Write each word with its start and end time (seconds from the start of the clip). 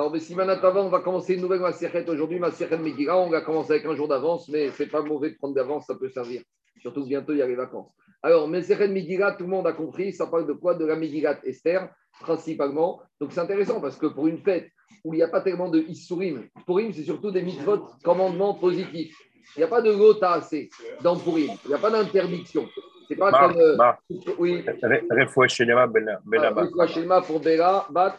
Alors, 0.00 0.10
mais 0.10 0.18
si 0.20 0.34
avant, 0.40 0.86
on 0.86 0.88
va 0.88 1.00
commencer 1.00 1.34
une 1.34 1.42
nouvelle 1.42 1.60
Maserhet 1.60 2.08
aujourd'hui, 2.08 2.38
Maserhet 2.38 2.78
Megillah. 2.78 3.18
On 3.18 3.28
va 3.28 3.42
commencer 3.42 3.72
avec 3.72 3.84
un 3.84 3.94
jour 3.94 4.08
d'avance, 4.08 4.48
mais 4.48 4.70
c'est 4.70 4.86
pas 4.86 5.02
mauvais 5.02 5.28
de 5.32 5.36
prendre 5.36 5.54
d'avance, 5.54 5.84
ça 5.84 5.94
peut 5.94 6.08
servir. 6.08 6.40
Surtout 6.80 7.04
bientôt, 7.04 7.34
il 7.34 7.38
y 7.40 7.42
a 7.42 7.46
les 7.46 7.54
vacances. 7.54 7.92
Alors, 8.22 8.48
Maserhet 8.48 8.88
Megillah, 8.88 9.32
tout 9.32 9.44
le 9.44 9.50
monde 9.50 9.66
a 9.66 9.74
compris, 9.74 10.14
ça 10.14 10.26
parle 10.26 10.46
de 10.46 10.54
quoi? 10.54 10.74
De 10.74 10.86
la 10.86 10.96
Megillah 10.96 11.40
Esther, 11.44 11.90
principalement. 12.18 13.02
Donc, 13.20 13.32
c'est 13.32 13.40
intéressant 13.40 13.78
parce 13.78 13.98
que 13.98 14.06
pour 14.06 14.26
une 14.26 14.38
fête 14.38 14.70
où 15.04 15.12
il 15.12 15.18
n'y 15.18 15.22
a 15.22 15.28
pas 15.28 15.42
tellement 15.42 15.68
de 15.68 15.80
Issourim, 15.80 16.48
Purim, 16.64 16.94
c'est 16.94 17.02
surtout 17.04 17.30
des 17.30 17.42
mitzvot, 17.42 17.84
commandements 18.02 18.54
positifs. 18.54 19.14
Il 19.54 19.58
n'y 19.58 19.64
a 19.64 19.68
pas 19.68 19.82
de 19.82 19.92
gota 19.92 20.32
assez 20.32 20.70
dans 21.02 21.18
Purim. 21.18 21.50
Il 21.66 21.68
n'y 21.68 21.74
a 21.74 21.78
pas 21.78 21.90
d'interdiction. 21.90 22.66
C'est 23.06 23.16
pas 23.16 23.32
Bah, 23.32 23.48
comme. 23.52 23.60
euh, 23.60 23.76
bah. 23.76 23.98
oui. 24.38 24.64
Refoua 25.10 25.46
Shelema 25.46 25.86
Ben 25.86 26.18
Ah, 26.38 26.50
Refoua 26.56 26.86
Shelema 26.86 27.20
pour 27.20 27.38
Bela, 27.40 27.86
Bat, 27.90 28.16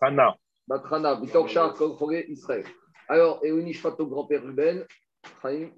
Hana. 0.00 0.34
Batrana, 0.68 1.18
Israël. 2.28 2.64
Alors, 3.08 3.40
et 3.42 3.48
Unishfat 3.48 3.96
au 3.98 4.06
grand-père 4.06 4.42
Ruben, 4.42 4.84
Chaim, 5.40 5.70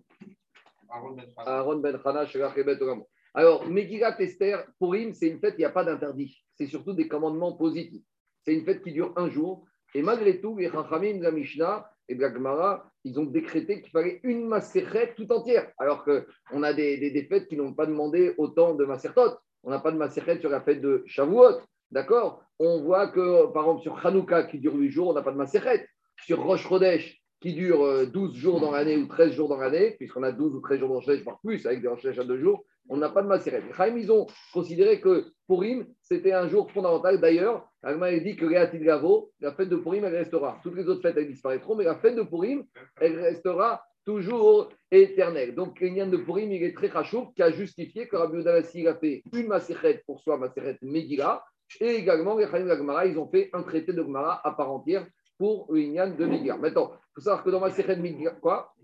Aaron 1.36 1.76
Ben 1.78 2.00
Hana, 2.04 2.26
Shelach 2.26 2.58
et 2.58 2.64
Bet 2.64 2.82
Olam. 2.82 3.04
Alors, 3.32 3.68
Megillat 3.68 4.20
Esther, 4.20 4.66
Purim, 4.80 5.12
c'est 5.14 5.28
une 5.28 5.38
fête, 5.38 5.54
il 5.56 5.60
n'y 5.60 5.64
a 5.64 5.70
pas 5.70 5.84
d'interdit. 5.84 6.36
C'est 6.56 6.66
surtout 6.66 6.92
des 6.92 7.06
commandements 7.06 7.52
positifs. 7.52 8.02
C'est 8.44 8.52
une 8.52 8.64
fête 8.64 8.82
qui 8.82 8.92
dure 8.92 9.12
un 9.16 9.30
jour. 9.30 9.64
Et 9.94 10.02
malgré 10.02 10.40
tout, 10.40 10.56
les 10.56 10.68
Chachamim, 10.68 11.20
la 11.20 11.30
Mishnah 11.30 11.88
et 12.08 12.16
la 12.16 12.32
Gemara, 12.32 12.90
ils 13.04 13.18
ont 13.20 13.24
décrété 13.24 13.82
qu'il 13.82 13.92
fallait 13.92 14.18
une 14.24 14.48
Maserhet 14.48 15.14
tout 15.14 15.30
entière. 15.30 15.70
Alors 15.78 16.04
qu'on 16.04 16.62
a 16.64 16.72
des, 16.72 16.98
des, 16.98 17.12
des 17.12 17.24
fêtes 17.26 17.46
qui 17.46 17.56
n'ont 17.56 17.74
pas 17.74 17.86
demandé 17.86 18.34
autant 18.38 18.74
de 18.74 18.84
Masertot. 18.84 19.38
On 19.62 19.70
n'a 19.70 19.78
pas 19.78 19.92
de 19.92 19.96
Maserhet 19.96 20.40
sur 20.40 20.50
la 20.50 20.60
fête 20.62 20.80
de 20.80 21.04
Shavuot. 21.06 21.60
D'accord? 21.90 22.42
On 22.58 22.82
voit 22.82 23.08
que, 23.08 23.46
par 23.52 23.64
exemple, 23.64 23.82
sur 23.82 24.06
Hanouka, 24.06 24.44
qui 24.44 24.58
dure 24.58 24.74
8 24.74 24.90
jours, 24.90 25.08
on 25.08 25.14
n'a 25.14 25.22
pas 25.22 25.32
de 25.32 25.36
Maserhet. 25.36 25.88
Sur 26.24 26.42
Rosh 26.42 26.68
Chodesh, 26.68 27.20
qui 27.40 27.54
dure 27.54 27.82
euh, 27.82 28.06
12 28.06 28.34
jours 28.34 28.60
dans 28.60 28.70
l'année 28.70 28.96
ou 28.96 29.06
13 29.06 29.32
jours 29.32 29.48
dans 29.48 29.56
l'année, 29.56 29.92
puisqu'on 29.92 30.22
a 30.22 30.32
12 30.32 30.54
ou 30.54 30.60
13 30.60 30.80
jours 30.80 30.90
Rosh 30.90 31.06
Chodesh, 31.06 31.22
voire 31.22 31.40
plus, 31.40 31.64
avec 31.66 31.80
des 31.80 31.88
Rosh 31.88 32.04
à 32.04 32.24
2 32.24 32.38
jours, 32.38 32.64
on 32.88 32.96
n'a 32.96 33.08
pas 33.08 33.22
de 33.22 33.28
Maserhet. 33.28 33.62
Chaim, 33.76 33.96
ils 33.96 34.10
ont 34.10 34.26
considéré 34.52 35.00
que 35.00 35.32
Purim, 35.46 35.86
c'était 36.02 36.32
un 36.32 36.48
jour 36.48 36.70
fondamental. 36.70 37.20
D'ailleurs, 37.20 37.68
Agma 37.82 38.06
a 38.06 38.18
dit 38.18 38.36
que 38.36 38.44
Réatil 38.44 38.82
Gavo, 38.82 39.30
la 39.40 39.52
fête 39.52 39.68
de 39.68 39.76
Purim, 39.76 40.04
elle 40.04 40.16
restera. 40.16 40.58
Toutes 40.62 40.76
les 40.76 40.88
autres 40.88 41.02
fêtes, 41.02 41.16
elles 41.16 41.28
disparaîtront, 41.28 41.76
mais 41.76 41.84
la 41.84 41.96
fête 41.96 42.16
de 42.16 42.22
Purim, 42.22 42.64
elle 43.00 43.18
restera 43.20 43.82
toujours 44.04 44.70
éternelle. 44.90 45.54
Donc, 45.54 45.80
l'Inyan 45.80 46.08
de 46.08 46.16
Purim, 46.16 46.50
il 46.52 46.62
est 46.62 46.74
très 46.74 46.88
rachouf, 46.88 47.28
qui 47.34 47.42
a 47.42 47.50
justifié 47.50 48.08
que 48.08 48.16
Rabbi 48.16 48.38
Udalasi 48.38 48.86
a 48.88 48.96
fait 48.96 49.22
une 49.32 49.46
Maserhet 49.46 50.02
pour 50.06 50.20
soi, 50.20 50.36
Maserhet 50.36 50.78
Megillah, 50.82 51.44
et 51.80 51.96
également, 51.96 52.36
les 52.36 52.46
Gagmara, 52.46 53.06
ils 53.06 53.18
ont 53.18 53.28
fait 53.28 53.50
un 53.52 53.62
traité 53.62 53.92
de 53.92 54.02
Gemara 54.02 54.40
à 54.46 54.52
part 54.52 54.72
entière 54.72 55.06
pour 55.38 55.72
l'Inyan 55.72 56.10
de 56.10 56.26
Megillah. 56.26 56.56
Maintenant, 56.56 56.92
il 56.92 57.14
faut 57.14 57.20
savoir 57.20 57.44
que 57.44 57.50
dans 57.50 57.60
Maserhet 57.60 57.96
Megillah, 57.96 58.32
quoi? 58.32 58.74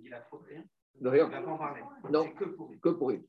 De 1.01 1.09
rien. 1.09 1.31
Non, 2.11 2.25
que 2.83 2.91
Purim. 2.91 3.23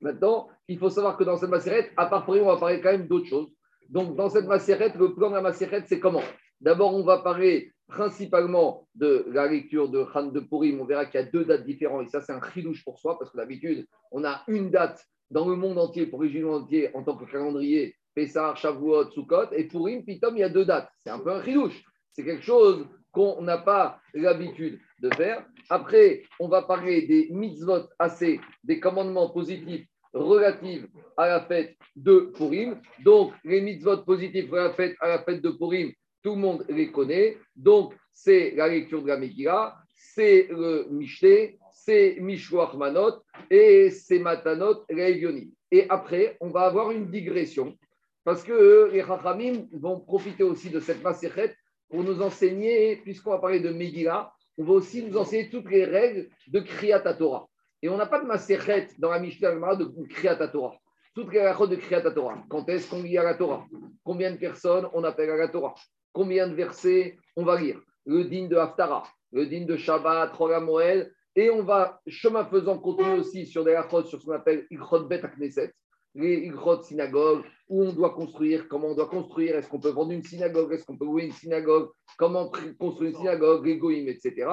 Maintenant, 0.00 0.48
il 0.66 0.78
faut 0.78 0.90
savoir 0.90 1.16
que 1.16 1.24
dans 1.24 1.36
cette 1.36 1.50
macérette, 1.50 1.92
à 1.96 2.06
part 2.06 2.24
Purim, 2.24 2.42
on 2.42 2.54
va 2.54 2.56
parler 2.56 2.80
quand 2.80 2.90
même 2.90 3.06
d'autres 3.06 3.28
choses. 3.28 3.52
Donc, 3.88 4.16
dans 4.16 4.28
cette 4.28 4.46
macérette, 4.46 4.96
le 4.96 5.14
plan 5.14 5.28
de 5.30 5.34
la 5.34 5.42
macérette, 5.42 5.84
c'est 5.86 6.00
comment? 6.00 6.22
D'abord, 6.60 6.94
on 6.94 7.04
va 7.04 7.18
parler 7.18 7.72
principalement 7.86 8.88
de 8.94 9.26
la 9.28 9.46
lecture 9.46 9.88
de 9.88 10.02
Khan 10.04 10.26
de 10.26 10.40
Purim. 10.40 10.80
On 10.80 10.84
verra 10.84 11.06
qu'il 11.06 11.20
y 11.20 11.22
a 11.22 11.26
deux 11.26 11.44
dates 11.44 11.64
différentes. 11.64 12.06
Et 12.06 12.08
ça, 12.08 12.20
c'est 12.20 12.32
un 12.32 12.40
chidouche 12.40 12.84
pour 12.84 12.98
soi, 12.98 13.18
parce 13.18 13.30
que 13.30 13.36
d'habitude, 13.36 13.86
on 14.10 14.24
a 14.24 14.42
une 14.48 14.70
date 14.70 15.04
dans 15.30 15.48
le 15.48 15.56
monde 15.56 15.78
entier, 15.78 16.06
pour 16.06 16.22
le 16.22 16.30
monde 16.40 16.64
entier, 16.64 16.90
en 16.96 17.04
tant 17.04 17.16
que 17.16 17.30
calendrier, 17.30 17.94
Pessah, 18.14 18.54
Shavuot, 18.54 19.10
Sukkot. 19.10 19.52
Et 19.52 19.64
Purim, 19.64 20.04
Pitom, 20.04 20.36
il 20.36 20.40
y 20.40 20.44
a 20.44 20.48
deux 20.48 20.64
dates. 20.64 20.90
C'est 21.04 21.10
un 21.10 21.18
peu 21.18 21.32
un 21.32 21.42
chidouche. 21.42 21.82
C'est 22.12 22.24
quelque 22.24 22.44
chose 22.44 22.86
qu'on 23.10 23.42
n'a 23.42 23.58
pas 23.58 24.00
l'habitude 24.14 24.80
de 25.00 25.10
faire. 25.14 25.44
Après, 25.68 26.22
on 26.40 26.48
va 26.48 26.62
parler 26.62 27.02
des 27.02 27.28
mitzvot 27.30 27.88
assez, 27.98 28.40
des 28.64 28.80
commandements 28.80 29.30
positifs 29.30 29.86
relatifs 30.12 30.86
à 31.16 31.28
la 31.28 31.40
fête 31.42 31.76
de 31.96 32.32
Purim. 32.36 32.80
Donc, 33.04 33.32
les 33.44 33.60
mitzvot 33.60 33.98
positifs 33.98 34.52
à 34.52 35.08
la 35.08 35.18
fête 35.22 35.42
de 35.42 35.50
Purim, 35.50 35.92
tout 36.22 36.34
le 36.34 36.40
monde 36.40 36.64
les 36.68 36.90
connaît. 36.90 37.38
Donc, 37.56 37.94
c'est 38.12 38.52
la 38.56 38.68
lecture 38.68 39.02
de 39.02 39.08
la 39.08 39.16
Megillah, 39.16 39.76
c'est 39.94 40.48
le 40.50 40.86
Mishneh, 40.90 41.58
c'est 41.72 42.16
Mishloach 42.20 42.74
Manot 42.74 43.22
et 43.50 43.90
c'est 43.90 44.18
Matanot 44.18 44.84
Reivionim. 44.90 45.50
Et 45.70 45.86
après, 45.88 46.36
on 46.40 46.50
va 46.50 46.62
avoir 46.62 46.90
une 46.90 47.10
digression 47.10 47.76
parce 48.24 48.42
que 48.42 48.90
les 48.92 49.04
Chachamim 49.04 49.66
vont 49.72 50.00
profiter 50.00 50.42
aussi 50.42 50.70
de 50.70 50.80
cette 50.80 51.02
Maserhet 51.02 51.54
pour 51.88 52.02
nous 52.04 52.22
enseigner, 52.22 52.96
puisqu'on 52.96 53.30
va 53.30 53.38
parler 53.38 53.60
de 53.60 53.70
Megillah, 53.70 54.32
on 54.58 54.64
va 54.64 54.72
aussi 54.74 55.02
nous 55.04 55.16
enseigner 55.16 55.50
toutes 55.50 55.70
les 55.70 55.84
règles 55.84 56.28
de 56.48 56.60
Kriyat 56.60 57.00
Torah. 57.14 57.48
Et 57.82 57.88
on 57.88 57.96
n'a 57.96 58.06
pas 58.06 58.20
de 58.20 58.26
Maserhet 58.26 58.88
dans 58.98 59.10
la 59.10 59.18
Mishnah 59.18 59.76
de 59.76 59.84
Kriyat 60.08 60.48
Torah. 60.48 60.76
Toutes 61.14 61.32
les 61.32 61.42
règles 61.42 61.68
de 61.68 61.76
Kriyat 61.76 62.10
Torah. 62.12 62.42
Quand 62.48 62.68
est-ce 62.68 62.88
qu'on 62.88 63.02
lit 63.02 63.18
à 63.18 63.24
la 63.24 63.34
Torah? 63.34 63.66
Combien 64.04 64.30
de 64.30 64.36
personnes 64.36 64.88
on 64.94 65.04
appelle 65.04 65.30
à 65.30 65.36
la 65.36 65.48
Torah? 65.48 65.74
Combien 66.12 66.46
de 66.48 66.54
versets 66.54 67.16
on 67.36 67.44
va 67.44 67.60
lire? 67.60 67.80
Le 68.06 68.24
din 68.24 68.46
de 68.46 68.56
Haftara, 68.56 69.04
le 69.32 69.46
din 69.46 69.64
de 69.64 69.76
Shabbat, 69.76 70.32
Rola 70.32 70.60
Moël. 70.60 71.12
Et 71.34 71.50
on 71.50 71.62
va, 71.62 72.00
chemin 72.06 72.44
faisant, 72.44 72.78
continuer 72.78 73.18
aussi 73.18 73.46
sur 73.46 73.64
des 73.64 73.76
rachot, 73.76 74.04
sur 74.04 74.20
ce 74.20 74.26
qu'on 74.26 74.32
appelle 74.32 74.66
Ikrot 74.70 75.04
Bet 75.04 75.22
Knesset, 75.36 75.72
les 76.14 76.46
Ikrot 76.46 76.82
synagogues, 76.82 77.42
où 77.68 77.84
on 77.84 77.92
doit 77.92 78.10
construire, 78.10 78.68
comment 78.68 78.88
on 78.88 78.94
doit 78.94 79.08
construire, 79.08 79.56
est-ce 79.56 79.68
qu'on 79.68 79.80
peut 79.80 79.90
vendre 79.90 80.12
une 80.12 80.22
synagogue, 80.22 80.72
est-ce 80.72 80.84
qu'on 80.84 80.98
peut 80.98 81.06
louer 81.06 81.24
une 81.24 81.32
synagogue, 81.32 81.90
comment 82.18 82.50
construire 82.78 83.10
une 83.10 83.16
synagogue, 83.16 83.66
les 83.66 84.10
etc. 84.10 84.46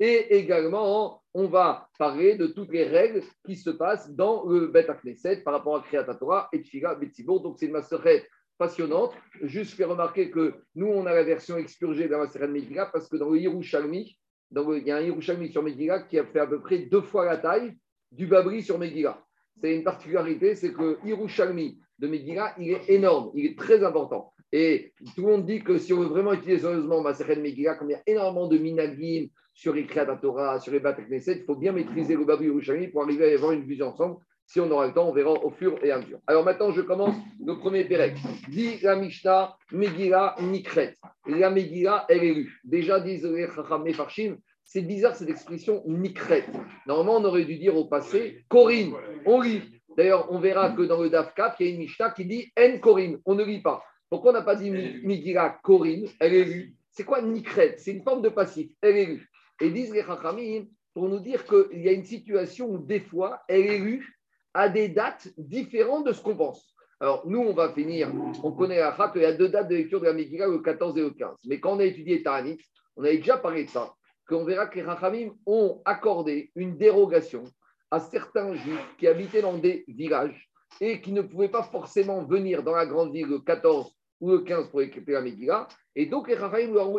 Et 0.00 0.38
également, 0.38 1.22
on 1.34 1.48
va 1.48 1.88
parler 1.98 2.36
de 2.36 2.46
toutes 2.46 2.72
les 2.72 2.84
règles 2.84 3.22
qui 3.44 3.56
se 3.56 3.70
passent 3.70 4.10
dans 4.10 4.44
le 4.46 4.68
Bet 4.68 4.86
Knesset 5.02 5.42
par 5.42 5.54
rapport 5.54 5.76
à 5.76 5.82
Kriyat 5.82 6.04
Torah 6.14 6.48
et 6.52 6.62
Tfiga 6.62 6.94
Betzibur. 6.94 7.40
Donc, 7.40 7.56
c'est 7.58 7.66
une 7.66 7.72
masterette 7.72 8.26
passionnante. 8.56 9.12
Juste 9.42 9.74
faire 9.74 9.90
remarquer 9.90 10.30
que 10.30 10.54
nous, 10.74 10.86
on 10.86 11.04
a 11.06 11.12
la 11.12 11.24
version 11.24 11.56
expurgée 11.56 12.06
de 12.06 12.12
la 12.12 12.18
masterette 12.18 12.50
Megillah 12.50 12.86
parce 12.86 13.08
que 13.08 13.16
dans 13.16 13.28
le 13.28 13.38
Yerushalmi, 13.38 14.18
dans 14.50 14.72
il 14.72 14.86
y 14.86 14.90
a 14.90 14.96
un 14.96 15.00
Yerushalmi 15.00 15.50
sur 15.50 15.62
Megillah 15.62 16.02
qui 16.02 16.18
a 16.18 16.24
fait 16.24 16.40
à 16.40 16.46
peu 16.46 16.60
près 16.60 16.78
deux 16.78 17.02
fois 17.02 17.24
la 17.24 17.38
taille 17.38 17.76
du 18.10 18.26
Babri 18.26 18.62
sur 18.62 18.78
Megillah. 18.78 19.22
C'est 19.60 19.74
une 19.74 19.84
particularité, 19.84 20.54
c'est 20.54 20.72
que 20.72 20.98
Yerushalmi 21.04 21.78
de 21.98 22.08
Megillah, 22.08 22.54
il 22.58 22.70
est 22.70 22.90
énorme, 22.90 23.30
il 23.34 23.46
est 23.46 23.58
très 23.58 23.84
important. 23.84 24.32
Et 24.50 24.92
tout 25.14 25.22
le 25.22 25.28
monde 25.28 25.46
dit 25.46 25.62
que 25.62 25.78
si 25.78 25.92
on 25.92 26.00
veut 26.00 26.06
vraiment 26.06 26.34
utiliser 26.34 26.60
sérieusement 26.60 27.00
Maseret 27.00 27.36
Megillah, 27.36 27.76
comme 27.76 27.90
il 27.90 27.92
y 27.92 27.96
a 27.96 28.02
énormément 28.06 28.48
de 28.48 28.58
minagim 28.58 29.28
sur 29.54 29.74
les 29.74 29.86
Torah, 29.86 30.60
sur 30.60 30.72
les 30.72 30.80
Knesset, 30.80 31.38
il 31.38 31.44
faut 31.44 31.56
bien 31.56 31.72
maîtriser 31.72 32.16
le 32.16 32.24
Babri 32.24 32.46
Yerushalmi 32.46 32.88
pour 32.88 33.02
arriver 33.02 33.30
à 33.30 33.34
avoir 33.34 33.52
une 33.52 33.64
vision 33.64 33.88
ensemble. 33.88 34.16
Si 34.46 34.60
on 34.60 34.70
aura 34.70 34.86
le 34.86 34.92
temps, 34.92 35.08
on 35.08 35.12
verra 35.12 35.30
au 35.30 35.50
fur 35.50 35.82
et 35.82 35.90
à 35.90 35.98
mesure. 35.98 36.18
Alors 36.26 36.44
maintenant, 36.44 36.72
je 36.72 36.82
commence 36.82 37.14
le 37.42 37.58
premier 37.58 37.84
Pérec. 37.84 38.16
Dit 38.48 38.78
la 38.82 38.96
Mishnah, 38.96 39.56
Megillah 39.70 40.36
Nikret. 40.40 40.98
La 41.26 41.48
Megillah, 41.48 42.04
elle 42.08 42.24
est 42.24 42.34
lue. 42.34 42.60
Déjà, 42.64 43.00
disent 43.00 43.24
les 43.24 43.46
Chacham 43.46 43.82
Mefarshim, 43.82 44.36
c'est 44.72 44.80
bizarre 44.80 45.14
cette 45.14 45.28
expression 45.28 45.82
Nikret. 45.86 46.46
Normalement, 46.86 47.16
on 47.20 47.24
aurait 47.26 47.44
dû 47.44 47.58
dire 47.58 47.76
au 47.76 47.84
passé 47.84 48.44
Corinne. 48.48 48.94
On 49.26 49.40
lit. 49.42 49.60
D'ailleurs, 49.98 50.32
on 50.32 50.38
verra 50.40 50.70
que 50.70 50.80
dans 50.80 51.02
le 51.02 51.10
Daf 51.10 51.34
4, 51.34 51.56
il 51.60 51.66
y 51.66 51.70
a 51.70 51.72
une 51.74 51.78
Mishnah 51.80 52.10
qui 52.12 52.24
dit 52.24 52.50
En 52.58 52.78
Corinne. 52.78 53.18
On 53.26 53.34
ne 53.34 53.44
lit 53.44 53.60
pas. 53.60 53.84
Pourquoi 54.08 54.30
on 54.30 54.34
n'a 54.34 54.40
pas 54.40 54.56
dit 54.56 54.70
Mi- 54.70 55.02
Megillah 55.04 55.58
Corinne 55.62 56.06
Elle 56.18 56.34
est 56.34 56.44
lue. 56.44 56.74
C'est 56.90 57.04
quoi 57.04 57.20
Nikret 57.20 57.74
C'est 57.76 57.90
une 57.92 58.02
forme 58.02 58.22
de 58.22 58.30
passif. 58.30 58.70
Elle 58.80 58.96
est 58.96 59.04
lue. 59.04 59.28
Et 59.60 59.68
disent 59.70 59.92
les 59.92 60.02
Chachamim 60.04 60.64
pour 60.94 61.06
nous 61.10 61.20
dire 61.20 61.44
qu'il 61.44 61.82
y 61.82 61.88
a 61.90 61.92
une 61.92 62.04
situation 62.04 62.70
où 62.70 62.78
des 62.78 63.00
fois, 63.00 63.42
elle 63.48 63.66
est 63.66 63.78
lue 63.78 64.18
à 64.54 64.70
des 64.70 64.88
dates 64.88 65.28
différentes 65.36 66.06
de 66.06 66.12
ce 66.12 66.22
qu'on 66.22 66.36
pense. 66.36 66.74
Alors, 66.98 67.26
nous, 67.26 67.40
on 67.40 67.52
va 67.52 67.72
finir, 67.74 68.10
on 68.42 68.52
connaît 68.52 68.78
la 68.78 68.92
fac, 68.92 69.12
il 69.16 69.22
y 69.22 69.24
a 69.26 69.32
deux 69.34 69.48
dates 69.50 69.68
de 69.68 69.74
lecture 69.76 70.00
de 70.00 70.06
la 70.06 70.12
Megillah, 70.14 70.46
le 70.48 70.60
14 70.60 70.96
et 70.96 71.00
le 71.02 71.10
15. 71.10 71.36
Mais 71.46 71.60
quand 71.60 71.72
on 71.76 71.80
a 71.80 71.84
étudié 71.84 72.22
Ta'anit, 72.22 72.58
on 72.96 73.04
avait 73.04 73.18
déjà 73.18 73.36
parlé 73.38 73.64
de 73.64 73.70
ça, 73.70 73.92
qu'on 74.32 74.44
verra 74.44 74.66
que 74.66 74.76
les 74.76 74.82
Rachamim 74.82 75.34
ont 75.44 75.82
accordé 75.84 76.50
une 76.56 76.78
dérogation 76.78 77.44
à 77.90 78.00
certains 78.00 78.54
juifs 78.54 78.96
qui 78.98 79.06
habitaient 79.06 79.42
dans 79.42 79.58
des 79.58 79.84
villages 79.86 80.48
et 80.80 81.02
qui 81.02 81.12
ne 81.12 81.20
pouvaient 81.20 81.50
pas 81.50 81.62
forcément 81.62 82.24
venir 82.24 82.62
dans 82.62 82.74
la 82.74 82.86
grande 82.86 83.12
ville 83.12 83.26
le 83.26 83.40
14 83.40 83.94
ou 84.20 84.30
le 84.30 84.38
15 84.38 84.70
pour 84.70 84.80
équiper 84.80 85.12
la 85.12 85.20
Megillah. 85.20 85.68
Et 85.94 86.06
donc, 86.06 86.28
les 86.28 86.34
Rachamim 86.34 86.72
leur 86.72 86.88
ont 86.88 86.98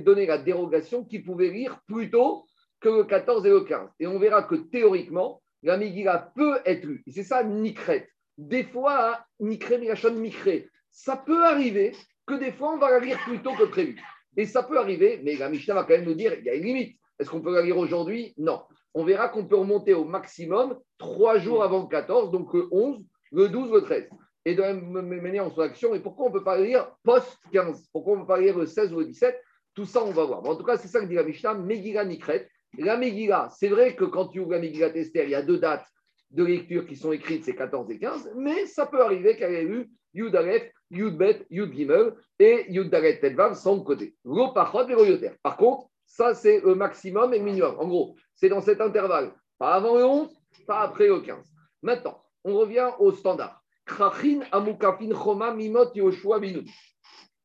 donné 0.00 0.26
la 0.26 0.36
dérogation 0.36 1.02
qu'ils 1.02 1.24
pouvaient 1.24 1.48
lire 1.48 1.80
plus 1.86 2.10
tôt 2.10 2.44
que 2.80 2.90
le 2.90 3.04
14 3.04 3.46
et 3.46 3.50
le 3.50 3.60
15. 3.62 3.88
Et 3.98 4.06
on 4.06 4.18
verra 4.18 4.42
que 4.42 4.56
théoriquement, 4.56 5.40
la 5.62 5.78
Megillah 5.78 6.30
peut 6.34 6.58
être 6.66 6.84
lue. 6.84 7.02
C'est 7.08 7.22
ça, 7.22 7.42
Nikret. 7.42 8.10
Des 8.36 8.64
fois, 8.64 9.24
Nikret, 9.40 9.78
Milachon, 9.78 10.12
Mikret. 10.12 10.68
Ça 10.90 11.16
peut 11.16 11.46
arriver 11.46 11.96
que 12.26 12.34
des 12.34 12.52
fois, 12.52 12.74
on 12.74 12.78
va 12.78 12.90
la 12.90 12.98
lire 12.98 13.18
plus 13.24 13.40
tôt 13.40 13.54
que 13.54 13.64
prévu. 13.64 13.98
Et 14.36 14.46
ça 14.46 14.62
peut 14.62 14.78
arriver, 14.78 15.20
mais 15.22 15.36
la 15.36 15.48
Mishnah 15.48 15.74
va 15.74 15.82
quand 15.84 15.94
même 15.94 16.04
nous 16.04 16.14
dire 16.14 16.34
il 16.38 16.44
y 16.44 16.50
a 16.50 16.54
une 16.54 16.64
limite. 16.64 16.98
Est-ce 17.18 17.30
qu'on 17.30 17.40
peut 17.40 17.54
la 17.54 17.62
lire 17.62 17.78
aujourd'hui? 17.78 18.34
Non. 18.36 18.62
On 18.94 19.04
verra 19.04 19.28
qu'on 19.28 19.46
peut 19.46 19.56
remonter 19.56 19.94
au 19.94 20.04
maximum 20.04 20.78
trois 20.98 21.38
jours 21.38 21.62
avant 21.62 21.82
le 21.82 21.88
14, 21.88 22.30
donc 22.30 22.52
le 22.52 22.68
11, 22.70 23.04
le 23.32 23.48
12, 23.48 23.72
le 23.72 23.82
13. 23.82 24.08
Et 24.44 24.54
de 24.54 24.62
la 24.62 24.74
même 24.74 25.22
manière, 25.22 25.46
on 25.46 25.50
soit 25.50 25.64
action. 25.64 25.94
Et 25.94 26.00
pourquoi 26.00 26.26
on 26.26 26.28
ne 26.28 26.34
peut 26.34 26.44
pas 26.44 26.58
lire 26.58 26.90
post-15 27.02 27.86
Pourquoi 27.92 28.12
on 28.12 28.16
ne 28.16 28.20
peut 28.22 28.28
pas 28.28 28.40
lire 28.40 28.56
le 28.56 28.66
16 28.66 28.92
ou 28.92 29.00
le 29.00 29.06
17 29.06 29.36
Tout 29.74 29.86
ça, 29.86 30.04
on 30.04 30.12
va 30.12 30.24
voir. 30.24 30.44
en 30.46 30.54
tout 30.54 30.64
cas, 30.64 30.76
c'est 30.76 30.88
ça 30.88 31.00
que 31.00 31.06
dit 31.06 31.14
la 31.14 31.24
Mishnah, 31.24 31.54
Megillah 31.54 32.04
Nikret. 32.04 32.48
La 32.78 32.96
Megillah, 32.96 33.48
c'est 33.56 33.68
vrai 33.68 33.96
que 33.96 34.04
quand 34.04 34.28
tu 34.28 34.40
ouvres 34.40 34.52
la 34.52 34.58
Megillah 34.60 34.94
Esther, 34.94 35.24
il 35.24 35.30
y 35.30 35.34
a 35.34 35.42
deux 35.42 35.58
dates 35.58 35.86
de 36.30 36.44
lecture 36.44 36.86
qui 36.86 36.96
sont 36.96 37.12
écrites, 37.12 37.44
c'est 37.44 37.54
14 37.54 37.90
et 37.90 37.98
15, 37.98 38.32
mais 38.36 38.66
ça 38.66 38.86
peut 38.86 39.00
arriver 39.00 39.36
qu'elle 39.36 39.54
ait 39.54 39.64
eu 39.64 39.90
Yud 40.12 40.34
Aleph, 40.34 40.70
Yud 40.90 41.16
Bet, 41.16 41.46
Yud 41.50 41.72
Gimel 41.72 42.14
et 42.38 42.66
Yud 42.68 42.90
Dalet 42.90 43.18
Tetvav 43.18 43.56
côté. 43.84 44.14
Lo 44.24 44.52
Pachot 44.52 44.88
et 44.88 45.30
Par 45.42 45.56
contre, 45.56 45.88
ça, 46.06 46.34
c'est 46.34 46.60
le 46.60 46.74
maximum 46.74 47.34
et 47.34 47.38
le 47.38 47.44
minimum. 47.44 47.76
En 47.78 47.86
gros, 47.86 48.16
c'est 48.34 48.48
dans 48.48 48.60
cet 48.60 48.80
intervalle. 48.80 49.32
Pas 49.58 49.74
avant 49.74 49.96
le 49.96 50.04
11, 50.04 50.28
pas 50.66 50.80
après 50.80 51.08
le 51.08 51.20
15. 51.20 51.44
Maintenant, 51.82 52.22
on 52.44 52.56
revient 52.56 52.90
au 52.98 53.12
standard. 53.12 53.62
Krachin, 53.84 54.40
Amukafin, 54.52 55.10
Choma, 55.14 55.52
Mimot, 55.52 55.92
Yoshua. 55.94 56.40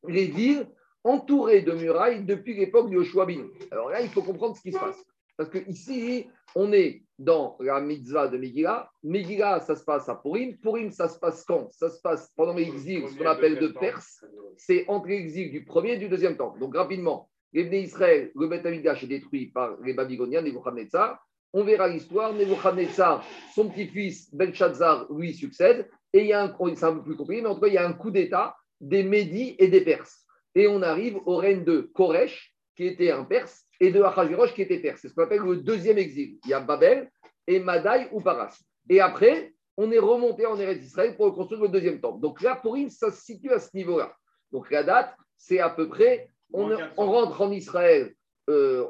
Les 0.08 0.26
villes 0.26 0.68
entourées 1.04 1.62
de 1.62 1.72
murailles 1.74 2.24
depuis 2.24 2.56
l'époque 2.56 2.90
de 2.90 2.96
Yoshua 2.96 3.26
Binu. 3.26 3.46
Alors 3.72 3.90
là, 3.90 4.02
il 4.02 4.10
faut 4.10 4.22
comprendre 4.22 4.56
ce 4.56 4.62
qui 4.62 4.72
se 4.72 4.80
passe. 4.80 5.04
Parce 5.42 5.50
que 5.50 5.68
ici, 5.68 6.28
on 6.54 6.72
est 6.72 7.02
dans 7.18 7.58
la 7.60 7.82
mitzvah 7.82 8.28
de 8.28 8.38
Megillah. 8.38 8.92
Megillah, 9.02 9.60
ça 9.62 9.76
se 9.76 9.84
passe 9.84 10.08
à 10.08 10.14
Purim. 10.14 10.56
Purim, 10.58 10.92
ça 10.92 11.08
se 11.08 11.18
passe 11.18 11.44
quand? 11.46 11.72
Ça 11.72 11.90
se 11.90 12.00
passe 12.00 12.32
pendant 12.36 12.54
l'exil, 12.54 13.08
ce 13.10 13.18
qu'on 13.18 13.26
appelle 13.26 13.58
de 13.58 13.70
Perse. 13.70 14.24
C'est 14.56 14.86
entre 14.88 15.08
l'exil 15.08 15.50
du 15.50 15.66
premier 15.66 15.94
et 15.94 15.98
du 15.98 16.10
deuxième 16.10 16.38
temps. 16.38 16.56
Donc 16.60 16.76
rapidement, 16.76 17.28
les 17.54 17.64
Israël, 17.80 18.32
le 18.36 18.48
Beth 18.50 18.64
est 18.68 19.08
détruit 19.08 19.48
par 19.48 19.78
les 19.82 19.96
Babyloniens, 19.96 20.44
Nebuchadnezzar. 20.44 21.20
On 21.54 21.64
verra 21.64 21.88
l'histoire. 21.88 22.34
Nebuchadnezzar, 22.36 23.26
son 23.56 23.68
petit-fils 23.70 24.32
Belshazzar, 24.36 25.12
lui 25.12 25.34
succède. 25.34 25.90
Et 26.14 26.20
il 26.20 26.28
y 26.28 26.34
a 26.34 26.44
un, 26.44 26.56
c'est 26.76 26.86
un 26.86 26.94
peu 26.98 27.04
plus 27.04 27.16
compliqué, 27.16 27.42
mais 27.42 27.50
en 27.50 27.56
tout 27.56 27.62
cas, 27.62 27.68
il 27.68 27.74
y 27.74 27.80
a 27.80 27.88
un 27.88 27.94
coup 27.94 28.12
d'État 28.12 28.56
des 28.80 29.02
Médis 29.02 29.56
et 29.58 29.70
des 29.70 29.82
Perses. 29.82 30.24
Et 30.54 30.68
on 30.68 30.84
arrive 30.84 31.18
au 31.26 31.38
règne 31.38 31.64
de 31.64 31.90
Koresh, 31.96 32.54
qui 32.76 32.86
était 32.86 33.10
un 33.10 33.24
Perse, 33.24 33.66
et 33.82 33.92
de 33.92 34.02
Achashverosh, 34.02 34.54
qui 34.54 34.62
était 34.62 34.78
Perse. 34.78 35.02
C'est 35.02 35.10
ce 35.10 35.16
qu'on 35.16 35.24
appelle 35.24 35.42
le 35.42 35.58
deuxième 35.58 35.98
exil. 35.98 36.38
Il 36.46 36.52
y 36.52 36.54
a 36.54 36.60
Babel 36.60 37.10
et 37.48 37.60
Madaï 37.60 38.08
ou 38.12 38.22
Paras. 38.22 38.56
Et 38.88 39.02
après, 39.02 39.54
on 39.76 39.92
est 39.92 40.00
remonté 40.00 40.46
en 40.46 40.58
Eretz 40.60 40.86
Israël 40.86 41.16
pour 41.18 41.26
reconstruire 41.26 41.64
le 41.64 41.70
deuxième 41.70 42.00
temple. 42.00 42.22
Donc 42.22 42.42
là, 42.42 42.56
pour 42.56 42.78
ça 42.90 43.12
se 43.12 43.22
situe 43.22 43.52
à 43.52 43.60
ce 43.60 43.76
niveau-là. 43.76 44.14
Donc 44.52 44.70
la 44.70 44.84
date, 44.84 45.16
c'est 45.36 45.60
à 45.60 45.72
peu 45.72 45.90
près, 45.90 46.30
on, 46.54 46.68
rentre 46.96 47.42
en 47.42 47.52
Israël, 47.52 48.14
euh, 48.52 48.86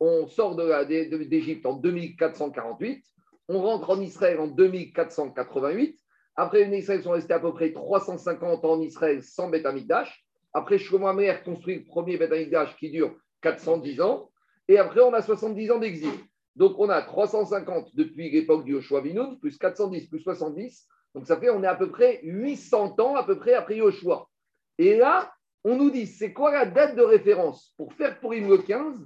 on, 0.00 0.26
sort 0.28 0.56
d'Égypte 0.56 1.64
en 1.64 1.74
2448, 1.74 3.02
on 3.48 3.62
rentre 3.62 3.90
en 3.90 4.00
Israël 4.00 4.40
en 4.40 4.48
2488. 4.48 5.98
Après, 6.36 6.64
les 6.64 6.78
Israéliens 6.78 7.02
sont 7.02 7.10
restés 7.12 7.32
à 7.32 7.40
peu 7.40 7.54
près 7.54 7.72
350 7.72 8.64
ans 8.64 8.72
en 8.72 8.80
Israël 8.82 9.22
sans 9.22 9.48
Beth 9.48 9.64
Amikdash. 9.64 10.22
Après, 10.52 10.76
Shlomo 10.76 11.06
Amer 11.06 11.42
construit 11.44 11.76
le 11.76 11.84
premier 11.84 12.18
Beth 12.18 12.32
Amikdash 12.32 12.76
qui 12.76 12.90
dure 12.90 13.16
410 13.40 14.00
ans. 14.02 14.30
Et 14.68 14.78
après, 14.78 15.00
on 15.00 15.12
a 15.12 15.22
70 15.22 15.70
ans 15.72 15.78
d'exil. 15.78 16.12
Donc, 16.56 16.78
on 16.78 16.88
a 16.88 17.02
350 17.02 17.94
depuis 17.94 18.30
l'époque 18.30 18.64
du 18.64 18.72
Yoshua 18.72 19.00
Binoun, 19.00 19.38
plus 19.38 19.58
410, 19.58 20.08
plus 20.08 20.20
70. 20.20 20.86
Donc, 21.14 21.26
ça 21.26 21.36
fait, 21.36 21.50
on 21.50 21.62
est 21.62 21.66
à 21.66 21.74
peu 21.74 21.90
près 21.90 22.20
800 22.22 22.98
ans 23.00 23.16
à 23.16 23.24
peu 23.24 23.38
près 23.38 23.54
après 23.54 23.76
Yoshua. 23.76 24.28
Et 24.78 24.96
là, 24.96 25.32
on 25.64 25.76
nous 25.76 25.90
dit, 25.90 26.06
c'est 26.06 26.32
quoi 26.32 26.52
la 26.52 26.66
date 26.66 26.96
de 26.96 27.02
référence 27.02 27.72
pour 27.76 27.92
faire 27.94 28.20
pour 28.20 28.32
le 28.32 28.58
15 28.58 28.96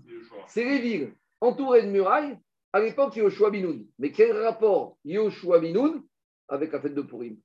C'est 0.46 0.64
les 0.64 0.78
villes 0.78 1.14
entourées 1.40 1.82
de 1.82 1.88
murailles 1.88 2.38
à 2.72 2.81
l'époque 2.81 3.16
Yoshua 3.16 3.50
Binoun. 3.50 3.87
Mais 3.99 4.12
quel 4.12 4.37
rapport 4.37 4.99
Yoshua 5.05 5.60
Binoun 5.60 6.02
avec 6.49 6.72
la 6.72 6.81
fête 6.81 6.94
de 6.94 7.02
Purim? 7.02 7.38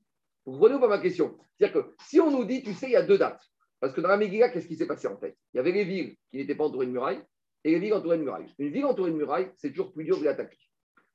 Vous 0.45 0.53
comprenez 0.53 0.79
pas 0.79 0.87
ma 0.87 0.99
question? 0.99 1.37
C'est-à-dire 1.57 1.81
que 1.83 1.93
si 2.03 2.19
on 2.19 2.31
nous 2.31 2.43
dit, 2.43 2.63
tu 2.63 2.73
sais, 2.73 2.87
il 2.87 2.93
y 2.93 2.97
a 2.97 3.03
deux 3.03 3.17
dates. 3.17 3.41
Parce 3.79 3.93
que 3.93 4.01
dans 4.01 4.09
la 4.09 4.17
Megillah, 4.17 4.49
qu'est-ce 4.49 4.67
qui 4.67 4.75
s'est 4.75 4.87
passé 4.87 5.07
en 5.07 5.17
fait? 5.17 5.37
Il 5.53 5.57
y 5.57 5.59
avait 5.59 5.71
les 5.71 5.83
villes 5.83 6.15
qui 6.31 6.37
n'étaient 6.37 6.55
pas 6.55 6.65
entourées 6.65 6.85
de 6.85 6.91
murailles 6.91 7.21
et 7.63 7.71
les 7.71 7.79
villes 7.79 7.93
entourées 7.93 8.17
de 8.17 8.23
murailles. 8.23 8.47
Une 8.59 8.69
ville 8.69 8.85
entourée 8.85 9.11
de 9.11 9.17
murailles, 9.17 9.51
c'est 9.57 9.69
toujours 9.69 9.93
plus 9.93 10.03
dur 10.03 10.19
de 10.19 10.25
l'attaquer. 10.25 10.57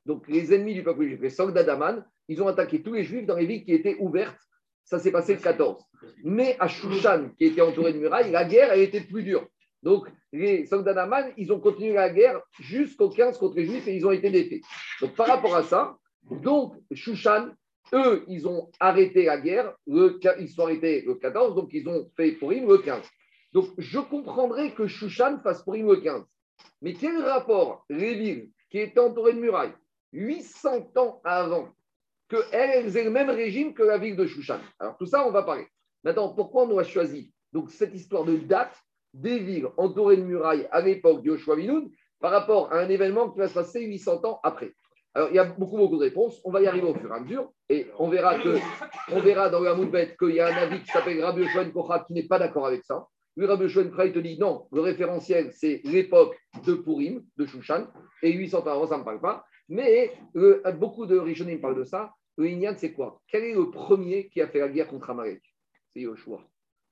Donc 0.06 0.26
les 0.28 0.54
ennemis 0.54 0.74
du 0.74 0.82
peuple 0.82 1.04
juif, 1.04 1.20
les 1.20 1.30
soldats 1.30 1.64
ils 2.28 2.42
ont 2.42 2.48
attaqué 2.48 2.82
tous 2.82 2.94
les 2.94 3.04
juifs 3.04 3.26
dans 3.26 3.36
les 3.36 3.46
villes 3.46 3.64
qui 3.64 3.72
étaient 3.72 3.96
ouvertes. 3.98 4.40
Ça 4.84 4.98
s'est 4.98 5.12
passé 5.12 5.34
le 5.34 5.40
14. 5.40 5.82
Mais 6.24 6.56
à 6.58 6.66
Shushan, 6.66 7.30
qui 7.36 7.44
était 7.44 7.60
entouré 7.60 7.92
de 7.92 7.98
murailles, 7.98 8.30
la 8.30 8.44
guerre, 8.44 8.72
elle 8.72 8.80
était 8.80 9.02
plus 9.02 9.22
dure. 9.22 9.46
Donc, 9.82 10.08
les 10.32 10.66
soldats 10.66 11.32
ils 11.36 11.52
ont 11.52 11.60
continué 11.60 11.92
la 11.92 12.10
guerre 12.10 12.40
jusqu'au 12.58 13.10
15 13.10 13.38
contre 13.38 13.56
les 13.56 13.66
Juifs 13.66 13.86
et 13.86 13.94
ils 13.94 14.06
ont 14.06 14.10
été 14.10 14.30
défaits. 14.30 14.62
Donc, 15.00 15.14
par 15.14 15.28
rapport 15.28 15.54
à 15.54 15.62
ça, 15.62 15.96
donc, 16.30 16.74
Shushan, 16.92 17.50
eux, 17.94 18.24
ils 18.28 18.48
ont 18.48 18.70
arrêté 18.80 19.24
la 19.24 19.38
guerre, 19.38 19.74
ils 19.86 20.48
sont 20.48 20.64
arrêtés 20.64 21.02
le 21.02 21.14
14, 21.14 21.54
donc 21.54 21.70
ils 21.72 21.88
ont 21.88 22.10
fait 22.16 22.32
Purim 22.32 22.68
le 22.68 22.78
15. 22.78 23.06
Donc, 23.52 23.68
je 23.78 23.98
comprendrais 23.98 24.72
que 24.72 24.86
Shushan 24.86 25.40
fasse 25.42 25.62
Purim 25.62 25.86
le 25.88 25.96
15. 25.96 26.24
Mais 26.82 26.94
quel 26.94 27.22
rapport 27.22 27.84
les 27.88 28.14
villes 28.14 28.50
qui 28.70 28.78
étaient 28.78 29.00
entourées 29.00 29.34
de 29.34 29.40
murailles 29.40 29.74
800 30.12 30.92
ans 30.96 31.20
avant, 31.24 31.68
qu'elles 32.28 32.96
aient 32.96 33.04
le 33.04 33.10
même 33.10 33.30
régime 33.30 33.74
que 33.74 33.82
la 33.82 33.98
ville 33.98 34.16
de 34.16 34.26
Shushan? 34.26 34.60
Alors 34.78 34.96
tout 34.96 35.06
ça, 35.06 35.26
on 35.26 35.30
va 35.30 35.42
parler. 35.42 35.66
Maintenant, 36.04 36.34
pourquoi 36.34 36.64
on 36.64 36.78
a 36.78 36.84
choisi 36.84 37.32
donc, 37.52 37.70
cette 37.70 37.94
histoire 37.94 38.24
de 38.24 38.36
date 38.36 38.76
des 39.14 39.38
villes 39.38 39.68
entourées 39.76 40.18
de 40.18 40.22
murailles 40.22 40.68
à 40.70 40.80
l'époque 40.80 41.22
de 41.22 41.28
Yoshua 41.28 41.56
par 42.20 42.30
rapport 42.30 42.72
à 42.72 42.78
un 42.78 42.88
événement 42.88 43.30
qui 43.30 43.38
va 43.38 43.48
se 43.48 43.54
passer 43.54 43.84
800 43.84 44.24
ans 44.24 44.40
après 44.42 44.72
alors, 45.14 45.30
il 45.30 45.36
y 45.36 45.38
a 45.38 45.44
beaucoup, 45.44 45.78
beaucoup 45.78 45.96
de 45.96 46.02
réponses. 46.02 46.40
On 46.44 46.52
va 46.52 46.60
y 46.60 46.66
arriver 46.68 46.86
au 46.86 46.94
fur 46.94 47.10
et 47.10 47.16
à 47.16 47.18
mesure. 47.18 47.50
Et 47.68 47.90
on 47.98 48.08
verra, 48.08 48.38
que, 48.38 48.56
on 49.10 49.20
verra 49.20 49.48
dans 49.48 49.58
la 49.58 49.74
Moudbet 49.74 50.14
qu'il 50.16 50.34
y 50.34 50.38
a 50.38 50.46
un 50.46 50.56
avis 50.56 50.80
qui 50.82 50.90
s'appelle 50.90 51.24
Rabbi 51.24 51.42
Yoshua 51.42 52.04
qui 52.06 52.12
n'est 52.12 52.28
pas 52.28 52.38
d'accord 52.38 52.66
avec 52.66 52.84
ça. 52.84 53.04
Lui, 53.38 53.46
Rabbi 53.46 53.72
te 53.72 54.18
dit 54.18 54.36
non, 54.36 54.66
le 54.72 54.80
référentiel, 54.80 55.52
c'est 55.52 55.80
l'époque 55.84 56.36
de 56.66 56.74
Purim, 56.74 57.24
de 57.36 57.46
Shushan, 57.46 57.86
et 58.20 58.32
800 58.32 58.66
ans 58.66 58.66
avant, 58.66 58.88
ça 58.88 58.96
ne 58.96 59.00
me 59.00 59.04
parle 59.04 59.20
pas. 59.20 59.44
Mais 59.68 60.12
beaucoup 60.74 61.06
de 61.06 61.16
Rishonim 61.16 61.60
parlent 61.60 61.78
de 61.78 61.84
ça. 61.84 62.10
Le 62.36 62.48
Inyan, 62.48 62.74
c'est 62.76 62.92
quoi? 62.92 63.22
Quel 63.28 63.44
est 63.44 63.54
le 63.54 63.70
premier 63.70 64.28
qui 64.28 64.40
a 64.40 64.48
fait 64.48 64.58
la 64.58 64.68
guerre 64.68 64.88
contre 64.88 65.10
Amalek? 65.10 65.40
C'est 65.92 66.00
Yoshua. 66.00 66.40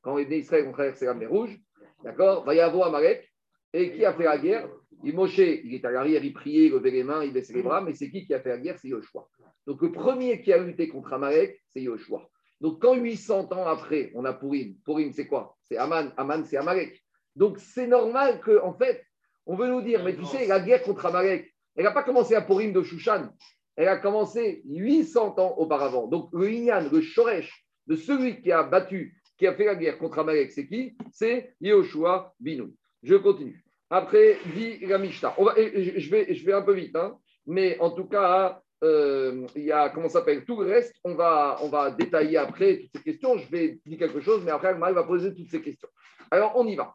Quand 0.03 0.17
les 0.19 0.39
Israël 0.39 0.69
ont 0.69 0.73
traversé 0.73 1.07
la 1.07 1.15
mer 1.15 1.29
Rouge, 1.31 1.59
d'accord, 2.05 2.45
va 2.45 2.55
y 2.55 2.61
avoir 2.61 2.89
Amalek. 2.95 3.29
Et 3.73 3.93
qui 3.93 4.05
a 4.05 4.15
fait 4.15 4.23
la 4.23 4.39
guerre? 4.39 4.69
Il 5.03 5.17
Moshe, 5.17 5.39
il 5.39 5.75
est 5.75 5.85
à 5.85 5.91
l'arrière, 5.91 6.25
il 6.25 6.33
priait, 6.33 6.67
il 6.67 6.73
levait 6.73 6.93
les 6.93 7.03
mains, 7.03 7.25
il 7.25 7.33
baissait 7.33 7.55
les 7.55 7.63
bras, 7.63 7.81
mais 7.81 7.93
c'est 7.93 8.09
qui 8.09 8.25
qui 8.25 8.33
a 8.33 8.41
fait 8.41 8.51
la 8.51 8.59
guerre? 8.59 8.79
C'est 8.79 8.87
Yoshua. 8.87 9.27
Donc 9.67 9.83
le 9.83 9.91
premier 9.91 10.41
qui 10.43 10.53
a 10.53 10.59
lutté 10.59 10.87
contre 10.87 11.13
Amalek, 11.13 11.61
c'est 11.71 11.83
Yoshua. 11.83 12.29
Donc 12.61 12.81
quand 12.81 12.95
800 12.95 13.53
ans 13.53 13.67
après, 13.67 14.13
on 14.15 14.25
a 14.25 14.33
Purim, 14.33 14.77
Purim 14.85 15.11
c'est 15.11 15.27
quoi? 15.27 15.56
C'est 15.71 15.77
Aman, 15.79 16.13
Aman 16.17 16.45
c'est 16.45 16.57
Amalek. 16.57 17.03
Donc 17.35 17.59
c'est 17.59 17.87
normal 17.87 18.41
qu'en 18.41 18.69
en 18.69 18.75
fait, 18.75 19.05
on 19.47 19.57
veut 19.57 19.69
nous 19.69 19.83
dire, 19.83 20.03
mais 20.03 20.17
tu 20.17 20.25
sais, 20.25 20.47
la 20.47 20.61
guerre 20.61 20.83
contre 20.83 21.07
Amalek, 21.07 21.53
elle 21.77 21.85
n'a 21.85 21.93
pas 21.93 22.03
commencé 22.03 22.35
à 22.35 22.41
Purim 22.41 22.73
de 22.73 22.83
Shushan, 22.83 23.29
elle 23.77 23.89
a 23.89 23.99
commencé 23.99 24.63
800 24.67 25.39
ans 25.39 25.55
auparavant. 25.59 26.07
Donc 26.07 26.31
le 26.33 26.51
Inyan, 26.51 26.89
le 26.91 27.01
Shoresh, 27.01 27.67
de 27.87 27.95
celui 27.95 28.41
qui 28.41 28.51
a 28.51 28.63
battu, 28.63 29.21
qui 29.39 29.47
a 29.47 29.55
fait 29.55 29.67
la 29.67 29.75
guerre 29.75 29.99
contre 29.99 30.19
Amalek, 30.19 30.51
c'est 30.51 30.67
qui? 30.67 30.97
C'est 31.13 31.55
Yoshua 31.61 32.35
Binu. 32.41 32.75
Je 33.03 33.15
continue. 33.17 33.63
Après, 33.91 34.39
dit 34.55 34.79
la 34.87 34.99
Mishnah. 34.99 35.35
je, 35.39 36.11
vais, 36.11 36.35
je 36.35 36.45
vais 36.45 36.53
un 36.53 36.63
peu 36.63 36.75
vite, 36.75 36.97
hein, 36.97 37.19
mais 37.47 37.79
en 37.79 37.91
tout 37.91 38.07
cas, 38.07 38.63
euh, 38.85 39.47
il 39.55 39.65
y 39.65 39.73
a, 39.73 39.89
comment 39.89 40.09
ça 40.09 40.21
s'appelle? 40.21 40.45
Tout 40.45 40.61
le 40.61 40.69
reste, 40.69 40.95
on 41.05 41.15
va, 41.15 41.59
on 41.63 41.69
va 41.69 41.91
détailler 41.91 42.37
après 42.37 42.79
toutes 42.79 42.97
ces 42.97 43.03
questions. 43.03 43.39
Je 43.39 43.51
vais 43.51 43.81
dire 43.87 43.99
quelque 43.99 44.21
chose, 44.21 44.43
mais 44.45 44.51
après, 44.51 44.69
Agmar 44.69 44.93
va 44.93 45.05
poser 45.05 45.35
toutes 45.35 45.51
ces 45.51 45.63
questions. 45.63 45.89
Alors, 46.31 46.53
on 46.57 46.67
y 46.67 46.77
va. 46.77 46.95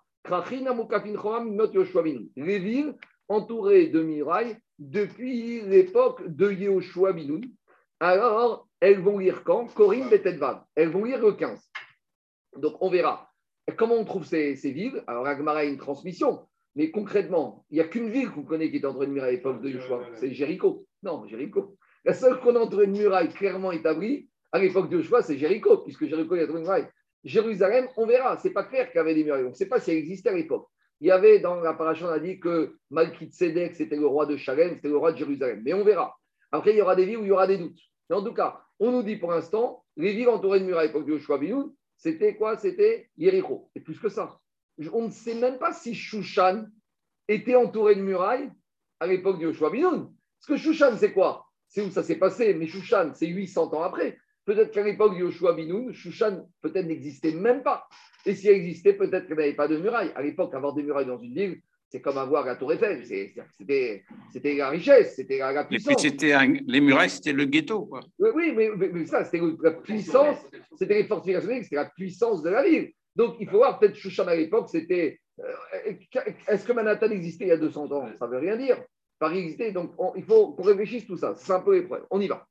Les 2.36 2.60
villes 2.60 2.96
entourées 3.28 3.88
de 3.88 4.04
murailles 4.04 4.58
depuis 4.78 5.62
l'époque 5.62 6.28
de 6.28 6.52
Yehoshua 6.52 7.14
Binoun. 7.14 7.44
Alors, 8.00 8.68
elles 8.80 9.00
vont 9.00 9.18
lire 9.18 9.44
quand? 9.44 9.68
Corinne 9.74 10.10
Betetvav. 10.10 10.64
Elles 10.76 10.90
vont 10.90 11.06
lire 11.06 11.20
le 11.20 11.34
15. 11.34 11.60
Donc, 12.58 12.76
on 12.82 12.90
verra. 12.90 13.32
Comment 13.78 13.96
on 13.96 14.06
trouve 14.06 14.26
ces, 14.26 14.56
ces 14.56 14.72
villes? 14.72 15.04
Alors, 15.08 15.26
Agmara 15.26 15.60
a 15.60 15.64
une 15.64 15.78
transmission. 15.78 16.46
Mais 16.76 16.92
concrètement, 16.92 17.66
il 17.70 17.76
n'y 17.76 17.82
a 17.82 17.88
qu'une 17.88 18.10
ville 18.10 18.30
qu'on 18.30 18.44
connaît 18.44 18.70
qui 18.70 18.78
est 18.78 18.86
entourée 18.86 19.08
de 19.08 19.12
murailles 19.12 19.30
à 19.30 19.34
l'époque 19.34 19.62
de 19.62 19.70
Yoshua, 19.70 20.02
c'est 20.16 20.34
Jéricho. 20.34 20.86
Non, 21.04 21.26
Jéricho. 21.28 21.78
La 22.06 22.14
seule 22.14 22.40
qu'on 22.40 22.56
a 22.56 22.60
entourée 22.60 22.88
de 22.88 22.92
murailles 22.92 23.30
clairement 23.30 23.72
établie 23.72 24.30
à 24.52 24.60
l'époque 24.60 24.90
de 24.90 24.98
Yoshua, 24.98 25.22
c'est 25.22 25.38
Jéricho, 25.38 25.78
puisque 25.78 26.06
Jéricho 26.06 26.36
est 26.36 26.44
entouré 26.44 26.60
de 26.60 26.64
murailles. 26.64 26.88
Jérusalem, 27.24 27.88
on 27.98 28.06
verra, 28.06 28.38
c'est 28.38 28.52
pas 28.52 28.64
clair 28.64 28.88
qu'il 28.90 28.98
y 28.98 29.00
avait 29.00 29.14
des 29.14 29.24
murailles. 29.24 29.46
On 29.46 29.50
ne 29.50 29.54
sait 29.54 29.68
pas 29.68 29.80
si 29.80 29.92
elles 29.92 29.98
existait 29.98 30.30
à 30.30 30.34
l'époque. 30.34 30.68
Il 31.00 31.08
y 31.08 31.12
avait 31.12 31.40
dans 31.40 31.56
la 31.56 31.76
on 31.80 32.08
a 32.08 32.20
dit 32.20 32.40
que 32.40 32.76
Malkitsedek, 32.90 33.76
c'était 33.76 33.96
le 33.96 34.06
roi 34.06 34.26
de 34.26 34.38
Shalem, 34.38 34.76
c'était 34.76 34.88
le 34.88 34.98
roi 34.98 35.12
de 35.12 35.18
Jérusalem. 35.18 35.62
Mais 35.64 35.74
on 35.74 35.84
verra. 35.84 36.16
Après, 36.52 36.72
il 36.72 36.78
y 36.78 36.82
aura 36.82 36.96
des 36.96 37.06
villes 37.06 37.18
où 37.18 37.24
il 37.24 37.30
y 37.30 37.32
aura 37.32 37.48
des 37.48 37.58
doutes. 37.58 37.80
Mais 38.10 38.16
en 38.16 38.24
tout 38.24 38.34
cas, 38.34 38.62
on 38.80 38.92
nous 38.92 39.04
dit 39.04 39.16
pour 39.16 39.32
l'instant, 39.32 39.84
les 39.98 40.14
villes 40.14 40.30
entourées 40.30 40.60
de 40.60 40.66
murailles 40.66 40.86
à 40.86 40.88
l'époque 40.88 41.06
de 41.06 41.14
Yoshua 41.14 41.38
Binoun, 41.38 41.74
c'était 41.98 42.36
quoi? 42.36 42.58
C'était 42.58 43.10
Jéricho. 43.18 43.70
Et 43.76 43.80
plus 43.80 44.00
que 44.00 44.10
ça 44.10 44.42
on 44.94 45.04
ne 45.08 45.12
sait 45.12 45.36
même 45.36 45.58
pas 45.58 45.74
si 45.74 45.94
Shushan 45.94 46.66
était 47.28 47.56
entouré 47.56 47.96
de 47.96 48.02
murailles 48.02 48.52
à 49.00 49.08
l'époque 49.08 49.40
de 49.40 49.44
Yoshua 49.44 49.70
Binoun. 49.70 50.14
Parce 50.48 50.60
que 50.60 50.64
Shushan, 50.64 50.98
c'est 50.98 51.14
quoi? 51.14 51.46
C'est 51.68 51.82
où 51.82 51.92
ça 51.92 52.04
s'est 52.04 52.18
passé, 52.18 52.54
mais 52.54 52.68
Shushan, 52.68 53.12
c'est 53.14 53.28
800 53.28 53.74
ans 53.74 53.84
après. 53.84 54.18
Peut-être 54.46 54.72
qu'à 54.72 54.84
l'époque 54.84 55.14
de 55.14 55.20
Yoshua 55.20 55.54
Binoun, 55.54 55.94
Shushan 55.94 56.48
peut-être 56.62 56.88
n'existait 56.88 57.32
même 57.32 57.62
pas. 57.62 57.88
Et 58.26 58.36
si 58.36 58.48
elle 58.48 58.56
existait, 58.56 58.94
peut-être 58.94 59.28
qu'elle 59.28 59.38
n'avait 59.38 59.54
pas 59.54 59.68
de 59.68 59.78
murailles. 59.78 60.12
À 60.16 60.22
l'époque, 60.22 60.54
avoir 60.54 60.74
des 60.74 60.84
murailles 60.84 61.06
dans 61.06 61.20
une 61.20 61.34
ville, 61.34 61.62
c'est 61.90 62.02
comme 62.02 62.18
avoir 62.18 62.46
la 62.46 62.56
tour 62.56 62.74
Eiffel. 62.74 63.06
C'était 63.06 64.56
la 64.56 64.70
richesse, 64.70 65.16
c'était 65.16 65.40
la, 65.40 65.64
puissance. 65.66 66.04
Et 66.04 66.12
puis 66.12 66.64
les 66.66 66.82
murailles, 66.82 67.10
c'était 67.10 67.34
le 67.34 67.46
ghetto. 67.46 67.86
Quoi. 67.86 68.02
Oui, 68.18 68.54
mais, 68.56 68.70
mais, 68.76 69.06
ça, 69.06 69.24
c'était 69.26 69.42
la 69.62 69.72
puissance, 69.72 70.38
c'était 70.78 70.96
les 70.96 71.04
fortifications, 71.06 71.50
c'était 71.62 71.76
la 71.76 71.86
puissance 71.86 72.42
de 72.42 72.50
la 72.50 72.64
ville. 72.64 72.92
Donc, 73.16 73.36
il 73.40 73.48
faut 73.48 73.58
voir, 73.58 73.78
peut-être 73.78 73.96
Shushan 73.96 74.28
à 74.28 74.36
l'époque, 74.36 74.70
c'était. 74.70 75.20
Euh, 75.40 75.94
est-ce 76.48 76.66
que 76.66 76.72
Manhattan 76.72 77.10
existait 77.10 77.46
il 77.46 77.50
y 77.50 77.52
a 77.52 77.58
200 77.58 77.92
ans? 77.92 78.10
Ça 78.18 78.26
ne 78.26 78.32
veut 78.32 78.40
rien 78.40 78.56
dire. 78.56 78.78
Donc 79.74 79.94
il 80.16 80.24
faut 80.24 80.54
qu'on 80.54 80.64
réfléchisse 80.64 81.06
tout 81.06 81.18
ça. 81.18 81.36
C'est 81.36 81.54
un 81.54 81.60
peu 81.60 81.76
l'épreuve. 81.76 82.06
On 82.10 82.20
y 82.20 82.28
va. 82.28 82.48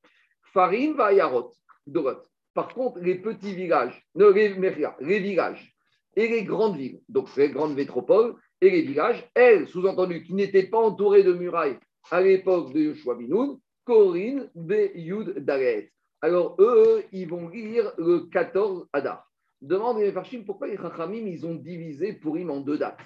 Farim 0.53 0.95
va 0.95 1.13
Yarot, 1.13 1.53
Dorot. 1.87 2.23
Par 2.55 2.69
contre, 2.75 3.01
les 3.01 3.17
petits 3.17 3.55
villages, 3.55 4.05
les, 4.15 4.55
les 5.01 5.21
villages 5.21 5.75
et 6.17 6.29
les 6.29 6.45
grandes 6.45 6.77
villes, 6.77 7.01
donc 7.09 7.35
les 7.37 7.51
grandes 7.51 7.75
métropoles 7.75 8.35
et 8.61 8.71
les 8.71 8.83
villages, 8.83 9.29
elles, 9.35 9.69
sous-entendu, 9.69 10.23
qui 10.23 10.35
n'étaient 10.35 10.67
pas 10.67 10.79
entourées 10.79 11.23
de 11.23 11.33
murailles 11.33 11.79
à 12.11 12.21
l'époque 12.21 12.73
de 12.73 12.81
Yoshua 12.81 13.15
Binoun, 13.15 13.59
Corinne, 13.85 14.51
Beyud, 14.55 15.39
Daret. 15.39 15.93
Alors, 16.23 16.57
eux, 16.59 17.05
ils 17.13 17.29
vont 17.29 17.49
lire 17.49 17.93
le 17.99 18.29
14 18.31 18.89
Adar. 18.93 19.31
Demande 19.61 19.99
les 19.99 20.13
Farshim 20.13 20.45
pourquoi 20.45 20.69
les 20.69 20.77
Chachamim, 20.77 21.27
ils 21.27 21.47
ont 21.47 21.55
divisé 21.55 22.15
Purim 22.15 22.51
en 22.51 22.61
deux 22.61 22.79
dates? 22.79 23.01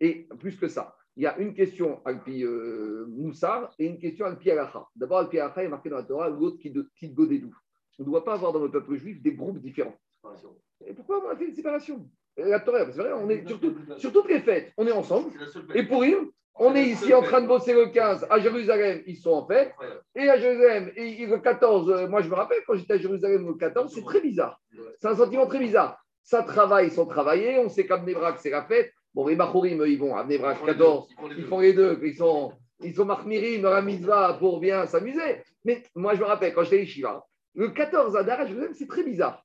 Et 0.00 0.28
plus 0.38 0.56
que 0.56 0.68
ça, 0.68 0.96
il 1.20 1.24
y 1.24 1.26
a 1.26 1.36
une 1.36 1.52
question 1.52 2.00
Alpi 2.06 2.44
euh, 2.44 3.04
Moussar 3.10 3.74
et 3.78 3.84
une 3.84 3.98
question 3.98 4.24
Alpi 4.24 4.50
Alacha. 4.50 4.86
D'abord, 4.96 5.18
Alpi 5.18 5.38
Alacha 5.38 5.62
est 5.62 5.68
marqué 5.68 5.90
dans 5.90 5.98
la 5.98 6.04
Torah, 6.04 6.30
l'autre 6.30 6.56
qui 6.56 6.70
de 6.70 6.88
Godédou. 7.12 7.54
On 7.98 8.04
ne 8.04 8.08
doit 8.08 8.24
pas 8.24 8.32
avoir 8.32 8.54
dans 8.54 8.62
le 8.62 8.70
peuple 8.70 8.96
juif 8.96 9.20
des 9.20 9.34
groupes 9.34 9.58
différents. 9.58 9.94
Et 10.86 10.94
pourquoi 10.94 11.22
on 11.22 11.28
a 11.28 11.36
fait 11.36 11.44
une 11.44 11.54
séparation? 11.54 12.08
La 12.38 12.58
Torah, 12.60 12.90
c'est 12.90 13.02
vrai, 13.02 13.12
on 13.12 13.28
est 13.28 13.46
surtout, 13.46 13.76
sur 13.98 14.14
toutes 14.14 14.30
les 14.30 14.40
fêtes, 14.40 14.72
on 14.78 14.86
est 14.86 14.92
ensemble. 14.92 15.30
Et 15.74 15.82
pour 15.82 16.04
eux, 16.04 16.32
on 16.54 16.74
est 16.74 16.84
ici 16.84 17.12
en 17.12 17.20
train 17.20 17.42
de 17.42 17.46
bosser 17.46 17.74
le 17.74 17.88
15. 17.88 18.26
À 18.30 18.38
Jérusalem, 18.38 19.02
ils 19.06 19.18
sont 19.18 19.32
en 19.32 19.46
fête. 19.46 19.74
Et 20.14 20.26
à 20.26 20.38
Jérusalem, 20.38 20.90
et 20.96 21.26
le 21.26 21.38
14, 21.38 21.90
euh, 21.90 22.08
moi 22.08 22.22
je 22.22 22.30
me 22.30 22.34
rappelle 22.34 22.60
quand 22.66 22.76
j'étais 22.76 22.94
à 22.94 22.98
Jérusalem 22.98 23.46
le 23.46 23.54
14, 23.56 23.92
c'est 23.94 24.04
très 24.04 24.22
bizarre. 24.22 24.58
C'est 24.96 25.08
un 25.08 25.16
sentiment 25.16 25.46
très 25.46 25.58
bizarre. 25.58 26.02
Ça 26.22 26.42
travaille, 26.44 26.86
ils 26.86 26.92
sont 26.92 27.04
travaillés. 27.04 27.58
On 27.58 27.68
sait 27.68 27.86
qu'à 27.86 27.98
Nebrak, 27.98 28.38
c'est 28.38 28.48
la 28.48 28.64
fête. 28.64 28.90
Bon, 29.14 29.26
les 29.26 29.36
Machorim, 29.36 29.84
ils 29.86 29.98
vont 29.98 30.16
à 30.16 30.24
Nebrak 30.24 30.64
14. 30.64 31.08
Ils 31.36 31.44
font 31.46 31.60
les 31.60 31.72
deux. 31.72 31.98
Ils 32.04 32.14
sont, 32.14 32.52
ils 32.80 32.94
sont 32.94 33.04
Mahmirim, 33.04 33.62
la 33.62 33.82
mitzvah 33.82 34.34
pour 34.38 34.60
bien 34.60 34.86
s'amuser. 34.86 35.42
Mais 35.64 35.82
moi, 35.94 36.14
je 36.14 36.20
me 36.20 36.26
rappelle 36.26 36.54
quand 36.54 36.62
j'étais 36.62 36.82
à 36.82 36.86
Shiva, 36.86 37.26
le 37.54 37.70
14 37.70 38.16
Adar, 38.16 38.46
c'est 38.72 38.88
très 38.88 39.02
bizarre. 39.02 39.44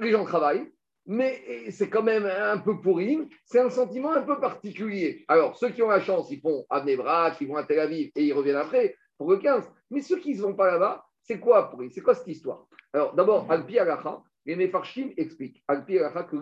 les 0.00 0.10
gens 0.10 0.24
travaillent, 0.24 0.72
mais 1.06 1.70
c'est 1.70 1.88
quand 1.88 2.02
même 2.02 2.26
un 2.26 2.58
peu 2.58 2.80
pourri. 2.80 3.18
C'est 3.44 3.60
un 3.60 3.70
sentiment 3.70 4.12
un 4.12 4.22
peu 4.22 4.40
particulier. 4.40 5.24
Alors, 5.28 5.56
ceux 5.56 5.70
qui 5.70 5.82
ont 5.82 5.88
la 5.88 6.00
chance, 6.00 6.30
ils 6.30 6.40
font 6.40 6.66
à 6.68 6.84
ils 6.86 7.48
vont 7.48 7.56
à 7.56 7.62
Tel 7.62 7.78
Aviv 7.78 8.10
et 8.16 8.24
ils 8.24 8.32
reviennent 8.32 8.56
après 8.56 8.96
pour 9.16 9.30
le 9.30 9.38
15. 9.38 9.64
Mais 9.90 10.00
ceux 10.00 10.18
qui 10.18 10.34
ne 10.34 10.42
vont 10.42 10.54
pas 10.54 10.70
là-bas, 10.72 11.06
c'est 11.22 11.38
quoi 11.38 11.70
pourri 11.70 11.90
C'est 11.92 12.00
quoi 12.00 12.14
cette 12.14 12.26
histoire? 12.26 12.66
Alors, 12.92 13.14
d'abord, 13.14 13.50
Alpi 13.50 13.78
Alacha, 13.78 14.22
les 14.44 14.56
Mefarshim 14.56 15.10
expliquent. 15.16 15.62
Alpi 15.68 15.98
Alacha, 15.98 16.24
que 16.24 16.36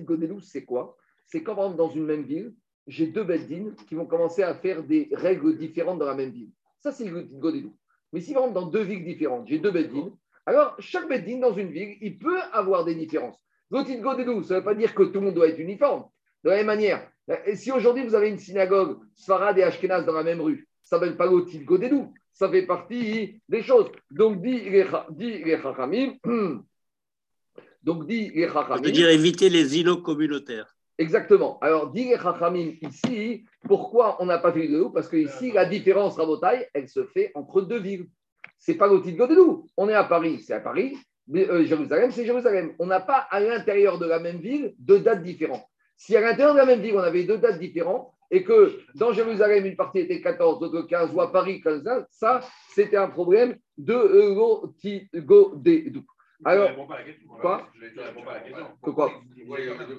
Godelou, 0.00 0.40
c'est 0.40 0.64
quoi? 0.64 0.96
C'est 1.26 1.42
quand, 1.42 1.70
dans 1.70 1.90
une 1.90 2.06
même 2.06 2.22
ville, 2.22 2.54
j'ai 2.86 3.06
deux 3.06 3.24
beddines 3.24 3.74
qui 3.88 3.94
vont 3.94 4.06
commencer 4.06 4.42
à 4.42 4.54
faire 4.54 4.82
des 4.82 5.08
règles 5.12 5.58
différentes 5.58 5.98
dans 5.98 6.06
la 6.06 6.14
même 6.14 6.30
ville. 6.30 6.50
Ça, 6.78 6.92
c'est 6.92 7.08
Gotit 7.08 7.34
Godelou. 7.34 7.76
Mais 8.12 8.20
si 8.20 8.36
on 8.36 8.50
dans 8.52 8.66
deux 8.66 8.82
villes 8.82 9.04
différentes, 9.04 9.48
j'ai 9.48 9.58
deux 9.58 9.72
beddines, 9.72 10.12
alors, 10.46 10.76
chaque 10.78 11.08
Beddin 11.08 11.38
dans 11.38 11.54
une 11.54 11.72
ville, 11.72 11.96
il 12.00 12.18
peut 12.18 12.40
avoir 12.52 12.84
des 12.84 12.94
différences. 12.94 13.36
Gotit 13.70 13.98
Godedou, 13.98 14.44
ça 14.44 14.54
ne 14.54 14.58
veut 14.60 14.64
pas 14.64 14.74
dire 14.76 14.94
que 14.94 15.02
tout 15.02 15.18
le 15.18 15.26
monde 15.26 15.34
doit 15.34 15.48
être 15.48 15.58
uniforme. 15.58 16.04
De 16.44 16.50
la 16.50 16.56
même 16.56 16.66
manière, 16.66 17.10
si 17.54 17.72
aujourd'hui 17.72 18.06
vous 18.06 18.14
avez 18.14 18.28
une 18.28 18.38
synagogue 18.38 19.00
Sfarad 19.16 19.58
et 19.58 19.64
Ashkenaz 19.64 20.04
dans 20.04 20.12
la 20.12 20.22
même 20.22 20.40
rue, 20.40 20.68
ça 20.84 20.96
ne 20.96 21.00
s'appelle 21.00 21.16
pas 21.16 21.26
Gotit 21.26 21.64
Godedou. 21.64 22.14
Ça 22.32 22.48
fait 22.48 22.64
partie 22.64 23.40
des 23.48 23.62
choses. 23.62 23.90
Donc, 24.10 24.40
dit 24.40 24.60
les 24.60 25.58
Chachamim. 25.60 26.14
Donc, 27.82 28.06
dit 28.06 28.30
les 28.30 28.46
Chachamim. 28.46 28.76
Ça 28.76 28.82
veut 28.82 28.92
dire 28.92 29.08
éviter 29.08 29.48
les 29.48 29.78
îlots 29.80 30.02
communautaires. 30.02 30.75
Exactement. 30.98 31.58
Alors, 31.60 31.90
dit 31.90 32.10
Chachamim 32.20 32.72
ici, 32.80 33.44
pourquoi 33.66 34.16
on 34.20 34.26
n'a 34.26 34.38
pas 34.38 34.52
fait 34.52 34.66
de 34.66 34.84
Parce 34.92 35.08
que 35.08 35.16
ici, 35.16 35.52
la 35.52 35.66
différence 35.66 36.16
Rabotaille, 36.16 36.66
elle 36.72 36.88
se 36.88 37.04
fait 37.04 37.32
entre 37.34 37.60
deux 37.60 37.80
villes 37.80 38.06
c'est 38.58 38.74
pas 38.74 38.86
l'outil 38.86 39.12
de 39.12 39.18
Godelou. 39.18 39.66
On 39.76 39.88
est 39.88 39.94
à 39.94 40.04
Paris, 40.04 40.40
c'est 40.40 40.54
à 40.54 40.60
Paris. 40.60 40.96
Mais, 41.28 41.48
euh, 41.48 41.64
Jérusalem, 41.64 42.10
c'est 42.10 42.24
Jérusalem. 42.24 42.72
On 42.78 42.86
n'a 42.86 43.00
pas 43.00 43.26
à 43.30 43.40
l'intérieur 43.40 43.98
de 43.98 44.06
la 44.06 44.18
même 44.18 44.38
ville 44.38 44.74
deux 44.78 45.00
dates 45.00 45.22
différentes. 45.22 45.64
Si 45.96 46.16
à 46.16 46.20
l'intérieur 46.20 46.54
de 46.54 46.58
la 46.58 46.66
même 46.66 46.80
ville, 46.80 46.94
on 46.96 47.00
avait 47.00 47.24
deux 47.24 47.38
dates 47.38 47.58
différentes 47.58 48.12
et 48.30 48.42
que 48.42 48.78
dans 48.94 49.12
Jérusalem, 49.12 49.66
une 49.66 49.76
partie 49.76 50.00
était 50.00 50.20
14, 50.20 50.60
l'autre 50.60 50.82
15, 50.82 51.14
ou 51.14 51.20
à 51.20 51.32
Paris 51.32 51.60
15, 51.60 52.06
ça, 52.10 52.40
c'était 52.74 52.96
un 52.96 53.08
problème 53.08 53.56
de 53.78 53.94
l'outil 54.34 55.08
Godedou. 55.14 56.04
Alors, 56.44 56.70
quoi 57.40 57.70
Pourquoi 58.82 59.10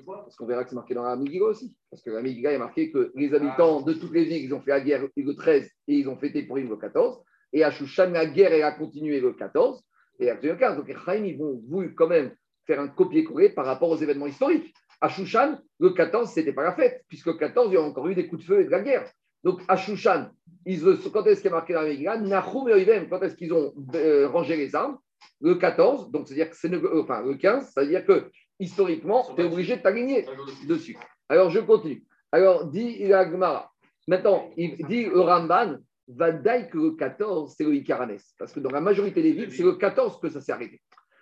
Parce 0.06 0.36
qu'on 0.36 0.46
verra 0.46 0.64
que 0.64 0.70
c'est 0.70 0.76
marqué 0.76 0.94
dans 0.94 1.04
la 1.04 1.16
Migiga 1.16 1.46
aussi. 1.46 1.76
Parce 1.90 2.02
que 2.04 2.12
la 2.12 2.22
Migiga 2.22 2.52
est 2.52 2.58
marqué 2.58 2.92
que 2.92 3.12
les 3.16 3.34
habitants 3.34 3.82
de 3.82 3.94
toutes 3.94 4.14
les 4.14 4.26
villes, 4.26 4.46
ils 4.46 4.54
ont 4.54 4.62
fait 4.62 4.72
la 4.72 4.82
guerre 4.82 5.02
le 5.16 5.36
13 5.36 5.70
et 5.88 5.96
ils 5.96 6.08
ont 6.08 6.18
fêté 6.18 6.44
pour 6.44 6.58
le 6.58 6.76
14. 6.76 7.24
Et 7.54 7.64
à 7.64 7.72
Shushan, 7.72 8.12
la 8.12 8.26
guerre 8.26 8.54
elle 8.54 8.64
a 8.64 8.72
continué 8.72 9.20
le 9.20 9.34
14 9.34 9.84
et 10.20 10.32
le 10.32 10.56
15. 10.56 10.78
Donc 10.78 10.88
les 10.88 10.96
Chaim, 10.96 11.24
ils 11.26 11.38
vont 11.38 11.62
voulu 11.68 11.96
quand 11.96 12.08
même 12.08 12.34
faire 12.66 12.80
un 12.80 12.88
copier-coller 12.88 13.50
par 13.50 13.66
rapport 13.66 13.90
aux 13.90 13.98
événements 13.98 14.28
historiques. 14.28 14.74
À 15.00 15.10
Shushan, 15.10 15.60
le 15.80 15.92
14, 15.92 16.32
ce 16.32 16.40
n'était 16.40 16.54
pas 16.54 16.64
la 16.64 16.74
fête, 16.74 17.06
puisque 17.08 17.28
le 17.28 17.38
14, 17.38 17.72
il 17.72 17.76
y 17.76 17.78
a 17.78 17.82
encore 17.82 18.08
eu 18.08 18.16
des 18.16 18.28
coups 18.28 18.42
de 18.42 18.48
feu 18.48 18.62
et 18.62 18.66
de 18.66 18.70
la 18.70 18.82
guerre. 18.82 19.10
Donc 19.44 19.62
à 19.68 19.78
Shushan, 19.78 20.30
ils, 20.66 20.82
quand 21.14 21.26
est-ce 21.26 21.42
qu'il 21.42 21.50
y 21.50 21.54
a 21.54 21.56
marqué 21.56 21.74
dans 21.74 21.82
la 21.82 21.88
Megillah 21.88 22.18
Nahum 22.18 22.68
et 22.70 23.08
quand 23.10 23.22
est-ce 23.22 23.36
qu'ils 23.36 23.54
ont 23.54 23.74
euh, 23.96 24.28
rangé 24.28 24.58
les 24.58 24.76
armes? 24.76 24.98
Le 25.42 25.56
14, 25.56 26.12
donc 26.12 26.28
c'est-à-dire 26.28 26.50
que 26.50 26.56
c'est 26.56 26.68
le, 26.68 27.02
enfin, 27.02 27.22
le 27.24 27.36
15, 27.36 27.72
c'est-à-dire 27.74 28.06
que 28.06 28.30
historiquement, 28.60 29.24
tu 29.36 29.42
es 29.42 29.46
obligé 29.46 29.78
de 29.78 29.82
t'aligner 29.82 30.26
dessus. 30.68 30.98
Alors 31.30 31.50
je 31.50 31.60
continue. 31.60 32.04
Alors 32.32 32.66
dit 32.66 32.98
Ilagmara. 33.00 33.72
Maintenant, 34.08 34.50
il 34.56 34.78
dit 34.88 35.06
le 35.06 35.20
Ramban, 35.20 35.78
va 36.08 36.32
que 36.32 36.78
le 36.78 36.92
14, 36.92 37.54
c'est 37.58 37.64
le 37.64 37.76
Icaranes. 37.76 38.18
Parce 38.40 38.54
que 38.54 38.60
dans 38.60 38.70
la 38.70 38.82
majorité 38.82 39.22
des 39.22 39.34
villes, 39.34 39.52
c'est 39.52 39.64
le 39.64 39.74
14 39.74 40.20
que 40.20 40.30
ça 40.30 40.42
s'est 40.42 40.52
arrêté. 40.52 40.82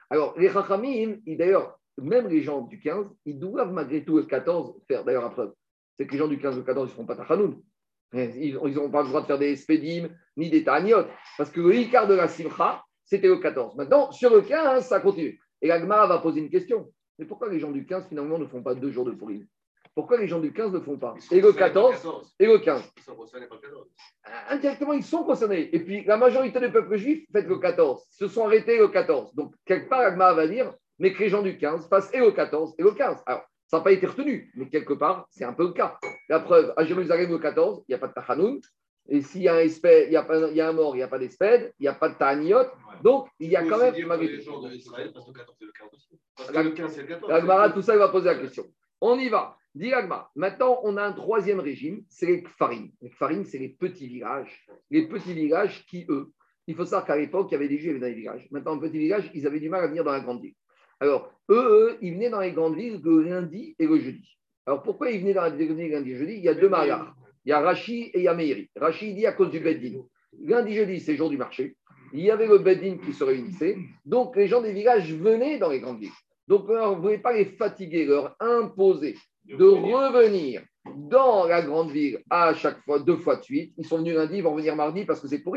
Alors, 0.10 0.38
les 0.38 0.50
Chachamim, 0.50 1.18
d'ailleurs, 1.26 1.80
même 1.98 2.28
les 2.28 2.42
gens 2.42 2.62
du 2.62 2.80
15, 2.80 3.08
ils 3.26 3.40
doivent 3.40 3.74
malgré 3.74 4.04
tout 4.04 4.18
le 4.18 4.24
14 4.24 4.82
faire, 4.88 5.04
d'ailleurs, 5.04 5.24
la 5.24 5.30
preuve. 5.30 5.54
C'est 5.98 6.06
que 6.06 6.12
les 6.12 6.18
gens 6.18 6.28
du 6.28 6.38
15 6.38 6.56
et 6.56 6.60
le 6.60 6.64
14, 6.64 6.90
ils 6.90 6.92
ne 6.92 6.96
font 6.96 7.06
pas 7.06 7.16
Tachanoun. 7.16 7.62
Ils 8.14 8.54
n'ont 8.54 8.92
pas 8.92 9.02
le 9.02 9.10
droit 9.10 9.22
de 9.22 9.26
faire 9.26 9.40
des 9.40 9.56
Spedim 9.56 10.10
ni 10.38 10.50
des 10.50 10.64
Taniot. 10.64 11.06
Parce 11.38 11.50
que 11.50 11.60
le 11.60 11.76
Icar 11.76 12.08
de 12.08 12.14
la 12.14 12.28
Simcha, 12.28 12.84
c'était 13.06 13.28
le 13.28 13.38
14. 13.38 13.76
Maintenant, 13.76 14.12
sur 14.12 14.34
le 14.34 14.42
15, 14.42 14.86
ça 14.86 15.00
continue. 15.00 15.40
Et 15.62 15.68
la 15.68 15.80
va 15.80 16.18
poser 16.20 16.42
une 16.42 16.50
question. 16.50 16.92
Mais 17.18 17.26
pourquoi 17.26 17.50
les 17.50 17.60
gens 17.60 17.72
du 17.72 17.86
15, 17.86 18.08
finalement, 18.10 18.38
ne 18.38 18.46
font 18.46 18.62
pas 18.62 18.76
deux 18.76 18.92
jours 18.92 19.06
de 19.06 19.12
pourri 19.12 19.48
pourquoi 19.96 20.18
les 20.18 20.28
gens 20.28 20.40
du 20.40 20.52
15 20.52 20.74
ne 20.74 20.80
font 20.82 20.98
pas? 20.98 21.16
Et 21.32 21.40
le 21.40 21.54
14 21.54 22.34
et 22.38 22.46
le 22.46 22.60
15. 22.60 22.84
Ils 22.98 23.04
sont 23.04 23.16
concernés 23.16 23.48
par 23.48 23.58
le 23.58 23.62
14. 23.62 23.88
Indirectement, 24.50 24.94
ils 24.94 25.04
sont 25.04 25.24
concernés. 25.24 25.74
Et 25.74 25.80
puis, 25.80 26.04
la 26.04 26.18
majorité 26.18 26.60
des 26.60 26.70
peuples 26.70 26.98
juifs 26.98 27.26
fait 27.32 27.44
le 27.44 27.58
14. 27.58 28.06
se 28.10 28.28
sont 28.28 28.46
arrêtés 28.46 28.78
le 28.78 28.90
14. 28.90 29.34
Donc, 29.36 29.54
quelque 29.66 29.88
part, 29.88 30.02
Agma 30.02 30.34
va 30.34 30.48
dire, 30.48 30.74
mais 31.00 31.14
que 31.14 31.24
les 31.24 31.30
gens 31.30 31.42
du 31.42 31.58
15 31.58 31.88
fassent 31.88 32.14
et 32.14 32.20
le 32.20 32.32
14 32.32 32.76
et 32.78 32.84
le 32.84 32.92
15. 32.92 33.24
Alors, 33.26 33.46
ça 33.68 33.78
n'a 33.78 33.84
pas 33.84 33.94
été 33.94 34.06
retenu, 34.06 34.52
mais 34.56 34.68
quelque 34.68 34.94
part, 34.94 35.28
c'est 35.30 35.46
un 35.46 35.54
peu 35.54 35.64
le 35.64 35.74
cas. 35.74 35.98
La 36.28 36.42
preuve, 36.42 36.74
à 36.76 36.84
Jérusalem, 36.84 37.32
le 37.32 37.40
14, 37.40 37.86
il 37.88 37.92
n'y 37.92 37.96
a 37.96 37.98
pas 37.98 38.08
de 38.08 38.14
Tachanoun. 38.14 38.60
Et 39.08 39.22
s'il 39.22 39.44
y, 39.44 39.48
a 39.48 39.56
un 39.56 39.62
il 39.62 39.70
y, 40.12 40.18
a 40.18 40.48
il 40.50 40.56
y 40.56 40.62
a 40.62 40.70
un 40.70 40.74
mort, 40.74 40.96
il 40.96 40.98
n'y 40.98 41.04
a 41.04 41.08
pas 41.08 41.20
d'espède, 41.20 41.74
il 41.80 41.84
n'y 41.84 41.88
a 41.88 41.94
pas 41.94 42.10
de 42.10 42.16
Ta'aniot. 42.16 42.66
Donc, 43.04 43.28
il 43.40 43.50
y 43.50 43.56
a 43.56 43.64
quand 43.64 43.78
même. 43.78 43.94
Les 43.94 44.42
gens 44.42 44.68
d'Israël, 44.68 45.12
parce 45.14 45.26
que 45.26 45.32
le 45.32 45.38
14 45.38 45.58
et 45.62 45.66
le 45.66 45.72
15 45.72 45.90
aussi. 45.94 46.20
Parce 46.36 46.52
que 46.52 46.58
le 46.58 46.72
15 46.72 46.92
c'est 46.92 47.02
le 47.02 47.08
14. 47.08 47.74
tout 47.74 47.82
ça, 47.84 47.94
il 47.94 48.00
va 48.00 48.10
poser 48.10 48.26
la 48.26 48.36
question. 48.36 48.66
On 49.02 49.20
y 49.20 49.30
va. 49.30 49.58
Diagma. 49.76 50.30
Maintenant, 50.36 50.80
on 50.84 50.96
a 50.96 51.04
un 51.04 51.12
troisième 51.12 51.60
régime, 51.60 52.04
c'est 52.10 52.26
les 52.26 52.44
Kfarim. 52.44 52.92
Les 53.02 53.10
Kfarim, 53.10 53.44
c'est 53.44 53.60
les 53.60 53.70
petits 53.70 54.08
villages. 54.08 54.66
Les 54.90 55.08
petits 55.08 55.34
villages 55.34 55.86
qui, 55.86 56.06
eux, 56.10 56.32
il 56.66 56.76
faut 56.76 56.86
savoir 56.86 57.06
qu'à 57.06 57.18
l'époque, 57.18 57.48
il 57.52 57.54
y 57.54 57.56
avait 57.58 57.68
des 57.68 57.78
Juifs 57.78 58.00
dans 58.00 58.08
les 58.08 58.14
villages. 58.14 58.48
Maintenant, 58.52 58.76
les 58.76 58.88
petits 58.88 59.00
villages, 59.00 59.30
ils 59.34 59.46
avaient 59.46 59.60
du 59.60 59.70
mal 59.70 59.84
à 59.84 59.88
venir 59.88 60.04
dans 60.04 60.14
la 60.14 60.22
grande 60.22 60.42
ville. 60.42 60.56
Alors, 61.00 61.32
eux, 61.50 61.98
ils 62.02 62.14
venaient 62.14 62.30
dans 62.30 62.40
les 62.40 62.54
grandes 62.54 62.76
villes 62.76 63.02
le 63.04 63.22
lundi 63.22 63.76
et 63.78 63.86
le 63.86 64.00
jeudi. 64.00 64.38
Alors, 64.66 64.82
pourquoi 64.82 65.12
ils 65.12 65.20
venaient 65.20 65.34
dans 65.34 65.44
les 65.54 65.66
grandes 65.66 65.78
villes 65.78 65.92
lundi 65.92 66.12
et 66.12 66.16
jeudi? 66.16 66.34
Il 66.36 66.44
y 66.44 66.50
a 66.50 66.54
deux 66.54 66.70
mariages. 66.70 67.06
Il 67.46 67.50
y 67.50 67.54
a 67.54 67.60
Rachi 67.60 68.10
et 68.14 68.20
il 68.20 68.24
y 68.24 68.28
a 68.28 68.34
Meiri. 68.34 68.70
Rachi 68.76 69.14
dit 69.14 69.28
à 69.28 69.32
cause 69.32 69.52
du 69.52 69.60
Beddin. 69.60 70.02
Lundi, 70.44 70.74
jeudi, 70.74 71.00
c'est 71.00 71.16
jour 71.16 71.30
du 71.30 71.38
marché. 71.38 71.78
Il 72.12 72.22
y 72.22 72.32
avait 72.32 72.48
le 72.48 72.58
Beddin 72.58 72.98
qui 72.98 73.14
se 73.14 73.24
réunissait. 73.24 73.78
Donc, 74.04 74.36
les 74.36 74.48
gens 74.48 74.62
des 74.62 74.74
villages 74.74 75.14
venaient 75.14 75.60
dans 75.60 75.70
les 75.70 75.80
grandes 75.80 76.00
villes. 76.00 76.10
Donc, 76.48 76.66
vous 76.66 76.74
ne 76.74 76.96
pouvez 76.96 77.20
pas 77.20 77.34
les 77.34 77.46
fatiguer, 77.46 78.06
leur 78.06 78.36
imposer 78.40 79.16
de 79.46 79.64
revenir 79.64 80.64
dans 80.96 81.46
la 81.46 81.62
grande 81.62 81.92
ville 81.92 82.20
à 82.30 82.54
chaque 82.56 82.82
fois, 82.84 83.00
deux 83.00 83.18
fois 83.18 83.36
de 83.36 83.44
suite. 83.44 83.74
Ils 83.78 83.86
sont 83.86 84.00
venus 84.00 84.16
lundi, 84.16 84.38
ils 84.38 84.44
vont 84.44 84.56
venir 84.56 84.76
mardi 84.76 85.06
parce 85.06 85.20
que 85.20 85.28
c'est 85.28 85.44
pour. 85.44 85.56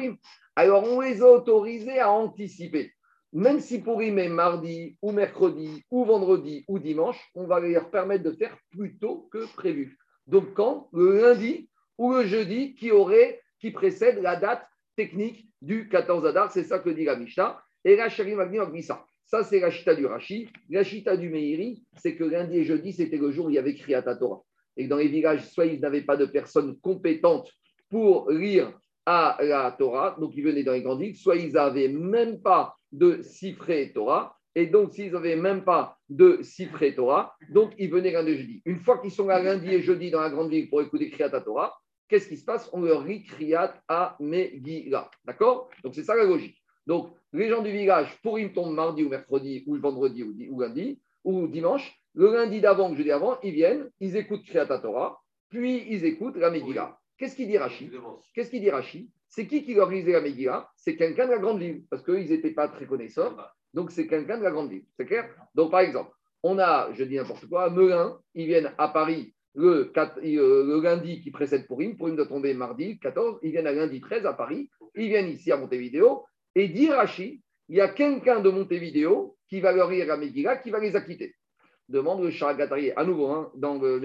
Alors, 0.56 0.84
on 0.84 1.00
les 1.00 1.22
a 1.22 1.30
autorisés 1.30 2.00
à 2.00 2.10
anticiper. 2.10 2.92
même 3.32 3.60
si 3.60 3.80
pour 3.80 4.02
est 4.02 4.28
mardi 4.28 4.96
ou 5.02 5.12
mercredi 5.12 5.84
ou 5.90 6.04
vendredi 6.04 6.64
ou 6.68 6.78
dimanche, 6.78 7.18
on 7.34 7.46
va 7.46 7.60
leur 7.60 7.90
permettre 7.90 8.24
de 8.24 8.32
faire 8.32 8.56
plus 8.70 8.98
tôt 8.98 9.28
que 9.32 9.46
prévu. 9.54 9.98
Donc 10.26 10.54
quand? 10.54 10.88
Le 10.92 11.20
lundi 11.20 11.68
ou 11.98 12.14
le 12.14 12.24
jeudi 12.24 12.74
qui 12.74 12.90
aurait, 12.90 13.42
qui 13.60 13.70
précède 13.70 14.22
la 14.22 14.36
date 14.36 14.66
technique 14.96 15.48
du 15.60 15.88
14 15.88 16.24
Adar, 16.26 16.50
c'est 16.50 16.64
ça 16.64 16.78
que 16.78 16.90
dit 16.90 17.04
la 17.04 17.16
Mishnah. 17.16 17.60
Et 17.84 17.96
la 17.96 18.08
Shari 18.08 18.34
ça. 18.82 19.04
Ça, 19.24 19.44
c'est 19.44 19.60
la 19.60 19.70
chita 19.70 19.94
du 19.94 20.06
Rashi. 20.06 20.48
La 20.70 20.82
chita 20.82 21.16
du 21.16 21.28
Meiri, 21.28 21.84
c'est 21.96 22.16
que 22.16 22.24
lundi 22.24 22.58
et 22.58 22.64
jeudi, 22.64 22.92
c'était 22.92 23.18
le 23.18 23.30
jour 23.30 23.46
où 23.46 23.50
il 23.50 23.54
y 23.54 23.58
avait 23.58 23.74
Kriyat 23.74 24.02
Torah. 24.16 24.42
Et 24.76 24.88
dans 24.88 24.96
les 24.96 25.08
villages, 25.08 25.46
soit 25.50 25.66
ils 25.66 25.80
n'avaient 25.80 26.02
pas 26.02 26.16
de 26.16 26.24
personnes 26.24 26.78
compétentes 26.80 27.50
pour 27.90 28.30
lire 28.30 28.72
à 29.06 29.38
la 29.40 29.74
Torah, 29.78 30.16
donc 30.20 30.32
ils 30.36 30.44
venaient 30.44 30.62
dans 30.62 30.72
les 30.72 30.82
grandes 30.82 31.00
villes, 31.00 31.16
soit 31.16 31.36
ils 31.36 31.52
n'avaient 31.52 31.88
même 31.88 32.40
pas 32.42 32.74
de 32.92 33.22
Sifré 33.22 33.92
Torah, 33.94 34.36
et 34.54 34.66
donc 34.66 34.92
s'ils 34.92 35.12
n'avaient 35.12 35.36
même 35.36 35.64
pas 35.64 35.96
de 36.08 36.40
Sifré 36.42 36.94
Torah, 36.94 37.34
donc 37.48 37.72
ils 37.78 37.90
venaient 37.90 38.12
lundi 38.12 38.32
et 38.32 38.38
jeudi. 38.38 38.62
Une 38.66 38.80
fois 38.80 38.98
qu'ils 38.98 39.10
sont 39.10 39.26
là 39.26 39.42
lundi 39.42 39.68
et 39.72 39.80
jeudi 39.80 40.10
dans 40.10 40.20
la 40.20 40.30
grande 40.30 40.50
ville 40.50 40.68
pour 40.68 40.82
écouter 40.82 41.10
Kriyat 41.10 41.40
Torah, 41.40 41.74
qu'est-ce 42.08 42.28
qui 42.28 42.36
se 42.36 42.44
passe 42.44 42.68
On 42.72 42.82
leur 42.82 43.04
Kriyat 43.04 43.80
à 43.88 44.16
Megillah. 44.20 45.10
D'accord 45.24 45.70
Donc 45.84 45.94
c'est 45.94 46.04
ça 46.04 46.16
la 46.16 46.24
logique. 46.24 46.56
Donc, 46.86 47.12
les 47.32 47.48
gens 47.48 47.62
du 47.62 47.70
village, 47.70 48.18
pour 48.22 48.38
ils 48.38 48.52
tombent 48.52 48.74
mardi 48.74 49.04
ou 49.04 49.10
mercredi 49.10 49.62
ou 49.66 49.76
vendredi 49.76 50.22
ou, 50.22 50.60
lundi 50.60 51.00
ou 51.22 51.46
dimanche, 51.46 51.94
le 52.14 52.32
lundi 52.32 52.60
d'avant, 52.60 52.88
le 52.88 52.96
jeudi 52.96 53.12
avant, 53.12 53.38
ils 53.42 53.52
viennent, 53.52 53.90
ils 54.00 54.16
écoutent 54.16 54.44
Kriyat 54.44 54.66
Torah, 54.66 55.20
puis 55.50 55.84
ils 55.88 56.04
écoutent 56.04 56.36
la 56.36 56.50
Megillah. 56.50 56.98
Qu'est-ce 57.18 57.36
qu'il 57.36 57.48
dit 57.48 57.58
Rashi 57.58 57.90
Qu'est-ce 58.34 58.50
qu'il 58.50 58.62
dit 58.62 58.70
Rashi 58.70 59.10
C'est 59.28 59.46
qui 59.46 59.64
qui 59.64 59.74
leur 59.74 59.90
lisait 59.90 60.12
la 60.12 60.22
Megillah 60.22 60.70
C'est 60.76 60.96
quelqu'un 60.96 61.26
de 61.26 61.32
la 61.32 61.38
grande 61.38 61.60
ville, 61.60 61.84
parce 61.90 62.02
qu'ils 62.02 62.30
n'étaient 62.30 62.54
pas 62.54 62.68
très 62.68 62.86
connaisseurs. 62.86 63.54
Donc, 63.74 63.90
c'est 63.90 64.06
quelqu'un 64.06 64.38
de 64.38 64.44
la 64.44 64.50
grande 64.50 64.70
ville. 64.70 64.84
C'est 64.96 65.04
clair? 65.04 65.28
Donc, 65.54 65.70
par 65.70 65.80
exemple, 65.80 66.10
on 66.42 66.58
a, 66.58 66.90
je 66.94 67.04
dis 67.04 67.16
n'importe 67.16 67.46
quoi, 67.48 67.64
à 67.64 67.70
Melun, 67.70 68.18
ils 68.34 68.46
viennent 68.46 68.72
à 68.78 68.88
Paris 68.88 69.34
le, 69.58 69.92
euh, 69.96 70.64
le, 70.64 70.80
lundi 70.80 71.20
qui 71.20 71.30
précède 71.30 71.66
Purim. 71.66 71.96
Purim 71.96 72.14
doit 72.14 72.26
tomber 72.26 72.54
mardi 72.54 72.98
14. 73.00 73.40
Ils 73.42 73.50
viennent 73.50 73.66
à 73.66 73.72
lundi 73.72 74.00
13 74.00 74.24
à 74.24 74.32
Paris. 74.32 74.70
Ils 74.94 75.08
viennent 75.08 75.28
ici 75.28 75.50
à 75.50 75.56
Montevideo. 75.56 76.24
Et 76.54 76.68
dit 76.68 76.90
Rashi, 76.90 77.42
il 77.68 77.76
y 77.76 77.80
a 77.80 77.88
quelqu'un 77.88 78.40
de 78.40 78.50
Montevideo 78.50 79.36
qui 79.48 79.60
va 79.60 79.72
leur 79.72 79.90
lire 79.90 80.12
à 80.12 80.16
Megillah, 80.16 80.58
qui 80.58 80.70
va 80.70 80.78
les 80.78 80.94
acquitter. 80.94 81.34
Demande 81.88 82.22
le 82.22 82.30
Sharagatari. 82.30 82.92
À 82.92 83.04
nouveau, 83.04 83.28
hein, 83.28 83.50
dans 83.56 83.78
le 83.78 84.00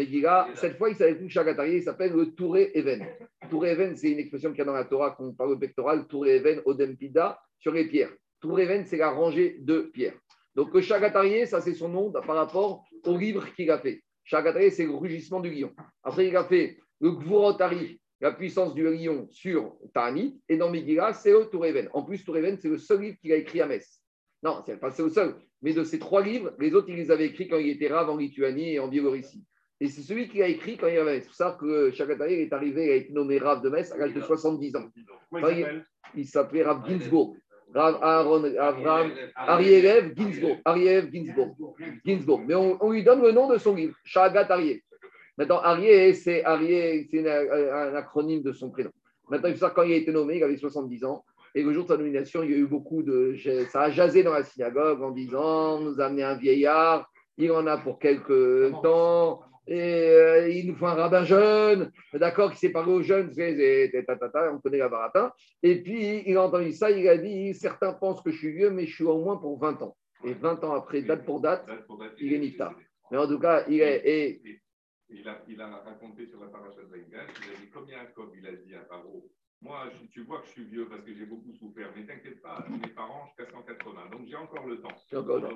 cette 0.55 0.77
fois, 0.77 0.89
il 0.89 0.95
s'appelle 0.95 1.17
plus 1.17 1.29
Sharagatari, 1.29 1.75
il 1.75 1.83
s'appelle 1.83 2.13
le 2.13 2.33
Touré 2.33 2.71
Even. 2.73 3.05
Touré 3.49 3.71
Even, 3.71 3.95
c'est 3.95 4.09
une 4.09 4.19
expression 4.19 4.49
qu'il 4.49 4.59
y 4.59 4.61
a 4.61 4.65
dans 4.65 4.73
la 4.73 4.85
Torah 4.85 5.11
qu'on 5.11 5.33
parle 5.33 5.51
au 5.51 5.57
pectoral. 5.57 6.07
Touré 6.07 6.37
Even, 6.37 6.61
Odempida, 6.65 7.39
sur 7.59 7.73
les 7.73 7.87
pierres. 7.87 8.11
Touré 8.41 8.63
Even, 8.63 8.85
c'est 8.85 8.97
la 8.97 9.11
rangée 9.11 9.57
de 9.59 9.91
pierres. 9.93 10.17
Donc 10.55 10.73
le 10.73 10.81
Sharagatari, 10.81 11.45
ça 11.45 11.61
c'est 11.61 11.73
son 11.73 11.89
nom 11.89 12.11
par 12.11 12.35
rapport 12.35 12.85
au 13.05 13.17
livre 13.17 13.45
qu'il 13.53 13.69
a 13.69 13.77
fait. 13.79 14.01
Sharagatari, 14.23 14.71
c'est 14.71 14.85
le 14.85 14.95
rugissement 14.95 15.39
du 15.39 15.51
lion. 15.51 15.71
Après, 16.03 16.27
il 16.27 16.35
a 16.35 16.43
fait 16.43 16.77
le 17.01 17.11
Gvurotari, 17.11 17.99
la 18.21 18.31
puissance 18.31 18.73
du 18.73 18.83
lion 18.83 19.27
sur 19.29 19.75
Ta'anit, 19.93 20.39
et 20.47 20.57
dans 20.57 20.69
Megillah, 20.69 21.13
c'est 21.13 21.31
le 21.31 21.45
Toureven. 21.49 21.89
En 21.93 22.03
plus, 22.03 22.23
Toureven, 22.23 22.57
c'est 22.57 22.69
le 22.69 22.77
seul 22.77 23.01
livre 23.01 23.17
qu'il 23.19 23.31
a 23.33 23.35
écrit 23.35 23.61
à 23.61 23.67
Metz. 23.67 24.01
Non, 24.41 24.61
c'est 24.65 24.79
pas 24.79 24.93
le 24.97 25.09
seul, 25.09 25.35
mais 25.61 25.73
de 25.73 25.83
ces 25.83 25.99
trois 25.99 26.21
livres, 26.21 26.53
les 26.59 26.73
autres, 26.73 26.89
il 26.89 26.95
les 26.95 27.11
avait 27.11 27.27
écrits 27.27 27.47
quand 27.47 27.57
il 27.57 27.69
était 27.69 27.87
rave 27.87 28.09
en 28.09 28.17
Lituanie 28.17 28.73
et 28.73 28.79
en 28.79 28.87
Biélorussie. 28.87 29.45
Et 29.79 29.89
c'est 29.89 30.01
celui 30.01 30.29
qu'il 30.29 30.41
a 30.41 30.47
écrit 30.47 30.77
quand 30.77 30.87
il 30.87 30.97
avait 30.97 31.19
C'est 31.19 31.27
pour 31.27 31.35
ça 31.35 31.57
que 31.59 31.91
Chagatai 31.91 32.43
est 32.43 32.53
arrivé, 32.53 32.91
a 32.91 32.95
été 32.95 33.11
nommé 33.11 33.37
Rav 33.37 33.61
de 33.61 33.69
Metz 33.69 33.91
à 33.91 33.97
l'âge 33.97 34.13
de 34.13 34.21
70 34.21 34.75
ans. 34.77 34.89
il 36.15 36.27
s'appelait 36.27 36.63
Rav 36.63 36.87
Ginsburg. 36.87 37.35
Rav 37.73 37.99
Aaron 38.01 38.43
Arielev 39.35 40.13
Ginsburg. 40.15 40.59
Arielev 40.65 41.11
Ginsburg. 41.11 41.55
Ginsburg. 42.05 42.43
Mais 42.47 42.55
on, 42.55 42.91
lui 42.91 43.03
donne 43.03 43.21
le 43.21 43.31
nom 43.31 43.47
de 43.47 43.57
son 43.57 43.75
livre, 43.75 43.95
Shagat 44.03 44.47
Maintenant, 45.37 45.59
Arié, 45.59 46.13
c'est 46.13 46.45
un, 46.45 47.95
acronyme 47.95 48.43
de 48.43 48.51
son 48.51 48.69
prénom. 48.69 48.91
Maintenant, 49.29 49.49
il 49.49 49.53
faut 49.53 49.59
savoir 49.59 49.73
quand 49.73 49.83
il 49.83 49.93
a 49.93 49.95
été 49.95 50.11
nommé, 50.11 50.37
il 50.37 50.43
avait 50.43 50.57
70 50.57 51.05
ans. 51.05 51.25
Et 51.55 51.63
le 51.63 51.73
jour 51.73 51.83
de 51.83 51.89
sa 51.89 51.97
nomination, 51.97 52.43
il 52.43 52.51
y 52.51 52.53
a 52.53 52.57
eu 52.57 52.67
beaucoup 52.67 53.03
de. 53.03 53.35
Ça 53.69 53.83
a 53.83 53.89
jasé 53.91 54.23
dans 54.23 54.33
la 54.33 54.43
synagogue 54.43 55.01
en 55.01 55.11
disant 55.11 55.79
nous 55.79 55.99
amener 55.99 56.23
un 56.23 56.35
vieillard, 56.35 57.09
il 57.37 57.51
en 57.51 57.65
a 57.67 57.77
pour 57.77 57.99
quelques 57.99 58.71
temps, 58.81 59.41
et 59.65 60.09
euh, 60.09 60.49
il 60.49 60.67
nous 60.67 60.75
faut 60.75 60.87
un 60.87 60.93
rabbin 60.93 61.23
jeune, 61.23 61.91
d'accord, 62.13 62.51
qui 62.51 62.57
s'est 62.57 62.71
parlé 62.71 62.91
aux 62.91 63.01
jeunes, 63.01 63.29
on 63.29 64.59
connaît 64.59 64.77
la 64.77 64.89
baratin. 64.89 65.31
Et 65.61 65.81
puis, 65.81 66.23
il 66.25 66.35
a 66.35 66.43
entendu 66.43 66.73
ça, 66.73 66.91
il 66.91 67.07
a 67.07 67.17
dit 67.17 67.53
certains 67.53 67.93
pensent 67.93 68.21
que 68.21 68.31
je 68.31 68.37
suis 68.37 68.51
vieux, 68.51 68.71
mais 68.71 68.85
je 68.85 68.93
suis 68.93 69.03
au 69.05 69.19
moins 69.19 69.37
pour 69.37 69.57
20 69.59 69.81
ans. 69.81 69.95
Et 70.25 70.33
20 70.33 70.63
ans 70.63 70.73
après, 70.73 71.01
date 71.01 71.25
pour 71.25 71.39
date, 71.39 71.65
il 72.19 72.33
est 72.33 72.39
Nifta. 72.39 72.73
Mais 73.11 73.17
en 73.17 73.27
tout 73.27 73.39
cas, 73.39 73.65
il 73.67 73.81
est. 73.81 74.01
Et, 74.05 74.41
il 75.09 75.27
a, 75.27 75.43
il 75.47 75.61
a 75.61 75.67
raconté 75.67 76.25
sur 76.25 76.39
la 76.39 76.47
paracha 76.47 76.81
de 76.81 76.97
il 76.97 77.15
a 77.15 77.25
dit 77.59 77.69
comme 77.69 77.87
Jacob, 77.87 78.31
il 78.35 78.47
a 78.47 78.53
dit 78.53 78.73
à 78.73 78.79
Paro, 78.79 79.29
moi, 79.63 79.85
tu 80.11 80.23
vois 80.23 80.39
que 80.39 80.47
je 80.47 80.51
suis 80.51 80.65
vieux 80.65 80.87
parce 80.89 81.01
que 81.01 81.13
j'ai 81.13 81.25
beaucoup 81.25 81.53
souffert, 81.53 81.89
mais 81.95 82.05
t'inquiète 82.05 82.41
pas, 82.41 82.65
mes 82.69 82.89
parents, 82.89 83.25
jusqu'à 83.27 83.51
180, 83.51 84.01
donc 84.11 84.21
j'ai 84.27 84.35
encore 84.35 84.65
le 84.67 84.81
temps. 84.81 84.89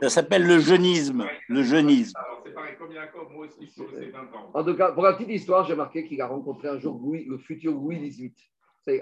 Ça 0.01 0.09
s'appelle 0.09 0.47
le 0.47 0.59
jeunisme. 0.59 1.25
Le 1.49 1.63
jeunisme. 1.63 2.13
Alors, 2.15 2.41
c'est 2.45 2.53
pareil, 2.53 2.75
comme 2.77 2.93
Jacob, 2.93 3.27
moi 3.31 3.45
aussi, 3.45 3.67
c'est 3.67 4.09
20 4.09 4.19
ans. 4.19 4.51
En 4.53 4.63
tout 4.63 4.75
cas, 4.75 4.91
pour 4.93 5.03
la 5.03 5.13
petite 5.13 5.29
histoire, 5.29 5.65
j'ai 5.65 5.75
marqué 5.75 6.05
qu'il 6.05 6.21
a 6.21 6.27
rencontré 6.27 6.69
un 6.69 6.77
jour 6.77 6.99
Louis, 6.99 7.25
le 7.25 7.37
futur 7.37 7.73
Louis 7.73 7.99
XVIII. 7.99 8.33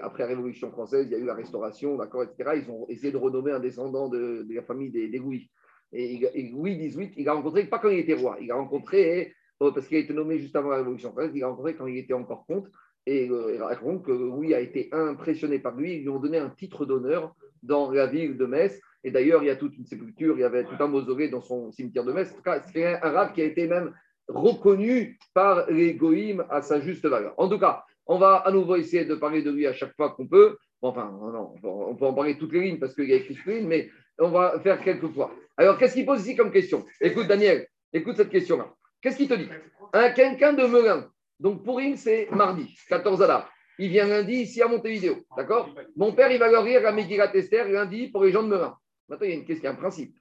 Après 0.02 0.24
la 0.24 0.30
Révolution 0.30 0.72
française, 0.72 1.06
il 1.06 1.12
y 1.12 1.14
a 1.14 1.18
eu 1.18 1.26
la 1.26 1.34
Restauration, 1.34 1.96
d'accord, 1.96 2.24
etc. 2.24 2.60
Ils 2.64 2.70
ont 2.70 2.86
essayé 2.88 3.12
de 3.12 3.16
renommer 3.16 3.52
un 3.52 3.60
descendant 3.60 4.08
de, 4.08 4.44
la 4.50 4.62
famille 4.62 4.90
des, 4.90 5.06
Louis. 5.18 5.48
Et, 5.92 6.14
et, 6.34 6.50
Louis 6.50 6.76
XVIII, 6.76 7.12
il 7.16 7.28
a 7.28 7.34
rencontré, 7.34 7.64
pas 7.66 7.78
quand 7.78 7.90
il 7.90 8.00
était 8.00 8.14
roi, 8.14 8.36
il 8.40 8.50
a 8.50 8.56
rencontré 8.56 9.32
euh, 9.62 9.70
parce 9.70 9.86
qu'il 9.86 9.96
a 9.96 10.00
été 10.00 10.12
nommé 10.12 10.38
juste 10.38 10.56
avant 10.56 10.70
la 10.70 10.78
Révolution 10.78 11.12
française, 11.12 11.30
il 11.34 11.42
a 11.44 11.48
rencontré 11.48 11.76
quand 11.76 11.86
il 11.86 11.96
était 11.98 12.12
encore 12.12 12.44
comte, 12.46 12.66
et 13.06 13.28
euh, 13.30 13.52
il 13.54 13.62
raconte 13.62 14.04
que 14.04 14.12
Louis 14.12 14.54
a 14.54 14.60
été 14.60 14.88
impressionné 14.92 15.58
par 15.58 15.76
lui, 15.76 15.94
ils 15.94 16.02
lui 16.02 16.08
ont 16.08 16.18
donné 16.18 16.38
un 16.38 16.50
titre 16.50 16.84
d'honneur 16.84 17.34
dans 17.62 17.90
la 17.90 18.06
ville 18.06 18.36
de 18.36 18.46
Metz, 18.46 18.80
et 19.04 19.10
d'ailleurs 19.10 19.42
il 19.42 19.46
y 19.46 19.50
a 19.50 19.56
toute 19.56 19.76
une 19.76 19.86
sépulture, 19.86 20.36
il 20.36 20.40
y 20.40 20.44
avait 20.44 20.64
tout 20.64 20.76
un 20.78 20.88
mausolée 20.88 21.28
dans 21.28 21.40
son 21.40 21.70
cimetière 21.72 22.04
de 22.04 22.12
Metz, 22.12 22.34
c'est 22.72 22.84
un 22.86 22.98
arabe 23.02 23.32
qui 23.32 23.42
a 23.42 23.44
été 23.44 23.66
même 23.66 23.94
reconnu 24.28 25.18
par 25.34 25.70
les 25.70 25.94
goïms 25.94 26.44
à 26.50 26.62
sa 26.62 26.80
juste 26.80 27.06
valeur. 27.06 27.34
En 27.36 27.48
tout 27.48 27.58
cas, 27.58 27.84
on 28.06 28.18
va 28.18 28.36
à 28.36 28.50
nouveau 28.50 28.76
essayer 28.76 29.04
de 29.04 29.14
parler 29.14 29.42
de 29.42 29.50
lui 29.50 29.66
à 29.66 29.72
chaque 29.72 29.94
fois 29.94 30.10
qu'on 30.10 30.26
peut. 30.26 30.56
Enfin, 30.82 31.10
non, 31.10 31.54
on 31.62 31.94
peut 31.96 32.06
en 32.06 32.14
parler 32.14 32.36
toutes 32.38 32.52
les 32.52 32.60
lignes 32.60 32.78
parce 32.78 32.94
qu'il 32.94 33.08
y 33.08 33.12
a 33.12 33.16
écrit 33.16 33.34
toutes 33.34 33.46
les 33.46 33.58
lignes, 33.60 33.68
mais 33.68 33.90
on 34.18 34.30
va 34.30 34.60
faire 34.60 34.80
quelques 34.80 35.08
fois. 35.08 35.32
Alors, 35.56 35.78
qu'est-ce 35.78 35.94
qu'il 35.94 36.06
pose 36.06 36.20
ici 36.20 36.36
comme 36.36 36.50
question? 36.50 36.84
Écoute, 37.00 37.26
Daniel, 37.26 37.66
écoute 37.92 38.16
cette 38.16 38.30
question-là. 38.30 38.72
Qu'est-ce 39.00 39.16
qu'il 39.16 39.28
te 39.28 39.34
dit? 39.34 39.48
Un 39.92 40.10
quelqu'un 40.10 40.52
de 40.52 40.66
Melun. 40.66 41.08
Donc 41.38 41.64
pour 41.64 41.76
Purim, 41.76 41.96
c'est 41.96 42.28
mardi, 42.30 42.74
14 42.88 43.22
Adar. 43.22 43.50
Il 43.78 43.90
vient 43.90 44.06
lundi 44.06 44.34
ici 44.34 44.62
à 44.62 44.68
Montevideo. 44.68 45.16
D'accord? 45.36 45.68
Mon 45.96 46.12
père, 46.12 46.30
il 46.32 46.38
va 46.38 46.50
leur 46.50 46.64
lire 46.64 46.86
à 46.86 46.92
Megillat 46.92 47.34
Esther 47.34 47.68
lundi 47.68 48.08
pour 48.08 48.24
les 48.24 48.32
gens 48.32 48.42
de 48.42 48.48
Melun. 48.48 48.74
Maintenant, 49.08 49.26
il 49.26 49.30
y 49.30 49.34
a 49.34 49.36
une 49.36 49.44
question, 49.44 49.70
un 49.70 49.74
principe. 49.74 50.16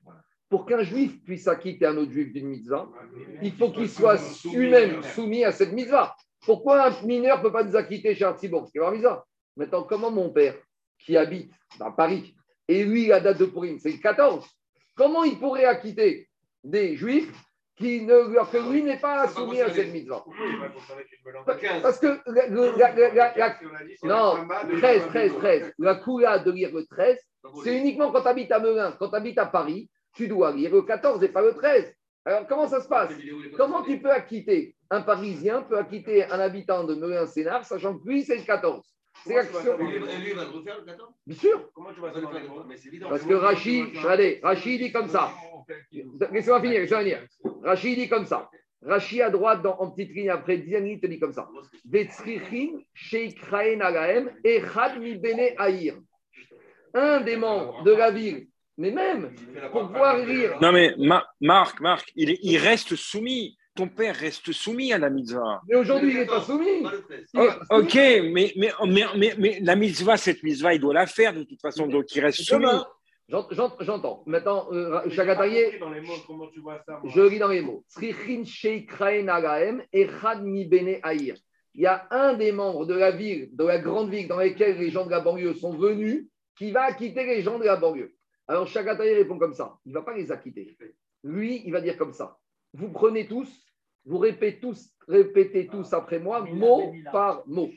Pour 0.50 0.66
qu'un 0.66 0.84
juif 0.84 1.24
puisse 1.24 1.48
acquitter 1.48 1.86
un 1.86 1.98
autre 1.98 2.12
juif 2.12 2.32
d'une 2.34 2.48
mitzvah, 2.48 2.90
il 3.42 3.54
faut 3.54 3.72
qu'il 3.72 3.90
soit 3.90 4.20
lui-même 4.54 5.02
soumis 5.02 5.44
à 5.44 5.52
cette 5.52 5.72
mitzvah. 5.72 6.16
Pourquoi 6.46 6.88
un 6.88 7.06
mineur 7.06 7.38
ne 7.38 7.44
peut 7.44 7.52
pas 7.52 7.64
nous 7.64 7.76
acquitter 7.76 8.14
chez 8.14 8.26
Artsibourg 8.26 8.70
C'est 8.72 8.92
mitzvah. 8.92 9.26
Maintenant, 9.56 9.84
comment 9.84 10.12
mon 10.12 10.30
père, 10.30 10.56
qui 11.00 11.18
habite 11.18 11.52
dans 11.80 11.92
Paris, 11.92 12.36
et 12.68 12.84
lui, 12.84 13.08
la 13.08 13.22
date 13.22 13.40
de 13.40 13.46
Purim, 13.46 13.80
c'est 13.80 13.92
le 13.92 13.98
14, 13.98 14.46
comment 14.96 15.24
il 15.24 15.40
pourrait 15.40 15.66
acquitter 15.66 16.28
des 16.64 16.96
juifs 16.96 17.32
qui 17.78 18.02
ne, 18.02 18.46
que 18.46 18.72
lui 18.72 18.84
n'est 18.84 19.00
pas 19.00 19.28
soumis 19.28 19.62
à 19.62 19.70
cette 19.70 19.92
mitzvah. 19.92 20.24
Parce 21.82 22.00
que 22.00 22.08
non, 24.06 24.48
13, 24.78 25.08
13, 25.08 25.34
13. 25.38 25.74
La 25.80 25.96
coula 25.96 26.40
de 26.40 26.52
lire 26.52 26.72
le 26.74 26.86
13, 26.86 27.18
c'est 27.64 27.78
uniquement 27.78 28.12
quand 28.12 28.22
tu 28.22 28.28
habites 28.28 28.52
à 28.52 28.60
Melun, 28.60 28.94
quand 28.98 29.10
tu 29.10 29.16
habites 29.16 29.38
à 29.38 29.46
Paris, 29.46 29.90
tu 30.14 30.28
dois 30.28 30.52
lire 30.52 30.72
le 30.72 30.84
14 30.84 31.22
et 31.24 31.30
pas 31.30 31.42
le 31.42 31.54
13. 31.54 31.94
Alors 32.24 32.48
comment 32.48 32.68
ça 32.68 32.82
se 32.82 32.88
passe? 32.88 33.12
Comment 33.58 33.84
tu 33.84 34.00
peux 34.00 34.12
acquitter? 34.12 34.76
Un 34.90 35.02
Parisien 35.02 35.62
peut 35.64 35.78
acquitter 35.78 36.26
un 36.26 36.40
habitant 36.40 36.84
de 36.86 36.96
Melun-Sénard, 36.96 37.66
sachant 37.66 37.98
que 37.98 38.08
lui, 38.08 38.24
c'est 38.24 38.38
le 38.38 38.44
14 38.44 38.84
c'est 38.84 39.05
l'action. 39.34 39.80
Et 39.80 39.84
lui, 39.84 40.30
il 40.30 40.36
va 40.36 40.44
le 40.44 40.50
refaire 40.50 40.80
le 40.80 40.86
14 40.86 41.10
Bien 41.26 41.38
sûr. 41.38 41.70
Comment 41.74 41.94
tu 41.94 42.02
vas 42.02 42.14
le 42.14 42.22
faire 42.22 43.10
Parce 43.10 43.24
que 43.24 43.34
Rachid, 43.34 43.98
regardez, 43.98 44.40
Rachid 44.44 44.82
dit 44.82 44.92
comme 44.92 45.10
ça. 45.10 45.32
Laissez-moi 46.32 46.62
finir, 46.62 46.82
laissez-moi 46.82 47.04
finir. 47.04 47.20
Rachid 47.64 47.98
dit 47.98 48.10
comme 48.10 48.26
ça. 48.26 48.50
Rachid 48.82 49.22
à 49.22 49.30
droite, 49.30 49.62
dans, 49.64 49.78
en 49.80 49.92
petite 49.92 50.14
ligne 50.16 50.30
après 50.30 50.58
10 50.58 50.78
il 50.86 51.00
te 51.00 51.08
dit 51.08 51.20
comme 51.20 51.34
ça. 51.34 51.50
Un 56.94 57.22
des 57.22 57.36
membres 57.36 57.84
de 57.84 57.92
la 57.92 58.12
ville, 58.12 58.48
mais 58.78 58.92
même 58.92 59.34
pour 59.72 59.88
pouvoir 59.88 60.18
lire. 60.18 60.58
Non, 60.62 60.72
mais 60.72 60.94
Marc, 61.42 61.80
Marc, 61.82 62.12
il, 62.16 62.38
il 62.42 62.58
reste 62.58 62.96
soumis 62.96 63.58
ton 63.76 63.90
père 63.90 64.16
reste 64.16 64.52
soumis 64.52 64.94
à 64.94 64.98
la 64.98 65.10
mitzvah. 65.10 65.62
Mais 65.68 65.76
aujourd'hui, 65.76 66.12
il 66.12 66.18
n'est 66.20 66.26
pas 66.26 66.42
soumis. 66.42 66.84
Oh, 67.36 67.48
ok, 67.72 67.94
mais, 67.94 68.54
mais, 68.56 68.72
mais, 68.88 69.34
mais, 69.38 69.60
la 69.62 69.76
mitzvah, 69.76 70.18
cette 70.18 70.42
mitzvah, 70.44 70.74
il 70.74 70.80
doit 70.80 70.94
la 70.94 71.06
faire 71.06 71.34
de 71.34 71.44
toute 71.44 71.62
façon, 71.62 71.86
donc 71.88 72.06
il 72.16 72.22
reste 72.22 72.42
soumis. 72.42 72.66
J'entends. 73.28 74.24
Maintenant, 74.28 74.68
euh, 74.72 75.10
Chagatarié. 75.10 75.80
dans 75.80 75.90
les 75.90 76.02
mots, 76.02 76.14
comment 76.28 76.48
tu 76.48 76.60
vois 76.60 76.82
ça 76.86 77.02
Je 77.04 77.22
lis 77.22 77.40
dans 77.40 77.48
les 77.48 77.62
mots. 77.62 77.84
Il 81.78 81.82
y 81.82 81.86
a 81.88 82.08
un 82.12 82.34
des 82.34 82.52
membres 82.52 82.86
de 82.86 82.94
la 82.94 83.12
ville, 83.12 83.50
de 83.52 83.66
la 83.66 83.80
grande 83.80 84.10
ville 84.10 84.28
dans 84.28 84.38
laquelle 84.38 84.78
les 84.78 84.92
gens 84.92 85.06
de 85.06 85.12
la 85.12 85.22
banlieue 85.22 85.56
sont 85.56 85.76
venus, 85.76 86.28
qui 86.56 86.72
va 86.72 86.94
quitter 86.94 87.26
les 87.26 87.42
gens 87.42 87.60
de 87.60 87.66
la 87.66 87.76
banlieue. 87.76 88.16
Alors 88.48 88.68
Chagatarié 88.68 89.16
répond 89.16 89.40
comme 89.40 89.54
ça. 89.54 89.80
Il 89.86 89.90
ne 89.90 89.96
va 89.96 90.04
pas 90.04 90.16
les 90.16 90.32
acquitter. 90.32 90.78
Lui, 91.24 91.64
il 91.66 91.72
va 91.72 91.82
dire 91.82 91.98
comme 91.98 92.14
ça. 92.14 92.38
Vous 92.74 92.90
prenez 92.90 93.28
tous, 93.28 93.50
vous 94.06 94.18
répétez 94.18 94.60
tous, 94.60 94.90
répétez 95.08 95.68
tous 95.68 95.92
après 95.94 96.20
moi, 96.20 96.42
mot 96.42 96.94
par 97.12 97.44
mot. 97.48 97.70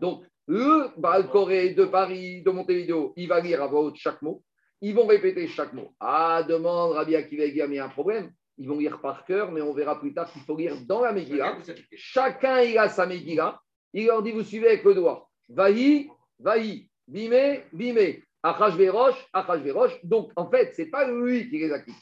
Donc, 0.00 0.22
le 0.46 0.88
Balcoré 0.98 1.74
de 1.74 1.84
Paris, 1.84 2.42
de 2.42 2.50
Montevideo, 2.50 3.12
il 3.16 3.28
va 3.28 3.40
lire 3.40 3.62
à 3.62 3.66
voix 3.66 3.82
haute 3.82 3.96
chaque 3.96 4.20
mot. 4.20 4.42
Ils 4.80 4.94
vont 4.94 5.06
répéter 5.06 5.46
chaque 5.46 5.72
mot. 5.72 5.94
Ah, 6.00 6.42
demande 6.42 6.92
Rabbi 6.92 7.14
Akiva 7.14 7.44
il 7.44 7.54
y 7.54 7.78
a 7.78 7.84
un 7.84 7.88
problème. 7.88 8.32
Ils 8.58 8.68
vont 8.68 8.78
lire 8.78 9.00
par 9.00 9.24
cœur, 9.24 9.52
mais 9.52 9.60
on 9.60 9.72
verra 9.72 9.98
plus 9.98 10.12
tard 10.12 10.30
qu'il 10.30 10.42
faut 10.42 10.56
lire 10.56 10.76
dans 10.86 11.02
la 11.02 11.12
Megillah. 11.12 11.58
Chacun, 11.94 12.60
il 12.60 12.76
a 12.78 12.88
sa 12.88 13.06
Megillah. 13.06 13.60
Il 13.92 14.06
leur 14.06 14.22
dit, 14.22 14.32
vous 14.32 14.42
suivez 14.42 14.68
avec 14.68 14.84
le 14.84 14.94
doigt. 14.94 15.28
Vahi, 15.48 16.08
vahi, 16.38 16.88
bimé, 17.06 17.64
bimé. 17.72 18.24
Achashverosh, 18.42 19.28
Achashverosh. 19.32 20.04
Donc, 20.04 20.32
en 20.36 20.50
fait, 20.50 20.74
ce 20.74 20.82
n'est 20.82 20.88
pas 20.88 21.10
lui 21.10 21.48
qui 21.48 21.58
les 21.58 21.72
acquitte. 21.72 21.94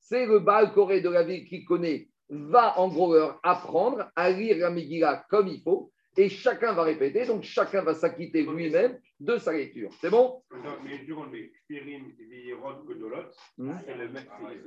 C'est 0.00 0.26
le 0.26 0.38
Baal 0.38 0.72
Corée 0.72 1.00
de 1.00 1.08
la 1.08 1.22
ville 1.22 1.46
qui 1.46 1.64
connaît, 1.64 2.08
va 2.28 2.78
en 2.78 2.88
gros 2.88 3.14
leur 3.14 3.40
apprendre 3.42 4.10
à 4.16 4.30
lire 4.30 4.56
la 4.58 4.70
Megillah 4.70 5.24
comme 5.28 5.48
il 5.48 5.60
faut 5.62 5.92
et 6.16 6.28
chacun 6.28 6.72
va 6.72 6.82
répéter, 6.82 7.26
donc 7.26 7.42
chacun 7.42 7.82
va 7.82 7.92
s'acquitter 7.94 8.42
lui-même 8.42 8.98
de 9.20 9.36
sa 9.36 9.52
lecture. 9.52 9.90
C'est 10.00 10.08
bon? 10.08 10.42
Mais 10.50 10.58
hmm. 13.64 13.78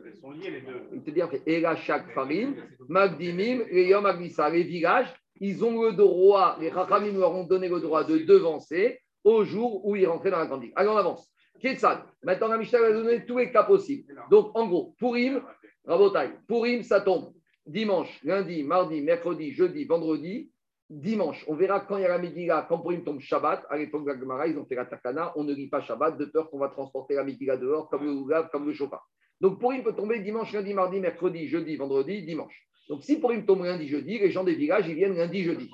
elles 0.06 0.16
sont 0.16 0.32
liées 0.32 0.52
les 0.52 0.62
deux. 0.62 1.42
Et 1.48 1.60
là, 1.60 1.76
chaque 1.76 2.12
Farim, 2.12 2.56
Magdimim, 2.88 3.64
et 3.70 3.88
Yom 3.88 4.06
Agnissa, 4.06 4.50
les 4.50 4.64
villages, 4.64 5.12
ils 5.40 5.64
ont 5.64 5.82
le 5.82 5.94
droit, 5.94 6.58
les 6.60 6.70
Chachamim 6.70 7.18
leur 7.18 7.34
ont 7.34 7.46
donné 7.46 7.68
le 7.68 7.80
droit 7.80 8.04
de 8.04 8.20
devancer 8.20 9.00
au 9.24 9.44
jour 9.44 9.86
où 9.86 9.96
ils 9.96 10.06
rentraient 10.06 10.32
dans 10.32 10.40
la 10.40 10.46
grande 10.46 10.62
ville. 10.62 10.74
Allez, 10.76 10.90
on 10.90 10.98
avance. 10.98 11.32
Ketsad. 11.60 12.04
Maintenant, 12.24 12.48
la 12.48 12.58
Mishnah 12.58 12.80
va 12.80 12.92
donner 12.92 13.26
tous 13.26 13.38
les 13.38 13.52
cas 13.52 13.64
possibles. 13.64 14.14
Donc, 14.30 14.52
en 14.56 14.68
gros, 14.68 14.96
Purim, 14.98 15.42
Rabotai, 15.86 16.32
Purim, 16.48 16.84
ça 16.84 17.02
tombe 17.02 17.34
dimanche, 17.70 18.20
lundi, 18.24 18.64
mardi, 18.64 19.02
mercredi, 19.02 19.52
jeudi, 19.52 19.86
vendredi, 19.86 20.52
dimanche. 20.90 21.46
On 21.48 21.56
verra 21.56 21.82
quand 21.82 21.98
il 21.98 22.02
y 22.02 22.06
a 22.06 22.10
la 22.10 22.18
Megillah, 22.18 22.66
quand 22.68 22.80
Purim 22.80 23.04
tombe 23.04 23.20
Shabbat, 23.20 23.64
à 23.70 23.78
l'époque 23.78 24.06
de 24.06 24.12
la 24.12 24.20
Gemara, 24.20 24.48
ils 24.48 24.58
ont 24.58 24.66
fait 24.66 24.76
la 24.76 24.86
Takana, 24.86 25.32
on 25.36 25.44
ne 25.44 25.54
lit 25.54 25.70
pas 25.70 25.82
Shabbat 25.82 26.18
de 26.18 26.26
peur 26.26 26.50
qu'on 26.50 26.58
va 26.58 26.70
transporter 26.70 27.14
la 27.14 27.24
Megillah 27.24 27.58
dehors, 27.58 27.90
comme 27.90 28.06
le 28.06 28.12
Ougav, 28.12 28.50
comme 28.50 28.66
le 28.66 28.74
Chopin. 28.74 29.00
Donc 29.40 29.60
Purim 29.60 29.84
peut 29.84 29.96
tomber 29.96 30.20
dimanche, 30.20 30.52
lundi, 30.52 30.74
mardi, 30.74 31.00
mercredi, 31.00 31.48
jeudi, 31.48 31.76
vendredi, 31.76 32.24
dimanche. 32.24 32.68
Donc 32.90 33.04
si 33.04 33.20
Purim 33.20 33.46
tombe 33.46 33.64
lundi, 33.64 33.88
jeudi, 33.88 34.18
les 34.18 34.32
gens 34.32 34.44
des 34.44 34.56
villages, 34.56 34.88
ils 34.88 34.96
viennent 34.96 35.16
lundi, 35.16 35.44
jeudi. 35.44 35.70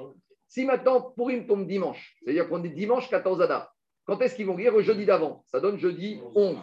Si 0.47 0.65
maintenant 0.65 1.13
Purim 1.15 1.47
tombe 1.47 1.65
dimanche, 1.65 2.17
c'est-à-dire 2.21 2.49
qu'on 2.49 2.63
est 2.63 2.69
dimanche 2.69 3.09
14 3.09 3.41
Adar, 3.41 3.73
quand 4.03 4.21
est-ce 4.21 4.35
qu'ils 4.35 4.45
vont 4.45 4.57
lire 4.57 4.73
le 4.73 4.81
jeudi 4.81 5.05
d'avant? 5.05 5.43
Ça 5.47 5.59
donne 5.59 5.79
jeudi 5.79 6.19
11. 6.35 6.57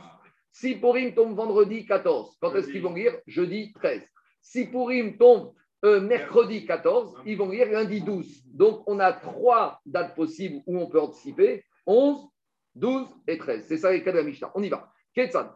Si 0.53 0.77
Purim 0.77 1.15
tombe 1.15 1.35
vendredi 1.35 1.87
14, 1.87 2.37
quand 2.41 2.55
est-ce 2.55 2.69
qu'ils 2.69 2.83
vont 2.83 2.93
lire 2.93 3.19
Jeudi 3.27 3.73
13. 3.73 4.03
Si 4.43 4.67
Purim 4.67 5.17
tombe 5.17 5.55
euh, 5.85 6.01
mercredi 6.01 6.67
14, 6.67 7.23
ils 7.27 7.37
vont 7.37 7.49
lire 7.49 7.71
lundi 7.71 8.03
12. 8.03 8.45
Donc, 8.53 8.83
on 8.87 9.01
a 9.01 9.13
trois 9.13 9.81
dates 9.87 10.15
possibles 10.15 10.63
où 10.67 10.79
on 10.79 10.89
peut 10.89 11.01
anticiper 11.01 11.65
11, 11.87 12.29
12 12.75 13.09
et 13.29 13.39
13. 13.39 13.65
C'est 13.67 13.79
ça 13.79 13.93
les 13.93 14.03
cas 14.03 14.13
de 14.13 14.19
la 14.19 14.25
Mishnah. 14.25 14.53
On 14.55 14.63
y 14.63 14.69
va. 14.69 14.93
Ketsan, 15.15 15.51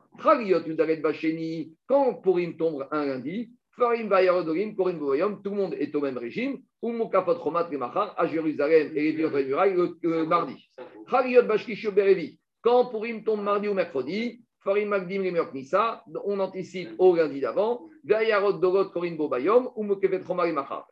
quand 1.87 2.15
Purim 2.23 2.57
tombe 2.57 2.89
un 2.91 3.07
lundi, 3.07 3.53
Farim 3.77 4.09
Vayarodorim, 4.09 4.75
Boyom, 4.75 5.43
tout 5.43 5.51
le 5.51 5.57
monde 5.57 5.75
est 5.75 5.95
au 5.95 6.01
même 6.01 6.19
régime. 6.19 6.59
Umukafot 6.83 7.35
Romat 7.35 7.65
Remachar, 7.65 8.15
à 8.17 8.27
Jérusalem 8.27 8.93
et 8.95 9.13
les 9.13 9.27
murailles 9.27 9.77
le 10.03 10.25
mardi. 10.25 10.71
Chagiot 11.11 11.43
Bashkishu 11.43 11.91
Berevi, 11.91 12.39
quand 12.63 12.87
Purim 12.87 13.23
tombe 13.23 13.43
mardi 13.43 13.69
ou 13.69 13.75
mercredi, 13.75 14.43
Farim 14.67 14.89
Magdim 14.89 15.23
Nisa, 15.55 16.03
on 16.25 16.41
anticipe 16.41 16.91
au 16.99 17.15
lundi 17.15 17.39
d'avant. 17.39 17.89
Dogot 18.03 18.91
Korin 18.91 19.15
Bobayom, 19.15 19.71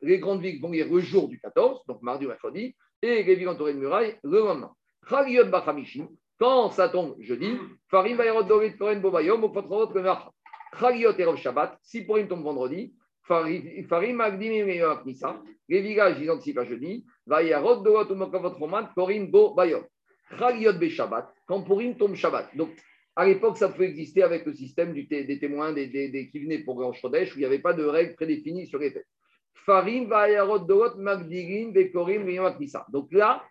Les 0.01 0.19
grandes 0.21 0.43
villes 0.43 0.61
vont 0.63 0.71
lire 0.71 0.87
le 0.89 1.01
jour 1.01 1.29
du 1.29 1.41
14, 1.41 1.85
donc 1.89 2.01
mardi 2.01 2.25
ou 2.25 2.29
mercredi, 2.29 2.77
et 3.03 3.25
les 3.25 3.35
villes 3.35 3.49
entourées 3.49 3.75
de 3.75 3.81
murailles 3.81 4.17
le 4.23 4.39
lendemain. 4.39 4.73
Chagiot 5.11 5.47
Bachamishin, 5.47 6.07
quand 6.39 6.71
ça 6.71 6.89
tombe 6.89 7.17
jeudi, 7.19 7.59
Farim 7.91 8.17
Vayarod 8.17 8.47
Dogot 8.47 8.77
Korin 8.79 9.01
Bobayom, 9.01 9.43
ou 9.43 9.49
Potrot 9.49 9.93
le 9.93 10.03
Macha. 10.03 10.31
Chagiot 10.79 11.19
Erov 11.19 11.37
Shabbat, 11.37 11.77
si 11.83 12.03
Purim 12.07 12.29
tombe 12.29 12.45
vendredi, 12.45 12.95
Farim 13.25 14.15
Magdim 14.15 14.53
Nisa, 15.05 15.43
les 15.69 15.81
villages 15.81 16.21
ils 16.21 16.31
anticipent 16.31 16.59
à 16.59 16.65
jeudi, 16.65 17.05
Vayarod 17.27 17.83
Dogot 17.83 18.13
ou 18.13 18.15
Mokavot 18.15 18.51
Roman, 18.51 18.87
Korin 18.95 19.25
Bobayom. 19.25 19.83
Chagiot 20.39 20.75
Beshabbat, 20.75 21.35
quand 21.47 21.63
Purim 21.63 21.97
tombe 21.97 22.15
Shabbat. 22.15 22.57
Donc, 22.57 22.71
à 23.17 23.27
l'époque, 23.27 23.57
ça 23.57 23.69
pouvait 23.69 23.89
exister 23.89 24.23
avec 24.23 24.45
le 24.45 24.55
système 24.55 24.93
des 24.93 25.39
témoins 25.39 25.73
des, 25.73 26.29
qui 26.33 26.41
venaient 26.41 26.59
pour 26.59 26.77
Grand 26.77 26.93
Chodesh, 26.93 27.35
où 27.35 27.39
il 27.39 27.41
n'y 27.41 27.47
avait 27.47 27.61
pas 27.61 27.73
de 27.73 27.85
règles 27.85 28.15
prédéfinies 28.15 28.67
sur 28.67 28.79
les 28.79 28.91
fêtes. 28.91 29.07
Farim, 29.67 30.07
Vayarot, 30.07 30.59
Dorot, 30.59 30.97
Magdirin, 30.97 31.71
Bekorim, 31.71 32.27
Donc 32.89 33.13
là, 33.13 33.45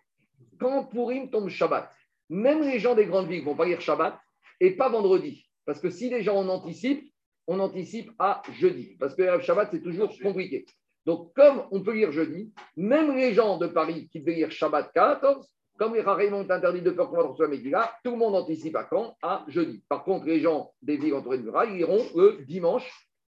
quand 0.58 0.84
Purim 0.84 1.30
tombe 1.30 1.48
Shabbat, 1.48 1.90
même 2.28 2.62
les 2.62 2.78
gens 2.78 2.94
des 2.94 3.06
grandes 3.06 3.28
villes 3.28 3.40
ne 3.40 3.46
vont 3.46 3.56
pas 3.56 3.64
lire 3.64 3.80
Shabbat 3.80 4.18
et 4.60 4.72
pas 4.72 4.88
vendredi. 4.88 5.46
Parce 5.64 5.80
que 5.80 5.90
si 5.90 6.10
les 6.10 6.22
gens 6.22 6.36
en 6.36 6.48
anticipent, 6.48 7.10
on 7.46 7.58
anticipe 7.58 8.10
à 8.18 8.42
jeudi. 8.58 8.96
Parce 8.98 9.14
que 9.14 9.40
Shabbat, 9.40 9.70
c'est 9.72 9.82
toujours 9.82 10.12
compliqué. 10.22 10.66
Donc, 11.06 11.34
comme 11.34 11.64
on 11.70 11.82
peut 11.82 11.94
lire 11.94 12.12
jeudi, 12.12 12.52
même 12.76 13.14
les 13.16 13.34
gens 13.34 13.58
de 13.58 13.66
Paris 13.66 14.08
qui 14.10 14.20
devaient 14.20 14.36
lire 14.36 14.50
Shabbat 14.50 14.92
14 14.92 15.46
comme 15.78 15.94
les 15.94 16.02
rarément 16.02 16.38
ont 16.38 16.50
interdit 16.50 16.82
de 16.82 16.90
peur 16.90 17.10
qu'on 17.10 17.16
va 17.16 17.22
retrouver 17.22 17.48
Megillah, 17.48 17.92
tout 18.04 18.12
le 18.12 18.16
monde 18.16 18.36
anticipe 18.36 18.76
à 18.76 18.84
quand? 18.84 19.16
À 19.22 19.44
jeudi. 19.48 19.82
Par 19.88 20.04
contre, 20.04 20.26
les 20.26 20.40
gens 20.40 20.72
des 20.82 20.96
villes 20.96 21.14
entourées 21.14 21.38
de 21.38 21.42
murailles 21.42 21.78
iront 21.78 22.04
le 22.14 22.44
dimanche 22.44 22.88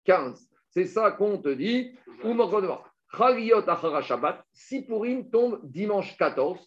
15. 0.05 0.48
C'est 0.70 0.85
ça 0.85 1.11
qu'on 1.12 1.38
te 1.38 1.48
dit. 1.48 1.92
Ou 2.24 2.35
Shabbat, 4.03 4.44
si 4.53 4.85
Purim 4.85 5.31
tombe 5.31 5.61
dimanche 5.64 6.16
14, 6.16 6.59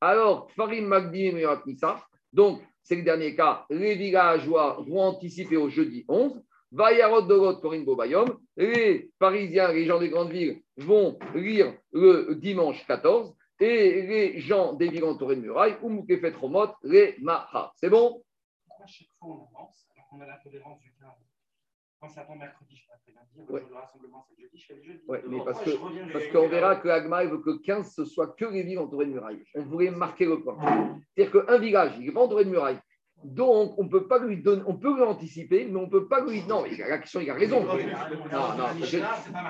alors 0.00 0.50
Farim 0.52 0.86
Magdim 0.86 1.36
et 1.36 1.46
Nisa, 1.66 2.00
donc 2.32 2.62
c'est 2.82 2.96
le 2.96 3.02
dernier 3.02 3.34
cas, 3.34 3.66
les 3.68 3.96
villageois 3.96 4.82
vont 4.86 5.02
anticiper 5.02 5.56
au 5.56 5.68
jeudi 5.68 6.04
11. 6.08 6.40
Vayarot 6.70 7.22
Dogot 7.22 7.60
Korin 7.60 7.82
Bobayom, 7.82 8.38
les 8.56 9.10
Parisiens, 9.18 9.72
les 9.72 9.86
gens 9.86 9.98
des 9.98 10.10
grandes 10.10 10.30
villes 10.30 10.60
vont 10.76 11.18
lire 11.34 11.74
le 11.92 12.34
dimanche 12.34 12.86
14 12.86 13.34
et 13.60 14.02
les 14.02 14.40
gens 14.40 14.72
des 14.74 14.88
villes 14.88 15.04
entourées 15.04 15.36
de 15.36 15.42
murailles, 15.42 15.76
ou 15.82 15.88
Moukefet 15.88 16.32
Romot, 16.32 16.68
les 16.82 17.16
Maha. 17.20 17.72
C'est 17.76 17.90
bon? 17.90 18.22
À 18.70 18.86
chaque 18.86 19.08
fois, 19.18 19.28
on 19.28 19.56
avance, 19.56 19.86
alors 19.94 20.08
qu'on 20.08 20.20
a 20.20 20.26
la 20.26 20.38
tolérance 20.38 20.80
du 20.80 20.92
15. 21.00 21.10
Quand 22.00 22.08
ça 22.08 22.22
tombe 22.22 22.38
mercredi, 22.38 22.76
je 22.76 22.82
fais 23.04 23.12
lundi, 23.12 23.50
ouais. 23.50 23.64
le 23.68 23.74
rassemblement, 23.74 24.24
c'est 24.28 24.40
jeudi, 24.40 24.56
je 24.56 24.66
fais 24.66 24.74
le 24.74 24.82
jeudi. 24.82 25.00
Oui, 25.08 25.18
mais 25.28 25.44
parce 25.44 25.64
qu'on 25.64 26.12
parce 26.12 26.26
qu'on 26.28 26.48
verra 26.48 26.76
que 26.76 26.88
Agma 26.88 27.24
veut 27.24 27.38
que 27.38 27.60
15, 27.60 27.92
ce 27.92 28.04
soit 28.04 28.36
que 28.36 28.44
les 28.44 28.62
villes 28.62 28.78
entourées 28.78 29.06
de 29.06 29.12
murailles. 29.12 29.42
On 29.56 29.62
voulait 29.62 29.90
marquer 29.90 30.26
le 30.26 30.40
point. 30.40 30.56
C'est-à-dire 31.16 31.44
qu'un 31.44 31.58
village, 31.58 31.94
il 31.98 32.06
n'est 32.06 32.12
pas 32.12 32.22
entouré 32.22 32.44
de 32.44 32.50
murailles. 32.50 32.78
Donc, 33.24 33.74
on 33.78 33.88
peut 33.88 34.06
pas 34.06 34.20
lui 34.20 34.40
donner, 34.40 34.62
on 34.66 34.76
peut 34.76 34.96
l'anticiper, 34.96 35.64
mais 35.64 35.76
on 35.76 35.86
ne 35.86 35.90
peut 35.90 36.06
pas 36.06 36.20
lui. 36.24 36.44
Non, 36.44 36.62
la 36.64 36.98
question, 36.98 37.18
il 37.18 37.28
a 37.28 37.34
raison. 37.34 37.64
Non, 37.64 37.74
non, 37.74 38.68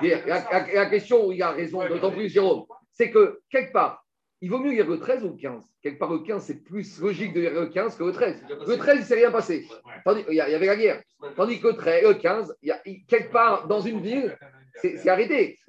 la, 0.01 0.73
la 0.73 0.85
question 0.89 1.31
il 1.31 1.43
a 1.43 1.51
raison, 1.51 1.87
d'autant 1.87 2.11
plus, 2.11 2.29
Jérôme, 2.29 2.65
c'est 2.99 3.11
que 3.11 3.39
quelque 3.49 3.71
part, 3.71 4.05
il 4.41 4.49
vaut 4.49 4.59
mieux 4.59 4.71
lire 4.71 4.85
le 4.85 4.99
13 4.99 5.23
ou 5.23 5.29
le 5.29 5.37
15. 5.37 5.63
Quelque 5.81 5.99
part, 5.99 6.11
le 6.11 6.19
15, 6.19 6.43
c'est 6.43 6.63
plus 6.65 6.99
logique 6.99 7.33
de 7.33 7.39
lire 7.39 7.53
le 7.53 7.67
15 7.67 7.95
que 7.95 8.03
le 8.03 8.11
13. 8.11 8.43
Le 8.67 8.75
13, 8.75 8.95
il 8.95 8.99
ne 8.99 9.05
s'est 9.05 9.15
rien 9.15 9.31
passé. 9.31 9.65
il 10.29 10.35
y 10.35 10.41
avait 10.41 10.65
la 10.65 10.75
guerre. 10.75 11.01
Tandis 11.37 11.61
que 11.61 11.67
le, 11.67 11.75
13, 11.75 12.03
le 12.03 12.13
15, 12.15 12.57
il 12.61 12.67
y 12.67 12.71
a, 12.71 12.79
quelque 13.07 13.31
part 13.31 13.67
dans 13.67 13.79
une 13.79 14.01
ville, 14.01 14.37
c'est 14.75 15.07
arrêté. 15.07 15.59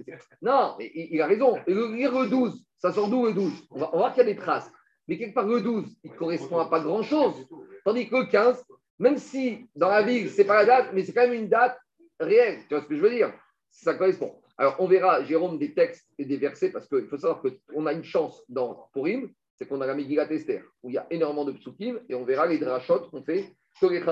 Non, 0.42 0.74
mais 0.76 0.90
il, 0.92 1.22
a 1.22 1.26
raison. 1.26 1.56
Le, 1.68 1.94
lire 1.94 2.20
le 2.20 2.28
12, 2.28 2.64
ça 2.78 2.92
sort 2.92 3.08
d'où 3.08 3.26
le 3.26 3.32
12 3.32 3.52
on 3.70 3.78
va, 3.78 3.90
voir 3.92 4.12
qu'il 4.12 4.24
y 4.24 4.26
a 4.28 4.32
des 4.32 4.38
traces. 4.38 4.68
Mais 5.06 5.16
quelque 5.16 5.34
part, 5.34 5.46
le 5.46 5.60
12, 5.60 5.84
il 6.02 6.10
ne 6.10 6.16
correspond 6.16 6.58
à 6.58 6.68
pas 6.68 6.80
grand-chose. 6.80 7.46
Tandis 7.84 8.08
que 8.08 8.16
le 8.16 8.26
15, 8.26 8.64
même 8.98 9.18
si 9.18 9.68
dans 9.76 9.88
la 9.88 10.02
ville, 10.02 10.28
ce 10.30 10.38
n'est 10.38 10.48
pas 10.48 10.56
la 10.56 10.64
date, 10.64 10.90
mais 10.92 11.04
c'est 11.04 11.12
quand 11.12 11.28
même 11.28 11.34
une 11.34 11.48
date 11.48 11.78
réelle. 12.18 12.58
Tu 12.68 12.74
vois 12.74 12.82
ce 12.82 12.88
que 12.88 12.96
je 12.96 13.00
veux 13.00 13.10
dire? 13.10 13.32
Ça 13.70 13.94
correspond. 13.94 14.34
Alors, 14.60 14.76
on 14.78 14.86
verra, 14.86 15.24
Jérôme, 15.24 15.58
des 15.58 15.72
textes 15.72 16.06
et 16.18 16.26
des 16.26 16.36
versets, 16.36 16.70
parce 16.70 16.86
qu'il 16.86 17.06
faut 17.06 17.16
savoir 17.16 17.40
qu'on 17.40 17.86
a 17.86 17.94
une 17.94 18.04
chance 18.04 18.42
dans 18.50 18.90
Purim, 18.92 19.30
c'est 19.54 19.66
qu'on 19.66 19.80
a 19.80 19.86
la 19.86 19.94
Megillat 19.94 20.30
Esther, 20.30 20.62
où 20.82 20.90
il 20.90 20.96
y 20.96 20.98
a 20.98 21.06
énormément 21.08 21.46
de 21.46 21.52
psukim, 21.52 21.98
et 22.10 22.14
on 22.14 22.26
verra 22.26 22.46
les 22.46 22.58
drachot 22.58 23.08
qu'on 23.10 23.22
fait 23.22 23.54
que 23.80 23.86
les 23.86 24.02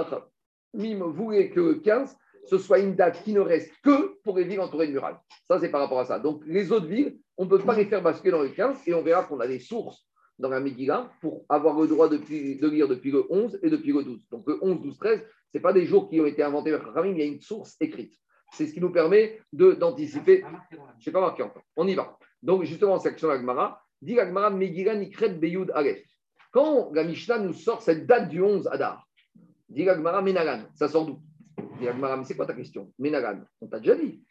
Mime 0.73 1.03
voulait 1.03 1.51
que 1.51 1.75
15, 1.75 2.17
ce 2.47 2.57
soit 2.57 2.79
une 2.79 2.95
date 2.95 3.23
qui 3.25 3.35
ne 3.35 3.41
reste 3.41 3.71
que 3.85 4.19
pour 4.23 4.39
les 4.39 4.45
villes 4.45 4.61
entourées 4.61 4.87
de 4.87 4.93
murailles. 4.93 5.19
Ça, 5.47 5.59
c'est 5.61 5.69
par 5.69 5.83
rapport 5.83 6.01
à 6.01 6.07
ça. 6.07 6.19
Donc, 6.19 6.43
les 6.47 6.73
autres 6.73 6.87
villes, 6.87 7.19
on 7.37 7.45
ne 7.45 7.51
peut 7.51 7.59
pas 7.59 7.77
les 7.77 7.85
faire 7.85 8.01
basculer 8.01 8.31
dans 8.31 8.43
le 8.43 8.49
15, 8.49 8.89
et 8.89 8.95
on 8.95 9.03
verra 9.03 9.25
qu'on 9.25 9.41
a 9.41 9.47
des 9.47 9.61
sources 9.61 10.09
dans 10.39 10.49
la 10.49 10.61
Megillah 10.61 11.13
pour 11.21 11.45
avoir 11.51 11.79
le 11.79 11.87
droit 11.89 12.09
de, 12.09 12.17
lire 12.69 12.89
depuis 12.89 13.11
le 13.11 13.27
11 13.29 13.59
et 13.63 13.69
depuis 13.69 13.93
le 13.93 14.03
12. 14.03 14.21
Donc 14.31 14.45
le 14.47 14.59
11, 14.63 14.81
12, 14.81 14.97
13, 14.97 15.27
ce 15.53 15.59
pas 15.59 15.75
des 15.75 15.85
jours 15.85 16.09
qui 16.09 16.19
ont 16.23 16.27
été 16.27 16.43
inventés 16.43 16.71
par 16.71 16.87
Chachamim, 16.87 17.13
il 17.13 17.19
y 17.19 17.23
a 17.23 17.27
une 17.27 17.43
source 17.43 17.77
écrite. 17.81 18.15
C'est 18.53 18.67
ce 18.67 18.73
qui 18.73 18.81
nous 18.81 18.91
permet 18.91 19.41
d'anticiper. 19.53 20.45
Je 20.71 20.77
ne 20.77 21.03
sais 21.03 21.13
pas 21.13 21.21
marqué 21.21 21.43
encore. 21.43 21.63
On 21.77 21.87
y 21.87 21.95
va. 21.95 22.19
Donc 22.43 22.65
justement, 22.65 22.99
section 22.99 23.31
Agmara, 23.31 23.83
dit 24.01 24.19
Agmara 24.19 24.51
Megillah 24.51 24.95
Nikret 24.95 25.31
Beyoud 25.31 25.71
Aleph. 25.75 26.05
Quand 26.53 26.91
la 26.93 27.05
Mishnah 27.05 27.39
nous 27.39 27.53
sort 27.53 27.83
cette 27.83 28.07
date 28.07 28.29
du 28.29 28.43
11 28.43 28.69
Adar, 28.69 29.07
dit 29.69 29.89
Agmara 29.89 30.23
Menagan, 30.23 30.63
ça 30.75 30.89
sort 30.89 31.07
d'où? 31.07 31.21
Dit 31.79 31.89
Agmara, 31.89 32.17
mais 32.17 32.25
c'est 32.25 32.37
quoi 32.37 32.47
ta 32.47 32.55
question? 32.55 32.93
Menagan, 32.99 33.41
on 33.61 33.67
t'a 33.67 33.79
déjà 33.81 33.95
dit. 33.95 34.25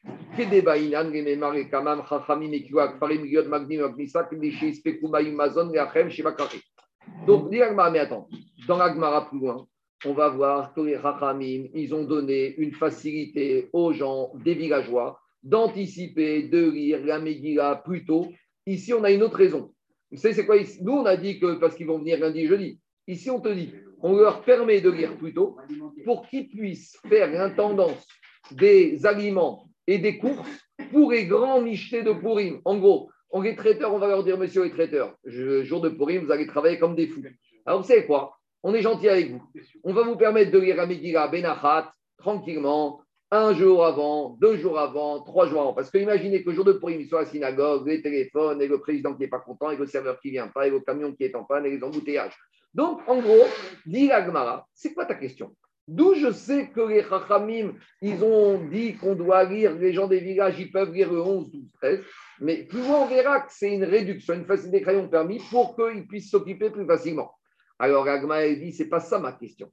Donc, 7.25 7.49
dit 7.49 7.61
Agmara, 7.61 7.91
mais 7.91 7.99
attends, 7.99 8.27
dans 8.67 8.79
Agmara 8.79 9.29
plus 9.29 9.39
loin, 9.39 9.67
on 10.05 10.13
va 10.13 10.29
voir 10.29 10.73
que 10.73 10.81
les 10.81 10.97
Rachamim, 10.97 11.65
ils 11.73 11.93
ont 11.93 12.03
donné 12.03 12.55
une 12.57 12.73
facilité 12.73 13.69
aux 13.73 13.93
gens, 13.93 14.31
des 14.43 14.53
villageois, 14.53 15.19
d'anticiper, 15.43 16.43
de 16.43 16.69
lire 16.69 17.05
la 17.05 17.19
Megillah 17.19 17.81
plus 17.83 18.05
tôt. 18.05 18.27
Ici, 18.65 18.93
on 18.93 19.03
a 19.03 19.11
une 19.11 19.23
autre 19.23 19.37
raison. 19.37 19.73
Vous 20.11 20.17
savez, 20.17 20.33
c'est 20.33 20.45
quoi 20.45 20.57
Nous, 20.81 20.93
on 20.93 21.05
a 21.05 21.17
dit 21.17 21.39
que 21.39 21.55
parce 21.55 21.75
qu'ils 21.75 21.87
vont 21.87 21.99
venir 21.99 22.19
lundi 22.19 22.41
et 22.41 22.47
jeudi. 22.47 22.79
Ici, 23.07 23.29
on 23.29 23.39
te 23.39 23.49
dit, 23.49 23.73
on 24.01 24.15
leur 24.15 24.43
permet 24.43 24.81
de 24.81 24.89
lire 24.89 25.17
plus 25.17 25.33
tôt 25.33 25.57
pour 26.05 26.27
qu'ils 26.27 26.49
puissent 26.49 26.97
faire 27.07 27.31
l'intendance 27.31 28.05
des 28.51 29.05
aliments 29.05 29.69
et 29.87 29.97
des 29.97 30.17
courses 30.17 30.47
pour 30.91 31.11
les 31.11 31.25
grands 31.25 31.61
michetés 31.61 32.03
de 32.03 32.11
Pourim. 32.11 32.61
En 32.65 32.77
gros, 32.77 33.09
on 33.31 33.43
est 33.43 33.55
traiteurs, 33.55 33.93
on 33.93 33.99
va 33.99 34.07
leur 34.07 34.23
dire, 34.23 34.37
monsieur 34.37 34.63
les 34.63 34.71
traiteurs, 34.71 35.15
jour 35.25 35.81
de 35.81 35.89
Pourim, 35.89 36.25
vous 36.25 36.31
allez 36.31 36.47
travailler 36.47 36.77
comme 36.77 36.95
des 36.95 37.07
fous. 37.07 37.23
Alors, 37.65 37.81
vous 37.81 37.87
savez 37.87 38.05
quoi? 38.05 38.37
On 38.63 38.73
est 38.73 38.81
gentil 38.81 39.09
avec 39.09 39.31
vous. 39.31 39.41
On 39.83 39.93
va 39.93 40.03
vous 40.03 40.15
permettre 40.15 40.51
de 40.51 40.59
lire 40.59 40.85
Megillah 40.87 41.27
Benachat 41.27 41.91
tranquillement, 42.17 43.01
un 43.29 43.53
jour 43.53 43.85
avant, 43.85 44.37
deux 44.41 44.57
jours 44.57 44.79
avant, 44.79 45.21
trois 45.21 45.47
jours 45.47 45.61
avant. 45.61 45.73
Parce 45.73 45.91
que 45.91 45.97
imaginez 45.97 46.43
que 46.43 46.49
le 46.49 46.55
jour 46.55 46.65
de 46.65 46.73
Purim, 46.73 46.99
il 46.99 47.07
soit 47.07 47.19
à 47.19 47.23
la 47.23 47.29
synagogue, 47.29 47.87
les 47.87 48.01
téléphones, 48.01 48.61
et 48.61 48.67
le 48.67 48.79
président 48.79 49.13
qui 49.13 49.21
n'est 49.21 49.27
pas 49.27 49.39
content, 49.39 49.69
et 49.69 49.75
le 49.75 49.85
serveur 49.85 50.19
qui 50.19 50.29
ne 50.29 50.33
vient 50.33 50.47
pas, 50.47 50.67
et 50.67 50.69
le 50.69 50.79
camion 50.79 51.13
qui 51.13 51.23
est 51.23 51.35
en 51.35 51.43
panne, 51.43 51.65
et 51.65 51.69
les 51.69 51.83
embouteillages. 51.83 52.35
Donc, 52.73 53.01
en 53.07 53.19
gros, 53.19 53.45
dit 53.85 54.11
Agmara, 54.11 54.65
c'est 54.73 54.93
quoi 54.93 55.05
ta 55.05 55.15
question? 55.15 55.55
D'où 55.87 56.15
je 56.15 56.31
sais 56.31 56.67
que 56.67 56.81
les 56.81 57.03
Chachamim, 57.03 57.73
ils 58.01 58.21
ont 58.23 58.59
dit 58.59 58.95
qu'on 58.95 59.15
doit 59.15 59.45
lire, 59.45 59.73
les 59.75 59.93
gens 59.93 60.07
des 60.07 60.19
villages, 60.19 60.59
ils 60.59 60.71
peuvent 60.71 60.93
lire 60.93 61.11
le 61.11 61.21
11, 61.21 61.49
12, 61.49 61.63
13, 61.81 61.99
mais 62.41 62.63
plus 62.63 62.79
loin, 62.79 63.03
on 63.03 63.07
verra 63.07 63.39
que 63.39 63.51
c'est 63.51 63.73
une 63.73 63.85
réduction, 63.85 64.33
une 64.33 64.45
facilité 64.45 64.79
des 64.79 64.83
crayons 64.83 65.07
permis 65.07 65.41
pour 65.49 65.75
qu'ils 65.75 66.05
puissent 66.07 66.29
s'occuper 66.29 66.69
plus 66.69 66.85
facilement. 66.85 67.36
Alors, 67.79 68.07
Agmara 68.07 68.47
dit, 68.47 68.73
c'est 68.73 68.89
pas 68.89 68.99
ça 68.99 69.19
ma 69.19 69.33
question. 69.33 69.71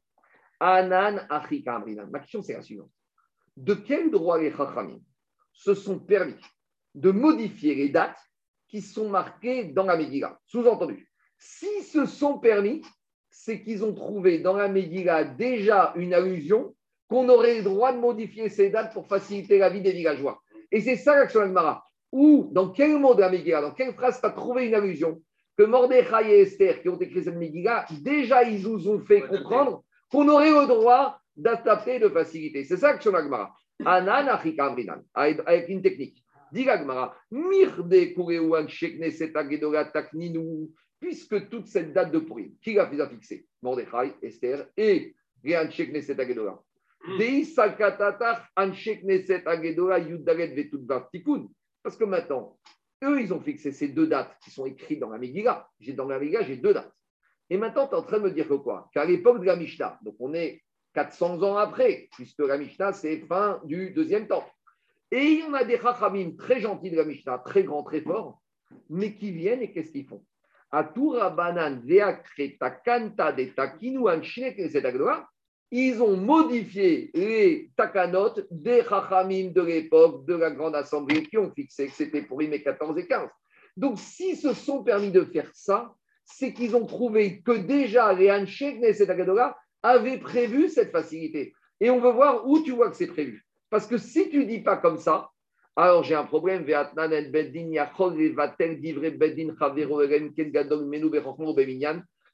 Anan 0.61 1.27
Achika 1.31 1.83
Ma 2.11 2.21
question, 2.21 2.43
c'est 2.43 2.55
la 2.55 2.63
suivante 2.63 2.91
de 3.57 3.75
quel 3.75 4.11
droit 4.11 4.39
les 4.39 4.51
Chachamim 4.51 5.01
se 5.53 5.75
sont 5.75 5.99
permis 5.99 6.35
de 6.95 7.11
modifier 7.11 7.75
les 7.75 7.89
dates 7.89 8.19
qui 8.69 8.81
sont 8.81 9.09
marquées 9.09 9.65
dans 9.65 9.85
la 9.85 9.97
Megillah? 9.97 10.39
Sous-entendu, 10.47 11.09
s'ils 11.39 11.85
se 11.85 12.07
sont 12.07 12.39
permis, 12.39 12.83
c'est 13.31 13.63
qu'ils 13.63 13.85
ont 13.85 13.95
trouvé 13.95 14.39
dans 14.39 14.57
la 14.57 14.69
Megillah 14.69 15.25
déjà 15.25 15.93
une 15.97 16.15
allusion 16.15 16.75
qu'on 17.09 17.29
aurait 17.29 17.59
le 17.59 17.65
droit 17.65 17.93
de 17.93 17.99
modifier 17.99 18.49
ces 18.49 18.71
dates 18.71 18.93
pour 18.93 19.07
faciliter 19.07 19.59
la 19.59 19.69
vie 19.69 19.83
des 19.83 19.93
villageois. 19.93 20.41
Et 20.71 20.81
c'est 20.81 20.97
ça 20.97 21.17
l'action 21.17 21.47
Mara. 21.49 21.85
Ou 22.11 22.49
dans 22.53 22.71
quel 22.71 22.99
mot 22.99 23.15
de 23.15 23.21
la 23.21 23.31
Megillah, 23.31 23.61
dans 23.61 23.75
quelle 23.75 23.93
phrase 23.95 24.21
tu 24.21 24.27
as 24.27 24.31
trouvé 24.31 24.67
une 24.67 24.75
allusion 24.75 25.21
que 25.57 25.63
Mordechai 25.65 26.31
et 26.31 26.41
Esther, 26.43 26.83
qui 26.83 26.89
ont 26.89 26.99
écrit 26.99 27.25
cette 27.25 27.37
Megillah, 27.37 27.87
déjà 28.03 28.43
ils 28.43 28.63
nous 28.63 28.89
ont 28.89 29.01
fait 29.01 29.23
comprendre 29.23 29.85
qu'on 30.11 30.29
aurait 30.29 30.51
le 30.51 30.67
droit 30.67 31.21
d'adapter 31.37 31.99
de 31.99 32.09
facilité. 32.09 32.65
C'est 32.65 32.77
ça 32.77 32.95
que 32.95 33.03
son 33.03 33.15
Agmara. 33.15 33.55
Anan 33.85 34.29
avec 35.15 35.69
une 35.69 35.83
technique. 35.83 36.25
Dit 36.53 36.69
Agmara, 36.69 37.17
Mirde 37.31 38.15
Kureuan 38.15 38.69
Shekneset 38.69 39.37
Agedora 39.37 39.87
Takninu, 39.87 40.69
puisque 41.01 41.49
toute 41.49 41.67
cette 41.67 41.93
date 41.93 42.13
de 42.13 42.21
Purim, 42.21 42.53
qui 42.63 42.75
l'a 42.75 43.09
fixer 43.09 43.47
Mordechai, 43.63 44.15
Esther 44.23 44.67
et 44.77 45.15
Réan 45.43 45.69
Shekneset 45.71 46.17
Tikun. 51.13 51.49
Parce 51.83 51.97
que 51.97 52.05
maintenant, 52.05 52.57
eux, 53.03 53.21
ils 53.21 53.33
ont 53.33 53.41
fixé 53.41 53.73
ces 53.73 53.89
deux 53.89 54.07
dates 54.07 54.37
qui 54.43 54.51
sont 54.51 54.67
écrites 54.67 55.01
dans 55.01 55.11
la 55.11 55.19
Megillah. 55.19 55.69
Dans 55.95 56.07
la 56.07 56.19
Megillah, 56.19 56.43
j'ai 56.43 56.57
deux 56.57 56.75
dates. 56.75 56.93
Et 57.51 57.57
maintenant, 57.57 57.87
tu 57.87 57.95
es 57.95 57.99
en 57.99 58.03
train 58.03 58.19
de 58.19 58.25
me 58.25 58.31
dire 58.31 58.49
que 58.49 58.55
quoi? 58.55 58.89
Qu'à 58.93 59.05
l'époque 59.05 59.41
de 59.41 59.47
la 59.47 59.57
Mishnah, 59.57 59.99
donc 60.03 60.17
on 60.19 60.33
est 60.35 60.63
400 60.95 61.43
ans 61.43 61.57
après, 61.57 62.09
puisque 62.13 62.39
la 62.41 62.57
Mishnah, 62.57 62.93
c'est 62.93 63.19
fin 63.27 63.61
du 63.65 63.91
deuxième 63.91 64.27
temps. 64.27 64.49
Et 65.11 65.43
on 65.47 65.55
a 65.55 65.65
des 65.65 65.79
Chachamim 65.79 66.37
très 66.37 66.61
gentils 66.61 66.91
de 66.91 66.97
la 66.97 67.05
Mishnah, 67.05 67.39
très 67.39 67.65
grands, 67.65 67.83
très 67.83 68.01
forts, 68.01 68.41
mais 68.89 69.15
qui 69.15 69.31
viennent 69.33 69.63
et 69.63 69.73
qu'est-ce 69.73 69.93
qu'ils 69.93 70.07
font? 70.07 70.25
Ils 75.77 76.01
ont 76.01 76.17
modifié 76.17 77.11
les 77.15 77.69
takanot 77.77 78.35
des 78.49 78.85
Chachamim 78.89 79.51
de 79.51 79.61
l'époque 79.61 80.25
de 80.25 80.35
la 80.35 80.53
Grande 80.53 80.77
Assemblée 80.77 81.25
qui 81.25 81.37
ont 81.37 81.51
fixé 81.51 81.89
que 81.89 81.95
c'était 81.95 82.23
pour 82.23 82.41
les 82.41 82.63
14 82.63 82.97
et 82.97 83.09
15. 83.09 83.29
Donc, 83.77 83.99
s'ils 83.99 84.37
se 84.37 84.53
sont 84.53 84.85
permis 84.85 85.11
de 85.11 85.25
faire 85.25 85.51
ça, 85.53 85.93
c'est 86.25 86.53
qu'ils 86.53 86.77
ont 86.77 86.87
trouvé 86.87 87.43
que 87.43 87.51
déjà 87.51 88.13
les 88.13 88.31
Anshek 88.31 88.79
Neset 88.79 89.09
avait 89.83 90.19
prévu 90.19 90.69
cette 90.69 90.93
facilité. 90.93 91.53
Et 91.81 91.91
on 91.91 91.99
veut 91.99 92.13
voir 92.13 92.47
où 92.47 92.63
tu 92.63 92.71
vois 92.71 92.89
que 92.89 92.97
c'est 92.97 93.09
prévu. 93.09 93.45
Parce 93.69 93.89
que 93.89 93.99
si 93.99 94.31
tu 94.31 94.39
ne 94.39 94.45
dis 94.45 94.61
pas 94.61 94.77
comme 94.77 94.99
ça, 94.99 95.31
alors 95.75 96.05
j'ai 96.05 96.15
un 96.15 96.23
problème. 96.23 96.65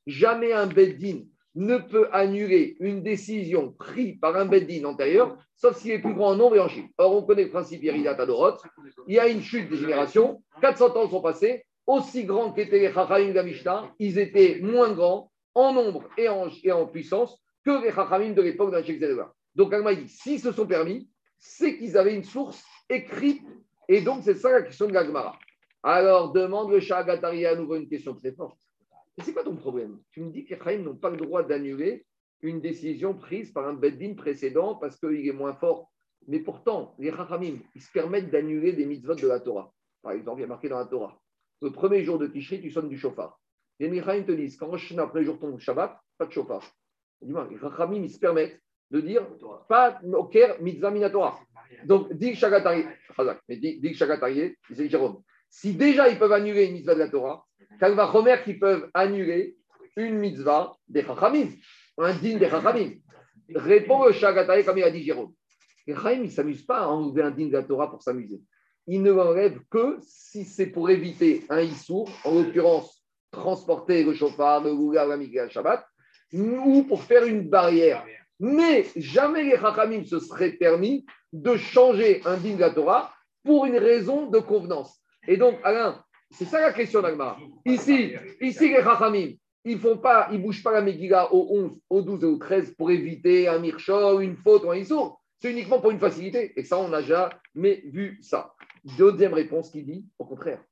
Jamais 0.06 0.52
un 0.52 0.66
beddin 0.66 1.22
ne 1.54 1.78
peut 1.78 2.08
annuler 2.12 2.76
une 2.80 3.02
décision 3.02 3.72
prise 3.72 4.18
par 4.20 4.36
un 4.36 4.46
beddin 4.46 4.84
antérieur, 4.84 5.36
sauf 5.56 5.76
s'il 5.76 5.92
est 5.92 5.98
plus 5.98 6.14
grand 6.14 6.30
en 6.30 6.36
nombre 6.36 6.56
et 6.56 6.60
en 6.60 6.68
chiffre. 6.68 6.88
Or, 6.98 7.16
on 7.16 7.22
connaît 7.22 7.44
le 7.44 7.50
principe 7.50 7.82
Adorot. 7.84 8.56
Il 9.08 9.14
y 9.14 9.18
a 9.18 9.28
une 9.28 9.42
chute 9.42 9.68
des 9.68 9.76
générations. 9.76 10.42
400 10.60 10.96
ans 10.96 11.08
sont 11.08 11.20
passés. 11.20 11.64
Aussi 11.86 12.24
grands 12.24 12.52
qu'étaient 12.52 12.78
les 12.78 12.92
Chachamim 12.92 13.32
Gamishta, 13.32 13.90
ils 13.98 14.18
étaient 14.18 14.60
moins 14.62 14.92
grands 14.92 15.32
en 15.54 15.72
nombre 15.72 16.08
et 16.16 16.28
en, 16.28 16.86
puissance 16.86 17.42
que 17.64 17.82
les 17.82 17.92
Chachamim 17.92 18.32
de 18.32 18.42
l'époque 18.42 18.70
d'un 18.70 18.82
Sheikh 18.82 19.02
Donc, 19.56 19.74
Agma 19.74 19.94
dit, 19.94 20.08
s'ils 20.08 20.40
se 20.40 20.52
sont 20.52 20.66
permis, 20.66 21.08
c'est 21.38 21.76
qu'ils 21.76 21.96
avaient 21.96 22.14
une 22.14 22.24
source 22.24 22.62
écrite. 22.88 23.42
Et 23.88 24.02
donc, 24.02 24.22
c'est 24.22 24.36
ça 24.36 24.52
la 24.52 24.62
question 24.62 24.86
de 24.86 24.92
Gagmara. 24.92 25.36
Alors, 25.82 26.32
demande 26.32 26.70
le 26.70 26.78
Shagatari 26.78 27.46
à 27.46 27.56
nouveau 27.56 27.76
une 27.76 27.88
question 27.88 28.14
très 28.14 28.32
forte. 28.32 28.58
C'est 29.18 29.32
quoi 29.32 29.44
ton 29.44 29.56
problème? 29.56 29.98
Tu 30.10 30.22
me 30.22 30.30
dis 30.30 30.44
que 30.44 30.54
les 30.54 30.58
Chachamim 30.58 30.84
n'ont 30.84 30.96
pas 30.96 31.10
le 31.10 31.16
droit 31.16 31.42
d'annuler 31.42 32.06
une 32.42 32.60
décision 32.60 33.14
prise 33.14 33.52
par 33.52 33.68
un 33.68 33.74
Beddin 33.74 34.14
précédent 34.14 34.76
parce 34.76 34.98
qu'il 34.98 35.26
est 35.26 35.32
moins 35.32 35.54
fort. 35.54 35.90
Mais 36.26 36.38
pourtant, 36.40 36.94
les 36.98 37.10
Chachamim, 37.10 37.58
ils 37.74 37.82
se 37.82 37.92
permettent 37.92 38.30
d'annuler 38.30 38.72
des 38.72 38.86
mitzvot 38.86 39.14
de 39.14 39.26
la 39.26 39.40
Torah. 39.40 39.72
Par 40.02 40.12
exemple, 40.12 40.40
il 40.40 40.42
y 40.42 40.44
a 40.44 40.48
marqué 40.48 40.68
dans 40.68 40.78
la 40.78 40.86
Torah. 40.86 41.20
Le 41.60 41.70
premier 41.70 42.02
jour 42.02 42.18
de 42.18 42.26
Tishri, 42.26 42.60
tu 42.62 42.70
sonnes 42.70 42.88
du 42.88 42.98
chauffard. 42.98 43.38
Les 43.78 43.88
Michaïm 43.88 44.24
te 44.24 44.32
disent, 44.32 44.56
quand 44.56 44.68
Rosh 44.68 44.92
après 44.96 45.24
jour 45.24 45.38
tombe 45.38 45.58
Shabbat, 45.58 45.98
pas 46.16 46.26
de 46.26 46.32
chauffard. 46.32 46.64
Les 47.20 47.34
Rachamim, 47.34 48.02
ils 48.02 48.10
se 48.10 48.18
permettent 48.18 48.58
de 48.90 49.00
dire, 49.00 49.26
pas 49.68 50.00
Oker 50.02 50.60
Mitzvah 50.62 50.90
Minatora. 50.90 51.38
Donc, 51.84 52.12
dit 52.14 52.34
Shagatari, 52.34 52.84
mais 53.48 53.56
dit 53.56 53.94
Shagatari, 53.94 54.56
c'est 54.72 54.88
Jérôme. 54.88 55.22
Si 55.48 55.74
déjà 55.74 56.08
ils 56.08 56.18
peuvent 56.18 56.32
annuler 56.32 56.66
une 56.66 56.74
mitzvah 56.74 56.94
de 56.94 57.00
la 57.00 57.08
Torah, 57.08 57.44
va 57.80 58.06
remettre 58.06 58.44
qu'ils 58.44 58.58
peuvent 58.58 58.90
annuler 58.94 59.56
une 59.96 60.18
mitzvah 60.18 60.76
des 60.88 61.02
Chachamim, 61.02 61.48
un 61.98 62.14
digne 62.14 62.38
des 62.38 62.48
Chachamim. 62.48 62.92
Répond 63.54 64.04
le 64.04 64.12
Shagatari 64.12 64.64
comme 64.64 64.78
il 64.78 64.84
a 64.84 64.90
dit 64.90 65.02
Jérôme. 65.02 65.32
Les 65.86 65.94
Chachamim, 65.94 66.22
ils 66.22 66.26
ne 66.26 66.30
s'amusent 66.30 66.66
pas 66.66 66.80
à 66.80 66.86
enlever 66.86 67.22
un 67.22 67.30
digne 67.30 67.48
de 67.48 67.56
la 67.56 67.62
Torah 67.62 67.90
pour 67.90 68.02
s'amuser. 68.02 68.40
Ils 68.86 69.02
ne 69.02 69.12
l'enlèvent 69.12 69.60
que 69.70 69.98
si 70.00 70.44
c'est 70.44 70.66
pour 70.66 70.90
éviter 70.90 71.44
un 71.48 71.60
Issour, 71.60 72.10
en 72.24 72.34
l'occurrence 72.34 73.04
transporter 73.30 74.02
le 74.02 74.14
chauffard, 74.14 74.64
le 74.64 74.74
gouga, 74.74 75.06
la 75.06 75.48
Shabbat, 75.48 75.84
ou 76.32 76.84
pour 76.84 77.02
faire 77.02 77.24
une 77.24 77.48
barrière. 77.48 78.04
Mais 78.38 78.86
jamais 78.96 79.44
les 79.44 79.58
Chachamim 79.58 80.04
se 80.04 80.18
seraient 80.18 80.52
permis 80.52 81.04
de 81.32 81.56
changer 81.56 82.22
un 82.24 82.36
din 82.36 82.54
de 82.54 82.60
la 82.60 82.70
Torah 82.70 83.12
pour 83.44 83.66
une 83.66 83.76
raison 83.76 84.26
de 84.26 84.38
convenance. 84.38 85.00
Et 85.28 85.36
donc, 85.36 85.58
Alain, 85.62 86.02
c'est 86.30 86.44
ça 86.44 86.60
la 86.60 86.72
question 86.72 87.02
d'Agmar. 87.02 87.40
Ici, 87.64 88.14
ici, 88.40 88.68
les 88.68 88.82
Chachamim, 88.82 89.32
ils 89.64 89.78
font 89.78 89.98
pas, 89.98 90.28
ils 90.32 90.40
bougent 90.40 90.62
pas 90.62 90.72
la 90.72 90.80
Megillah 90.80 91.32
au 91.34 91.46
11, 91.50 91.80
au 91.90 92.02
12 92.02 92.22
et 92.22 92.26
au 92.26 92.36
13 92.36 92.74
pour 92.76 92.90
éviter 92.90 93.48
un 93.48 93.58
mircho, 93.58 94.20
une 94.20 94.36
faute 94.36 94.64
ou 94.64 94.70
un 94.70 94.76
issour. 94.76 95.20
C'est 95.38 95.50
uniquement 95.50 95.80
pour 95.80 95.90
une 95.90 95.98
facilité. 95.98 96.52
Et 96.56 96.64
ça, 96.64 96.78
on 96.78 96.88
n'a 96.88 97.02
jamais 97.02 97.82
vu 97.86 98.18
ça. 98.22 98.54
Deuxième 98.98 99.34
réponse 99.34 99.70
qui 99.70 99.82
dit, 99.82 100.06
au 100.18 100.24
contraire, 100.24 100.62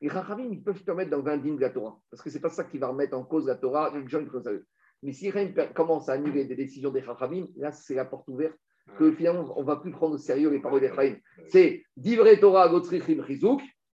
Les 0.00 0.10
Chachamim, 0.10 0.48
ils 0.52 0.62
peuvent 0.62 0.82
te 0.82 0.90
mettre 0.90 1.10
dans 1.10 1.18
le 1.18 1.22
vin 1.22 1.38
de 1.38 1.60
la 1.60 1.70
Torah, 1.70 1.98
parce 2.10 2.22
que 2.22 2.30
ce 2.30 2.36
n'est 2.36 2.40
pas 2.40 2.50
ça 2.50 2.64
qui 2.64 2.78
va 2.78 2.88
remettre 2.88 3.16
en 3.16 3.24
cause 3.24 3.46
la 3.46 3.56
Torah. 3.56 3.92
Les 3.94 4.06
gens, 4.08 4.20
ils 4.20 4.62
Mais 5.02 5.12
si 5.12 5.30
rien 5.30 5.50
commence 5.74 6.08
à 6.08 6.12
annuler 6.12 6.44
des 6.44 6.54
décisions 6.54 6.90
des 6.90 7.02
Chachamim, 7.02 7.46
là, 7.56 7.72
c'est 7.72 7.94
la 7.94 8.04
porte 8.04 8.28
ouverte 8.28 8.56
que 8.96 9.12
finalement, 9.12 9.52
on 9.56 9.62
ne 9.62 9.66
va 9.66 9.76
plus 9.76 9.90
prendre 9.90 10.14
au 10.14 10.18
sérieux 10.18 10.50
les 10.50 10.60
paroles 10.60 10.80
des 10.80 10.88
Chachamim. 10.88 11.16
C'est 11.48 11.82
Divrei 11.96 12.38
Torah, 12.38 12.68
Gotzrichim, 12.68 13.22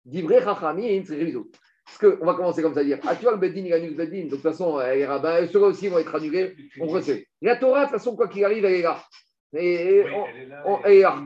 Chizuk, 0.05 0.29
Divrei 0.29 0.43
Chachamim, 0.43 1.05
Chizuk. 1.05 1.49
Parce 1.85 1.99
qu'on 1.99 2.25
va 2.25 2.35
commencer 2.35 2.62
comme 2.62 2.75
ça 2.75 2.81
à 2.81 2.85
dire 2.85 2.99
Ah, 3.07 3.17
tu 3.17 3.23
vois, 3.23 3.33
le 3.33 3.38
Bedin, 3.38 3.65
il 3.65 3.73
annule 3.73 3.91
le 3.91 3.97
Bedin. 3.97 4.25
De 4.25 4.31
toute 4.31 4.41
façon, 4.41 4.79
les 4.79 5.05
rabbins, 5.05 5.47
ceux-là 5.47 5.67
aussi 5.67 5.88
vont 5.88 5.99
être 5.99 6.15
annulés. 6.15 6.55
On 6.81 6.87
recèle. 6.87 7.25
La 7.41 7.57
Torah, 7.57 7.81
de 7.81 7.91
toute 7.91 7.99
façon, 7.99 8.17
quoi 8.17 8.29
qu'il 8.29 8.45
arrive, 8.45 8.65
elle 8.65 8.75
est 8.75 8.83
là. 8.83 9.03
Et, 9.55 10.05
on, 10.15 10.27
elle 10.27 10.43
est 10.43 10.47
là. 10.47 10.62
On, 10.65 10.81
elle 10.83 10.93
est 10.93 11.01
là. 11.01 11.23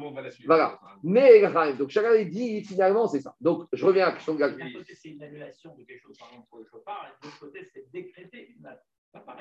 Voilà. 0.47 0.81
Mais 1.05 1.43
donc 1.75 1.91
chacun 1.91 2.21
dit 2.25 2.65
finalement, 2.65 3.07
c'est 3.07 3.21
ça. 3.21 3.37
Donc 3.41 3.69
je 3.73 3.85
reviens 3.85 4.05
à 4.05 4.09
la 4.09 4.15
question 4.15 4.35
de 4.35 4.41
D'un 4.41 4.51
côté, 4.51 4.95
c'est 4.95 5.11
une 5.11 5.23
annulation 5.23 5.77
de 5.77 5.85
quelque 5.85 6.03
chose, 6.03 6.19
par 6.19 6.29
exemple, 6.29 6.49
pour 6.51 6.59
le 6.59 6.65
chauffard, 6.65 7.07
et 7.07 7.23
de 7.23 7.29
l'autre 7.29 7.39
côté, 7.39 7.65
c'est 7.73 7.89
décréter 7.93 8.57
une 8.59 8.67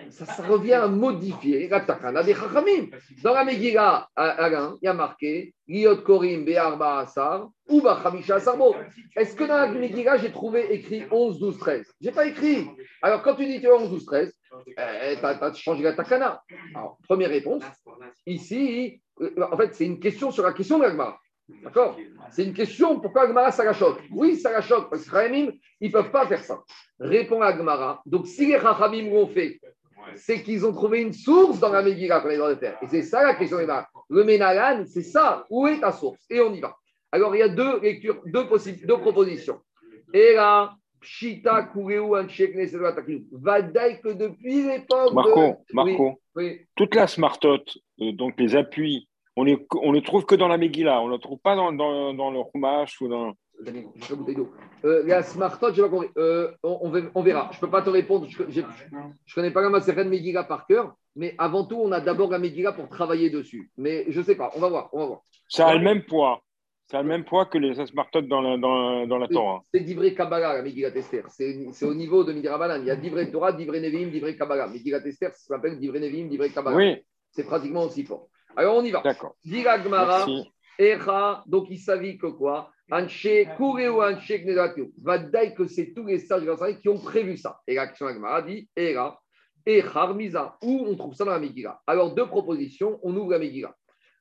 ça, 0.09 0.25
ça 0.25 0.43
revient 0.43 0.73
à 0.73 0.87
modifier 0.87 1.67
la 1.67 1.81
takana 1.81 2.23
des 2.23 2.33
chachamim. 2.33 2.87
Dans 3.23 3.33
la 3.33 3.43
Megillah, 3.43 4.07
Alain, 4.15 4.77
il 4.81 4.85
y 4.85 4.87
a 4.87 4.93
marqué 4.93 5.53
Liot 5.67 5.97
Korim 5.97 6.45
Be'arba 6.45 6.99
Asar 6.99 7.49
ou 7.67 7.81
Bachamisha 7.81 8.35
Asarbo. 8.35 8.75
Est-ce 9.15 9.35
que 9.35 9.43
dans 9.43 9.57
la 9.57 9.67
Megillah, 9.67 10.17
j'ai 10.17 10.31
trouvé 10.31 10.73
écrit 10.73 11.03
11, 11.09 11.39
12, 11.39 11.57
13 11.57 11.93
Je 12.01 12.07
n'ai 12.07 12.13
pas 12.13 12.25
écrit. 12.25 12.67
Alors, 13.01 13.21
quand 13.23 13.35
tu 13.35 13.45
dis 13.45 13.59
tu 13.59 13.67
11, 13.67 13.89
12, 13.89 14.05
13, 14.05 14.33
eh, 14.67 15.17
tu 15.19 15.25
as, 15.25 15.53
changé 15.53 15.83
la 15.83 15.93
takana. 15.93 16.41
Alors, 16.73 16.97
première 17.07 17.29
réponse. 17.29 17.63
Ici, 18.25 19.01
euh, 19.21 19.31
en 19.51 19.57
fait, 19.57 19.73
c'est 19.75 19.85
une 19.85 19.99
question 19.99 20.31
sur 20.31 20.43
la 20.43 20.53
question 20.53 20.77
de 20.77 20.83
l'Agmara. 20.83 21.19
D'accord? 21.47 21.97
C'est 22.31 22.43
une 22.43 22.53
question, 22.53 22.99
pourquoi 22.99 23.23
Agmara 23.23 23.51
ça 23.51 23.63
la 23.63 23.73
choque 23.73 24.01
Oui, 24.11 24.35
ça 24.37 24.51
la 24.51 24.61
choque, 24.61 24.89
parce 24.89 25.05
que 25.05 25.11
Khamim, 25.11 25.51
ils 25.79 25.87
ne 25.87 25.93
peuvent 25.93 26.11
pas 26.11 26.25
faire 26.27 26.43
ça. 26.43 26.63
Répond 26.99 27.41
Agmara. 27.41 28.01
Donc, 28.05 28.27
si 28.27 28.47
les 28.47 28.59
Chachamim 28.59 29.11
l'ont 29.11 29.27
fait, 29.27 29.59
c'est 30.15 30.41
qu'ils 30.41 30.65
ont 30.65 30.73
trouvé 30.73 31.01
une 31.01 31.13
source 31.13 31.59
dans 31.59 31.69
la 31.69 31.81
Megillah 31.81 32.21
qu'on 32.21 32.29
est 32.29 32.37
dans 32.37 32.47
le 32.47 32.55
faire. 32.55 32.77
Et 32.81 32.87
c'est 32.87 33.03
ça 33.03 33.23
la 33.23 33.35
question 33.35 33.57
Le 34.09 34.23
Ménalan, 34.23 34.85
c'est 34.85 35.03
ça. 35.03 35.45
Où 35.49 35.67
est 35.67 35.79
ta 35.79 35.91
source? 35.91 36.23
Et 36.29 36.39
on 36.41 36.53
y 36.53 36.59
va. 36.59 36.75
Alors, 37.11 37.35
il 37.35 37.39
y 37.39 37.43
a 37.43 37.49
deux 37.49 37.79
lectures, 37.79 38.21
deux, 38.25 38.47
possibles, 38.47 38.85
deux 38.85 38.97
propositions. 38.97 39.59
Et 40.13 40.33
là, 40.33 40.75
Pshita, 40.99 41.63
Kureu, 41.71 42.19
Anshek, 42.19 42.55
Vadaï 43.31 44.01
que 44.01 44.09
depuis 44.09 44.63
l'époque. 44.63 45.13
Marco, 45.13 45.41
de... 45.69 45.75
Marco. 45.75 46.21
Oui, 46.35 46.61
toute 46.75 46.95
la 46.95 47.07
smartote, 47.07 47.77
euh, 48.01 48.11
donc 48.11 48.33
les 48.37 48.55
appuis 48.55 49.07
on 49.35 49.43
ne 49.43 49.55
on 49.81 49.91
le 49.91 50.01
trouve 50.01 50.25
que 50.25 50.35
dans 50.35 50.47
la 50.47 50.57
Megillah, 50.57 51.01
on 51.01 51.07
ne 51.07 51.13
le 51.13 51.19
trouve 51.19 51.39
pas 51.39 51.55
dans, 51.55 51.73
dans, 51.73 52.13
dans 52.13 52.31
le 52.31 52.39
Chumash 52.51 53.01
ou 53.01 53.07
dans. 53.07 53.33
Euh, 54.85 55.03
la 55.05 55.23
Smartot, 55.23 55.73
je 55.73 55.81
euh, 56.17 56.51
on, 56.63 56.91
on, 57.15 57.21
verra. 57.21 57.49
Je 57.51 57.57
ne 57.57 57.61
peux 57.61 57.69
pas 57.69 57.81
te 57.81 57.89
répondre. 57.89 58.27
Je 58.29 58.43
ne 58.43 59.33
connais 59.33 59.51
pas 59.51 59.61
la 59.61 59.69
Maseret 59.69 60.03
Megillah 60.05 60.43
par 60.43 60.67
cœur, 60.67 60.93
mais 61.15 61.35
avant 61.37 61.65
tout, 61.65 61.77
on 61.77 61.91
a 61.91 62.01
d'abord 62.01 62.29
la 62.31 62.39
Megillah 62.39 62.73
pour 62.73 62.89
travailler 62.89 63.29
dessus. 63.29 63.71
Mais 63.77 64.05
je 64.09 64.19
ne 64.19 64.25
sais 64.25 64.35
pas, 64.35 64.51
on 64.55 64.59
va 64.59 64.69
voir. 64.69 64.89
On 64.91 64.99
va 64.99 65.05
voir. 65.05 65.21
Ça 65.47 65.67
a 65.67 65.75
le 65.75 65.83
même 65.83 66.03
poids. 66.03 66.41
Ça 66.87 66.99
a 66.99 67.01
le 67.01 67.07
même 67.07 67.23
poids 67.23 67.45
que 67.45 67.57
les 67.57 67.73
Smartot 67.87 68.21
dans 68.21 68.41
la, 68.41 68.57
dans, 68.57 69.07
dans 69.07 69.17
la 69.17 69.27
Torah. 69.27 69.63
C'est 69.73 69.79
Divrei 69.79 70.13
Kabbalah, 70.13 70.53
la 70.53 70.61
Megillah 70.61 70.91
Tester. 70.91 71.23
C'est 71.29 71.85
au 71.85 71.93
niveau 71.93 72.23
de 72.23 72.33
Midrabanan. 72.33 72.81
Il 72.81 72.87
y 72.87 72.91
a 72.91 72.95
Divrei 72.95 73.31
Torah, 73.31 73.53
Divrei 73.53 73.81
Nevim, 73.81 74.09
Divrei 74.09 74.37
Kabbalah. 74.37 74.67
Megillah 74.67 75.01
Tester, 75.01 75.29
ça 75.31 75.55
s'appelle 75.55 75.79
Divrei 75.79 75.99
Nevim, 75.99 76.27
Divrei 76.27 76.49
Kabbalah. 76.49 76.75
Oui. 76.75 76.97
C'est 77.31 77.45
pratiquement 77.45 77.83
aussi 77.83 78.03
fort. 78.03 78.27
Alors 78.55 78.77
on 78.77 78.83
y 78.83 78.91
va. 78.91 79.01
D'accord. 79.01 79.35
Diragmara, 79.43 80.25
Echa, 80.77 81.43
donc 81.47 81.67
il 81.69 81.79
savait 81.79 82.17
que 82.17 82.27
quoi? 82.27 82.71
Anche, 82.91 83.27
ou 83.59 84.01
Anche, 84.01 84.31
Vadaï 85.01 85.55
que 85.55 85.67
c'est 85.67 85.93
tous 85.93 86.05
les 86.05 86.19
sages 86.19 86.43
qui 86.81 86.89
ont 86.89 86.99
prévu 86.99 87.37
ça. 87.37 87.59
Et 87.67 87.75
l'action 87.75 88.07
Agmara 88.07 88.41
dit 88.41 88.69
Era, 88.75 89.19
Echa, 89.65 90.13
Misa, 90.13 90.57
où 90.61 90.85
on 90.87 90.95
trouve 90.95 91.13
ça 91.15 91.25
dans 91.25 91.31
la 91.31 91.39
Megillah? 91.39 91.79
Alors 91.87 92.13
deux 92.13 92.27
propositions, 92.27 92.99
on 93.03 93.15
ouvre 93.15 93.31
la 93.31 93.39
Megillah. 93.39 93.75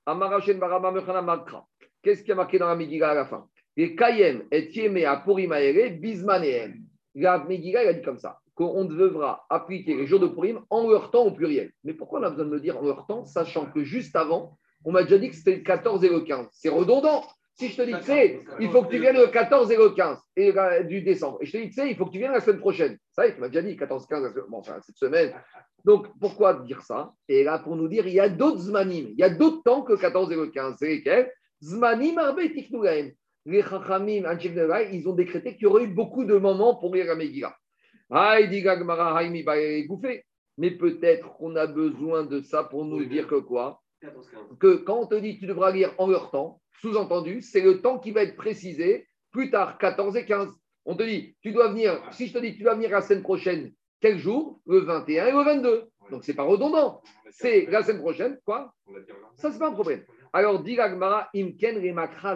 Amarachen 0.06 0.58
Barama 0.58 0.90
Mechana 0.92 1.22
Makra. 1.22 1.66
Qu'est-ce 2.02 2.22
qui 2.22 2.32
a 2.32 2.34
marqué 2.34 2.58
dans 2.58 2.68
la 2.68 2.76
Megillah 2.76 3.10
à 3.10 3.14
la 3.14 3.26
fin? 3.26 3.46
Les 3.76 3.96
Kayem 3.96 4.44
et 4.50 4.68
Tieme 4.68 5.04
Apurimaere, 5.04 5.98
Bismaneem. 5.98 6.84
La 7.14 7.38
Megillah, 7.38 7.84
il 7.84 7.88
a 7.88 7.92
dit 7.94 8.02
comme 8.02 8.18
ça 8.18 8.38
qu'on 8.54 8.84
devra 8.84 9.46
appliquer 9.50 9.96
les 9.96 10.06
jours 10.06 10.20
de 10.20 10.28
Purim 10.28 10.60
en 10.70 10.88
leur 10.88 11.10
temps 11.10 11.24
au 11.24 11.32
pluriel. 11.32 11.72
Mais 11.82 11.92
pourquoi 11.92 12.20
on 12.20 12.22
a 12.22 12.30
besoin 12.30 12.44
de 12.44 12.50
me 12.50 12.60
dire 12.60 12.78
en 12.78 12.82
leur 12.82 13.06
temps, 13.06 13.24
sachant 13.24 13.66
que 13.66 13.82
juste 13.82 14.14
avant, 14.16 14.56
on 14.84 14.92
m'a 14.92 15.02
déjà 15.02 15.18
dit 15.18 15.30
que 15.30 15.36
c'était 15.36 15.56
le 15.56 15.62
14 15.62 16.04
et 16.04 16.08
le 16.08 16.20
15 16.20 16.48
C'est 16.52 16.68
redondant. 16.68 17.24
Si 17.56 17.68
je 17.68 17.76
te 17.76 17.82
dis 17.82 17.92
que 17.92 18.02
c'est, 18.02 18.42
il 18.58 18.68
faut 18.70 18.82
que 18.82 18.90
tu 18.90 18.98
viennes 18.98 19.16
le 19.16 19.28
14 19.28 19.70
et 19.70 19.76
le 19.76 19.90
15 19.90 20.18
et, 20.36 20.52
du 20.84 21.02
décembre. 21.02 21.38
Et 21.40 21.46
je 21.46 21.52
te 21.52 21.56
dis 21.58 21.68
que 21.68 21.74
c'est, 21.74 21.88
il 21.88 21.96
faut 21.96 22.06
que 22.06 22.10
tu 22.10 22.18
viennes 22.18 22.32
la 22.32 22.40
semaine 22.40 22.58
prochaine. 22.58 22.98
Ça 23.12 23.26
y 23.26 23.30
est, 23.30 23.34
tu 23.34 23.40
m'as 23.40 23.48
déjà 23.48 23.62
dit 23.62 23.76
14, 23.76 24.06
15, 24.06 24.34
bon, 24.48 24.58
enfin, 24.58 24.78
cette 24.84 24.96
semaine. 24.96 25.32
Donc, 25.84 26.08
pourquoi 26.18 26.54
dire 26.54 26.82
ça? 26.82 27.12
Et 27.28 27.44
là, 27.44 27.60
pour 27.60 27.76
nous 27.76 27.86
dire, 27.86 28.08
il 28.08 28.14
y 28.14 28.20
a 28.20 28.28
d'autres 28.28 28.58
zmanim. 28.58 29.06
Il 29.10 29.18
y 29.18 29.22
a 29.22 29.30
d'autres 29.30 29.62
temps 29.62 29.82
que 29.82 29.92
14 29.92 30.32
et 30.32 30.36
le 30.36 30.48
15. 30.48 30.76
C'est 30.78 30.88
lesquels? 30.88 31.30
Zmanim 31.62 32.18
arbe 32.18 32.40
Les 32.40 33.62
chachamim, 33.62 34.24
ils 34.92 35.08
ont 35.08 35.12
décrété 35.12 35.54
qu'il 35.54 35.62
y 35.62 35.66
aurait 35.66 35.84
eu 35.84 35.88
beaucoup 35.88 36.24
de 36.24 36.36
moments 36.36 36.74
pour 36.74 36.92
lire 36.92 37.06
la 37.06 37.14
Megillah. 37.14 37.54
Mais 40.56 40.70
peut-être 40.70 41.36
qu'on 41.36 41.56
a 41.56 41.66
besoin 41.66 42.24
de 42.24 42.40
ça 42.40 42.64
pour 42.64 42.84
nous 42.84 43.04
dire 43.04 43.26
que 43.26 43.34
quoi 43.36 43.82
Que 44.60 44.76
quand 44.76 45.00
on 45.00 45.06
te 45.06 45.14
dit 45.16 45.34
que 45.36 45.40
tu 45.40 45.46
devras 45.46 45.72
lire 45.72 45.94
en 45.98 46.06
leur 46.06 46.30
temps, 46.30 46.60
sous-entendu, 46.80 47.40
c'est 47.40 47.60
le 47.60 47.80
temps 47.80 47.98
qui 47.98 48.10
va 48.10 48.22
être 48.22 48.36
précisé 48.36 49.06
plus 49.30 49.50
tard, 49.50 49.78
14 49.78 50.16
et 50.16 50.26
15. 50.26 50.54
On 50.84 50.96
te 50.96 51.02
dit, 51.02 51.34
tu 51.40 51.52
dois 51.52 51.68
venir, 51.68 52.00
si 52.12 52.26
je 52.26 52.34
te 52.34 52.38
dis, 52.38 52.54
tu 52.56 52.62
dois 52.62 52.74
venir 52.74 52.90
la 52.90 53.00
semaine 53.00 53.22
prochaine, 53.22 53.72
quel 54.00 54.18
jour? 54.18 54.60
Le 54.66 54.80
21 54.80 55.26
et 55.26 55.32
le 55.32 55.42
22. 55.42 55.88
Donc, 56.10 56.24
ce 56.24 56.30
n'est 56.30 56.36
pas 56.36 56.42
redondant. 56.42 57.00
C'est 57.30 57.66
la 57.70 57.82
semaine 57.82 58.00
prochaine, 58.00 58.38
quoi 58.44 58.74
Ça, 59.36 59.50
c'est 59.50 59.58
pas 59.58 59.68
un 59.68 59.72
problème. 59.72 60.04
Alors, 60.32 60.62
dit 60.62 60.76
imken 60.78 61.80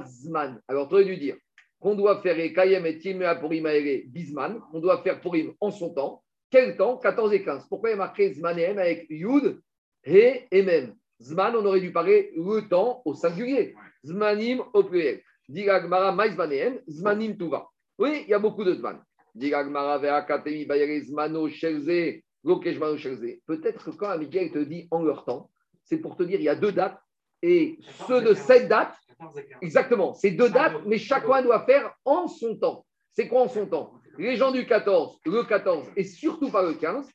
zman. 0.07 0.63
Alors, 0.67 0.89
tu 0.89 0.95
aurais 0.95 1.05
dû 1.05 1.19
dire, 1.19 1.37
qu'on 1.81 1.95
doit 1.95 2.21
faire 2.23 2.39
et 2.39 2.53
Kayem 2.53 2.87
et 2.87 2.99
Timea 2.99 3.37
pour 3.37 3.51
Bisman, 3.51 4.61
on 4.73 4.81
doit 4.81 5.03
faire 5.03 5.21
en 5.61 5.71
son 5.71 5.95
temps. 5.95 6.23
Quel 6.51 6.77
temps? 6.77 6.97
14 6.97 7.33
et 7.35 7.45
15. 7.45 7.67
Pourquoi 7.69 7.91
il 7.91 7.93
y 7.93 7.95
a 7.95 7.99
marqué 7.99 8.33
Zmanem 8.33 8.79
avec 8.79 9.07
Yud, 9.11 9.61
He 10.05 10.47
et 10.51 10.63
Mem? 10.63 10.95
Zman, 11.21 11.55
on 11.57 11.65
aurait 11.67 11.81
dû 11.81 11.93
parler 11.93 12.33
le 12.37 12.69
temps 12.69 13.03
au 13.05 13.15
singulier. 13.15 13.75
Zmanim 14.05 14.63
au 14.73 14.85
pluriel. 14.85 15.21
Digagmara 15.49 16.13
Maizmanem, 16.13 16.81
Zmanim 16.89 17.37
Tuva. 17.37 17.69
Oui, 17.99 18.23
il 18.25 18.31
y 18.31 18.35
a 18.35 18.39
beaucoup 18.39 18.65
de 18.65 18.75
Zman. 18.75 19.03
Digagmara 19.35 19.99
Veakatemi 19.99 20.65
Bayere 20.65 21.01
Zmano 21.03 21.49
Shelze, 21.49 22.23
Lokeshmano 22.45 22.97
Shelze. 22.97 23.41
Peut-être 23.47 23.85
que 23.85 23.91
quand 23.91 24.17
Miguel 24.19 24.51
te 24.51 24.59
dit 24.59 24.89
en 24.91 25.03
leur 25.03 25.25
temps, 25.25 25.51
c'est 25.85 25.99
pour 25.99 26.17
te 26.17 26.23
dire 26.23 26.41
il 26.41 26.45
y 26.45 26.49
a 26.49 26.55
deux 26.55 26.73
dates 26.73 27.01
et 27.43 27.79
ceux 28.07 28.23
de 28.23 28.35
cette 28.35 28.69
date 28.69 28.95
Exactement. 29.63 30.15
C'est 30.15 30.31
deux 30.31 30.51
dates, 30.51 30.81
mais 30.87 30.99
chacun 30.99 31.43
doit 31.43 31.65
faire 31.65 31.93
en 32.05 32.29
son 32.29 32.57
temps. 32.57 32.85
C'est 33.13 33.29
quoi 33.29 33.43
en 33.43 33.49
son 33.49 33.67
temps? 33.67 33.95
Les 34.19 34.37
gens 34.37 34.51
du 34.51 34.67
14, 34.67 35.21
le 35.27 35.43
14 35.45 35.89
et 35.97 36.05
surtout 36.05 36.51
pas 36.51 36.63
le 36.63 36.75
15. 36.75 37.09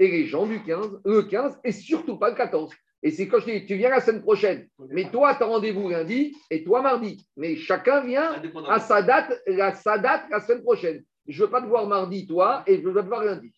Et 0.00 0.08
les 0.08 0.26
gens 0.26 0.46
du 0.46 0.62
15, 0.62 1.00
le 1.04 1.22
15 1.22 1.58
et 1.64 1.72
surtout 1.72 2.18
pas 2.18 2.30
le 2.30 2.36
14. 2.36 2.72
Et 3.02 3.10
c'est 3.10 3.28
quand 3.28 3.40
je 3.40 3.46
dis, 3.46 3.66
tu 3.66 3.76
viens 3.76 3.90
la 3.90 4.00
semaine 4.00 4.22
prochaine, 4.22 4.68
mais 4.90 5.10
toi, 5.10 5.34
tu 5.34 5.42
as 5.42 5.46
rendez-vous 5.46 5.88
lundi 5.88 6.36
et 6.50 6.64
toi 6.64 6.82
mardi. 6.82 7.26
Mais 7.36 7.56
chacun 7.56 8.00
vient 8.04 8.40
à 8.68 8.80
sa 8.80 9.02
date, 9.02 9.32
à 9.60 9.74
sa 9.74 9.98
date 9.98 10.24
la 10.30 10.40
semaine 10.40 10.62
prochaine. 10.62 11.04
Je 11.26 11.40
ne 11.40 11.46
veux 11.46 11.50
pas 11.50 11.60
te 11.60 11.66
voir 11.66 11.86
mardi, 11.86 12.26
toi, 12.26 12.64
et 12.66 12.80
je 12.80 12.88
veux 12.88 13.02
te 13.02 13.06
voir 13.06 13.24
lundi. 13.24 13.52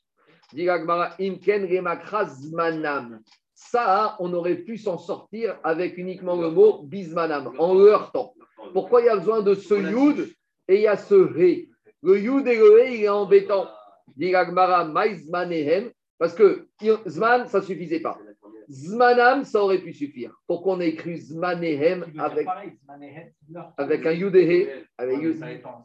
Ça, 3.63 4.17
on 4.21 4.33
aurait 4.33 4.57
pu 4.57 4.79
s'en 4.79 4.97
sortir 4.97 5.59
avec 5.63 5.99
uniquement 5.99 6.35
le 6.35 6.51
mot 6.51 6.83
bismanam, 6.83 7.53
en 7.59 7.99
temps. 8.11 8.35
Pourquoi 8.73 9.03
il 9.03 9.05
y 9.05 9.09
a 9.11 9.17
besoin 9.17 9.43
de 9.43 9.55
ce 9.55 9.75
yud 9.75 10.33
et 10.67 10.77
il 10.77 10.81
y 10.81 10.87
a 10.87 10.97
ce 10.97 11.15
ré? 11.15 11.69
Le 12.03 12.19
yud 12.19 12.49
et 12.49 12.57
le 12.57 12.73
ré, 12.73 12.97
il 12.97 13.05
est 13.05 13.09
embêtant. 13.11 13.69
parce 16.19 16.35
que 16.35 16.69
zman, 17.07 17.47
ça 17.49 17.61
ne 17.61 17.65
suffisait 17.65 18.01
pas. 18.01 18.19
Zmanam, 18.71 19.45
ça 19.45 19.63
aurait 19.63 19.83
pu 19.83 19.93
suffire. 19.93 20.33
Pourquoi 20.47 20.75
on 20.77 20.81
a 20.81 20.87
écrit 20.87 21.19
Zmanehem 21.19 22.07
avec, 22.19 22.47
avec 23.77 24.07
un 24.07 24.13
Yudhe 24.13 24.69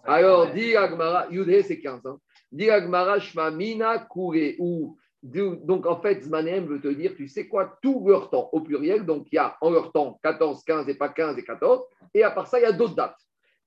Alors, 0.05 0.51
dit 0.53 0.75
Agmara, 0.77 1.27
Yudhe 1.29 1.61
c'est 1.63 1.79
15. 1.79 2.05
Hein. 2.05 2.17
Dit 2.51 2.69
Agmara, 2.69 3.19
Shmamina 3.19 4.07
Kure 4.09 4.53
ou 4.59 4.97
donc, 5.25 5.85
en 5.87 5.99
fait, 6.01 6.21
Zmanem 6.23 6.67
veut 6.67 6.79
te 6.79 6.87
dire, 6.87 7.15
tu 7.15 7.27
sais 7.27 7.47
quoi, 7.47 7.77
tout 7.81 8.05
leur 8.07 8.29
temps 8.29 8.49
au 8.51 8.61
pluriel. 8.61 9.05
Donc, 9.05 9.27
il 9.31 9.35
y 9.35 9.39
a 9.39 9.57
en 9.59 9.71
leur 9.71 9.91
temps 9.91 10.19
14, 10.21 10.63
15 10.63 10.87
et 10.89 10.95
pas 10.95 11.09
15 11.09 11.37
et 11.37 11.43
14. 11.43 11.83
Et 12.13 12.23
à 12.23 12.31
part 12.31 12.47
ça, 12.47 12.59
il 12.59 12.63
y 12.63 12.65
a 12.65 12.71
d'autres 12.71 12.95
dates. 12.95 13.17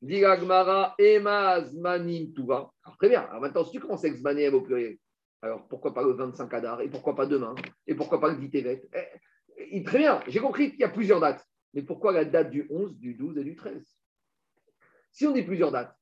Diragmara, 0.01 0.95
Ema, 0.99 1.65
Zmanim, 1.65 2.33
tout 2.33 2.47
va. 2.47 2.71
très 2.99 3.09
bien. 3.09 3.23
Alors 3.23 3.41
maintenant, 3.41 3.65
si 3.65 3.73
tu 3.73 3.81
commences 3.81 4.05
avec 4.05 4.17
Zmanem 4.17 4.55
au 4.55 4.61
pluriel, 4.61 4.97
alors 5.43 5.67
pourquoi 5.67 5.93
pas 5.93 6.03
le 6.05 6.13
25 6.13 6.55
Adar 6.55 6.81
Et 6.81 6.89
pourquoi 6.89 7.17
pas 7.17 7.27
demain 7.27 7.55
Et 7.87 7.95
pourquoi 7.97 8.21
pas 8.21 8.29
le 8.29 8.37
10 8.37 8.51
Tevet? 8.51 8.89
Eh, 8.93 9.83
Très 9.83 9.99
bien, 9.99 10.21
j'ai 10.29 10.39
compris 10.39 10.71
qu'il 10.71 10.81
y 10.81 10.85
a 10.85 10.89
plusieurs 10.89 11.19
dates. 11.19 11.45
Mais 11.75 11.83
pourquoi 11.83 12.13
la 12.13 12.25
date 12.25 12.51
du 12.51 12.67
11, 12.71 12.97
du 12.99 13.15
12 13.15 13.39
et 13.39 13.45
du 13.45 13.57
13 13.57 13.85
Si 15.11 15.27
on 15.27 15.33
dit 15.33 15.43
plusieurs 15.43 15.73
dates, 15.73 15.95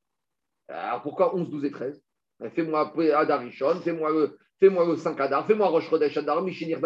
Alors 0.68 1.02
pourquoi 1.02 1.34
11, 1.34 1.48
12 1.48 1.64
et 1.64 1.70
13 1.70 2.05
Fais-moi 2.54 2.92
Adarishon, 3.14 3.80
fais-moi 3.80 4.10
le, 4.10 4.38
fais-moi 4.60 4.86
le 4.86 4.96
5 4.96 5.18
Adar, 5.20 5.46
fais-moi 5.46 5.68
Rosh 5.68 5.88
Chodesh 5.88 6.16
Adar, 6.16 6.42
Mishinir. 6.42 6.80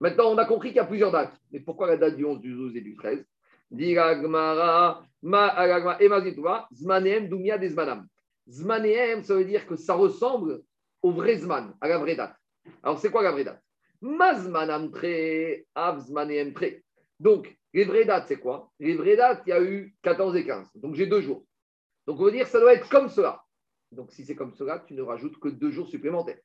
Maintenant, 0.00 0.32
on 0.32 0.38
a 0.38 0.44
compris 0.44 0.68
qu'il 0.70 0.76
y 0.76 0.80
a 0.80 0.84
plusieurs 0.84 1.12
dates. 1.12 1.34
Mais 1.50 1.60
pourquoi 1.60 1.86
la 1.86 1.96
date 1.96 2.16
du 2.16 2.24
11, 2.24 2.40
du 2.40 2.52
12 2.54 2.76
et 2.76 2.80
du 2.80 2.96
13 2.96 3.24
Diragmara, 3.70 5.04
Ma 5.22 5.98
Emazitova, 6.00 6.68
Zmanem, 6.74 7.28
Dumia 7.28 7.58
des 7.58 7.70
Zmanam. 7.70 8.06
Zmanem, 8.48 9.22
ça 9.22 9.34
veut 9.34 9.44
dire 9.44 9.66
que 9.66 9.76
ça 9.76 9.94
ressemble 9.94 10.62
au 11.02 11.12
vrai 11.12 11.36
Zman, 11.36 11.74
à 11.80 11.88
la 11.88 11.98
vraie 11.98 12.16
date. 12.16 12.34
Alors, 12.82 12.98
c'est 12.98 13.10
quoi 13.10 13.22
la 13.22 13.32
vraie 13.32 13.44
date? 13.44 13.62
Mazmanam 14.00 14.90
tre, 14.90 15.64
Avzmanem 15.74 16.52
tre. 16.52 16.82
Donc, 17.20 17.56
les 17.72 17.84
vraies 17.84 18.04
dates, 18.04 18.26
c'est 18.28 18.40
quoi? 18.40 18.70
Les 18.80 18.94
vraies 18.94 19.16
dates, 19.16 19.42
il 19.46 19.50
y 19.50 19.52
a 19.52 19.62
eu 19.62 19.94
14 20.02 20.36
et 20.36 20.44
15. 20.44 20.70
Donc, 20.74 20.96
j'ai 20.96 21.06
deux 21.06 21.20
jours. 21.20 21.44
Donc, 22.06 22.20
on 22.20 22.24
veut 22.24 22.32
dire 22.32 22.44
que 22.44 22.50
ça 22.50 22.58
doit 22.58 22.74
être 22.74 22.88
comme 22.88 23.08
cela. 23.08 23.41
Donc, 23.92 24.12
si 24.12 24.24
c'est 24.24 24.34
comme 24.34 24.52
cela, 24.54 24.82
tu 24.86 24.94
ne 24.94 25.02
rajoutes 25.02 25.38
que 25.38 25.48
deux 25.48 25.70
jours 25.70 25.88
supplémentaires. 25.88 26.38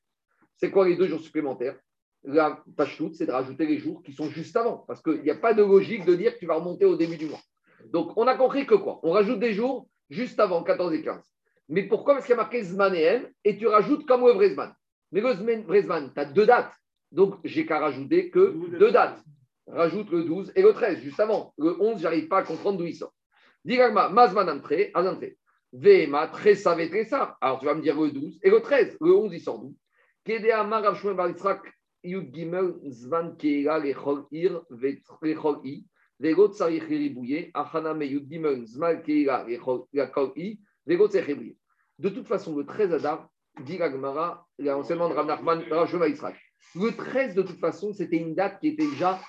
C'est 0.56 0.70
quoi 0.70 0.86
les 0.86 0.96
deux 0.96 1.06
jours 1.06 1.20
supplémentaires? 1.20 1.78
La 2.24 2.62
toute, 2.96 3.14
c'est 3.14 3.26
de 3.26 3.32
rajouter 3.32 3.66
les 3.66 3.78
jours 3.78 4.02
qui 4.02 4.12
sont 4.12 4.28
juste 4.28 4.56
avant. 4.56 4.78
Parce 4.86 5.02
qu'il 5.02 5.22
n'y 5.22 5.30
a 5.30 5.36
pas 5.36 5.54
de 5.54 5.62
logique 5.62 6.04
de 6.04 6.14
dire 6.14 6.34
que 6.34 6.38
tu 6.38 6.46
vas 6.46 6.54
remonter 6.54 6.84
au 6.84 6.96
début 6.96 7.16
du 7.16 7.26
mois. 7.26 7.40
Donc, 7.86 8.12
on 8.16 8.26
a 8.26 8.36
compris 8.36 8.66
que 8.66 8.74
quoi? 8.74 9.00
On 9.02 9.12
rajoute 9.12 9.38
des 9.38 9.54
jours 9.54 9.88
juste 10.10 10.38
avant 10.40 10.62
14 10.62 10.92
et 10.94 11.02
15. 11.02 11.22
Mais 11.70 11.84
pourquoi? 11.84 12.14
Parce 12.14 12.26
qu'il 12.26 12.32
y 12.32 12.38
a 12.38 12.42
marqué 12.42 12.62
Zman 12.62 12.94
et 12.94 13.22
et 13.44 13.56
tu 13.56 13.66
rajoutes 13.66 14.06
comme 14.06 14.22
le. 14.26 14.56
Mais 15.12 15.20
le 15.20 15.62
vrai 15.62 15.82
Zman, 15.82 16.12
tu 16.12 16.20
as 16.20 16.24
deux 16.26 16.44
dates. 16.44 16.72
Donc, 17.12 17.36
j'ai 17.44 17.64
qu'à 17.64 17.78
rajouter 17.78 18.30
que 18.30 18.76
deux 18.78 18.90
dates. 18.90 19.22
Rajoute 19.66 20.10
le 20.10 20.24
12 20.24 20.52
et 20.56 20.62
le 20.62 20.72
13, 20.72 21.00
juste 21.00 21.20
avant. 21.20 21.54
Le 21.58 21.80
11, 21.80 21.98
je 21.98 22.02
n'arrive 22.02 22.28
pas 22.28 22.38
à 22.38 22.42
comprendre 22.42 22.78
d'où 22.78 22.86
il 22.86 22.94
sort. 22.94 23.14
Digagma, 23.64 24.08
Mazman 24.08 24.48
entré, 24.48 24.90
entré. 24.94 25.36
Vema, 25.72 26.28
très 26.28 26.54
ça. 26.54 26.76
Alors, 27.40 27.58
tu 27.60 27.66
vas 27.66 27.74
me 27.74 27.82
dire 27.82 28.00
le 28.00 28.10
12 28.10 28.38
et 28.42 28.50
le 28.50 28.60
13. 28.60 28.96
Le 29.00 29.14
11, 29.14 29.32
il 29.34 29.40
sort 29.40 29.58
d'où? 29.58 29.74
Kedea 30.24 30.64
Marav 30.64 30.96
Shmuel 30.96 31.16
Baritzrak, 31.16 31.60
Yud 32.02 32.34
Gimel, 32.34 32.74
Zvan 32.88 33.36
Keila, 33.36 33.78
Lechol 33.78 34.26
Ir, 34.30 34.62
Lechol 35.22 35.60
I, 35.64 35.86
Vegot 36.20 36.52
Sarich 36.52 36.84
Ribouye, 36.84 37.50
Achaname 37.54 38.02
Yud 38.02 38.30
Gimel, 38.30 38.66
Zman 38.66 39.02
Keila, 39.02 39.44
Lechol 39.46 39.86
I, 40.36 40.60
Vegot 40.86 41.10
Sarich 41.10 41.26
Ribouye. 41.26 41.56
De 41.98 42.08
toute 42.08 42.26
façon, 42.26 42.56
le 42.56 42.64
13 42.64 42.94
Adar, 42.94 43.28
dit 43.64 43.78
l'enseignement 44.58 45.08
de 45.08 45.14
Rav 45.14 45.26
Nachman, 45.26 45.64
Rav 45.70 45.88
Shmuel 45.88 46.14
Le 46.74 46.90
13, 46.96 47.34
de 47.34 47.42
toute 47.42 47.58
façon, 47.58 47.92
c'était 47.92 48.18
une 48.18 48.34
date 48.34 48.60
qui 48.60 48.68
était 48.68 48.86
déjà 48.86 49.20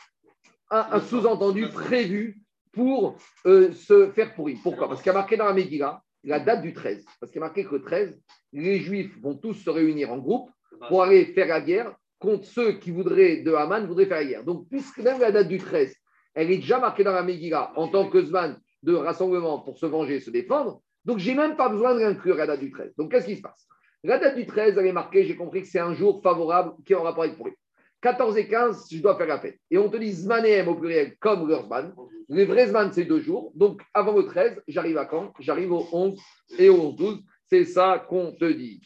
un, 0.70 1.00
sous-entendu 1.00 1.68
prévu 1.70 2.42
pour 2.72 3.18
euh, 3.46 3.72
se 3.72 4.12
faire 4.12 4.36
pourrir. 4.36 4.60
Pourquoi? 4.62 4.88
Parce 4.88 5.02
qu'il 5.02 5.08
y 5.08 5.16
a 5.16 5.18
marqué 5.18 5.36
dans 5.36 5.46
la 5.46 5.54
Megillah 5.54 6.02
la 6.24 6.40
date 6.40 6.62
du 6.62 6.74
13. 6.74 7.06
Parce 7.20 7.32
qu'il 7.32 7.40
y 7.40 7.44
a 7.44 7.48
marqué 7.48 7.64
que 7.64 7.76
le 7.76 7.82
13, 7.82 8.20
les 8.54 8.80
Juifs 8.80 9.18
vont 9.22 9.36
tous 9.36 9.54
se 9.54 9.70
réunir 9.70 10.12
en 10.12 10.18
groupe 10.18 10.50
pour 10.88 11.04
aller 11.04 11.26
faire 11.26 11.48
la 11.48 11.62
guerre 11.62 11.96
contre 12.20 12.46
ceux 12.46 12.74
qui 12.74 12.92
voudraient, 12.92 13.38
de 13.38 13.54
Haman, 13.54 13.86
voudraient 13.88 14.06
faire 14.06 14.18
la 14.18 14.26
guerre. 14.26 14.44
Donc, 14.44 14.68
puisque 14.70 15.00
même 15.00 15.20
la 15.20 15.32
date 15.32 15.48
du 15.48 15.58
13, 15.58 15.96
elle 16.36 16.52
est 16.52 16.58
déjà 16.58 16.80
marquée 16.80 17.04
dans 17.04 17.14
la 17.14 17.24
Megillah 17.24 17.72
en 17.76 17.88
tant 17.88 18.10
que 18.10 18.22
Zman 18.22 18.60
de 18.84 18.94
rassemblement 18.94 19.60
pour 19.60 19.78
se 19.78 19.86
venger 19.86 20.16
et 20.16 20.20
se 20.20 20.30
défendre, 20.30 20.82
donc 21.06 21.18
j'ai 21.18 21.34
même 21.34 21.56
pas 21.56 21.70
besoin 21.70 21.96
de 21.96 22.00
l'inclure 22.00 22.36
la 22.36 22.48
date 22.48 22.60
du 22.60 22.72
13. 22.72 22.96
Donc, 22.98 23.12
qu'est-ce 23.12 23.26
qui 23.26 23.38
se 23.38 23.42
passe? 23.42 23.68
La 24.04 24.18
date 24.18 24.36
du 24.36 24.46
13, 24.46 24.78
elle 24.78 24.88
est 24.88 24.94
marquée, 24.94 25.26
j'ai 25.26 25.36
compris 25.36 25.62
que 25.62 25.68
c'est 25.68 25.80
un 25.80 25.94
jour 25.94 26.22
favorable 26.22 26.74
qui 26.86 26.94
est 26.94 26.96
en 26.96 27.04
rapport 27.04 27.24
avec 27.24 27.38
pourri. 27.38 27.52
14 28.02 28.38
et 28.38 28.48
15, 28.48 28.88
je 28.92 29.02
dois 29.02 29.18
faire 29.18 29.28
la 29.28 29.40
fête. 29.40 29.60
Et 29.70 29.78
on 29.78 29.90
te 29.90 29.98
dit 29.98 30.12
Zmanem 30.12 30.68
au 30.68 30.76
pluriel 30.76 31.18
comme 31.18 31.48
leur 31.48 31.66
Zman. 31.66 31.94
Les 32.30 32.46
vrais 32.46 32.68
Zman, 32.68 32.92
c'est 32.94 33.06
deux 33.06 33.20
jours. 33.20 33.52
Donc, 33.56 33.82
avant 33.94 34.16
le 34.16 34.26
13, 34.26 34.62
j'arrive 34.68 34.98
à 34.98 35.06
quand? 35.06 35.34
J'arrive 35.40 35.72
au 35.72 35.88
11 35.92 36.20
et 36.58 36.70
au 36.70 36.92
12. 36.92 37.22
C'est 37.50 37.66
ça 37.66 38.06
qu'on 38.08 38.32
te 38.32 38.46
dit. 38.46 38.82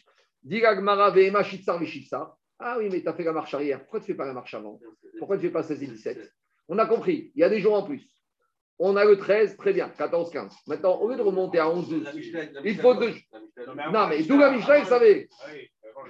Ah 2.60 2.78
oui, 2.80 2.90
mais 2.92 3.02
tu 3.02 3.08
as 3.08 3.14
fait 3.14 3.24
la 3.24 3.34
marche 3.34 3.54
arrière. 3.54 3.80
Pourquoi 3.82 4.00
tu 4.00 4.04
ne 4.04 4.08
fais 4.08 4.18
pas 4.18 4.26
la 4.26 4.34
marche 4.34 4.54
avant? 4.54 4.80
Pourquoi 5.20 5.38
tu 5.38 5.44
ne 5.44 5.50
fais 5.50 5.54
pas 5.54 5.64
16 5.64 5.84
et 5.84 5.88
17 5.88 6.34
On 6.70 6.78
a 6.78 6.86
compris. 6.86 7.32
Il 7.36 7.42
y 7.42 7.44
a 7.44 7.50
des 7.50 7.60
jours 7.60 7.76
en 7.76 7.84
plus. 7.84 8.10
On 8.80 8.96
a 8.96 9.06
le 9.06 9.18
13, 9.18 9.58
très 9.58 9.72
bien, 9.72 9.90
14, 9.90 10.32
15. 10.32 10.56
Maintenant, 10.68 11.00
au 11.00 11.10
lieu 11.10 11.16
de 11.16 11.22
remonter 11.22 11.60
à 11.60 11.70
11, 11.70 11.90
12, 11.90 12.10
il 12.66 12.78
faut 12.80 12.96
deux. 12.96 13.14
Non, 13.92 14.08
mais 14.08 14.24
d'où 14.24 14.38
la 14.38 14.52
Mishnah, 14.52 14.80
il 14.80 14.86
savait. 14.86 15.30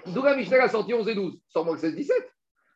D'où 0.08 0.24
la 0.24 0.36
Mishnah 0.36 0.64
a 0.64 0.70
sorti 0.70 0.94
11 0.94 1.08
et 1.10 1.16
12. 1.16 1.40
Sors-moi 1.50 1.76
le 1.76 1.80
16, 1.80 1.96
17 1.96 2.33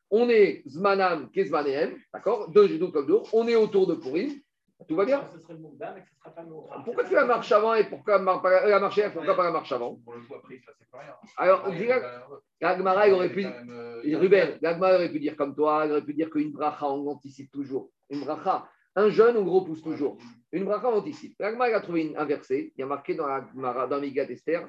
on 0.10 0.30
est 0.30 0.64
Zmanam, 0.68 1.30
Kezmanem, 1.32 1.98
d'accord 2.14 2.50
Deux 2.50 2.68
genoux 2.68 2.92
comme 2.92 3.08
deux. 3.08 3.20
On 3.34 3.48
est 3.48 3.56
autour 3.56 3.88
de 3.88 3.96
Pourim. 3.96 4.32
Tout 4.88 4.96
va 4.96 5.06
bien 5.06 5.24
Pourquoi 6.86 7.04
tu 7.04 7.14
la 7.14 7.26
marche 7.26 7.52
avant 7.52 7.74
et 7.74 7.84
pourquoi 7.86 8.20
la 8.20 8.80
marche 8.80 9.02
Pourquoi 9.12 9.36
pas 9.36 9.44
la 9.44 9.52
marche 9.52 9.72
avant? 9.72 10.00
Alors, 11.36 11.68
Gagmara, 12.62 13.08
il 13.08 13.14
aurait 13.14 13.32
pu. 13.32 13.46
Ruben, 14.16 14.58
Gagmara 14.62 14.96
aurait 14.96 15.12
pu 15.12 15.20
dire 15.20 15.36
comme 15.36 15.56
toi, 15.56 15.84
il 15.86 15.92
aurait 15.92 16.04
pu 16.04 16.14
dire 16.14 16.30
qu'une 16.30 16.52
bracha, 16.52 16.88
on 16.88 17.08
anticipe 17.08 17.52
toujours. 17.52 17.90
Une 18.10 18.22
bracha, 18.22 18.70
un 18.96 19.10
jeune, 19.10 19.38
on 19.38 19.44
gros 19.44 19.62
pousse 19.62 19.82
toujours. 19.82 20.18
Une 20.52 20.66
bracha, 20.66 20.90
on 20.90 20.98
anticipe. 21.00 21.36
Gagmara, 21.40 21.76
a 21.76 21.82
trouvé 21.82 22.14
un 22.16 22.26
verset, 22.26 22.72
il 22.76 22.80
y 22.80 22.84
a 22.84 22.88
marqué 22.88 23.16
dans 23.16 23.28
la 23.28 23.88
dans 23.88 24.00
Migat 24.00 24.26
Esther, 24.26 24.68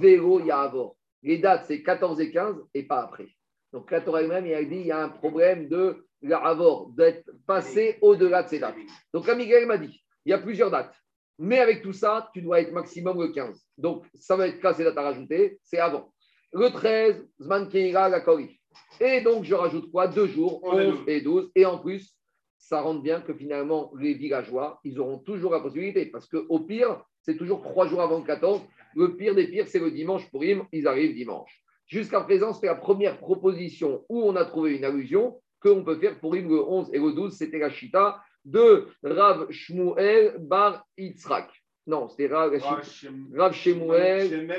Véro 0.00 0.40
Yahavor. 0.40 0.96
Les 1.22 1.38
dates, 1.38 1.64
c'est 1.66 1.82
14 1.82 2.20
et 2.20 2.30
15 2.30 2.56
et 2.74 2.84
pas 2.84 3.02
après. 3.02 3.26
Donc 3.72 3.90
la 3.90 4.00
Torah 4.00 4.22
elle-même, 4.22 4.46
il 4.46 4.54
a 4.54 4.64
dit 4.64 4.76
il 4.76 4.86
y 4.86 4.92
a 4.92 5.02
un 5.02 5.08
problème 5.08 5.68
de 5.68 6.06
l'avor, 6.22 6.90
d'être 6.96 7.30
passé 7.46 7.98
au-delà 8.00 8.42
de 8.42 8.48
ces 8.48 8.58
dates. 8.58 8.76
Donc 9.12 9.26
comme 9.26 9.38
Miguel 9.38 9.66
m'a 9.66 9.78
dit, 9.78 10.02
il 10.24 10.30
y 10.30 10.32
a 10.32 10.38
plusieurs 10.38 10.70
dates. 10.70 10.94
Mais 11.38 11.58
avec 11.60 11.82
tout 11.82 11.92
ça, 11.92 12.30
tu 12.32 12.42
dois 12.42 12.60
être 12.60 12.72
maximum 12.72 13.20
le 13.20 13.28
15. 13.28 13.60
Donc 13.76 14.04
ça 14.14 14.36
va 14.36 14.48
être 14.48 14.60
cas, 14.60 14.74
ces 14.74 14.84
dates 14.84 14.98
à 14.98 15.02
rajouter, 15.02 15.58
c'est 15.62 15.78
avant. 15.78 16.12
Le 16.52 16.70
13, 16.70 17.28
Zman 17.40 17.68
Keira, 17.68 18.08
la 18.08 18.20
Kori. 18.20 18.58
Et 19.00 19.20
donc 19.20 19.44
je 19.44 19.54
rajoute 19.54 19.90
quoi? 19.90 20.08
Deux 20.08 20.26
jours, 20.26 20.60
11 20.64 21.04
et 21.06 21.20
12. 21.20 21.50
Et 21.54 21.64
en 21.66 21.78
plus, 21.78 22.14
ça 22.56 22.80
rend 22.80 22.94
bien 22.94 23.20
que 23.20 23.34
finalement, 23.34 23.92
les 23.98 24.14
villageois, 24.14 24.80
ils 24.82 24.98
auront 24.98 25.18
toujours 25.18 25.52
la 25.52 25.60
possibilité. 25.60 26.06
Parce 26.06 26.26
qu'au 26.26 26.60
pire, 26.60 27.02
c'est 27.22 27.36
toujours 27.36 27.62
trois 27.62 27.86
jours 27.86 28.00
avant 28.00 28.18
le 28.18 28.24
14. 28.24 28.62
Le 28.96 29.16
pire 29.16 29.34
des 29.34 29.46
pires, 29.46 29.68
c'est 29.68 29.78
le 29.78 29.90
dimanche 29.90 30.28
pour 30.30 30.42
Im. 30.42 30.66
Ils 30.72 30.88
arrivent 30.88 31.14
dimanche. 31.14 31.62
Jusqu'à 31.88 32.20
présent, 32.20 32.52
c'était 32.52 32.66
la 32.66 32.74
première 32.74 33.18
proposition 33.18 34.04
où 34.10 34.22
on 34.22 34.36
a 34.36 34.44
trouvé 34.44 34.76
une 34.76 34.84
allusion 34.84 35.40
qu'on 35.60 35.82
peut 35.82 35.98
faire 35.98 36.20
pour 36.20 36.34
le 36.34 36.42
11 36.42 36.90
et 36.92 36.98
le 36.98 37.12
12. 37.12 37.34
C'était 37.34 37.58
la 37.58 37.70
chita 37.70 38.22
de 38.44 38.86
Rav 39.02 39.50
Shmuel 39.50 40.36
Bar 40.38 40.86
Yitzhak. 40.98 41.50
Non, 41.86 42.08
c'était 42.08 42.26
Rav, 42.26 42.52
Rav 42.52 43.52
Shmuel 43.54 44.50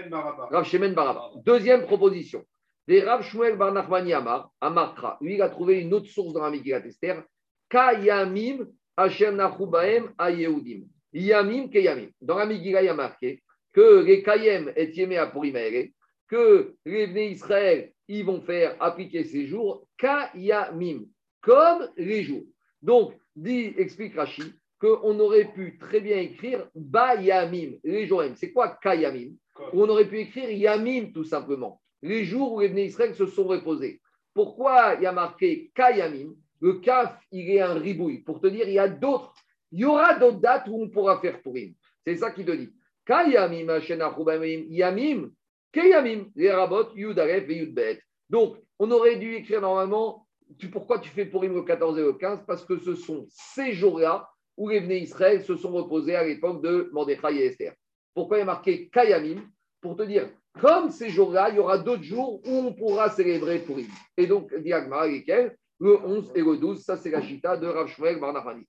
Rav 0.51 0.65
Shemen 0.65 0.93
Baraba. 0.95 1.31
Deuxième 1.45 1.85
proposition. 1.85 2.43
Des 2.87 3.01
Rav 3.01 3.21
Shmuel 3.21 3.55
Bar 3.55 3.73
Nachmani 3.73 4.13
Amar, 4.13 4.51
Amartra. 4.59 5.19
Lui, 5.21 5.35
il 5.35 5.41
a 5.43 5.49
trouvé 5.49 5.81
une 5.81 5.93
autre 5.93 6.09
source 6.09 6.33
dans 6.33 6.41
la 6.41 6.49
Megillat 6.49 6.83
Esther. 6.83 7.23
Kayamim 7.69 8.65
Hashem 8.97 9.35
Nachubaem 9.35 10.11
Ayehudim. 10.17 10.87
Yamim 11.13 11.69
Kayamim. 11.69 12.09
Dans 12.19 12.39
la 12.39 12.47
Megillah, 12.47 12.81
il 12.81 12.85
y 12.85 12.89
a 12.89 12.95
marqué 12.95 13.43
que 13.71 14.01
les 14.01 14.23
Kayem 14.23 14.73
à 15.15 15.27
Purimere 15.27 15.91
que 16.29 16.75
les 16.85 17.07
Bnei 17.07 17.31
Israël, 17.31 17.91
ils 18.07 18.23
vont 18.23 18.41
faire 18.41 18.75
appliquer 18.79 19.23
ces 19.23 19.47
jours 19.47 19.85
kayamim, 19.97 21.05
comme 21.41 21.89
les 21.97 22.23
jours. 22.23 22.45
Donc, 22.81 23.13
dit, 23.35 23.73
explique 23.77 24.15
Rachid, 24.15 24.53
qu'on 24.79 25.19
aurait 25.19 25.51
pu 25.53 25.77
très 25.77 25.99
bien 25.99 26.17
écrire 26.17 26.69
bayamim, 26.73 27.73
les 27.83 28.07
jours 28.07 28.23
C'est 28.35 28.53
quoi 28.53 28.77
kayamim? 28.81 29.33
On 29.73 29.89
aurait 29.89 30.07
pu 30.07 30.19
écrire 30.19 30.49
yamim 30.49 31.11
tout 31.11 31.25
simplement, 31.25 31.81
les 32.01 32.23
jours 32.23 32.53
où 32.53 32.61
les 32.61 32.69
Bnei 32.69 32.85
Israël 32.85 33.13
se 33.15 33.25
sont 33.25 33.45
reposés. 33.45 33.99
Pourquoi 34.33 34.95
il 34.95 35.03
y 35.03 35.07
a 35.07 35.11
marqué 35.11 35.71
kayamim? 35.75 36.35
Le 36.61 36.73
kaf, 36.75 37.17
il 37.31 37.49
est 37.49 37.61
un 37.61 37.73
ribouille. 37.73 38.19
Pour 38.19 38.39
te 38.41 38.47
dire, 38.47 38.67
il 38.67 38.73
y 38.73 38.79
a 38.79 38.87
d'autres, 38.87 39.33
il 39.71 39.79
y 39.79 39.85
aura 39.85 40.15
d'autres 40.15 40.39
dates 40.39 40.67
où 40.67 40.81
on 40.81 40.89
pourra 40.89 41.19
faire 41.19 41.41
pourim. 41.41 41.73
C'est 42.05 42.17
ça 42.17 42.31
qu'il 42.31 42.45
te 42.45 42.51
dit. 42.51 42.69
Kayamim, 43.05 43.79
yamim, 44.69 45.31
Keyamim, 45.71 46.25
les 46.35 46.51
rabot, 46.51 46.89
Yudalef 46.95 47.49
et 47.49 47.55
Yudbet. 47.55 47.99
Donc, 48.29 48.57
on 48.79 48.89
aurait 48.91 49.17
dû 49.17 49.35
écrire 49.35 49.61
normalement 49.61 50.25
pourquoi 50.71 50.99
tu 50.99 51.09
fais 51.09 51.25
pour 51.25 51.43
le 51.43 51.61
14 51.61 51.97
et 51.99 52.01
le 52.01 52.13
15 52.13 52.45
Parce 52.47 52.65
que 52.65 52.77
ce 52.79 52.95
sont 52.95 53.25
ces 53.29 53.73
jours-là 53.73 54.29
où 54.57 54.69
les 54.69 54.79
venus 54.79 55.03
Israël 55.03 55.43
se 55.43 55.55
sont 55.55 55.71
reposés 55.71 56.15
à 56.15 56.23
l'époque 56.23 56.61
de 56.63 56.89
Mordechai 56.91 57.35
et 57.35 57.45
Esther. 57.45 57.73
Pourquoi 58.13 58.37
il 58.37 58.39
y 58.41 58.43
a 58.43 58.45
marqué 58.45 58.89
Kayamim 58.89 59.41
Pour 59.81 59.95
te 59.95 60.03
dire, 60.03 60.29
comme 60.59 60.89
ces 60.89 61.09
jours-là, 61.09 61.49
il 61.49 61.55
y 61.55 61.59
aura 61.59 61.77
d'autres 61.77 62.03
jours 62.03 62.41
où 62.45 62.49
on 62.49 62.73
pourra 62.73 63.09
célébrer 63.09 63.59
Purim. 63.59 63.87
Et 64.17 64.27
donc, 64.27 64.53
Diagma, 64.55 65.07
lesquels 65.07 65.55
le 65.79 65.97
11 65.97 66.31
et 66.35 66.41
le 66.41 66.57
12, 66.57 66.83
ça 66.83 66.97
c'est 66.97 67.11
la 67.11 67.21
chita 67.21 67.55
de 67.55 67.67
Rav 67.67 67.87
Shmuel 67.87 68.19
Barnachani. 68.19 68.67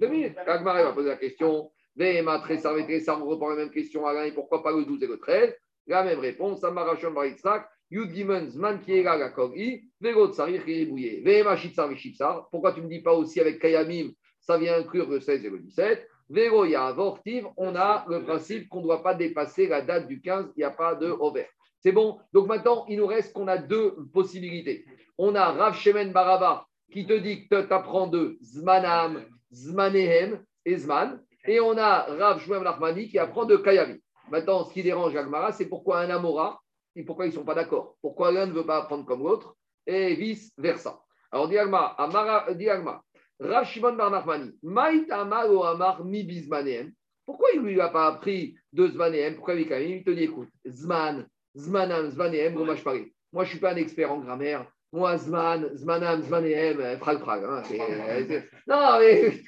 Deux 0.00 0.08
minutes, 0.08 0.36
va 0.44 0.92
poser 0.92 1.08
la 1.10 1.16
question. 1.16 1.70
Vema, 1.96 2.40
très 2.40 2.58
ça, 2.58 2.72
on 2.72 3.26
reprend 3.26 3.48
la 3.50 3.56
même 3.56 3.70
question 3.70 4.06
à 4.06 4.26
et 4.26 4.32
pourquoi 4.32 4.62
pas 4.62 4.72
le 4.72 4.84
12 4.84 5.02
et 5.02 5.06
le 5.06 5.18
13 5.18 5.54
La 5.86 6.04
même 6.04 6.18
réponse, 6.18 6.60
Samarashon 6.60 7.12
Baritzak, 7.12 7.68
Yud 7.90 8.12
Gimon 8.12 8.48
Zman 8.50 8.80
Kiera 8.80 9.18
Gakogi, 9.18 9.88
Vegot 10.00 10.32
Sarich 10.32 10.62
Ribouye. 10.64 11.22
Vema 11.22 11.56
Shitsar 11.56 11.88
Vishitsar. 11.88 12.48
Pourquoi 12.50 12.72
tu 12.72 12.80
ne 12.80 12.84
me 12.84 12.90
dis 12.90 13.00
pas 13.00 13.14
aussi 13.14 13.40
avec 13.40 13.60
Kayamim, 13.60 14.10
ça 14.40 14.58
vient 14.58 14.78
inclure 14.78 15.08
le 15.08 15.20
16 15.20 15.44
et 15.44 15.50
le 15.50 15.58
17 15.58 16.06
Veroya, 16.28 16.92
Vortiv, 16.92 17.46
on 17.56 17.76
a 17.76 18.04
le 18.08 18.24
principe 18.24 18.68
qu'on 18.68 18.78
ne 18.78 18.84
doit 18.84 19.02
pas 19.02 19.14
dépasser 19.14 19.68
la 19.68 19.80
date 19.80 20.08
du 20.08 20.20
15, 20.20 20.52
il 20.56 20.60
n'y 20.60 20.64
a 20.64 20.70
pas 20.70 20.94
de 20.94 21.08
over. 21.08 21.46
C'est 21.80 21.92
bon? 21.92 22.18
Donc 22.32 22.48
maintenant, 22.48 22.84
il 22.88 22.98
nous 22.98 23.06
reste 23.06 23.32
qu'on 23.32 23.46
a 23.46 23.58
deux 23.58 23.94
possibilités. 24.12 24.84
On 25.18 25.34
a 25.34 25.52
Rav 25.52 25.76
Shemen 25.76 26.12
Baraba 26.12 26.66
qui 26.92 27.06
te 27.06 27.12
dit 27.12 27.46
que 27.46 27.62
tu 27.62 27.72
apprends 27.72 28.08
de 28.08 28.38
Zmanam, 28.42 29.24
Zmanehem 29.52 30.42
et 30.64 30.76
Zman. 30.76 31.20
Et 31.46 31.60
on 31.60 31.76
a 31.78 32.02
Rav 32.02 32.40
Shmuel 32.40 32.62
Nachmani 32.62 33.08
qui 33.08 33.18
apprend 33.18 33.44
de 33.44 33.56
Kayami. 33.56 34.02
Maintenant, 34.30 34.64
ce 34.64 34.72
qui 34.72 34.82
dérange 34.82 35.14
Agmara, 35.14 35.52
c'est 35.52 35.68
pourquoi 35.68 36.00
un 36.00 36.10
Amora 36.10 36.60
et 36.96 37.04
pourquoi 37.04 37.26
ils 37.26 37.30
ne 37.30 37.34
sont 37.34 37.44
pas 37.44 37.54
d'accord. 37.54 37.96
Pourquoi 38.00 38.32
l'un 38.32 38.46
ne 38.46 38.52
veut 38.52 38.66
pas 38.66 38.78
apprendre 38.78 39.04
comme 39.04 39.22
l'autre 39.22 39.56
et 39.86 40.14
vice-versa. 40.14 41.00
Alors, 41.30 41.48
Diagma, 41.48 41.94
Amara, 41.98 42.52
Diagma, 42.54 43.02
Rav 43.38 43.66
Shimon 43.66 43.94
Bar 43.94 44.10
Nachmani, 44.10 44.50
Maïtama 44.62 45.46
o 45.46 45.62
Amar 45.62 46.04
mi 46.04 46.24
bizmanehem. 46.24 46.92
Pourquoi 47.24 47.48
il 47.54 47.62
ne 47.62 47.68
lui 47.68 47.80
a 47.80 47.88
pas 47.88 48.06
appris 48.06 48.56
de 48.72 48.86
Zmanehem? 48.86 49.34
Pourquoi 49.34 49.54
il 49.54 50.04
te 50.04 50.10
dit, 50.10 50.22
écoute, 50.22 50.48
Zman, 50.66 51.26
Zmanam, 51.56 52.10
Zmanehem, 52.10 52.54
Moi, 52.54 52.74
je 52.76 53.40
ne 53.40 53.44
suis 53.44 53.58
pas 53.58 53.72
un 53.72 53.76
expert 53.76 54.12
en 54.12 54.18
grammaire. 54.18 54.66
Moi, 54.96 55.18
Zman, 55.18 55.76
Zmanam, 55.76 56.22
Zmanehem, 56.22 56.80
euh, 56.80 56.96
frag, 56.96 57.18
frag. 57.18 57.44
Hein, 57.44 57.62
euh, 57.70 58.40
non, 58.66 58.98
mais 58.98 59.42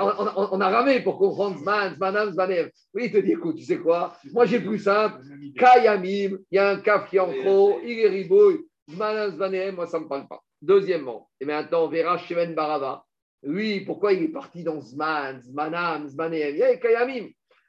on, 0.00 0.54
on, 0.54 0.60
a 0.62 0.68
ramé 0.70 1.00
pour 1.00 1.18
comprendre 1.18 1.58
Zman, 1.58 1.94
Zmanam, 1.94 2.32
Zmanehem. 2.32 2.70
Oui, 2.94 3.02
il 3.04 3.12
te 3.12 3.18
dit, 3.18 3.32
écoute, 3.32 3.56
tu 3.56 3.64
sais 3.64 3.76
quoi? 3.76 4.16
Moi, 4.32 4.46
j'ai 4.46 4.60
plus 4.60 4.78
simple. 4.78 5.20
Kayamim, 5.58 6.38
il 6.50 6.54
y 6.54 6.58
a 6.58 6.70
un 6.70 6.80
kaf 6.80 7.10
qui 7.10 7.16
est 7.16 7.20
en 7.20 7.30
trop, 7.30 7.80
il 7.84 8.00
est 8.00 8.08
ribouille. 8.08 8.60
Zmanam, 8.90 9.30
Zmanehem, 9.32 9.74
moi, 9.74 9.86
ça 9.86 9.98
ne 9.98 10.04
me 10.04 10.08
parle 10.08 10.26
pas. 10.26 10.40
Deuxièmement, 10.62 11.28
et 11.38 11.44
maintenant, 11.44 11.84
on 11.84 11.88
verra 11.88 12.16
Shemen 12.16 12.54
Barava. 12.54 13.04
Oui, 13.42 13.80
pourquoi 13.80 14.14
il 14.14 14.22
est 14.22 14.32
parti 14.32 14.64
dans 14.64 14.80
Zman, 14.80 15.42
Zmanam, 15.42 16.08
Zmanehem 16.08 16.54
Il 16.54 16.58
y 16.60 16.62
a 16.62 16.76
Kayamim. 16.78 17.28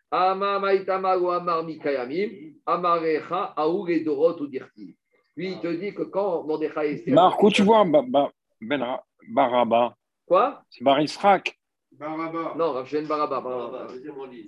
Ama 0.09 0.57
maitama 0.59 1.17
ou 1.17 1.32
amar 1.32 1.65
mi 1.65 1.78
Kayamim, 1.78 2.53
amarecha 2.65 3.53
aou 3.57 3.89
et 3.89 3.99
dorot 3.99 4.39
ou 4.39 4.47
dirti. 4.47 4.95
Lui, 5.36 5.51
il 5.51 5.59
te 5.59 5.67
dit 5.67 5.93
que 5.93 6.03
quand 6.03 6.43
Mordechai 6.43 6.93
Esther. 6.93 7.13
Marc, 7.13 7.41
où 7.41 7.49
tu 7.49 7.63
vois 7.63 7.86
Ben 7.86 8.97
Baraba 9.30 9.95
Quoi? 10.25 10.61
C'est 10.69 10.84
Barisrak. 10.84 11.59
Baraba. 11.91 12.53
Non, 12.55 12.73
Rav 12.73 13.07
Baraba. 13.07 13.41
Baraba. 13.41 13.88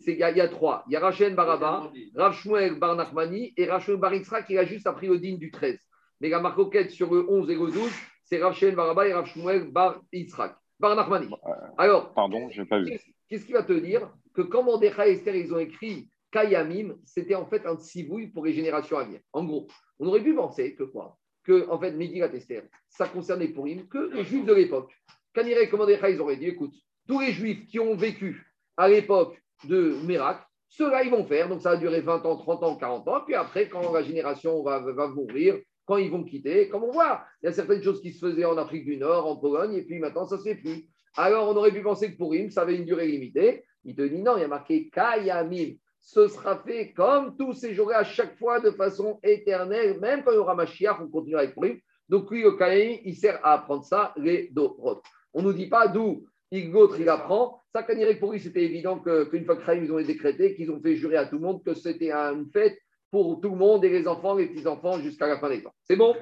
Il 0.08 0.18
y, 0.18 0.24
a 0.24 0.48
trois. 0.48 0.84
Il 0.88 0.94
y 0.94 0.96
a 0.96 1.00
Rav 1.00 1.36
Baraba, 1.36 1.92
Rav 2.16 2.34
Shmuel 2.34 2.80
Bar 2.80 2.96
Nachmani 2.96 3.54
et 3.58 3.66
Rav 3.66 3.82
Shmuel 3.82 4.00
Bar 4.00 4.14
qui 4.46 4.58
a 4.58 4.64
juste 4.64 4.88
appris 4.88 5.08
le 5.08 5.18
digne 5.18 5.38
du 5.38 5.52
13. 5.52 5.78
Mais 6.22 6.30
la 6.30 6.40
marcoquette 6.40 6.92
sur 6.92 7.14
le 7.14 7.30
11 7.30 7.50
et 7.50 7.56
le 7.56 7.72
12, 7.72 7.92
c'est 8.24 8.42
Rav 8.42 8.58
Baraba 8.76 9.08
et 9.08 9.14
Rav 9.14 9.26
Shmuel 9.26 9.72
Bar 9.72 10.02
Yitzhak. 10.14 10.56
Bar 10.80 10.96
Nachmani. 10.96 11.30
Alors. 11.78 12.14
Pardon, 12.14 12.50
je 12.52 12.62
n'ai 12.62 12.68
pas 12.68 12.80
vu. 12.80 12.98
Qu'est-ce 13.28 13.46
qu'il 13.46 13.56
va 13.56 13.64
te 13.64 13.74
dire 13.74 14.10
Que 14.36 14.42
quand 14.42 14.64
Mordechai 14.64 15.10
et 15.10 15.14
Esther, 15.14 15.36
ils 15.36 15.54
ont 15.54 15.60
écrit 15.60 16.10
Kayamim, 16.32 16.96
c'était 17.04 17.36
en 17.36 17.46
fait 17.46 17.66
un 17.66 17.76
tsivouille 17.76 18.28
pour 18.28 18.46
les 18.46 18.54
générations 18.54 18.98
à 18.98 19.04
venir. 19.04 19.20
En 19.34 19.44
gros, 19.44 19.68
on 20.02 20.08
aurait 20.08 20.24
pu 20.24 20.34
penser 20.34 20.76
que 20.76 20.84
quoi 20.84 21.18
Que, 21.44 21.70
en 21.70 21.80
fait, 21.80 21.92
Megillat 21.92 22.34
Esther, 22.34 22.64
ça 22.90 23.08
concernait 23.08 23.50
pour 23.50 23.66
lui 23.66 23.88
que 23.88 24.12
les 24.14 24.26
juifs 24.26 24.46
de 24.46 24.54
l'époque. 24.54 24.92
Quand 25.34 25.44
il 25.44 25.70
Mordechai, 25.78 26.14
ils 26.14 26.22
auraient 26.22 26.36
dit 26.36 26.48
écoute, 26.48 26.74
tous 27.08 27.20
les 27.20 27.32
juifs 27.32 27.66
qui 27.68 27.80
ont 27.80 27.96
vécu 27.96 28.46
à 28.76 28.90
l'époque 28.90 29.40
de 29.66 29.96
Mérac, 30.06 30.44
ceux-là, 30.70 31.04
ils 31.04 31.12
vont 31.12 31.26
faire. 31.26 31.50
Donc, 31.50 31.62
ça 31.62 31.72
va 31.72 31.78
durer 31.78 32.02
20 32.02 32.26
ans, 32.26 32.38
30 32.38 32.64
ans, 32.64 32.76
40 32.78 33.08
ans. 33.08 33.22
Puis 33.26 33.36
après, 33.36 33.68
quand 33.68 33.92
la 33.92 34.02
génération 34.02 34.64
va, 34.64 34.80
mourir, 35.10 35.60
quand 35.86 35.98
ils 35.98 36.10
vont 36.10 36.24
quitter, 36.24 36.68
comme 36.70 36.84
on 36.84 36.92
voit, 36.92 37.24
il 37.42 37.46
y 37.46 37.50
a 37.50 37.54
certaines 37.54 37.84
choses 37.84 38.02
qui 38.02 38.12
se 38.12 38.26
faisaient 38.26 38.46
en 38.46 38.58
Afrique 38.58 38.86
du 38.86 38.98
Nord, 38.98 39.28
en 39.28 39.36
Pologne, 39.36 39.76
et 39.76 39.84
puis 39.84 40.00
maintenant, 40.00 40.26
ça 40.26 40.38
ne 40.38 40.42
se 40.42 40.54
plus. 40.62 40.88
Alors, 41.16 41.50
on 41.50 41.56
aurait 41.56 41.72
pu 41.72 41.82
penser 41.82 42.12
que 42.12 42.18
pour 42.18 42.32
Rim, 42.32 42.50
ça 42.50 42.62
avait 42.62 42.76
une 42.76 42.86
durée 42.86 43.08
limitée. 43.08 43.64
Il 43.84 43.96
te 43.96 44.02
dit 44.02 44.22
non, 44.22 44.38
il 44.38 44.42
y 44.42 44.44
a 44.46 44.48
marqué 44.48 44.90
Kayamim 44.90 45.76
ce 46.02 46.28
sera 46.28 46.58
fait 46.58 46.92
comme 46.92 47.38
tous 47.38 47.54
ces 47.54 47.74
jours 47.74 47.94
à 47.94 48.04
chaque 48.04 48.38
fois 48.38 48.60
de 48.60 48.72
façon 48.72 49.20
éternelle, 49.24 50.00
même 50.00 50.24
quand 50.24 50.32
il 50.32 50.36
y 50.36 50.40
aura 50.40 50.56
Mashiach, 50.56 51.00
on 51.00 51.08
continuera 51.08 51.44
avec 51.44 51.56
lui. 51.56 51.82
Donc 52.10 52.30
lui, 52.30 52.42
le 52.42 52.52
Kaïm, 52.54 53.00
il 53.06 53.16
sert 53.16 53.40
à 53.46 53.54
apprendre 53.54 53.86
ça, 53.86 54.14
les 54.18 54.50
Dorot. 54.52 55.02
On 55.34 55.42
ne 55.42 55.48
nous 55.48 55.54
dit 55.54 55.68
pas 55.68 55.88
d'où 55.88 56.26
l'autre 56.52 57.00
il 57.00 57.08
apprend. 57.08 57.62
Ça, 57.74 57.84
quand 57.84 57.94
pour 58.20 58.34
lui, 58.34 58.40
c'était 58.40 58.64
évident 58.64 59.00
qu'une 59.00 59.46
fois 59.46 59.56
que 59.56 59.66
Kaïm, 59.66 59.86
ils 59.86 59.94
ont 59.94 60.02
décrété, 60.02 60.56
qu'ils 60.56 60.72
ont 60.72 60.82
fait 60.82 60.96
jurer 60.98 61.16
à 61.16 61.26
tout 61.26 61.38
le 61.38 61.44
monde 61.44 61.64
que 61.64 61.74
c'était 61.74 62.12
une 62.12 62.50
fête 62.52 62.78
pour 63.12 63.40
tout 63.40 63.52
le 63.52 63.56
monde 63.56 63.86
et 63.86 63.90
les 63.90 64.08
enfants, 64.08 64.36
les 64.36 64.48
petits-enfants, 64.48 65.00
jusqu'à 65.00 65.28
la 65.28 65.40
fin 65.40 65.50
des 65.50 65.64
temps. 65.64 65.74
C'est 65.84 65.96
bon? 65.96 66.16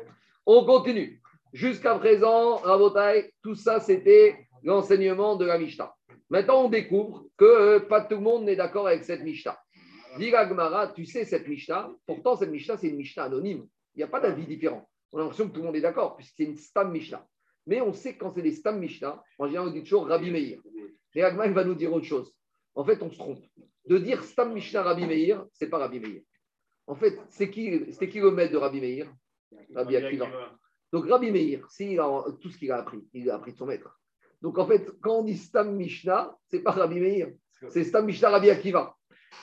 On 0.46 0.66
continue. 0.66 1.22
Jusqu'à 1.54 1.96
présent, 1.96 2.58
Rabotai, 2.58 3.34
tout 3.42 3.56
ça, 3.56 3.80
c'était 3.80 4.36
l'enseignement 4.62 5.36
de 5.36 5.46
la 5.46 5.58
Mishnah. 5.58 5.92
Maintenant, 6.30 6.66
on 6.66 6.70
découvre 6.70 7.26
que 7.38 7.80
pas 7.80 8.02
tout 8.02 8.16
le 8.16 8.22
monde 8.22 8.44
n'est 8.44 8.56
d'accord 8.56 8.88
avec 8.88 9.04
cette 9.04 9.24
Mishnah. 9.24 9.58
Dit 10.18 10.34
tu 10.96 11.06
sais 11.06 11.26
cette 11.26 11.48
Mishnah, 11.48 11.92
pourtant 12.06 12.36
cette 12.36 12.50
Mishnah, 12.50 12.78
c'est 12.78 12.88
une 12.88 12.98
Mishnah 12.98 13.26
anonyme. 13.26 13.68
Il 13.96 14.00
n'y 14.00 14.04
a 14.04 14.08
pas 14.08 14.20
d'avis 14.20 14.46
différent. 14.46 14.90
On 15.12 15.18
a 15.18 15.22
l'impression 15.22 15.48
que 15.48 15.54
tout 15.54 15.60
le 15.60 15.68
monde 15.68 15.76
est 15.76 15.82
d'accord, 15.82 16.16
puisque 16.16 16.36
c'est 16.38 16.44
une 16.44 16.56
Stam 16.56 16.92
Mishnah. 16.92 17.26
Mais 17.68 17.82
on 17.82 17.94
sait 17.94 18.14
que 18.14 18.20
quand 18.20 18.34
c'est 18.34 18.42
des 18.42 18.54
Stam 18.54 18.80
Mishnah, 18.80 19.22
en 19.38 19.48
général, 19.48 19.68
on 19.68 19.72
dit 19.72 19.84
toujours 19.84 20.08
Rabbi 20.08 20.32
Meir. 20.32 20.60
Et 21.16 21.24
Agma, 21.24 21.48
va 21.50 21.64
nous 21.64 21.76
dire 21.76 21.92
autre 21.92 22.06
chose. 22.06 22.34
En 22.76 22.84
fait, 22.84 23.02
on 23.02 23.12
se 23.12 23.18
trompe. 23.18 23.44
De 23.86 23.98
dire 23.98 24.24
Stam 24.24 24.54
Mishnah 24.54 24.84
Rabbi 24.84 25.06
Meir, 25.06 25.46
ce 25.54 25.66
n'est 25.66 25.70
pas 25.70 25.80
Rabbi 25.80 26.00
Meir. 26.00 26.22
En 26.88 26.96
fait, 26.96 27.20
c'est 27.30 27.50
qui, 27.50 27.86
qui 27.92 28.20
le 28.20 28.32
maître 28.32 28.54
de 28.54 28.58
Rabbi 28.58 28.82
Meir? 28.82 29.12
Rabbi 29.76 29.96
Akiva. 29.96 30.28
Donc 30.92 31.08
Rabbi 31.08 31.32
Meir, 31.32 31.68
c'est 31.70 31.98
tout 32.42 32.50
ce 32.50 32.58
qu'il 32.58 32.72
a 32.72 32.78
appris, 32.78 33.08
il 33.14 33.30
a 33.30 33.36
appris 33.36 33.54
de 33.54 33.58
son 33.58 33.68
maître. 33.68 34.00
Donc 34.42 34.58
en 34.58 34.66
fait, 34.66 34.90
quand 35.02 35.20
on 35.20 35.24
dit 35.24 35.38
Stam 35.38 35.76
Mishnah, 35.76 36.36
ce 36.50 36.56
n'est 36.56 36.64
pas 36.64 36.72
Rabbi 36.72 37.00
Meir, 37.00 37.32
c'est 37.70 37.84
Stam 37.84 38.06
Mishnah 38.06 38.30
Rabbi 38.30 38.50
Akiva. 38.50 38.96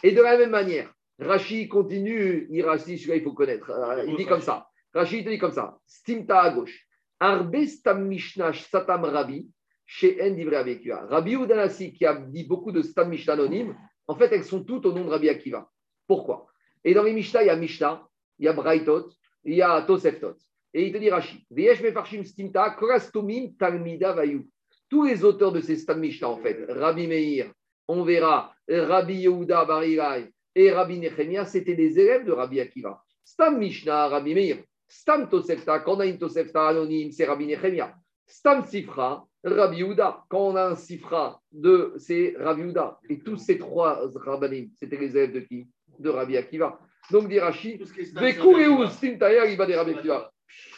Et 0.03 0.13
de 0.13 0.23
la 0.23 0.37
même 0.37 0.51
manière, 0.51 0.93
Rashi 1.19 1.69
continue, 1.69 2.47
il 2.51 2.63
celui-là 2.63 3.17
il 3.17 3.23
faut 3.23 3.33
connaître. 3.33 3.71
Euh, 3.71 4.05
il 4.07 4.17
dit 4.17 4.27
comme 4.27 4.41
ça. 4.41 4.69
Rashi 4.93 5.25
te 5.25 5.31
dit 5.31 5.39
comme 5.39 5.53
ça. 5.53 5.79
Stimta 5.87 6.41
à 6.41 6.51
gauche. 6.51 6.87
Arbe 7.19 7.65
stam 7.65 8.07
mishnah 8.07 8.53
satam 8.53 9.05
rabbi 9.05 9.49
chez 9.87 10.21
Endivre 10.23 10.57
Akiva. 10.57 11.07
Rabbi 11.07 11.35
Udanasi 11.35 11.93
qui 11.93 12.05
a 12.05 12.15
dit 12.15 12.45
beaucoup 12.45 12.73
de 12.73 12.83
stam 12.83 13.09
mishnah 13.09 13.35
anonymes, 13.35 13.75
en 14.07 14.15
fait 14.15 14.31
elles 14.33 14.45
sont 14.45 14.65
toutes 14.65 14.85
au 14.85 14.93
nom 14.93 15.05
de 15.05 15.11
Rabbi 15.11 15.29
Akiva. 15.29 15.71
Pourquoi? 16.07 16.47
Et 16.85 16.93
dans 16.93 17.03
les 17.03 17.15
mishnah, 17.15 17.43
il 17.43 17.47
y 17.47 17.51
a 17.51 17.57
mishnah, 17.57 18.07
il 18.39 18.45
y 18.45 18.49
a 18.49 18.53
braitot, 18.53 19.09
il 19.45 19.55
y 19.55 19.63
a 19.63 19.81
toseftot. 19.83 20.37
Et 20.75 20.87
il 20.87 20.93
te 20.93 20.99
dit 20.99 21.09
Rashi. 21.09 21.47
Veyesh 21.51 21.81
mefarshim 21.81 22.25
stimta 22.25 22.71
krastomim 22.71 23.57
talmida 23.59 24.13
vayu. 24.13 24.47
Tous 24.91 25.05
les 25.05 25.25
auteurs 25.25 25.53
de 25.53 25.61
ces 25.61 25.77
stam 25.77 26.01
mishnah, 26.01 26.29
en 26.29 26.37
fait, 26.37 26.67
Rabbi 26.69 27.07
Meir, 27.07 27.51
on 27.89 28.03
verra 28.05 28.55
Rabbi 28.69 29.15
Yehuda 29.15 29.65
Barirai 29.65 30.33
et 30.55 30.73
Rabbi 30.73 30.99
Nechemia, 30.99 31.45
c'était 31.45 31.75
des 31.75 31.99
élèves 31.99 32.25
de 32.25 32.33
Rabbi 32.33 32.61
Akiva. 32.61 33.03
Stam 33.25 33.59
Mishnah, 33.59 34.09
Rabbi 34.09 34.35
Meir. 34.35 34.59
Stam 34.89 35.29
Tosefta, 35.29 35.81
quand 35.81 35.97
on 35.97 36.01
a 36.01 36.07
une 36.07 36.19
Tosefta 36.19 36.69
anonyme, 36.69 37.13
c'est 37.13 37.27
Rabbi 37.27 37.47
Nechemia. 37.47 37.95
Stam 38.27 38.65
Sifra, 38.65 39.27
Rabbi 39.45 39.79
Yehuda. 39.79 40.25
Quand 40.29 40.49
on 40.49 40.57
a 40.57 40.65
un 40.69 40.75
Sifra, 40.75 41.41
de, 41.53 41.93
c'est 41.99 42.35
Rabbi 42.39 42.63
Yehuda. 42.63 42.99
Et 43.09 43.19
tous 43.19 43.37
ces 43.37 43.59
trois 43.59 44.01
rabbinim, 44.15 44.71
c'était 44.75 44.97
les 44.97 45.11
élèves 45.17 45.33
de 45.33 45.41
qui? 45.41 45.69
De 45.99 46.09
Rabbi 46.09 46.37
Akiva. 46.37 46.79
Donc, 47.11 47.29
dit 47.29 47.39
Rashi, 47.39 47.79
Vekureu 48.15 48.87
Stim 48.89 49.19
il 49.21 49.57
va 49.57 49.67
des 49.67 49.77
Rabbi 49.77 49.93
Akiva. 49.93 50.33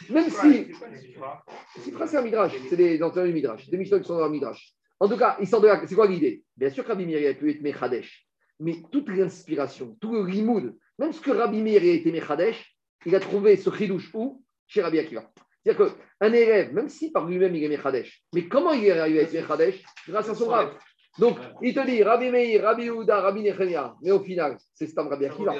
Même 0.09 0.29
si. 0.29 0.67
Sifra, 1.79 2.07
c'est 2.07 2.17
un 2.17 2.21
Midrash. 2.21 2.53
C'est 2.69 2.75
des 2.75 3.01
enseignants 3.01 3.27
du 3.27 3.33
Midrash. 3.33 3.69
Des 3.69 3.77
Mishnah 3.77 3.99
qui 3.99 4.05
sont 4.05 4.17
dans 4.17 4.25
le 4.25 4.31
Midrash. 4.31 4.73
En 4.99 5.07
tout 5.07 5.17
cas, 5.17 5.37
il 5.39 5.47
sort 5.47 5.61
de 5.61 5.67
là. 5.67 5.81
C'est 5.85 5.95
quoi 5.95 6.07
l'idée? 6.07 6.43
Bien 6.57 6.69
sûr 6.69 6.83
que 6.83 6.89
Rabbi 6.89 7.05
Meir 7.05 7.29
a 7.29 7.33
pu 7.33 7.49
être 7.51 7.61
Mechadesh, 7.61 8.27
mais 8.59 8.75
toute 8.91 9.09
l'inspiration, 9.09 9.97
tout 10.01 10.13
le 10.13 10.21
rimoud, 10.21 10.75
même 10.97 11.13
ce 11.13 11.21
que 11.21 11.31
Rabbi 11.31 11.61
Meir 11.61 11.81
a 11.81 11.85
été 11.85 12.11
Mechadesh, 12.11 12.75
il 13.05 13.15
a 13.15 13.19
trouvé 13.19 13.55
ce 13.55 13.69
chidouche 13.69 14.13
où? 14.13 14.43
Chez 14.67 14.81
Rabbi 14.81 14.99
Akiva. 14.99 15.31
C'est-à-dire 15.63 15.93
qu'un 16.19 16.33
élève, 16.33 16.73
même 16.73 16.89
si 16.89 17.11
par 17.11 17.25
lui-même 17.25 17.55
il 17.55 17.63
est 17.63 17.69
Mechadesh, 17.69 18.23
mais 18.33 18.47
comment 18.47 18.73
il 18.73 18.85
est 18.85 18.91
arrivé 18.91 19.19
à 19.19 19.23
être 19.23 19.33
Mechadesh 19.33 19.83
Grâce 20.07 20.29
à 20.29 20.35
son 20.35 20.47
Rav. 20.47 20.77
Donc, 21.17 21.37
il 21.61 21.73
te 21.73 21.85
dit 21.85 22.03
Rabbi 22.03 22.29
Meir, 22.29 22.63
Rabbi 22.63 22.83
Yehuda, 22.83 23.21
Rabbi 23.21 23.41
Nechemia, 23.43 23.95
mais 24.01 24.11
au 24.11 24.19
final, 24.19 24.57
c'est 24.73 24.87
Stam 24.87 25.07
Rabbi 25.07 25.25
Akiva. 25.25 25.55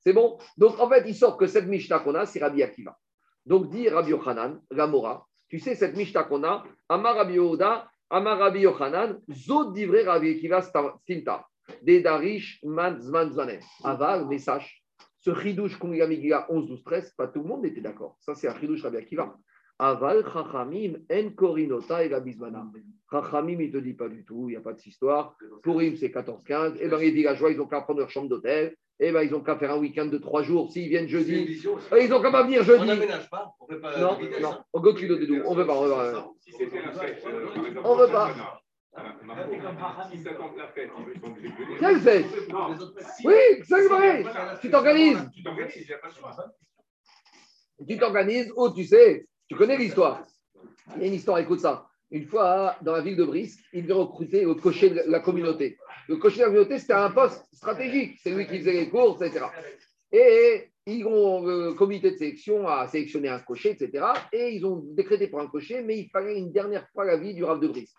C'est 0.00 0.12
bon? 0.12 0.38
Donc, 0.56 0.78
en 0.80 0.88
fait, 0.88 1.04
il 1.06 1.14
sort 1.14 1.36
que 1.36 1.46
cette 1.46 1.66
Mishnah 1.66 2.00
qu'on 2.00 2.14
a, 2.14 2.26
c'est 2.26 2.40
Rabbi 2.40 2.62
Akiva. 2.62 2.96
Donc, 3.44 3.70
dit 3.70 3.88
Rabbi 3.88 4.10
Yochanan, 4.10 4.60
Gamora, 4.72 5.26
tu 5.48 5.58
sais, 5.58 5.74
cette 5.74 5.96
Mishnah 5.96 6.24
qu'on 6.24 6.42
a, 6.44 6.64
Amar 6.88 7.16
Rabbi 7.16 7.34
Yehuda, 7.34 7.88
Amar 8.14 8.38
Rabbi 8.38 8.60
Yochanan, 8.60 9.20
Zod 9.28 9.74
divrei 9.74 10.04
Rabbi 10.04 10.36
Akiva 10.36 10.62
Stinta, 10.62 11.44
Darish 11.82 12.60
Man 12.62 13.00
Zman 13.00 13.32
Zmanem. 13.32 13.60
Aval, 13.82 14.28
mais 14.28 14.38
sache, 14.38 14.84
ce 15.18 15.34
chidouche 15.34 15.76
qu'on 15.80 15.90
a 16.00 16.06
mis 16.06 16.32
11, 16.48 16.68
12, 16.68 16.84
13, 16.84 17.14
pas 17.16 17.26
tout 17.26 17.42
le 17.42 17.48
monde 17.48 17.66
était 17.66 17.80
d'accord. 17.80 18.16
Ça, 18.20 18.36
c'est 18.36 18.46
un 18.46 18.56
chidouche 18.60 18.82
Rabbi 18.82 18.98
Akiva. 18.98 19.36
Aval, 19.80 20.22
Chachamim, 20.32 20.92
En 21.10 21.30
Korinota 21.30 22.04
et 22.04 22.08
la 22.08 22.20
Bismana. 22.20 22.64
Chachamim, 23.10 23.60
il 23.60 23.72
ne 23.72 23.72
te 23.72 23.78
dit 23.78 23.94
pas 23.94 24.08
du 24.08 24.24
tout, 24.24 24.48
il 24.48 24.52
n'y 24.52 24.56
a 24.56 24.60
pas 24.60 24.74
de 24.74 24.78
histoire. 24.78 25.36
Purim, 25.64 25.96
c'est 25.96 26.10
14-15. 26.10 26.76
Et 26.78 26.88
dans 26.88 26.98
les 26.98 27.10
villageois, 27.10 27.50
ils 27.50 27.60
ont 27.60 27.66
qu'à 27.66 27.80
prendre 27.80 27.98
leur 27.98 28.10
chambre 28.10 28.28
d'hôtel. 28.28 28.76
Et 29.00 29.10
ben, 29.10 29.22
ils 29.22 29.34
ont 29.34 29.40
qu'à 29.40 29.56
faire 29.56 29.72
un 29.72 29.78
week-end 29.78 30.06
de 30.06 30.18
trois 30.18 30.42
jours. 30.42 30.70
S'ils 30.72 30.88
viennent 30.88 31.08
jeudi, 31.08 31.60
ils 31.98 32.14
ont 32.14 32.22
qu'à 32.22 32.30
pas 32.30 32.44
venir 32.44 32.62
jeudi. 32.62 32.82
On 32.82 32.86
n'aménage 32.86 33.28
pas. 33.28 33.52
On 33.60 33.64
ne 33.64 33.74
peut 33.74 33.80
pas. 33.80 33.98
Non, 33.98 34.18
non. 34.40 34.58
On 34.72 34.80
ne 34.80 35.56
veut 35.56 35.66
pas. 35.66 35.74
On 35.76 35.84
veut 35.84 35.96
pas. 35.96 36.32
On 37.84 37.96
veut 37.96 38.08
pas. 38.08 38.60
Quelle 41.80 42.00
fête 42.00 42.26
Oui, 43.24 43.34
c'est 43.64 43.88
vrai. 43.88 44.24
Tu 44.60 44.70
t'organises. 44.70 45.28
Tu 47.88 47.98
t'organises. 47.98 48.52
Oh, 48.54 48.70
tu 48.70 48.84
sais, 48.84 49.26
tu 49.48 49.56
connais 49.56 49.76
l'histoire. 49.76 50.24
Il 50.96 51.02
y 51.02 51.04
a 51.04 51.08
une 51.08 51.14
histoire, 51.14 51.38
écoute 51.38 51.60
ça. 51.60 51.88
Une 52.14 52.26
fois, 52.26 52.76
dans 52.80 52.92
la 52.92 53.00
ville 53.00 53.16
de 53.16 53.24
Brice, 53.24 53.58
il 53.72 53.82
devait 53.82 53.94
recruter 53.94 54.44
le 54.44 54.54
cocher 54.54 54.88
de 54.88 55.02
la 55.08 55.18
communauté. 55.18 55.78
Le 56.08 56.14
cocher 56.14 56.36
de 56.36 56.42
la 56.42 56.46
communauté, 56.46 56.78
c'était 56.78 56.92
un 56.92 57.10
poste 57.10 57.44
stratégique. 57.52 58.20
C'est 58.22 58.30
lui 58.30 58.46
qui 58.46 58.60
faisait 58.60 58.72
les 58.72 58.88
courses, 58.88 59.20
etc. 59.20 59.46
Et 60.12 60.70
ils 60.86 61.04
ont, 61.06 61.44
le 61.44 61.72
comité 61.72 62.12
de 62.12 62.16
sélection 62.16 62.68
a 62.68 62.86
sélectionné 62.86 63.28
un 63.28 63.40
cocher, 63.40 63.70
etc. 63.70 64.06
Et 64.32 64.54
ils 64.54 64.64
ont 64.64 64.76
décrété 64.76 65.26
pour 65.26 65.40
un 65.40 65.48
cocher, 65.48 65.82
mais 65.82 65.98
il 65.98 66.08
fallait 66.08 66.38
une 66.38 66.52
dernière 66.52 66.88
fois 66.90 67.04
la 67.04 67.16
vie 67.16 67.34
du 67.34 67.42
Rav 67.42 67.58
de 67.58 67.66
Brice. 67.66 67.92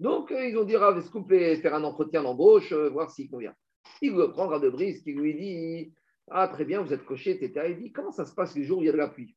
Donc, 0.00 0.32
euh, 0.32 0.48
ils 0.48 0.58
ont 0.58 0.64
dit, 0.64 0.76
Rav, 0.76 0.98
est-ce 0.98 1.08
pouvez 1.08 1.54
faire 1.58 1.76
un 1.76 1.84
entretien 1.84 2.24
d'embauche, 2.24 2.72
euh, 2.72 2.88
voir 2.88 3.08
s'il 3.12 3.30
convient? 3.30 3.54
Il 4.02 4.14
veut 4.14 4.32
prendre 4.32 4.50
Rav 4.50 4.62
de 4.62 4.70
Brice, 4.70 5.00
qui 5.02 5.12
lui 5.12 5.34
dit, 5.34 5.94
ah, 6.28 6.48
très 6.48 6.64
bien, 6.64 6.82
vous 6.82 6.92
êtes 6.92 7.04
cocher, 7.04 7.40
etc. 7.40 7.68
Il 7.70 7.78
dit, 7.78 7.92
comment 7.92 8.10
ça 8.10 8.26
se 8.26 8.34
passe 8.34 8.56
les 8.56 8.64
jours 8.64 8.78
où 8.78 8.82
il 8.82 8.86
y 8.86 8.88
a 8.88 8.92
de 8.92 8.96
la 8.96 9.06
pluie? 9.06 9.36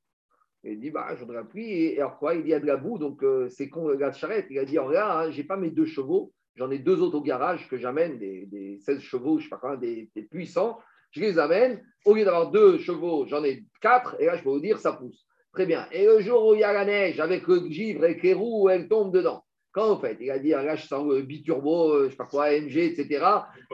Il 0.63 0.79
dit, 0.79 0.91
bah, 0.91 1.15
la 1.29 1.43
pluie, 1.43 1.71
et, 1.71 1.99
alors 1.99 2.17
quoi 2.17 2.35
Il 2.35 2.47
y 2.47 2.53
a 2.53 2.59
de 2.59 2.65
la 2.65 2.77
boue, 2.77 2.97
donc 2.97 3.23
euh, 3.23 3.49
c'est 3.49 3.69
con 3.69 3.87
le 3.87 3.97
gars 3.97 4.11
de 4.11 4.15
charrette. 4.15 4.47
Il 4.49 4.59
a 4.59 4.65
dit, 4.65 4.77
regarde, 4.77 5.27
hein, 5.27 5.31
j'ai 5.31 5.43
pas 5.43 5.57
mes 5.57 5.69
deux 5.69 5.85
chevaux, 5.85 6.31
j'en 6.55 6.71
ai 6.71 6.79
deux 6.79 7.01
autres 7.01 7.17
au 7.17 7.21
garage 7.21 7.67
que 7.67 7.77
j'amène, 7.77 8.17
des, 8.17 8.79
16 8.79 8.99
chevaux, 9.01 9.39
je 9.39 9.43
sais 9.43 9.49
pas 9.49 9.57
quoi, 9.57 9.77
des, 9.77 10.09
des 10.15 10.23
puissants. 10.23 10.79
Je 11.11 11.21
les 11.21 11.37
amène. 11.37 11.83
Au 12.05 12.15
lieu 12.15 12.25
d'avoir 12.25 12.51
deux 12.51 12.79
chevaux, 12.79 13.25
j'en 13.27 13.43
ai 13.43 13.65
quatre, 13.81 14.15
et 14.19 14.25
là, 14.25 14.37
je 14.37 14.43
peux 14.43 14.49
vous 14.49 14.59
dire, 14.59 14.79
ça 14.79 14.93
pousse. 14.93 15.25
Très 15.53 15.65
bien. 15.65 15.87
Et 15.91 16.05
le 16.05 16.19
jour 16.21 16.47
où 16.47 16.53
il 16.55 16.61
y 16.61 16.63
a 16.63 16.73
la 16.73 16.85
neige, 16.85 17.19
avec 17.19 17.47
le 17.47 17.69
givre 17.69 18.05
et 18.05 18.19
les 18.21 18.33
roues, 18.33 18.69
elle 18.69 18.87
tombe 18.87 19.13
dedans. 19.13 19.43
Quand 19.71 19.93
vous 19.93 20.01
faites 20.01 20.17
Il 20.21 20.31
a 20.31 20.39
dit, 20.39 20.49
là, 20.49 20.75
je 20.75 20.87
sens 20.87 21.05
le 21.07 21.21
biturbo, 21.21 21.93
euh, 21.93 22.05
je 22.05 22.11
sais 22.11 22.15
pas 22.15 22.25
quoi, 22.25 22.45
AMG, 22.45 22.77
etc. 22.77 23.25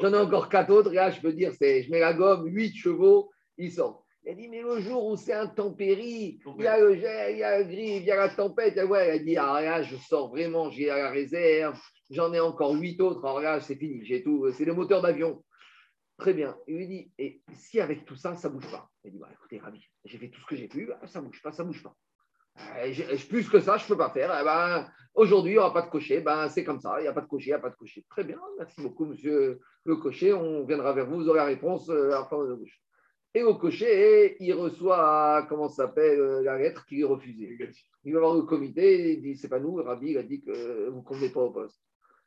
J'en 0.02 0.14
ai 0.14 0.18
encore 0.18 0.50
quatre 0.50 0.72
autres, 0.72 0.92
et 0.92 0.96
là, 0.96 1.12
je 1.12 1.22
peux 1.22 1.34
dire, 1.34 1.54
c'est, 1.54 1.84
je 1.84 1.92
mets 1.92 2.00
la 2.00 2.14
gomme, 2.14 2.48
huit 2.48 2.76
chevaux, 2.76 3.32
ils 3.58 3.72
sortent. 3.72 4.04
A 4.30 4.34
dit, 4.36 4.48
mais 4.48 4.62
le 4.62 4.80
jour 4.80 5.08
où 5.08 5.18
c'est 5.18 5.34
intempérie, 5.34 6.40
il 6.46 6.64
y 6.64 6.68
a 6.68 6.80
le 6.80 6.96
gel, 6.96 7.32
il 7.32 7.40
y 7.40 7.44
a 7.44 7.58
le 7.58 7.64
gris, 7.64 7.98
il 7.98 8.04
y 8.04 8.12
a 8.12 8.16
la 8.16 8.30
tempête. 8.30 8.78
Et 8.78 8.84
ouais, 8.84 9.10
a 9.10 9.18
dit, 9.18 9.36
ah 9.38 9.60
là, 9.60 9.82
je 9.82 9.96
sors 9.96 10.30
vraiment, 10.30 10.70
j'ai 10.70 10.86
la 10.86 11.10
réserve, 11.10 11.80
j'en 12.12 12.32
ai 12.32 12.40
encore 12.40 12.74
huit 12.74 13.02
autres, 13.02 13.26
alors 13.26 13.40
là, 13.40 13.60
c'est 13.60 13.76
fini, 13.76 14.06
j'ai 14.06 14.22
tout, 14.22 14.52
c'est 14.52 14.66
le 14.66 14.76
moteur 14.76 15.02
d'avion. 15.02 15.44
Très 16.20 16.34
bien. 16.34 16.56
Il 16.68 16.78
lui 16.78 16.88
dit, 16.88 17.12
et 17.18 17.42
si 17.54 17.80
avec 17.80 18.06
tout 18.06 18.16
ça, 18.16 18.36
ça 18.36 18.50
ne 18.50 18.54
bouge 18.54 18.70
pas? 18.70 18.88
Il 19.04 19.14
dit, 19.14 19.18
bah, 19.18 19.30
écoutez, 19.34 19.58
Ravi, 19.58 19.84
j'ai 20.06 20.20
fait 20.20 20.30
tout 20.30 20.42
ce 20.42 20.46
que 20.46 20.56
j'ai 20.56 20.68
pu, 20.68 20.86
bah, 20.86 21.00
ça 21.06 21.22
ne 21.22 21.26
bouge 21.26 21.42
pas, 21.42 21.52
ça 21.52 21.64
ne 21.64 21.70
bouge 21.70 21.82
pas. 21.82 21.96
Euh, 22.84 23.18
plus 23.30 23.50
que 23.50 23.60
ça, 23.60 23.78
je 23.78 23.86
ne 23.86 23.88
peux 23.88 23.98
pas 23.98 24.12
faire. 24.12 24.38
Eh 24.40 24.44
ben, 24.44 24.88
Aujourd'hui, 25.16 25.54
il 25.54 25.56
n'y 25.56 25.60
aura 25.60 25.74
pas 25.74 25.82
de 25.82 25.90
cocher. 25.90 26.22
Ben, 26.22 26.50
c'est 26.50 26.64
comme 26.64 26.80
ça. 26.80 27.00
Il 27.00 27.04
n'y 27.04 27.08
a 27.08 27.14
pas 27.14 27.22
de 27.22 27.28
cocher, 27.28 27.48
il 27.48 27.52
n'y 27.52 27.56
a 27.56 27.60
pas 27.60 27.70
de 27.70 27.76
cocher. 27.76 28.06
Très 28.10 28.24
bien. 28.24 28.40
Merci 28.58 28.82
beaucoup, 28.82 29.06
monsieur 29.06 29.60
le 29.86 29.96
cocher. 29.96 30.34
On 30.34 30.66
viendra 30.66 30.94
vers 30.94 31.08
vous. 31.08 31.16
Vous 31.16 31.30
aurez 31.30 31.40
la 31.40 31.46
réponse 31.46 31.90
euh, 31.90 32.12
à 32.12 32.20
la 32.20 32.26
fin 32.26 32.38
de 32.44 32.50
la 32.50 32.56
bouche. 32.56 32.80
Et 33.36 33.44
au 33.44 33.56
cocher, 33.56 34.38
il 34.40 34.54
reçoit, 34.54 35.46
comment 35.48 35.70
ça 35.70 35.86
s'appelle, 35.86 36.20
euh, 36.20 36.42
la 36.42 36.58
lettre 36.58 36.86
qui 36.88 37.02
est 37.02 37.04
refusée. 37.04 37.58
Il 38.04 38.14
va 38.14 38.22
voir 38.22 38.36
le 38.36 38.42
comité, 38.42 39.14
il 39.14 39.22
dit 39.22 39.36
c'est 39.36 39.50
pas 39.50 39.60
nous, 39.60 39.78
le 39.78 39.84
rabbi 39.84 40.12
il 40.12 40.18
a 40.18 40.24
dit 40.24 40.42
que 40.42 40.90
vous 40.90 40.98
ne 40.98 41.04
convenez 41.04 41.30
pas 41.30 41.42
au 41.42 41.52
poste. 41.52 41.80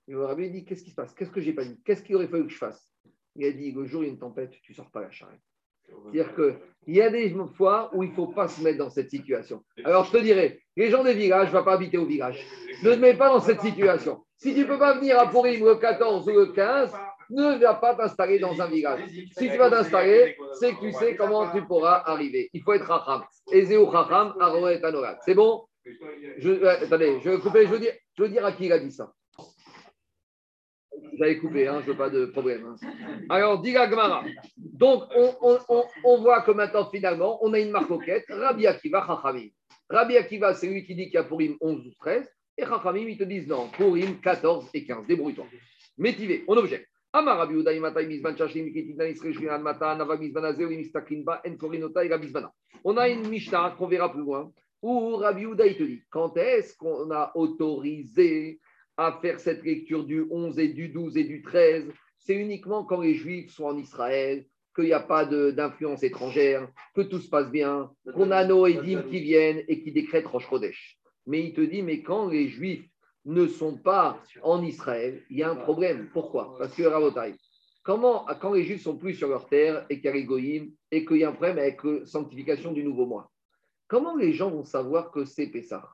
Et 0.07 0.13
le 0.13 0.25
rabbi 0.25 0.47
il 0.47 0.53
dit 0.53 0.65
qu'est-ce 0.65 0.85
qui 0.85 0.91
se 0.91 0.95
passe? 0.95 1.13
Qu'est-ce 1.15 1.31
que 1.31 1.41
j'ai 1.41 1.55
pas 1.55 1.65
dit? 1.65 1.81
Qu'est-ce 1.85 2.03
qu'il 2.03 2.15
aurait 2.15 2.29
fallu 2.29 2.45
que 2.45 2.53
je 2.53 2.59
fasse? 2.59 2.89
Il 3.35 3.45
a 3.45 3.51
dit 3.51 3.73
le 3.73 3.85
jour 3.85 4.05
il 4.05 4.07
y 4.07 4.11
a 4.11 4.13
une 4.13 4.19
tempête, 4.19 4.53
tu 4.63 4.73
ne 4.73 4.77
sors 4.77 4.91
pas 4.91 5.01
la 5.01 5.11
charrette. 5.11 5.41
C'est-à-dire 5.89 6.35
qu'il 6.35 6.95
y 6.95 7.01
a 7.01 7.11
des 7.11 7.35
fois 7.57 7.91
où 7.95 8.03
il 8.03 8.11
ne 8.11 8.15
faut 8.15 8.29
pas 8.29 8.49
se 8.49 8.63
mettre 8.63 8.79
dans 8.79 8.91
cette 8.91 9.11
situation. 9.11 9.63
Alors 9.85 10.05
je 10.05 10.13
te 10.13 10.19
dirais, 10.19 10.61
les 10.77 10.91
gens 10.91 11.03
des 11.03 11.15
villages 11.15 11.53
ne 11.53 11.59
vont 11.59 11.65
pas 11.65 11.75
habiter 11.75 11.99
au 11.99 12.07
village. 12.07 12.47
Ne 12.83 12.95
te 12.95 12.99
mets 12.99 13.17
pas 13.17 13.29
dans 13.29 13.41
cette 13.41 13.61
situation. 13.61 14.23
Si 14.37 14.55
tu 14.55 14.61
ne 14.61 14.67
peux 14.67 14.79
pas 14.79 14.99
venir 14.99 15.19
à 15.19 15.29
Pourim 15.29 15.65
le 15.65 15.77
14 15.77 16.29
ou 16.29 16.33
le 16.33 16.47
15, 16.47 16.93
ne 17.31 17.59
viens 17.59 17.75
pas 17.75 17.95
t'installer 17.95 18.39
dans 18.39 18.61
un 18.61 18.67
village. 18.67 19.01
Si 19.39 19.51
tu 19.51 19.57
vas 19.57 19.71
t'installer, 19.71 20.37
c'est 20.55 20.75
que 20.75 20.81
tu 20.81 20.93
sais 20.93 21.17
comment 21.17 21.51
tu 21.51 21.63
pourras 21.65 22.03
arriver. 22.07 22.51
Il 22.53 22.63
faut 22.63 22.73
être 22.73 22.87
racham. 22.87 23.23
Ezeu 23.51 23.83
racham. 23.85 24.35
C'est 25.25 25.35
bon? 25.35 25.65
Je, 26.39 26.65
Attendez, 26.65 27.21
je 27.25 27.31
vais 27.31 27.39
couper, 27.39 27.67
je 27.67 27.73
veux, 27.73 27.79
dire, 27.81 27.93
je 28.17 28.23
veux 28.23 28.29
dire 28.29 28.45
à 28.45 28.53
qui 28.53 28.67
il 28.67 28.73
a 28.73 28.79
dit 28.79 28.93
ça. 28.93 29.13
J'avais 31.19 31.39
coupé, 31.39 31.67
hein, 31.67 31.81
je 31.83 31.91
veux 31.91 31.97
pas 31.97 32.11
de 32.11 32.27
problème. 32.27 32.67
Hein. 32.67 33.27
Alors, 33.29 33.61
dit 33.61 33.73
Gmara. 33.73 34.25
Donc, 34.57 35.05
on, 35.15 35.59
on, 35.69 35.85
on, 36.05 36.21
voit 36.21 36.43
que 36.43 36.53
maintenant, 36.53 36.89
finalement, 36.91 37.39
on 37.45 37.53
a 37.53 37.59
une 37.59 37.71
marque 37.71 38.05
quête. 38.05 38.25
Rabbi 38.29 38.67
Akiva, 38.67 39.05
Chachamim. 39.07 39.49
Rabbi 39.91 40.17
Akiva, 40.17 40.55
c'est 40.55 40.69
lui 40.69 40.85
qui 40.85 40.95
dit 40.95 41.05
qu'il 41.07 41.15
y 41.15 41.19
a 41.19 41.25
Purim 41.25 41.57
11 41.61 41.87
ou 41.87 41.91
13. 41.99 42.31
Et 42.59 42.65
Chachamim, 42.65 43.09
ils 43.09 43.19
te 43.19 43.25
disent 43.25 43.47
non, 43.47 43.69
Purim 43.69 44.21
14 44.21 44.71
et 44.73 44.85
15. 44.85 45.07
Débrouille-toi. 45.07 45.47
Métivé, 45.99 46.45
on 46.49 46.57
objecte. 46.57 46.89
On 52.85 52.97
a 52.97 53.11
une 53.11 53.29
Mishnah 53.29 53.75
qu'on 53.77 53.87
verra 53.87 54.11
plus 54.11 54.23
loin 54.23 54.51
où 54.81 55.17
Rabbi 55.17 55.43
Uda 55.45 55.65
te 55.75 55.83
dit 55.83 56.03
quand 56.11 56.37
est-ce 56.39 56.75
qu'on 56.77 57.11
a 57.11 57.31
autorisé 57.35 58.61
à 58.97 59.19
faire 59.21 59.39
cette 59.41 59.63
lecture 59.63 60.05
du 60.05 60.25
11 60.31 60.59
et 60.59 60.69
du 60.69 60.89
12 60.89 61.19
et 61.19 61.25
du 61.25 61.43
13 61.43 61.93
C'est 62.19 62.35
uniquement 62.35 62.85
quand 62.85 63.03
les 63.03 63.15
Juifs 63.15 63.53
sont 63.53 63.65
en 63.65 63.77
Israël, 63.77 64.47
qu'il 64.75 64.85
n'y 64.85 64.93
a 64.95 65.01
pas 65.01 65.27
d'influence 65.27 66.03
étrangère, 66.03 66.67
que 66.95 67.03
tout 67.03 67.19
se 67.19 67.29
passe 67.29 67.51
bien, 67.51 67.91
qu'on 68.15 68.31
a 68.31 68.45
nos 68.45 68.67
Edim 68.67 69.03
qui 69.03 69.21
viennent 69.21 69.63
et 69.69 69.83
qui 69.83 69.93
décrètent 69.93 70.27
Rosh 70.27 70.49
Chodesh. 70.49 70.99
Mais 71.27 71.45
il 71.45 71.53
te 71.53 71.61
dit 71.61 71.83
mais 71.83 72.03
quand 72.03 72.29
les 72.29 72.49
Juifs 72.49 72.89
ne 73.25 73.47
sont 73.47 73.77
pas 73.77 74.21
en 74.43 74.63
Israël, 74.63 75.23
il 75.31 75.39
y 75.39 75.43
a 75.43 75.51
un 75.51 75.57
problème. 75.57 76.09
Pourquoi? 76.13 76.57
Parce 76.59 76.75
que 76.75 76.83
Rabotai, 76.83 77.35
comment, 77.83 78.27
quand 78.41 78.53
les 78.53 78.65
Juifs 78.65 78.83
sont 78.83 78.97
plus 78.97 79.15
sur 79.15 79.29
leur 79.29 79.49
terre 79.49 79.87
et 79.91 80.01
qu'il 80.01 80.07
y 80.07 80.09
a 80.09 80.37
les 80.37 80.73
et 80.91 81.05
qu'il 81.05 81.19
y 81.19 81.25
a 81.25 81.29
un 81.29 81.33
problème 81.33 81.59
avec 81.59 81.83
la 81.85 82.05
sanctification 82.07 82.73
du 82.73 82.83
nouveau 82.83 83.07
mois, 83.07 83.31
comment 83.87 84.17
les 84.17 84.33
gens 84.33 84.51
vont 84.51 84.65
savoir 84.65 85.11
que 85.11 85.25
c'est 85.25 85.47
Pessah? 85.47 85.89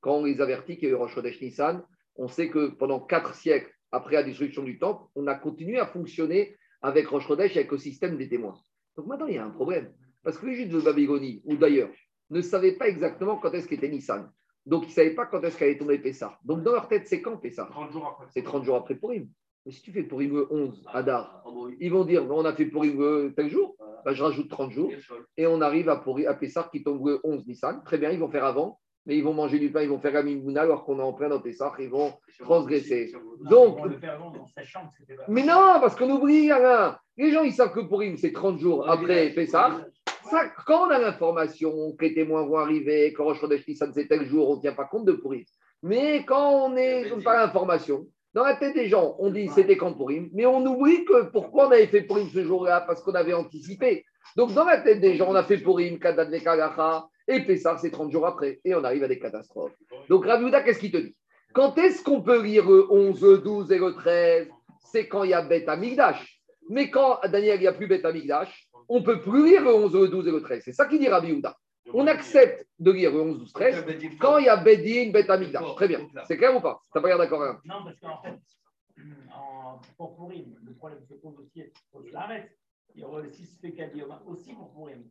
Quand 0.00 0.16
on 0.16 0.24
les 0.24 0.40
avertit 0.40 0.76
qu'il 0.76 0.88
y 0.88 0.92
a 0.92 0.94
eu 0.94 0.96
Rosh 0.96 1.16
Nissan, 1.40 1.82
on 2.16 2.28
sait 2.28 2.50
que 2.50 2.68
pendant 2.68 3.00
quatre 3.00 3.34
siècles 3.34 3.72
après 3.90 4.16
la 4.16 4.22
destruction 4.22 4.62
du 4.62 4.78
temple, 4.78 5.04
on 5.14 5.26
a 5.26 5.34
continué 5.34 5.78
à 5.78 5.86
fonctionner 5.86 6.56
avec 6.82 7.08
Rosh 7.08 7.26
Chodesh, 7.26 7.56
avec 7.56 7.70
le 7.70 7.78
système 7.78 8.18
des 8.18 8.28
témoins. 8.28 8.58
Donc 8.96 9.06
maintenant, 9.06 9.26
il 9.26 9.36
y 9.36 9.38
a 9.38 9.44
un 9.44 9.50
problème. 9.50 9.92
Parce 10.22 10.38
que 10.38 10.46
les 10.46 10.54
Juifs 10.54 10.68
de 10.68 10.80
Babylonie, 10.80 11.42
ou 11.44 11.56
d'ailleurs, 11.56 11.90
ne 12.30 12.40
savaient 12.40 12.76
pas 12.76 12.88
exactement 12.88 13.36
quand 13.36 13.52
est-ce 13.52 13.68
qu'était 13.68 13.88
Nissan. 13.88 14.30
Donc, 14.66 14.84
ils 14.84 14.88
ne 14.88 14.92
savaient 14.92 15.14
pas 15.14 15.26
quand 15.26 15.42
est-ce 15.42 15.58
qu'allait 15.58 15.78
tomber 15.78 15.98
Pessah. 15.98 16.38
Donc, 16.44 16.62
dans 16.62 16.72
leur 16.72 16.88
tête, 16.88 17.06
c'est 17.06 17.20
quand 17.20 17.36
Pessah? 17.36 17.66
30 17.70 17.92
jours 17.92 18.06
après. 18.06 18.26
C'est 18.30 18.42
30 18.42 18.64
jours 18.64 18.76
après 18.76 18.94
Purim. 18.94 19.28
Mais 19.66 19.72
si 19.72 19.80
tu 19.80 19.92
fais 19.92 20.02
Purim 20.02 20.34
le 20.34 20.46
11, 20.50 20.84
Adar, 20.92 21.42
ils 21.80 21.90
vont 21.90 22.04
dire 22.04 22.26
on 22.30 22.44
a 22.44 22.52
fait 22.52 22.66
Purim 22.66 22.98
le 22.98 23.32
tel 23.34 23.48
jour, 23.48 23.76
bah, 24.04 24.12
je 24.12 24.22
rajoute 24.22 24.50
30 24.50 24.70
jours, 24.70 24.92
et 25.38 25.46
on 25.46 25.62
arrive 25.62 25.88
à, 25.88 25.96
Purim, 25.96 26.28
à 26.28 26.34
Pessah 26.34 26.68
qui 26.70 26.82
tombe 26.82 27.06
le 27.06 27.20
11 27.24 27.46
Nissan. 27.46 27.82
Très 27.82 27.96
bien, 27.96 28.10
ils 28.10 28.18
vont 28.18 28.28
faire 28.28 28.44
avant, 28.44 28.78
mais 29.06 29.16
ils 29.16 29.24
vont 29.24 29.32
manger 29.32 29.58
du 29.58 29.72
pain, 29.72 29.80
ils 29.80 29.88
vont 29.88 29.98
faire 29.98 30.12
la 30.12 30.22
mimouna 30.22 30.62
alors 30.62 30.84
qu'on 30.84 30.98
est 30.98 31.02
en 31.02 31.14
plein 31.14 31.30
dans 31.30 31.40
Pessah, 31.40 31.72
ils 31.78 31.88
vont 31.88 32.12
transgresser. 32.40 33.14
Donc, 33.40 33.78
mais 35.28 35.44
non, 35.44 35.78
parce 35.80 35.96
qu'on 35.96 36.10
oublie, 36.10 36.50
Alain. 36.50 36.98
Les 37.16 37.32
gens, 37.32 37.42
ils 37.42 37.52
savent 37.52 37.72
que 37.72 37.80
Purim, 37.80 38.18
c'est 38.18 38.32
30 38.32 38.58
jours 38.58 38.90
après 38.90 39.30
Pessah 39.30 39.86
quand 40.66 40.86
on 40.86 40.90
a 40.90 40.98
l'information 40.98 41.92
que 41.92 42.04
les 42.04 42.14
témoins 42.14 42.44
vont 42.46 42.58
arriver, 42.58 43.12
que 43.12 43.22
Rosh 43.22 43.40
Chodesh 43.40 43.66
Nissan 43.66 43.92
c'est 43.94 44.06
tel 44.06 44.26
jour, 44.26 44.50
on 44.50 44.56
ne 44.56 44.60
tient 44.60 44.72
pas 44.72 44.84
compte 44.84 45.04
de 45.04 45.12
Purim. 45.12 45.44
Mais 45.82 46.24
quand 46.24 46.66
on 46.66 46.68
n'a 46.70 47.22
pas 47.22 47.36
l'information, 47.36 48.06
dans 48.32 48.44
la 48.44 48.56
tête 48.56 48.74
des 48.74 48.88
gens, 48.88 49.16
on 49.18 49.30
dit 49.30 49.48
c'était 49.48 49.76
quand 49.76 49.92
Purim, 49.92 50.28
mais 50.32 50.46
on 50.46 50.64
oublie 50.66 51.04
que 51.04 51.24
pourquoi 51.30 51.68
on 51.68 51.70
avait 51.70 51.86
fait 51.86 52.02
Purim 52.02 52.28
ce 52.28 52.44
jour-là, 52.44 52.80
parce 52.80 53.02
qu'on 53.02 53.14
avait 53.14 53.34
anticipé. 53.34 54.04
Donc 54.36 54.52
dans 54.54 54.64
la 54.64 54.78
tête 54.78 55.00
des 55.00 55.16
gens, 55.16 55.30
on 55.30 55.34
a 55.34 55.44
fait 55.44 55.58
Purim, 55.58 55.98
Kadat 55.98 56.24
Vekagacha, 56.24 57.06
et 57.28 57.40
Pessah, 57.40 57.78
c'est 57.78 57.90
30 57.90 58.10
jours 58.10 58.26
après, 58.26 58.60
et 58.64 58.74
on 58.74 58.84
arrive 58.84 59.04
à 59.04 59.08
des 59.08 59.18
catastrophes. 59.18 59.74
Donc 60.08 60.26
Raviuda, 60.26 60.62
qu'est-ce 60.62 60.78
qu'il 60.78 60.92
te 60.92 60.98
dit? 60.98 61.14
Quand 61.52 61.78
est-ce 61.78 62.02
qu'on 62.02 62.20
peut 62.20 62.42
lire 62.42 62.68
le 62.68 62.90
11, 62.90 63.22
le 63.22 63.38
12 63.38 63.72
et 63.72 63.78
le 63.78 63.94
13 63.94 64.48
C'est 64.90 65.06
quand 65.06 65.22
il 65.22 65.30
y 65.30 65.34
a 65.34 65.42
Beth 65.42 65.68
Amigdash. 65.68 66.42
Mais 66.68 66.90
quand, 66.90 67.20
Daniel, 67.30 67.58
il 67.58 67.60
n'y 67.60 67.66
a 67.68 67.72
plus 67.72 67.86
Beth 67.86 68.04
Amigdash, 68.04 68.68
on 68.88 69.00
ne 69.00 69.04
peut 69.04 69.20
plus 69.20 69.44
lire 69.44 69.62
le 69.62 69.74
11, 69.74 69.94
le 69.94 70.08
12 70.08 70.28
et 70.28 70.30
le 70.30 70.42
13. 70.42 70.62
C'est 70.64 70.72
ça 70.72 70.86
qu'il 70.86 70.98
dit 70.98 71.08
Rabbi 71.08 71.32
Houda. 71.32 71.56
On 71.92 72.06
accepte 72.06 72.66
de 72.78 72.90
lire 72.90 73.12
le 73.12 73.20
11, 73.20 73.38
12, 73.38 73.52
13 73.52 73.84
quand 74.18 74.38
il 74.38 74.46
y 74.46 74.48
a 74.48 74.56
Bedin, 74.56 75.10
Bet 75.10 75.30
Amigdash. 75.30 75.74
Très 75.76 75.88
bien. 75.88 76.00
C'est 76.26 76.36
clair 76.36 76.56
ou 76.56 76.60
pas? 76.60 76.80
Tu 76.84 76.98
n'as 76.98 77.02
pas 77.02 77.08
l'air 77.08 77.18
d'accord 77.18 77.42
hein? 77.42 77.60
Non, 77.64 77.84
parce 77.84 77.98
qu'en 78.00 78.22
fait, 78.22 78.38
en, 79.34 79.80
pour 79.96 80.16
Pourim, 80.16 80.56
le 80.64 80.74
problème 80.74 81.00
se 81.08 81.14
pose 81.14 81.34
aussi 81.38 81.62
au. 81.92 82.02
Il 82.96 83.00
y 83.00 83.04
aura 83.04 83.20
aussi 83.20 83.44
ce 83.44 83.66
Yom 83.66 84.14
aussi 84.26 84.52
pour 84.54 84.72
Pourim. 84.72 85.04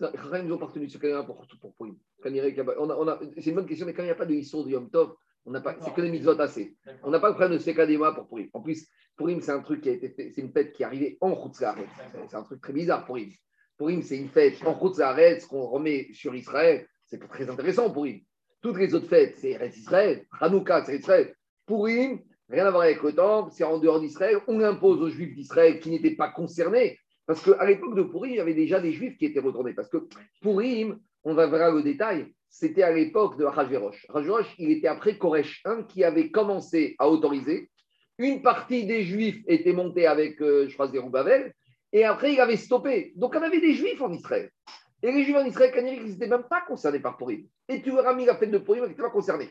Rien 0.00 0.42
nous 0.42 0.54
ont 0.54 0.58
partenu 0.58 0.88
pour, 1.26 1.46
pour 1.60 1.74
Pourim. 1.74 1.96
C'est 2.22 3.46
une 3.46 3.54
bonne 3.54 3.66
question, 3.66 3.86
mais 3.86 3.94
quand 3.94 4.02
il 4.02 4.06
n'y 4.06 4.10
a 4.10 4.16
pas 4.16 4.26
de 4.26 4.34
Issur 4.34 4.64
de 4.64 4.70
Yom 4.70 4.90
Tov, 4.90 5.14
on 5.44 5.50
n'a 5.50 5.60
pas, 5.60 5.76
c'est 5.80 5.92
que 5.92 6.00
des 6.00 6.10
mitzvot 6.10 6.40
assez. 6.40 6.76
On 7.02 7.10
n'a 7.10 7.20
pas 7.20 7.28
le 7.28 7.34
problème 7.34 7.58
de 7.58 7.62
Sekadema 7.62 8.12
pour 8.12 8.28
Pourim. 8.28 8.48
En 8.52 8.60
plus, 8.60 8.86
Pourim, 9.16 9.40
c'est 9.40 9.52
un 9.52 9.60
truc 9.60 9.80
qui 9.80 9.88
a 9.88 9.92
été 9.92 10.14
c'est 10.16 10.40
une 10.40 10.52
fête 10.52 10.72
qui 10.72 10.82
est 10.82 10.86
arrivée 10.86 11.18
en 11.20 11.34
Chutzlaret. 11.34 11.86
C'est 12.28 12.36
un 12.36 12.42
truc 12.42 12.60
très 12.60 12.72
bizarre, 12.72 13.04
Pourim. 13.04 13.30
Pourim, 13.76 14.02
c'est 14.02 14.16
une 14.16 14.28
fête 14.28 14.64
en 14.64 14.78
Chutzlaret, 14.78 15.40
ce 15.40 15.46
qu'on 15.46 15.66
remet 15.66 16.08
sur 16.12 16.34
Israël. 16.34 16.86
C'est 17.06 17.18
très 17.28 17.48
intéressant, 17.50 17.90
Pourim. 17.90 18.20
Toutes 18.60 18.76
les 18.76 18.94
autres 18.94 19.08
fêtes, 19.08 19.36
c'est 19.38 19.58
Israël. 19.76 20.24
Hanouka, 20.40 20.84
c'est 20.84 20.98
Israël. 20.98 21.34
Pourim, 21.66 22.20
Rien 22.52 22.66
à 22.66 22.70
voir 22.70 22.82
avec 22.82 23.02
le 23.02 23.14
temple, 23.14 23.50
c'est 23.54 23.64
en 23.64 23.78
dehors 23.78 23.98
d'Israël. 23.98 24.36
On 24.46 24.60
impose 24.60 25.00
aux 25.00 25.08
juifs 25.08 25.34
d'Israël 25.34 25.80
qui 25.80 25.90
n'étaient 25.90 26.14
pas 26.14 26.28
concernés. 26.28 26.98
Parce 27.24 27.42
qu'à 27.42 27.64
l'époque 27.64 27.96
de 27.96 28.02
Purim, 28.02 28.30
il 28.30 28.36
y 28.36 28.40
avait 28.40 28.52
déjà 28.52 28.78
des 28.78 28.92
juifs 28.92 29.16
qui 29.16 29.24
étaient 29.24 29.40
retournés. 29.40 29.72
Parce 29.72 29.88
que 29.88 30.06
Purim, 30.42 31.00
on 31.24 31.32
va 31.32 31.46
voir 31.46 31.72
le 31.72 31.82
détail, 31.82 32.26
c'était 32.52 32.82
à 32.82 32.92
l'époque 32.92 33.38
de 33.38 33.46
Hachverosh. 33.46 34.06
Hachverosh, 34.14 34.54
il 34.58 34.70
était 34.70 34.86
après 34.86 35.16
Koresh 35.16 35.62
I 35.66 35.86
qui 35.88 36.04
avait 36.04 36.30
commencé 36.30 36.94
à 36.98 37.08
autoriser. 37.08 37.70
Une 38.18 38.42
partie 38.42 38.84
des 38.84 39.02
juifs 39.04 39.42
était 39.46 39.72
montée 39.72 40.06
avec, 40.06 40.40
euh, 40.42 40.68
je 40.68 40.74
crois, 40.74 40.86
Zerubbabel, 40.88 41.54
et 41.92 42.04
après 42.04 42.34
il 42.34 42.40
avait 42.40 42.58
stoppé. 42.58 43.14
Donc 43.16 43.34
on 43.34 43.42
avait 43.42 43.60
des 43.60 43.72
juifs 43.72 44.00
en 44.02 44.12
Israël. 44.12 44.50
Et 45.02 45.10
les 45.10 45.24
juifs 45.24 45.34
en 45.34 45.46
Israël, 45.46 45.72
ils 45.74 46.12
n'étaient 46.12 46.28
même 46.28 46.44
pas 46.48 46.60
concernés 46.60 47.00
par 47.00 47.16
Purim. 47.16 47.46
Et 47.68 47.80
tu 47.80 47.90
verras 47.90 48.14
mis 48.14 48.26
la 48.26 48.36
fête 48.36 48.50
de 48.50 48.58
Purim, 48.58 48.84
ils 48.84 48.90
n'étaient 48.90 49.02
pas 49.02 49.10
concernés. 49.10 49.48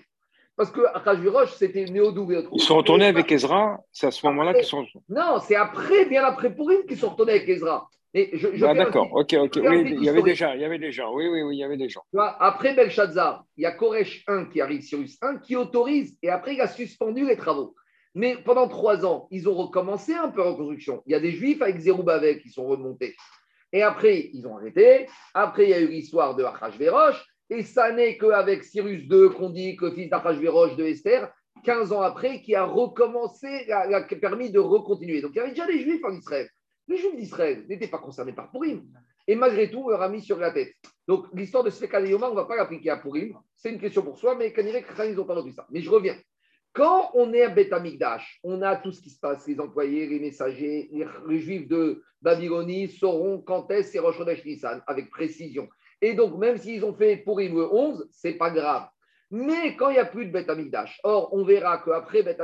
Parce 0.55 0.69
que 0.69 0.81
Hachverosh, 0.93 1.53
c'était 1.53 1.85
Néodou. 1.85 2.31
Ils 2.53 2.61
sont 2.61 2.77
retournés 2.77 3.07
avec 3.07 3.31
Ezra, 3.31 3.79
c'est 3.91 4.07
à 4.07 4.11
ce 4.11 4.23
moment-là 4.27 4.53
qu'ils 4.53 4.65
sont. 4.65 4.85
Non, 5.09 5.39
c'est 5.39 5.55
après, 5.55 6.05
bien 6.05 6.23
après 6.23 6.53
Purim, 6.53 6.85
qu'ils 6.85 6.99
sont 6.99 7.09
retournés 7.09 7.33
avec 7.33 7.49
Ezra. 7.49 7.89
Ah, 8.13 8.73
d'accord, 8.73 9.09
ok, 9.13 9.33
ok. 9.39 9.59
Oui, 9.63 9.95
il 9.97 10.03
y 10.03 10.09
avait 10.09 10.21
déjà, 10.21 10.55
il 10.55 10.61
y 10.61 10.65
avait 10.65 10.79
des 10.79 10.91
gens. 10.91 11.13
Oui, 11.13 11.27
oui, 11.27 11.43
oui, 11.43 11.55
il 11.55 11.59
y 11.59 11.63
avait 11.63 11.77
des 11.77 11.89
gens. 11.89 12.01
Après 12.17 12.73
Belshazzar, 12.73 13.45
il 13.57 13.63
y 13.63 13.65
a 13.65 13.71
Koresh 13.71 14.23
1 14.27 14.45
qui 14.45 14.59
arrive, 14.59 14.81
Cyrus 14.81 15.17
1 15.21 15.37
qui 15.37 15.55
autorise, 15.55 16.17
et 16.21 16.29
après 16.29 16.55
il 16.55 16.61
a 16.61 16.67
suspendu 16.67 17.25
les 17.25 17.37
travaux. 17.37 17.75
Mais 18.13 18.35
pendant 18.43 18.67
trois 18.67 19.05
ans, 19.05 19.27
ils 19.31 19.47
ont 19.47 19.55
recommencé 19.55 20.13
un 20.13 20.29
peu 20.29 20.41
en 20.41 20.51
reconstruction. 20.51 21.01
Il 21.05 21.13
y 21.13 21.15
a 21.15 21.19
des 21.21 21.31
juifs 21.31 21.61
avec 21.61 21.79
Zerubbabel 21.79 22.41
qui 22.41 22.49
sont 22.49 22.67
remontés. 22.67 23.15
Et 23.71 23.83
après, 23.83 24.29
ils 24.33 24.45
ont 24.45 24.57
arrêté. 24.57 25.07
Après, 25.33 25.63
il 25.63 25.69
y 25.69 25.73
a 25.73 25.79
eu 25.79 25.87
l'histoire 25.87 26.35
de 26.35 26.43
Achashverosh. 26.43 27.25
Et 27.49 27.63
ça 27.63 27.91
n'est 27.93 28.17
qu'avec 28.17 28.65
Cyrus 28.65 29.03
II, 29.09 29.29
qu'on 29.29 29.49
dit 29.49 29.77
que 29.77 29.91
fils 29.91 30.09
d'Achashverosh 30.09 30.75
de 30.75 30.85
Esther, 30.85 31.31
15 31.63 31.93
ans 31.93 32.01
après, 32.01 32.41
qui 32.41 32.53
a 32.55 32.65
recommencé, 32.65 33.65
qui 33.65 33.71
a 33.71 34.03
permis 34.21 34.51
de 34.51 34.59
recontinuer. 34.59 35.21
Donc 35.21 35.31
il 35.33 35.37
y 35.37 35.39
avait 35.39 35.51
déjà 35.51 35.67
des 35.67 35.79
juifs 35.79 36.03
en 36.03 36.13
Israël. 36.13 36.49
Les 36.91 36.97
juifs 36.97 37.15
d'Israël 37.15 37.63
n'étaient 37.69 37.87
pas 37.87 37.99
concernés 37.99 38.33
par 38.33 38.51
Purim. 38.51 38.83
Et 39.25 39.33
malgré 39.33 39.71
tout, 39.71 39.83
on 39.85 39.87
leur 39.87 40.01
a 40.01 40.09
mis 40.09 40.21
sur 40.21 40.37
la 40.37 40.51
tête. 40.51 40.75
Donc 41.07 41.27
l'histoire 41.33 41.63
de 41.63 41.69
Sveka 41.69 42.01
Yoma, 42.01 42.27
on 42.27 42.31
ne 42.31 42.35
va 42.35 42.43
pas 42.43 42.57
l'appliquer 42.57 42.89
à 42.89 42.97
Purim. 42.97 43.33
C'est 43.55 43.71
une 43.71 43.79
question 43.79 44.01
pour 44.01 44.17
soi, 44.17 44.35
mais 44.35 44.51
Kanirek 44.51 44.85
ils 45.05 45.15
n'ont 45.15 45.23
pas 45.23 45.35
retenu 45.35 45.53
ça. 45.53 45.65
Mais 45.71 45.79
je 45.79 45.89
reviens. 45.89 46.17
Quand 46.73 47.11
on 47.13 47.33
est 47.33 47.43
à 47.43 47.49
Beth 47.49 47.73
on 48.43 48.61
a 48.61 48.75
tout 48.75 48.91
ce 48.91 49.01
qui 49.01 49.09
se 49.09 49.21
passe, 49.21 49.47
les 49.47 49.57
employés, 49.61 50.05
les 50.05 50.19
messagers, 50.19 50.89
les, 51.29 51.39
juifs 51.39 51.69
de 51.69 52.03
Babylonie 52.21 52.89
sauront 52.89 53.39
quand 53.39 53.71
est-ce 53.71 53.97
Rosh 53.97 54.19
Nissan, 54.45 54.83
avec 54.85 55.09
précision. 55.09 55.69
Et 56.01 56.13
donc, 56.13 56.37
même 56.37 56.57
s'ils 56.57 56.83
ont 56.83 56.93
fait 56.93 57.15
Purim 57.15 57.55
le 57.55 57.73
11, 57.73 58.09
c'est 58.11 58.33
pas 58.33 58.51
grave. 58.51 58.89
Mais 59.29 59.77
quand 59.77 59.89
il 59.91 59.93
n'y 59.93 59.99
a 59.99 60.05
plus 60.05 60.25
de 60.25 60.31
Beth 60.33 60.51
or, 61.03 61.33
on 61.33 61.45
verra 61.45 61.77
qu'après 61.77 62.21
Beth 62.21 62.41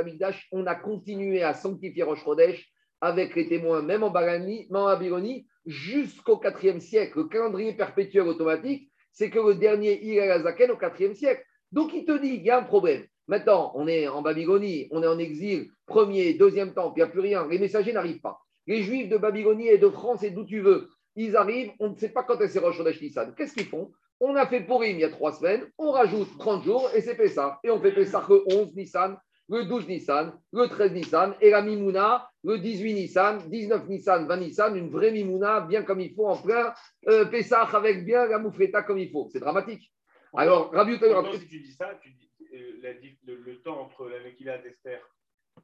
on 0.54 0.66
a 0.66 0.76
continué 0.76 1.44
à 1.44 1.54
sanctifier 1.54 2.04
Rosh 2.04 2.24
Chodesh 2.24 2.66
avec 3.02 3.36
les 3.36 3.48
témoins, 3.48 3.82
même 3.82 4.04
en 4.04 4.10
Babylonie, 4.10 5.48
jusqu'au 5.66 6.38
4e 6.38 6.80
siècle. 6.80 7.20
Le 7.20 7.26
calendrier 7.26 7.74
perpétuel 7.74 8.28
automatique, 8.28 8.90
c'est 9.12 9.30
que 9.30 9.40
le 9.40 9.56
dernier 9.56 10.00
Il 10.04 10.20
Zaken 10.44 10.72
au 10.72 10.76
4e 10.76 11.14
siècle. 11.14 11.44
Donc, 11.72 11.94
il 11.94 12.06
te 12.06 12.18
dit, 12.18 12.36
il 12.36 12.44
y 12.44 12.50
a 12.50 12.60
un 12.60 12.64
problème. 12.64 13.06
Maintenant, 13.28 13.74
on 13.76 13.88
est 13.88 14.08
en 14.08 14.22
Babylonie, 14.22 14.88
on 14.92 15.04
est 15.04 15.08
en 15.08 15.20
exil, 15.20 15.68
premier, 15.86 16.34
deuxième 16.34 16.74
temps, 16.74 16.94
il 16.96 17.00
n'y 17.00 17.04
a 17.04 17.08
plus 17.08 17.20
rien. 17.20 17.46
Les 17.48 17.60
messagers 17.60 17.92
n'arrivent 17.92 18.22
pas. 18.22 18.40
Les 18.68 18.84
juifs 18.84 19.10
de 19.10 19.18
Babylonie 19.18 19.68
et 19.68 19.78
de 19.78 19.90
France 19.90 20.24
et 20.24 20.30
d'où 20.30 20.46
tu 20.46 20.62
veux, 20.62 20.90
ils 21.16 21.36
arrivent, 21.36 21.72
on 21.80 21.90
ne 21.90 21.96
sait 21.96 22.10
pas 22.10 22.24
quand 22.24 22.40
est 22.40 22.60
Rosh 22.60 22.80
Nissan. 23.02 23.34
Qu'est-ce 23.36 23.54
qu'ils 23.54 23.66
font? 23.66 23.92
On 24.20 24.36
a 24.36 24.48
fait 24.48 24.62
Purim 24.62 24.96
il 24.96 25.02
y 25.02 25.04
a 25.04 25.10
trois 25.10 25.34
semaines, 25.34 25.66
on 25.78 25.92
rajoute 25.92 26.38
30 26.38 26.64
jours 26.64 26.90
et 26.96 27.02
c'est 27.02 27.16
Pessah. 27.16 27.60
Et 27.64 27.70
on 27.70 27.80
fait 27.80 27.92
Pessah 27.92 28.26
le 28.30 28.44
11 28.54 28.76
Nissan, 28.76 29.18
le 29.50 29.66
12 29.66 29.88
Nissan, 29.88 30.34
le 30.52 30.68
13 30.68 30.92
Nissan 30.94 31.36
et 31.42 31.50
la 31.50 31.62
Mimouna 31.62 32.30
le 32.44 32.60
18 32.60 32.94
Nissan, 32.94 33.50
19 33.50 33.88
Nissan, 33.88 34.28
20 34.28 34.38
Nissan, 34.38 34.76
une 34.76 34.90
vraie 34.90 35.12
Mimouna 35.12 35.62
bien 35.62 35.84
comme 35.84 36.00
il 36.00 36.14
faut 36.14 36.28
en 36.28 36.42
plein 36.42 36.74
euh, 37.08 37.26
Pessah 37.26 37.64
avec 37.64 38.06
bien 38.06 38.26
la 38.26 38.40
moufleta 38.40 38.84
comme 38.84 38.98
il 38.98 39.12
faut. 39.12 39.28
C'est 39.32 39.40
dramatique. 39.40 39.92
Alors, 40.34 40.72
Rabbi 40.72 40.98
Si 40.98 41.48
tu 41.48 41.60
dis 41.60 41.74
ça, 41.74 42.00
tu 42.02 42.12
dis 42.12 42.30
euh, 42.54 42.94
le, 43.26 43.62
temps 43.62 43.82
entre 43.82 44.08
la 44.08 44.20
Mekila 44.20 44.58
d'Esther 44.60 45.00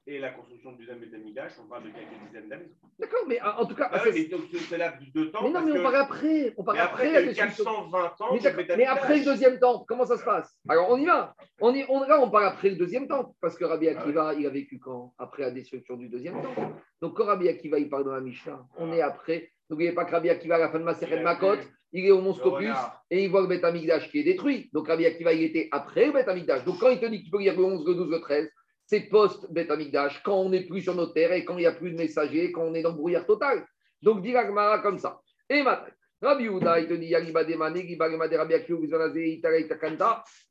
et 0.06 0.20
la 0.20 0.32
construction 0.32 0.72
du 0.74 0.80
deuxième 0.80 1.00
Betamidash, 1.00 1.54
on 1.64 1.68
parle 1.68 1.84
de 1.84 1.90
quelques 1.90 2.28
dizaines 2.28 2.50
d'années. 2.50 2.72
D'accord, 3.00 3.26
mais 3.28 3.42
en 3.42 3.66
tout 3.66 3.76
cas. 3.76 3.90
Ah 3.92 4.02
oui, 4.06 4.30
mais 4.30 4.60
c'est 4.60 4.78
là 4.78 4.94
de 5.14 5.26
temps. 5.26 5.44
Mais 5.44 5.50
non, 5.50 5.62
mais 5.66 5.80
on 5.80 5.84
parle 5.84 5.96
après. 5.96 6.54
On 6.58 6.64
parle 6.64 6.80
après, 6.80 7.16
après 7.16 7.34
420 7.34 8.22
ans. 8.22 8.34
Mais, 8.34 8.76
mais, 8.78 8.86
après 8.86 9.20
le 9.20 9.26
deuxième 9.26 9.60
temps, 9.60 9.86
comment 9.88 10.06
ça 10.06 10.18
se 10.18 10.24
passe? 10.24 10.58
Alors 10.68 10.90
on 10.90 10.98
y 10.98 11.06
va. 11.06 11.36
On 11.62 11.74
y, 11.74 11.86
on, 11.88 12.02
là, 12.02 12.20
on 12.22 12.30
parle 12.30 12.46
après 12.46 12.70
le 12.70 12.76
deuxième 12.76 13.08
temps, 13.08 13.36
parce 13.40 13.58
que 13.58 13.64
Rabbi 13.64 13.88
Akiva, 13.88 14.30
ah 14.30 14.34
il 14.34 14.46
a 14.46 14.50
vécu 14.50 14.78
quand? 14.80 15.14
Après 15.18 15.44
la 15.44 15.52
destruction 15.52 15.96
du 15.96 16.10
deuxième 16.10 16.42
temps. 16.42 16.56
Donc 17.02 17.16
quand 17.16 17.26
Rabbi 17.26 17.48
Akiva, 17.48 17.80
il 17.80 17.90
parle 17.90 18.04
dans 18.04 18.14
la 18.14 18.22
Mishnah, 18.22 18.66
on 18.78 18.92
est 18.92 19.02
après. 19.02 19.52
N'oubliez 19.70 19.94
pas 19.94 20.04
que 20.04 20.12
Rabbi 20.12 20.30
Akiva, 20.30 20.56
à 20.56 20.60
la 20.60 20.70
fin 20.70 20.80
de 20.80 20.84
Maseret 20.84 21.24
Makot, 21.24 21.58
il 21.94 22.06
est 22.06 22.12
au 22.12 22.22
Mont 22.22 22.34
Scopus 22.34 22.76
et 23.10 23.24
il 23.24 23.30
voit 23.30 23.42
le 23.42 23.48
Beth 23.48 23.66
qui 24.10 24.20
est 24.20 24.24
détruit. 24.24 24.70
Donc 24.74 24.88
Rabbi 24.88 25.06
Akiva, 25.06 25.32
il 25.32 25.44
était 25.44 25.70
après 25.72 26.08
le 26.08 26.12
Beth. 26.12 26.66
Donc 26.66 26.80
quand 26.80 26.90
il 26.90 27.00
te 27.00 27.06
dit 27.06 27.22
qu'il 27.22 27.32
peut 27.32 27.40
lire 27.40 27.56
le 27.56 27.64
11, 27.64 27.88
le 27.88 27.96
12, 27.96 28.12
le 28.12 28.20
13, 28.20 28.50
c'est 28.94 29.10
post-Beth 29.10 29.72
Amikdash, 29.72 30.22
quand 30.22 30.36
on 30.36 30.50
n'est 30.50 30.66
plus 30.66 30.84
sur 30.84 30.94
nos 30.94 31.08
terres 31.08 31.34
et 31.34 31.44
quand 31.44 31.58
il 31.58 31.62
n'y 31.62 31.66
a 31.66 31.72
plus 31.72 31.90
de 31.90 31.98
messagers, 31.98 32.52
quand 32.52 32.62
on 32.62 32.76
est 32.76 32.84
dans 32.84 32.94
brouillard 32.94 33.26
total. 33.26 33.66
Donc 34.04 34.22
dit 34.22 34.34
Gmara 34.34 34.80
comme 34.80 35.00
ça. 35.00 35.20
Et 35.50 35.64
maintenant, 35.64 35.90
Rabbi 36.22 36.48
Houda, 36.48 36.80
il 36.80 36.88
te 36.88 36.94
dit 36.94 37.12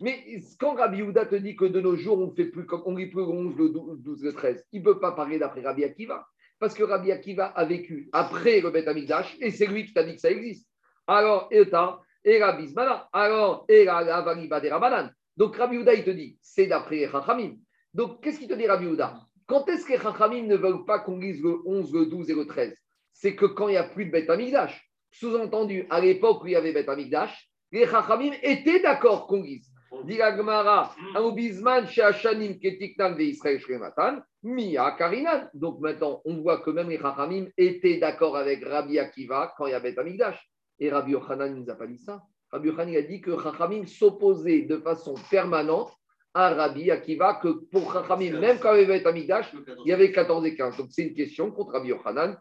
Mais 0.01 0.40
quand 0.59 0.74
Rabbi 0.74 1.03
Houda 1.03 1.26
te 1.26 1.36
dit 1.36 1.55
que 1.55 1.66
de 1.66 1.80
nos 1.80 1.95
jours, 1.95 2.18
on 2.18 2.26
ne 2.26 2.34
fait 2.34 2.47
plus 2.47 2.66
comme 2.66 2.82
on 2.84 2.97
lit 2.97 3.07
plus 3.07 3.20
le 3.20 3.28
11, 3.28 3.57
le 3.57 3.68
12, 3.68 4.24
le 4.24 4.32
13, 4.32 4.66
il 4.72 4.80
ne 4.80 4.84
peut 4.86 4.99
pas 4.99 5.12
parler 5.12 5.38
d'après 5.38 5.61
Rabbi 5.61 5.84
Akiva. 5.84 6.26
Parce 6.59 6.74
que 6.74 6.82
Rabbi 6.82 7.12
Akiva 7.12 7.47
a 7.47 7.64
vécu 7.64 8.09
après 8.12 8.61
le 8.61 8.88
Amikdash 8.88 9.36
et 9.40 9.53
c'est 9.53 9.66
lui 9.66 9.86
qui 9.86 9.93
t'a 9.93 10.03
dit 10.03 10.16
que 10.16 10.20
ça 10.20 10.32
existe. 10.32 10.68
Alors, 11.07 11.47
Eta, 11.53 12.01
et 12.24 12.43
Rabbi 12.43 12.66
Zmana. 12.66 13.09
Alors, 13.12 13.66
et 13.68 13.84
la 13.84 14.20
Variba 14.20 14.61
des 14.61 14.70
Rabanan. 14.70 15.12
Donc 15.36 15.55
Rabbi 15.57 15.78
Houda, 15.78 15.95
il 15.95 16.03
te 16.03 16.11
dit, 16.11 16.36
c'est 16.43 16.66
d'après 16.66 17.09
Chachamim. 17.09 17.55
Donc, 17.95 18.22
qu'est-ce 18.22 18.38
qu'il 18.38 18.49
te 18.49 18.55
dit, 18.55 18.66
Rabbi 18.66 18.86
Houda? 18.86 19.20
Quand 19.47 19.68
est-ce 19.68 19.84
que 19.84 19.93
les 19.93 19.99
Chachamim 19.99 20.45
ne 20.47 20.57
veulent 20.57 20.84
pas 20.84 21.01
qu'on 21.01 21.18
lise 21.18 21.43
le 21.43 21.59
11, 21.66 21.93
le 21.93 22.07
12 22.07 22.30
et 22.30 22.34
le 22.34 22.47
13 22.47 22.74
C'est 23.12 23.34
que 23.34 23.47
quand 23.47 23.68
il 23.68 23.72
n'y 23.72 23.76
a 23.76 23.84
plus 23.84 24.07
de 24.07 24.11
Beth 24.11 24.30
Amikdash. 24.30 24.88
Sous-entendu, 25.11 25.86
à 25.90 26.01
l'époque 26.01 26.43
où 26.43 26.47
il 26.47 26.53
y 26.53 26.57
avait 26.57 26.72
Beth 26.72 26.88
Amikdash, 26.88 27.51
les 27.70 27.86
Chachamim 27.86 28.32
étaient 28.43 28.80
d'accord 28.80 29.26
qu'on 29.26 29.43
lise. 29.43 29.68
Dit 30.05 30.16
Gemara, 30.16 30.95
Aubizman, 31.16 31.86
Sheachanim, 31.86 32.59
Ketiknan, 32.59 33.14
Israël, 33.18 33.61
Shrematan, 33.61 34.22
Mia, 34.43 34.93
Karinan. 34.93 35.49
Donc 35.53 35.80
maintenant, 35.80 36.22
on 36.24 36.40
voit 36.40 36.62
que 36.62 36.70
même 36.70 36.88
les 36.88 36.99
Chachamim 36.99 37.47
étaient 37.59 37.99
d'accord 37.99 38.36
avec 38.36 38.64
Rabbi 38.64 38.99
Akiva 38.99 39.53
quand 39.57 39.66
il 39.66 39.72
y 39.72 39.74
avait 39.74 39.99
Amikdash. 39.99 40.40
Et 40.78 40.90
Rabbi 40.90 41.12
Yochanan 41.12 41.55
ne 41.55 41.61
nous 41.61 41.70
a 41.70 41.74
pas 41.74 41.86
dit 41.86 41.99
ça. 41.99 42.22
Rabbi 42.51 42.68
Yochanan 42.68 42.97
a 42.97 43.03
dit 43.03 43.20
que 43.20 43.38
Chachamim 43.38 43.84
s'opposait 43.86 44.62
de 44.62 44.78
façon 44.78 45.14
permanente 45.30 45.93
à 46.34 46.54
Rabbi 46.54 46.90
Akiva, 46.90 47.34
que 47.34 47.48
pour 47.48 47.92
Chachamim, 47.92 48.38
même 48.38 48.58
quand 48.58 48.74
il 48.74 48.82
y 48.82 48.84
avait 48.84 49.06
Amikdash, 49.06 49.52
il 49.84 49.90
y 49.90 49.92
avait 49.92 50.12
14 50.12 50.46
et 50.46 50.54
15. 50.54 50.76
Donc 50.76 50.86
c'est 50.90 51.02
une 51.02 51.14
question 51.14 51.50
contre 51.50 51.72
Rabbi 51.72 51.88
Yochanan. 51.88 52.36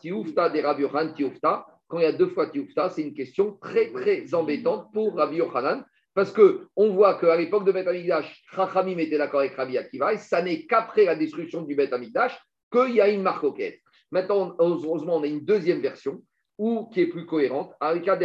Tioufta 0.00 0.50
des 0.50 0.62
Rabbi 0.62 0.82
Yochanan, 0.82 1.14
Tioufta. 1.14 1.66
Quand 1.88 1.98
il 1.98 2.04
y 2.04 2.06
a 2.06 2.12
deux 2.12 2.28
fois 2.28 2.48
Tioufta, 2.48 2.90
c'est 2.90 3.02
une 3.02 3.14
question 3.14 3.58
très 3.60 3.92
très 3.92 4.32
embêtante 4.34 4.92
pour 4.92 5.16
Rabbi 5.16 5.36
Yochanan. 5.36 5.84
Parce 6.14 6.32
qu'on 6.32 6.90
voit 6.94 7.18
qu'à 7.18 7.36
l'époque 7.36 7.66
de 7.66 7.72
Beth 7.72 7.86
Amikdash, 7.86 8.42
Chachamim 8.54 8.96
était 8.98 9.18
d'accord 9.18 9.40
avec 9.40 9.54
Rabbi 9.54 9.76
Akiva, 9.76 10.14
et 10.14 10.18
ça 10.18 10.40
n'est 10.40 10.64
qu'après 10.64 11.04
la 11.04 11.14
destruction 11.14 11.62
du 11.62 11.74
Beth 11.74 11.92
Amikdash 11.92 12.40
qu'il 12.72 12.94
y 12.94 13.00
a 13.02 13.08
une 13.08 13.22
marque 13.22 13.54
quête. 13.54 13.80
Maintenant, 14.10 14.54
heureusement, 14.58 15.16
on 15.16 15.22
a 15.22 15.26
une 15.26 15.44
deuxième 15.44 15.80
version, 15.80 16.22
ou 16.56 16.86
qui 16.86 17.02
est 17.02 17.06
plus 17.08 17.26
cohérente. 17.26 17.74
Arika 17.80 18.16
de 18.16 18.24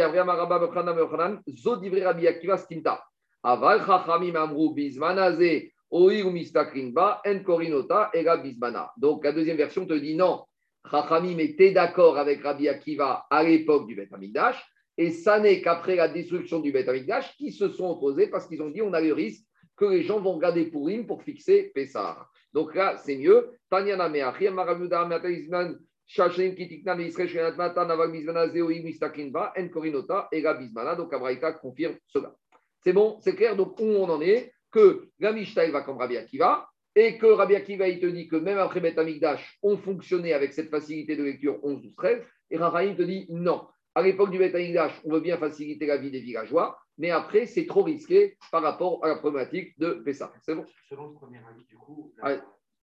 Rabbi 2.00 2.26
Akiva 2.26 2.56
Stinta. 2.56 3.04
Aval 3.42 3.84
Chachamim 3.84 4.36
Amrou 4.36 4.72
Bizmanaze, 4.72 5.70
Oir 5.90 6.30
Mistakrinba, 6.30 7.20
En 7.26 7.40
Korinota, 7.40 8.10
Ega 8.14 8.36
Bizmana. 8.36 8.92
Donc 8.96 9.24
la 9.24 9.32
deuxième 9.32 9.56
version 9.56 9.84
te 9.84 9.94
dit 9.94 10.14
non. 10.14 10.44
Chachamim 10.90 11.38
était 11.38 11.72
d'accord 11.72 12.18
avec 12.18 12.42
Rabbi 12.42 12.68
Akiva 12.68 13.26
à 13.30 13.42
l'époque 13.42 13.86
du 13.86 13.94
Beth 13.94 14.12
Amikdash. 14.12 14.62
Et 14.96 15.10
ça 15.10 15.40
n'est 15.40 15.60
qu'après 15.60 15.96
la 15.96 16.08
destruction 16.08 16.60
du 16.60 16.70
Beth 16.70 16.88
Amikdash 16.88 17.36
qu'ils 17.36 17.52
se 17.52 17.68
sont 17.68 17.90
opposés 17.90 18.28
parce 18.28 18.46
qu'ils 18.46 18.62
ont 18.62 18.70
dit 18.70 18.82
on 18.82 18.92
a 18.92 19.00
le 19.00 19.12
risque 19.12 19.44
que 19.76 19.86
les 19.86 20.02
gens 20.02 20.20
vont 20.20 20.34
regarder 20.34 20.66
Pourim 20.66 21.06
pour 21.06 21.22
fixer 21.22 21.72
Pessah. 21.74 22.26
Donc 22.52 22.74
là, 22.74 22.96
c'est 22.98 23.16
mieux. 23.16 23.50
Tanyana 23.70 24.08
Meachir, 24.08 24.52
Maravuda, 24.52 25.04
Mataizman, 25.06 25.78
Shashim 26.06 26.54
Kitikna, 26.54 26.94
Israël, 27.00 27.28
Shenatmata, 27.28 27.86
Navag 27.86 28.12
Bizmana, 28.12 28.48
Zeoï, 28.48 28.82
Mistakinba, 28.82 29.52
En 29.58 29.68
Korinota, 29.68 30.28
Ega 30.30 30.54
Bizmana. 30.54 30.94
Donc 30.94 31.12
Abraïta 31.12 31.52
confirme 31.52 31.96
cela. 32.06 32.34
C'est 32.82 32.92
bon, 32.92 33.18
c'est 33.20 33.34
clair. 33.34 33.56
Donc 33.56 33.78
où 33.80 33.84
on 33.84 34.08
en 34.08 34.20
est 34.20 34.52
Que 34.70 35.08
la 35.18 35.32
Mishnah, 35.32 35.70
va 35.70 35.82
comme 35.82 35.98
Rabbi 35.98 36.16
Akiva, 36.16 36.68
et 36.94 37.18
que 37.18 37.26
Rabbi 37.26 37.54
Akiva, 37.54 37.88
il 37.88 38.00
te 38.00 38.06
dit 38.06 38.28
que 38.28 38.36
même 38.36 38.58
après 38.58 38.80
Beth 38.80 38.98
Amikdash, 38.98 39.58
on 39.62 39.76
fonctionnait 39.76 40.32
avec 40.32 40.52
cette 40.52 40.70
facilité 40.70 41.16
de 41.16 41.24
lecture 41.24 41.58
11, 41.62 41.82
12, 41.82 41.94
13, 41.96 42.22
et 42.50 42.58
Rahim 42.58 42.96
te 42.96 43.02
dit 43.02 43.26
non 43.30 43.66
à 43.94 44.02
l'époque 44.02 44.30
du 44.30 44.38
Beth 44.38 44.56
on 45.04 45.12
veut 45.12 45.20
bien 45.20 45.36
faciliter 45.36 45.86
la 45.86 45.98
vie 45.98 46.10
des 46.10 46.20
villageois, 46.20 46.78
mais 46.98 47.10
après, 47.10 47.46
c'est 47.46 47.66
trop 47.66 47.82
risqué 47.82 48.36
par 48.50 48.62
rapport 48.62 49.04
à 49.04 49.08
la 49.08 49.16
problématique 49.16 49.78
de 49.78 49.92
Pessah. 50.04 50.32
C'est 50.42 50.54
bon 50.54 50.64
Selon 50.88 51.08
le 51.08 51.14
premier 51.14 51.38
avis, 51.38 51.64
du 51.64 51.76
coup, 51.76 52.12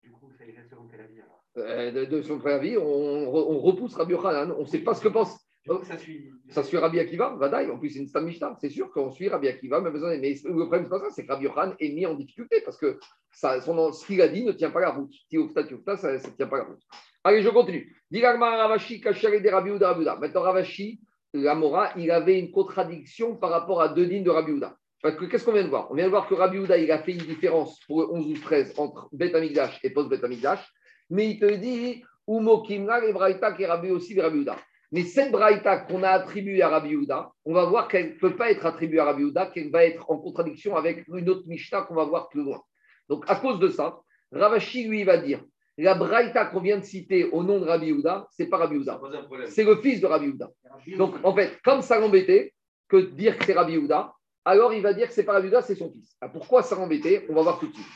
Du 0.04 0.12
coup, 0.12 0.32
ça 0.38 0.45
irait 0.45 0.66
selon 0.70 0.88
quel 0.88 1.02
avis 1.02 1.22
alors? 1.22 1.43
Euh, 1.58 1.91
de, 1.91 2.06
de 2.06 2.22
son 2.22 2.38
préavis, 2.39 2.78
on, 2.78 2.84
on 2.84 3.60
repousse 3.60 3.95
Rabbi 3.95 4.14
Yochanan. 4.14 4.52
On 4.52 4.62
ne 4.62 4.66
sait 4.66 4.80
pas 4.80 4.93
ce 4.93 5.02
que 5.02 5.10
pense. 5.10 5.38
Coup, 5.78 5.86
ça 5.86 5.97
suit. 5.97 6.32
Ça 6.49 6.63
suit 6.63 6.78
Rabbi 6.78 6.99
Akiva, 6.99 7.36
Vadaï. 7.38 7.70
En 7.70 7.78
plus, 7.78 7.91
c'est 7.91 7.99
une 7.99 8.07
Stam 8.07 8.26
Mishnah. 8.26 8.57
C'est 8.59 8.70
sûr 8.70 8.91
qu'on 8.91 9.11
suit 9.11 9.30
Rabbi 9.30 9.47
Akiva, 9.47 9.80
mais, 9.82 9.91
le 9.91 10.65
problème, 10.65 10.84
c'est 10.84 10.89
pas 10.89 10.99
ça, 10.99 11.09
c'est 11.11 11.26
que 11.26 11.32
Rabbi 11.32 11.45
Yochanan 11.45 11.76
est 11.80 11.89
mis 11.89 12.05
en 12.05 12.15
difficulté 12.15 12.61
parce 12.61 12.78
que 12.78 12.99
ça, 13.32 13.61
son, 13.61 13.91
ce 13.91 14.05
qu'il 14.05 14.22
a 14.22 14.28
dit 14.28 14.43
ne 14.43 14.51
tient 14.51 14.72
pas 14.72 14.82
la 14.82 14.89
route. 14.89 15.13
Tiofta, 15.30 15.63
Tiofta, 15.63 15.97
ça 15.97 16.13
ne 16.13 16.17
tient 16.17 16.47
pas 16.47 16.57
la 16.57 16.63
route. 16.63 16.82
Allez, 17.24 17.41
je 17.41 17.49
continue. 17.49 17.95
Ravashi, 18.11 19.01
Rabbi. 19.03 19.72
Maintenant, 19.72 20.41
Ravashi, 20.41 20.99
la 21.34 21.53
Mora, 21.53 21.91
il 21.97 22.09
avait 22.09 22.39
une 22.39 22.51
contradiction 22.51 23.36
par 23.36 23.51
rapport 23.51 23.82
à 23.82 23.89
deux 23.89 24.03
lignes 24.03 24.24
de 24.24 24.32
Rabbi 24.32 24.53
Uda. 24.53 24.76
Parce 25.01 25.15
que 25.15 25.26
qu'est-ce 25.26 25.45
qu'on 25.45 25.53
vient 25.53 25.63
de 25.63 25.70
voir? 25.70 25.91
On 25.91 25.95
vient 25.95 26.05
de 26.05 26.09
voir 26.09 26.28
que 26.28 26.34
Rabbi 26.34 26.57
Uda, 26.57 26.78
il 26.78 26.91
a 26.91 26.99
fait 27.03 27.13
une 27.13 27.20
différence 27.20 27.80
pour 27.86 28.01
le 28.01 28.11
11 28.11 28.32
ou 28.32 28.34
13 28.34 28.74
entre 28.78 29.07
Bet 29.11 29.36
Amigdash 29.36 29.80
et 29.84 29.91
post-Bet 29.91 30.24
Amigdash. 30.26 30.67
Mais 31.09 31.30
il 31.30 31.39
te 31.39 31.53
dit, 31.55 32.03
Umo 32.28 32.61
Kimra, 32.63 33.05
et 33.05 33.13
Braïta, 33.13 33.53
qui 33.53 33.65
Rabbi 33.65 33.91
aussi, 33.91 34.20
Rabbi 34.20 34.39
Uda. 34.39 34.57
Mais 34.91 35.03
cette 35.03 35.31
Braïta 35.31 35.77
qu'on 35.77 36.01
a 36.03 36.09
attribuée 36.09 36.61
à 36.61 36.69
Rabbi 36.69 36.91
Uda, 36.91 37.31
on 37.45 37.53
va 37.53 37.65
voir 37.65 37.87
qu'elle 37.87 38.09
ne 38.09 38.19
peut 38.19 38.35
pas 38.35 38.49
être 38.49 38.65
attribuée 38.65 38.99
à 38.99 39.05
Rabbi 39.05 39.23
Uda, 39.23 39.47
qu'elle 39.47 39.69
va 39.69 39.85
être 39.85 40.09
en 40.09 40.17
contradiction 40.17 40.75
avec 40.75 41.07
une 41.07 41.29
autre 41.29 41.43
Mishnah 41.45 41.83
qu'on 41.83 41.95
va 41.95 42.05
voir 42.05 42.29
plus 42.29 42.43
loin. 42.43 42.59
Donc, 43.07 43.23
à 43.27 43.35
cause 43.35 43.59
de 43.59 43.69
ça, 43.69 43.99
Ravashi, 44.31 44.87
lui, 44.87 45.03
va 45.03 45.17
dire 45.17 45.43
la 45.81 45.95
Braïta 45.95 46.45
qu'on 46.45 46.59
vient 46.59 46.77
de 46.77 46.83
citer 46.83 47.25
au 47.31 47.41
nom 47.41 47.59
de 47.59 47.65
Rabbi 47.65 47.89
Uda, 47.89 48.27
c'est 48.31 48.47
pas 48.47 48.57
Rabbi 48.57 48.75
Uda. 48.75 48.99
C'est 49.47 49.63
le 49.63 49.77
fils 49.77 50.01
de 50.01 50.07
Rabbi 50.07 50.25
Uda. 50.25 50.49
Donc, 50.97 51.15
en 51.23 51.33
fait, 51.33 51.57
comme 51.63 51.81
ça 51.81 51.99
l'embêtait 51.99 52.53
que 52.89 52.97
de 52.97 53.11
dire 53.11 53.37
que 53.37 53.45
c'est 53.45 53.53
Rabbi 53.53 53.75
Uda, 53.75 54.11
alors 54.43 54.73
il 54.73 54.81
va 54.81 54.93
dire 54.93 55.07
que 55.07 55.13
c'est 55.13 55.23
pas 55.23 55.33
Rabbi 55.33 55.47
Uda, 55.47 55.61
c'est 55.61 55.75
son 55.75 55.91
fils. 55.91 56.17
Alors, 56.19 56.33
pourquoi 56.33 56.63
ça 56.63 56.75
l'embêtait? 56.75 57.25
On 57.29 57.33
va 57.33 57.43
voir 57.43 57.59
tout 57.59 57.67
de 57.67 57.73
suite. 57.73 57.87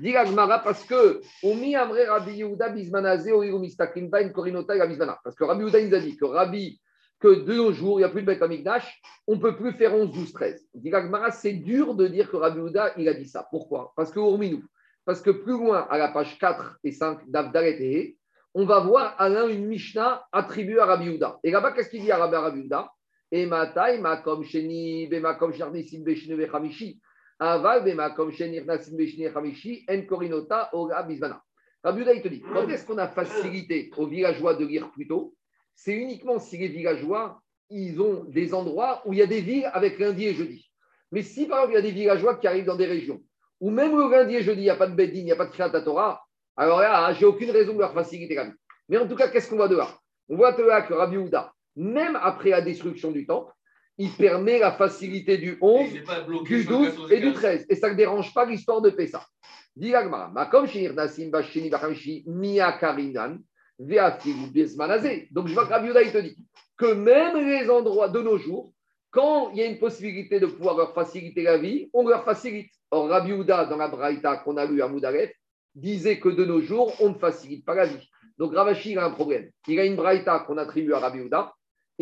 Dit 0.00 0.14
parce 0.64 0.84
que 0.84 1.20
Omi 1.42 1.76
Amre 1.76 1.98
Rabbi 2.08 2.32
Yehuda 2.36 2.70
Bismanaze 2.70 3.30
Oirumistakim 3.30 4.08
Bain 4.08 4.30
Korinota 4.30 4.74
et 4.74 4.88
Bismana. 4.88 5.18
Parce 5.22 5.36
que 5.36 5.44
Rabbi 5.44 5.60
Yehuda 5.60 5.82
nous 5.82 5.94
a 5.94 5.98
dit 5.98 6.16
que 6.16 6.24
Rabbi, 6.24 6.80
que 7.20 7.44
de 7.44 7.54
nos 7.54 7.72
jours, 7.72 7.98
il 7.98 8.02
n'y 8.02 8.04
a 8.04 8.08
plus 8.08 8.22
de 8.22 8.26
Beth 8.26 8.42
Amikdash, 8.42 9.00
on 9.26 9.36
ne 9.36 9.40
peut 9.40 9.56
plus 9.56 9.72
faire 9.72 9.94
11, 9.94 10.10
12, 10.12 10.32
13. 10.32 10.68
Dit 10.74 10.90
c'est 11.32 11.52
dur 11.52 11.94
de 11.94 12.06
dire 12.06 12.30
que 12.30 12.36
Rabbi 12.36 12.58
Yehuda, 12.58 12.94
il 12.96 13.08
a 13.08 13.14
dit 13.14 13.26
ça. 13.26 13.46
Pourquoi 13.50 13.92
Parce 13.94 14.10
que 14.10 14.18
nous 14.18 14.62
parce 15.04 15.22
que 15.22 15.30
plus 15.30 15.52
loin, 15.52 15.86
à 15.90 15.98
la 15.98 16.08
page 16.08 16.38
4 16.38 16.78
et 16.84 16.92
5 16.92 17.28
d'Avdaret 17.28 18.16
on 18.54 18.64
va 18.64 18.80
voir 18.80 19.14
Alain 19.18 19.48
une 19.48 19.66
Mishnah 19.66 20.24
attribuée 20.32 20.80
à 20.80 20.86
Rabbi 20.86 21.06
Yehuda. 21.06 21.38
Et 21.44 21.50
là-bas, 21.50 21.72
qu'est-ce 21.72 21.90
qu'il 21.90 22.02
dit 22.02 22.10
à 22.10 22.18
Rabbi 22.18 22.58
Yehuda 22.58 22.90
Et 23.30 23.46
Matai, 23.46 23.98
Makom 23.98 24.42
Sheni, 24.42 25.06
Bemakom 25.06 25.52
Sharnisim 25.52 26.02
Beshne 26.02 26.36
Bechamishi. 26.36 27.00
Aval 27.40 27.84
Bemakom 27.84 28.30
Sheni 28.30 28.60
Nasim 28.60 28.96
Beshne 28.96 29.32
Chamishi, 29.32 29.84
En 29.88 30.02
Korinota, 30.02 30.70
Ora 30.72 31.02
Bisvana. 31.02 31.42
Rabbi 31.82 32.04
il 32.14 32.22
te 32.22 32.28
dit 32.28 32.42
quand 32.42 32.68
est-ce 32.68 32.86
qu'on 32.86 32.98
a 32.98 33.08
facilité 33.08 33.90
aux 33.96 34.06
villageois 34.06 34.54
de 34.54 34.66
lire 34.66 34.90
plus 34.92 35.08
tôt? 35.08 35.34
C'est 35.74 35.94
uniquement 35.94 36.38
si 36.38 36.58
les 36.58 36.68
villageois, 36.68 37.40
ils 37.70 37.98
ont 38.00 38.24
des 38.24 38.52
endroits 38.52 39.02
où 39.06 39.14
il 39.14 39.18
y 39.18 39.22
a 39.22 39.26
des 39.26 39.40
villes 39.40 39.70
avec 39.72 39.98
lundi 39.98 40.26
et 40.26 40.34
jeudi. 40.34 40.70
Mais 41.10 41.22
si 41.22 41.46
par 41.46 41.60
exemple, 41.60 41.72
il 41.72 41.76
y 41.76 41.78
a 41.78 41.82
des 41.82 41.98
villageois 41.98 42.36
qui 42.36 42.46
arrivent 42.46 42.66
dans 42.66 42.76
des 42.76 42.86
régions 42.86 43.22
ou 43.60 43.70
même 43.70 43.96
le 43.96 44.10
lundi 44.10 44.36
et 44.36 44.42
jeudi, 44.42 44.60
il 44.60 44.64
n'y 44.64 44.70
a 44.70 44.76
pas 44.76 44.86
de 44.86 44.94
Bedin, 44.94 45.18
il 45.18 45.24
n'y 45.24 45.32
a 45.32 45.36
pas 45.36 45.46
de 45.46 45.50
Kriyat 45.50 45.80
Torah, 45.82 46.22
alors 46.56 46.80
là, 46.80 47.12
j'ai 47.12 47.26
aucune 47.26 47.50
raison 47.50 47.74
de 47.74 47.78
leur 47.78 47.92
faciliter 47.92 48.34
la 48.34 48.44
vie. 48.44 48.52
Mais 48.88 48.98
en 48.98 49.06
tout 49.06 49.16
cas, 49.16 49.28
qu'est-ce 49.28 49.48
qu'on 49.48 49.56
voit 49.56 49.68
de 49.68 49.76
là? 49.76 49.88
On 50.28 50.36
voit 50.36 50.52
de 50.52 50.62
là 50.62 50.82
que 50.82 50.94
Rabbi 50.94 51.16
Houda, 51.16 51.52
même 51.76 52.16
après 52.16 52.50
la 52.50 52.60
destruction 52.60 53.10
du 53.10 53.26
temple, 53.26 53.52
il 54.00 54.10
permet 54.12 54.58
la 54.58 54.72
facilité 54.72 55.36
du 55.36 55.58
11, 55.60 55.90
du 56.44 56.64
12 56.64 57.12
et 57.12 57.20
du 57.20 57.34
13. 57.34 57.66
Et 57.68 57.76
ça 57.76 57.90
ne 57.90 57.94
dérange 57.94 58.32
pas 58.32 58.46
l'histoire 58.46 58.80
de 58.80 58.88
Pessah. 58.88 59.26
Dit 59.76 59.92
Makom 60.32 60.66
Mia 62.26 62.72
Karinan, 62.72 63.36
Donc 63.78 65.48
je 65.48 65.52
vois 65.52 65.66
que 65.66 65.70
Rabbi 65.70 65.90
il 66.02 66.12
te 66.12 66.18
dit 66.18 66.36
que 66.78 66.94
même 66.94 67.46
les 67.46 67.68
endroits 67.68 68.08
de 68.08 68.22
nos 68.22 68.38
jours, 68.38 68.72
quand 69.10 69.50
il 69.50 69.58
y 69.58 69.62
a 69.62 69.66
une 69.66 69.78
possibilité 69.78 70.40
de 70.40 70.46
pouvoir 70.46 70.78
leur 70.78 70.94
faciliter 70.94 71.42
la 71.42 71.58
vie, 71.58 71.90
on 71.92 72.08
leur 72.08 72.24
facilite. 72.24 72.70
Or, 72.90 73.06
Rabbi 73.06 73.44
dans 73.44 73.76
la 73.76 73.88
Braïta 73.88 74.38
qu'on 74.38 74.56
a 74.56 74.64
lu 74.64 74.80
à 74.80 74.88
Moudaret, 74.88 75.34
disait 75.74 76.18
que 76.18 76.30
de 76.30 76.46
nos 76.46 76.62
jours, 76.62 76.94
on 77.00 77.10
ne 77.10 77.18
facilite 77.18 77.66
pas 77.66 77.74
la 77.74 77.84
vie. 77.84 78.08
Donc, 78.38 78.54
Ravashi, 78.54 78.92
il 78.92 78.98
a 78.98 79.04
un 79.04 79.10
problème. 79.10 79.50
Il 79.68 79.78
a 79.78 79.84
une 79.84 79.96
Braïta 79.96 80.38
qu'on 80.46 80.56
attribue 80.56 80.94
à 80.94 81.00
Rabbi 81.00 81.20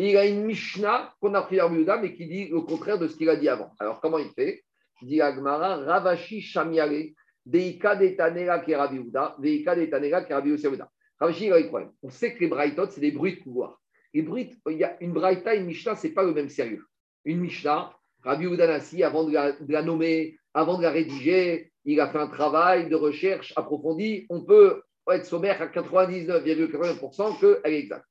il 0.07 0.17
a 0.17 0.25
une 0.25 0.45
Mishnah 0.45 1.13
qu'on 1.19 1.33
attribue 1.33 1.59
à 1.59 1.65
Rabbi 1.65 1.79
Houda, 1.79 1.97
mais 1.97 2.13
qui 2.13 2.25
dit 2.25 2.47
le 2.47 2.61
contraire 2.61 2.97
de 2.97 3.07
ce 3.07 3.17
qu'il 3.17 3.29
a 3.29 3.35
dit 3.35 3.49
avant. 3.49 3.71
Alors, 3.79 3.99
comment 3.99 4.17
il 4.17 4.29
fait? 4.29 4.63
Dit 5.01 5.19
Agmara, 5.21 5.77
Ravashi 5.77 6.41
Shamiare, 6.41 7.11
Deika 7.45 7.95
de 7.95 8.07
Tanera 8.09 8.59
qui 8.59 8.71
est 8.71 8.77
Rabbi 8.77 8.99
Houda, 8.99 9.35
Deika 9.39 9.75
de 9.75 9.85
Tanera 9.85 10.23
qui 10.23 10.31
est 10.31 10.35
Rabbi 10.35 10.51
Houda. 10.51 10.89
Ravashi, 11.19 11.47
il 11.47 11.53
a 11.53 11.61
problème. 11.63 11.91
On 12.01 12.09
sait 12.09 12.33
que 12.33 12.39
les 12.39 12.47
Braïtot, 12.47 12.87
c'est 12.89 13.01
des 13.01 13.11
bruits 13.11 13.37
de 13.37 13.43
pouvoir. 13.43 13.81
Les 14.13 14.21
bruits, 14.21 14.55
il 14.69 14.77
y 14.77 14.85
a 14.85 14.95
une 15.01 15.11
Braïta 15.11 15.53
et 15.53 15.59
une 15.59 15.65
Mishnah, 15.65 15.95
ce 15.95 16.07
n'est 16.07 16.13
pas 16.13 16.23
le 16.23 16.33
même 16.33 16.49
sérieux. 16.49 16.85
Une 17.25 17.41
Mishnah, 17.41 17.93
Rabbi 18.23 18.47
Houdanassi, 18.47 19.03
avant 19.03 19.25
de 19.25 19.33
la, 19.33 19.81
nommer, 19.83 20.37
avant 20.53 20.77
de 20.77 20.83
la 20.83 20.91
rédiger, 20.91 21.71
il 21.85 21.99
a 21.99 22.07
fait 22.07 22.19
un 22.19 22.27
travail 22.27 22.89
de 22.89 22.95
recherche 22.95 23.53
approfondi. 23.55 24.25
On 24.29 24.43
peut 24.43 24.81
être 25.11 25.25
sommaire 25.25 25.61
à 25.61 25.67
99,99% 25.67 27.39
qu'elle 27.39 27.73
est 27.73 27.79
exacte. 27.79 28.08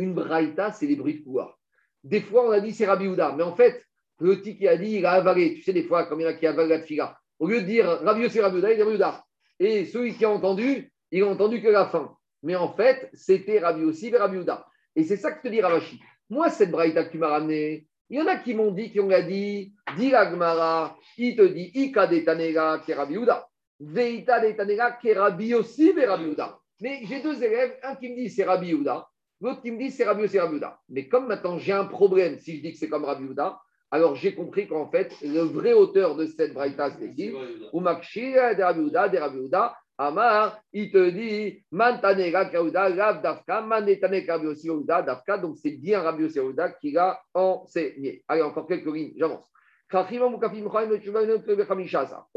Une 0.00 0.14
braïta, 0.14 0.72
c'est 0.72 0.86
les 0.86 0.96
bruits 0.96 1.18
de 1.18 1.24
pouvoir. 1.24 1.58
Des 2.02 2.22
fois, 2.22 2.48
on 2.48 2.50
a 2.52 2.60
dit 2.60 2.72
c'est 2.72 2.86
Rabbi 2.86 3.06
Houda, 3.06 3.34
mais 3.36 3.42
en 3.42 3.54
fait, 3.54 3.84
le 4.18 4.40
type 4.40 4.56
qui 4.56 4.66
a 4.66 4.78
dit, 4.78 4.92
il 4.92 5.04
a 5.04 5.12
avalé. 5.12 5.54
Tu 5.56 5.62
sais, 5.62 5.74
des 5.74 5.82
fois, 5.82 6.06
comme 6.06 6.20
il 6.20 6.22
y 6.22 6.26
en 6.26 6.30
a 6.30 6.32
qui 6.32 6.46
avalent 6.46 6.70
la 6.70 6.80
tfila. 6.80 7.18
Au 7.38 7.46
lieu 7.46 7.60
de 7.60 7.66
dire 7.66 7.86
Rabbi 7.86 8.30
c'est 8.30 8.40
Rabbi 8.40 8.56
Houda, 8.56 8.70
il 8.70 8.76
dit 8.76 8.82
Rabbi 8.82 8.94
Houda. 8.94 9.24
Et 9.58 9.84
celui 9.84 10.14
qui 10.14 10.24
a 10.24 10.30
entendu, 10.30 10.90
il 11.10 11.22
a 11.22 11.26
entendu 11.26 11.60
que 11.60 11.68
la 11.68 11.84
fin. 11.84 12.16
Mais 12.42 12.56
en 12.56 12.72
fait, 12.72 13.10
c'était 13.12 13.58
Rabbi 13.58 13.84
aussi, 13.84 14.10
mais 14.10 14.16
Rabbi 14.16 14.38
Houda. 14.38 14.66
Et 14.96 15.04
c'est 15.04 15.18
ça 15.18 15.32
que 15.32 15.42
te 15.42 15.48
dis, 15.48 15.60
Ravashi. 15.60 16.00
Moi, 16.30 16.48
cette 16.48 16.70
braïta 16.70 17.04
que 17.04 17.12
tu 17.12 17.18
m'as 17.18 17.28
ramenée, 17.28 17.86
il 18.08 18.18
y 18.18 18.22
en 18.22 18.26
a 18.26 18.36
qui 18.36 18.54
m'ont 18.54 18.72
dit, 18.72 18.90
qui 18.90 19.00
ont 19.00 19.08
dit, 19.08 19.74
dit 19.98 20.14
Agmara, 20.14 20.96
il 21.18 21.36
te 21.36 21.42
dit, 21.42 21.70
Ika 21.74 22.06
de 22.06 22.20
Tanega 22.20 22.82
Kerabiuda, 22.86 23.46
Veita 23.78 24.40
de 24.40 24.52
Tanega 24.52 24.92
Kerabi 24.92 25.54
aussi 25.54 25.92
Verabiuda. 25.92 26.58
Mais 26.80 27.02
j'ai 27.04 27.20
deux 27.20 27.42
élèves, 27.42 27.78
un 27.82 27.94
qui 27.96 28.08
me 28.08 28.16
dit 28.16 28.30
c'est 28.30 28.44
Rabbi 28.44 28.68
Yehuda, 28.68 29.06
l'autre 29.40 29.62
qui 29.62 29.70
me 29.70 29.78
dit 29.78 29.90
c'est 29.90 30.04
Rabbi 30.04 30.38
Rabbi 30.38 30.60
Mais 30.88 31.08
comme 31.08 31.26
maintenant 31.26 31.58
j'ai 31.58 31.72
un 31.72 31.84
problème 31.84 32.38
si 32.38 32.56
je 32.56 32.62
dis 32.62 32.72
que 32.72 32.78
c'est 32.78 32.88
comme 32.88 33.04
Rabbi 33.04 33.24
Yehuda, 33.24 33.60
alors 33.90 34.14
j'ai 34.14 34.34
compris 34.34 34.68
qu'en 34.68 34.88
fait, 34.88 35.12
le 35.20 35.40
vrai 35.40 35.72
auteur 35.72 36.14
de 36.14 36.26
cette 36.26 36.54
braïta, 36.54 36.90
c'est 36.92 37.12
qui? 37.12 37.32
Umakshi 37.72 38.34
de 38.34 38.62
Rabbi 38.62 38.82
Yehuda, 38.82 39.08
de 39.08 39.18
Rabbi 39.18 39.38
Yehuda, 39.38 39.76
Amar, 39.98 40.60
il 40.72 40.90
te 40.90 41.10
dit, 41.10 41.62
Mantanega 41.72 42.46
Kauda, 42.46 42.88
Rav 42.88 43.20
Dafka, 43.20 43.60
Manetane 43.60 44.46
aussi 44.46 44.70
Dafka, 44.86 45.38
donc 45.38 45.58
c'est 45.58 45.72
bien 45.72 46.00
Rabbi 46.00 46.24
Yehuda 46.24 46.70
qui 46.80 46.92
l'a 46.92 47.20
enseigné. 47.34 48.22
Allez, 48.28 48.42
encore 48.42 48.66
quelques 48.66 48.86
lignes, 48.86 49.12
j'avance. 49.16 49.44
On 49.92 49.98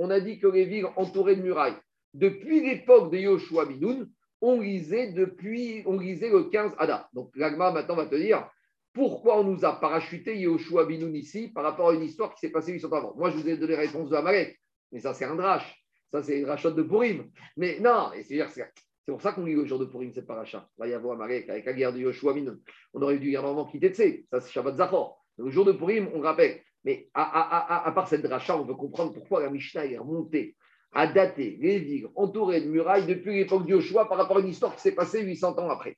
a 0.09 0.19
dit 0.19 0.39
que 0.39 0.47
les 0.47 0.65
villes 0.65 0.87
entourées 0.95 1.35
de 1.35 1.43
murailles, 1.43 1.75
depuis 2.15 2.61
l'époque 2.61 3.11
de 3.11 3.17
Yoshua 3.17 3.65
Binoun, 3.65 4.09
on 4.43 4.59
lisait 4.59 5.13
depuis, 5.13 5.83
on 5.85 5.97
lisait 5.97 6.29
le 6.29 6.43
15 6.43 6.73
Ada. 6.77 7.09
Donc 7.13 7.31
l'agma 7.35 7.71
maintenant 7.71 7.95
va 7.95 8.05
te 8.05 8.15
dire 8.15 8.47
pourquoi 8.91 9.39
on 9.39 9.43
nous 9.45 9.65
a 9.65 9.79
parachuté 9.79 10.37
Yoshua 10.37 10.85
Binoun 10.85 11.15
ici 11.15 11.47
par 11.47 11.63
rapport 11.63 11.89
à 11.89 11.93
une 11.93 12.03
histoire 12.03 12.33
qui 12.33 12.41
s'est 12.41 12.51
passée 12.51 12.73
800 12.73 12.89
ans 12.89 12.97
avant. 12.97 13.15
Moi, 13.15 13.31
je 13.31 13.37
vous 13.37 13.49
ai 13.49 13.57
donné 13.57 13.73
la 13.73 13.79
réponse 13.79 14.09
de 14.09 14.15
Amalek, 14.15 14.59
mais 14.91 14.99
ça 14.99 15.13
c'est 15.13 15.25
un 15.25 15.35
drache. 15.35 15.83
Ça, 16.11 16.21
c'est 16.21 16.41
une 16.41 16.45
rachat 16.45 16.69
de 16.69 16.83
Purim. 16.83 17.31
Mais 17.57 17.79
non, 17.79 18.11
c'est 18.27 18.67
pour 19.07 19.21
ça 19.21 19.31
qu'on 19.31 19.45
lit 19.45 19.55
le 19.55 19.65
jour 19.65 19.79
de 19.79 19.85
Purim, 19.85 20.11
rachat. 20.27 20.69
Il 20.77 20.81
va 20.81 20.87
y 20.87 20.93
avoir 20.93 21.19
avec 21.19 21.47
la 21.47 21.59
guerre 21.73 21.91
de 21.91 21.99
Yoshua 21.99 22.35
Min. 22.35 22.55
On 22.93 23.01
aurait 23.01 23.17
dû 23.17 23.31
normalement 23.31 23.65
quitter 23.65 23.89
de 23.89 23.95
Ça, 24.29 24.39
c'est 24.39 24.51
Shabbat 24.51 24.75
Zachor. 24.75 25.25
Le 25.37 25.49
jour 25.49 25.65
de 25.65 25.71
Purim, 25.71 26.09
on 26.13 26.19
rappelle. 26.19 26.61
Mais 26.83 27.09
à, 27.15 27.91
part 27.95 28.07
cette 28.07 28.27
rachat, 28.27 28.57
on 28.57 28.63
veut 28.63 28.75
comprendre 28.75 29.13
pourquoi 29.13 29.41
la 29.41 29.49
Mishnah 29.49 29.85
est 29.85 29.97
remontée 29.97 30.55
à 30.93 31.07
dater 31.07 31.57
les 31.59 31.79
villes 31.79 32.07
entourées 32.15 32.61
de 32.61 32.69
murailles 32.69 33.05
depuis 33.05 33.35
l'époque 33.35 33.65
de 33.65 33.71
Yoshua 33.71 34.05
par 34.05 34.17
rapport 34.17 34.37
à 34.37 34.39
une 34.41 34.49
histoire 34.49 34.75
qui 34.75 34.81
s'est 34.81 34.95
passée 34.95 35.21
800 35.21 35.57
ans 35.59 35.69
après. 35.69 35.97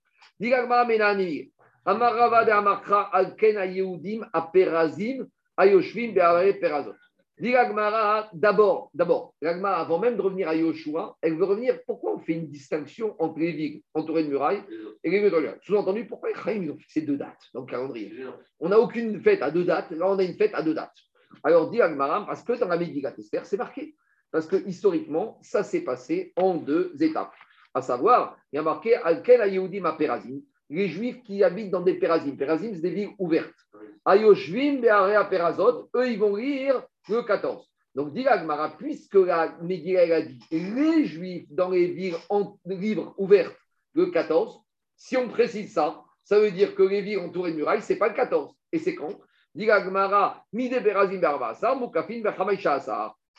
D'abord, 8.33 8.89
d'abord, 8.93 9.33
avant 9.43 9.99
même 9.99 10.15
de 10.15 10.21
revenir 10.21 10.47
à 10.47 10.55
Yoshua, 10.55 11.17
elle 11.21 11.35
veut 11.35 11.43
revenir. 11.43 11.77
Pourquoi 11.85 12.15
on 12.15 12.19
fait 12.19 12.33
une 12.33 12.47
distinction 12.47 13.15
entre 13.19 13.39
les 13.39 13.51
villes 13.51 13.81
entourées 13.93 14.23
de 14.23 14.29
murailles 14.29 14.63
et 15.03 15.09
les 15.09 15.19
villes 15.19 15.57
Sous-entendu, 15.61 16.05
pourquoi 16.07 16.29
les 16.29 16.35
Chaim, 16.35 16.61
ils 16.63 16.71
ont 16.71 16.77
fixé 16.77 17.01
deux 17.01 17.17
dates 17.17 17.49
dans 17.53 17.61
le 17.61 17.67
calendrier? 17.67 18.13
On 18.59 18.69
n'a 18.69 18.79
aucune 18.79 19.21
fête 19.21 19.41
à 19.41 19.51
deux 19.51 19.65
dates, 19.65 19.91
là 19.91 20.09
on 20.09 20.17
a 20.17 20.23
une 20.23 20.35
fête 20.35 20.53
à 20.53 20.61
deux 20.61 20.73
dates. 20.73 20.95
Alors 21.43 21.69
dit 21.69 21.81
Agmara, 21.81 22.25
parce 22.25 22.41
que 22.41 22.57
dans 22.57 22.67
la 22.67 22.77
Médigat 22.77 23.13
Esther, 23.17 23.45
c'est 23.45 23.57
marqué. 23.57 23.95
Parce 24.35 24.47
que 24.47 24.57
historiquement, 24.67 25.39
ça 25.41 25.63
s'est 25.63 25.85
passé 25.85 26.33
en 26.35 26.55
deux 26.55 26.93
étapes. 26.99 27.31
À 27.73 27.81
savoir, 27.81 28.37
il 28.51 28.57
y 28.57 28.59
a 28.59 28.63
marqué 28.63 28.93
Alken 28.95 29.39
Ayehudim 29.39 29.89
Perazim, 29.97 30.41
les 30.69 30.89
Juifs 30.89 31.23
qui 31.23 31.41
habitent 31.41 31.71
dans 31.71 31.79
des 31.79 31.93
Perazim. 31.93 32.35
Perazim, 32.35 32.73
c'est 32.73 32.81
des 32.81 32.89
villes 32.89 33.13
ouvertes. 33.17 33.55
Ayoshvim 34.03 34.81
Bearea 34.81 35.23
Perazot, 35.23 35.89
eux, 35.95 36.11
ils 36.11 36.19
vont 36.19 36.35
lire 36.35 36.83
le 37.07 37.21
14. 37.21 37.65
Donc, 37.95 38.11
dit 38.11 38.27
Agmara, 38.27 38.75
puisque 38.77 39.15
la 39.15 39.55
Megillah 39.61 40.17
a 40.17 40.21
dit 40.23 40.43
les 40.51 41.05
Juifs 41.05 41.47
dans 41.49 41.69
les 41.69 41.87
villes 41.87 42.17
libres, 42.65 43.15
ouvertes, 43.17 43.55
le 43.93 44.07
14, 44.07 44.59
si 44.97 45.15
on 45.15 45.29
précise 45.29 45.71
ça, 45.71 46.03
ça 46.25 46.37
veut 46.41 46.51
dire 46.51 46.75
que 46.75 46.83
les 46.83 46.99
villes 46.99 47.19
entourées 47.19 47.53
de 47.53 47.55
murailles, 47.55 47.81
ce 47.81 47.93
n'est 47.93 47.99
pas 47.99 48.09
le 48.09 48.15
14. 48.15 48.53
Et 48.73 48.79
c'est 48.79 48.95
quand? 48.95 49.17
Dit 49.53 49.71
Agmara, 49.71 50.43
Mide 50.51 50.83
Berazim 50.83 51.21
Bervasa, 51.21 51.73
Mukafin 51.73 52.19
Berhamay 52.19 52.57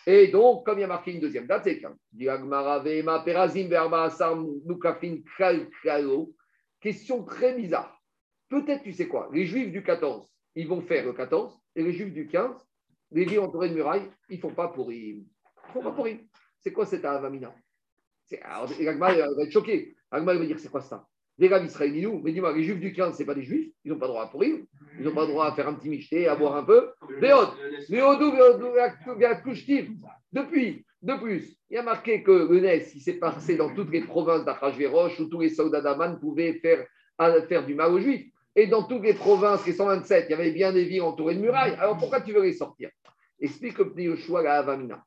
Et 0.09 0.29
donc, 0.29 0.65
comme 0.65 0.79
il 0.79 0.83
y 0.83 0.85
a 0.85 0.89
marqué 0.89 1.13
une 1.13 1.21
deuxième 1.21 1.47
date, 1.47 1.65
c'est 1.65 1.81
quand 1.81 1.95
Question 6.81 7.25
très 7.25 7.55
bizarre. 7.55 8.01
Peut-être, 8.49 8.83
tu 8.85 8.93
sais 8.93 9.09
quoi, 9.09 9.29
les 9.33 9.45
Juifs 9.45 9.73
du 9.73 9.83
14, 9.83 10.33
ils 10.55 10.69
vont 10.69 10.81
faire 10.81 11.05
le 11.05 11.13
14, 11.13 11.59
et 11.75 11.83
les 11.83 11.93
Juifs 11.93 12.13
du 12.13 12.29
15, 12.29 12.65
les 13.11 13.25
villes 13.25 13.41
entourées 13.41 13.71
de 13.71 13.75
murailles, 13.75 14.09
ils 14.29 14.37
ne 14.37 14.41
font 14.41 14.55
pas 14.55 14.69
pour 14.69 14.93
Ils 14.93 15.25
font 15.73 15.83
pas 15.83 15.91
pour 15.91 16.07
C'est 16.61 16.73
quoi 16.73 16.87
cette 16.87 17.05
Avamina? 17.05 17.53
Alors, 18.43 18.71
Agma 18.71 19.13
va 19.13 19.43
être 19.43 19.53
choqué. 19.53 19.97
Agma 20.11 20.35
va 20.35 20.47
dire 20.47 20.59
c'est 20.59 20.71
quoi 20.71 20.81
ça? 20.81 21.07
Les 21.39 21.51
gars 21.51 21.61
nous 21.61 22.23
mais 22.23 22.33
dis-moi, 22.33 22.57
les 22.57 22.63
Juifs 22.63 22.81
du 22.81 22.95
15, 22.95 23.15
ce 23.15 23.19
n'est 23.19 23.27
pas 23.27 23.35
des 23.35 23.43
Juifs, 23.43 23.71
ils 23.85 23.93
n'ont 23.93 23.99
pas 23.99 24.07
droit 24.07 24.23
à 24.23 24.27
pourrir, 24.29 24.57
ils 24.99 25.05
n'ont 25.05 25.15
pas 25.15 25.27
droit 25.27 25.47
à 25.47 25.53
faire 25.53 25.69
un 25.69 25.75
petit 25.75 25.91
micheté, 25.91 26.27
à 26.29 26.35
boire 26.35 26.57
un 26.57 26.65
peu. 26.65 26.93
Depuis, 30.33 30.87
de 31.03 31.15
plus, 31.21 31.59
il 31.69 31.75
y 31.75 31.77
a 31.77 31.83
marqué 31.83 32.23
que 32.23 32.31
le 32.31 32.61
NES, 32.61 32.87
il 32.95 33.01
s'est 33.03 33.19
passé 33.19 33.57
dans 33.57 33.75
toutes 33.75 33.91
les 33.91 34.01
provinces 34.01 34.47
d'Achashverosh 34.47 35.21
où 35.21 35.29
tous 35.29 35.41
les 35.41 35.51
soldats 35.51 35.83
d'Aman 35.83 36.19
pouvaient 36.19 36.55
faire, 36.55 36.87
faire 37.49 37.67
du 37.67 37.75
mal 37.75 37.93
aux 37.93 38.01
Juifs. 38.01 38.33
Et 38.55 38.67
dans 38.67 38.85
toutes 38.85 39.03
les 39.03 39.13
provinces, 39.13 39.67
les 39.67 39.75
127, 39.75 40.27
il 40.29 40.31
y 40.31 40.35
avait 40.35 40.53
bien 40.53 40.73
des 40.73 40.85
villes 40.85 41.03
entourées 41.03 41.35
de 41.35 41.41
murailles. 41.41 41.75
Alors 41.79 41.99
pourquoi 41.99 42.23
tu 42.23 42.33
veux 42.33 42.45
les 42.45 42.55
sortir? 42.55 42.89
Explique 43.39 43.77
le 43.79 43.93
Yoshua 44.03 44.43
la 44.43 44.55
Avamina. 44.55 45.05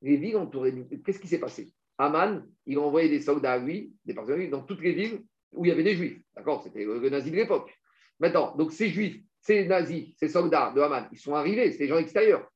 Les 0.00 0.16
villes 0.16 0.36
entourées 0.36 0.70
de. 0.70 0.84
Qu'est-ce 1.04 1.18
qui 1.18 1.26
s'est 1.26 1.40
passé? 1.40 1.72
Aman, 1.98 2.46
il 2.66 2.78
a 2.78 2.80
envoyé 2.80 3.08
des 3.08 3.20
soldats 3.20 3.54
à 3.54 3.58
lui, 3.58 3.92
des 4.04 4.14
personnes 4.14 4.48
dans 4.48 4.62
toutes 4.62 4.80
les 4.80 4.92
villes 4.92 5.22
où 5.52 5.64
il 5.64 5.68
y 5.68 5.72
avait 5.72 5.82
des 5.82 5.94
juifs. 5.94 6.18
D'accord 6.34 6.62
C'était 6.62 6.84
le 6.84 7.08
nazi 7.08 7.30
de 7.30 7.36
l'époque. 7.36 7.72
Maintenant, 8.18 8.54
donc 8.56 8.72
ces 8.72 8.88
juifs, 8.88 9.20
ces 9.40 9.66
nazis, 9.66 10.14
ces 10.16 10.28
soldats 10.28 10.72
de 10.74 10.80
Haman, 10.80 11.08
ils 11.12 11.18
sont 11.18 11.34
arrivés, 11.34 11.72
c'est 11.72 11.78
des 11.78 11.88
gens 11.88 11.98
extérieurs. 11.98 12.48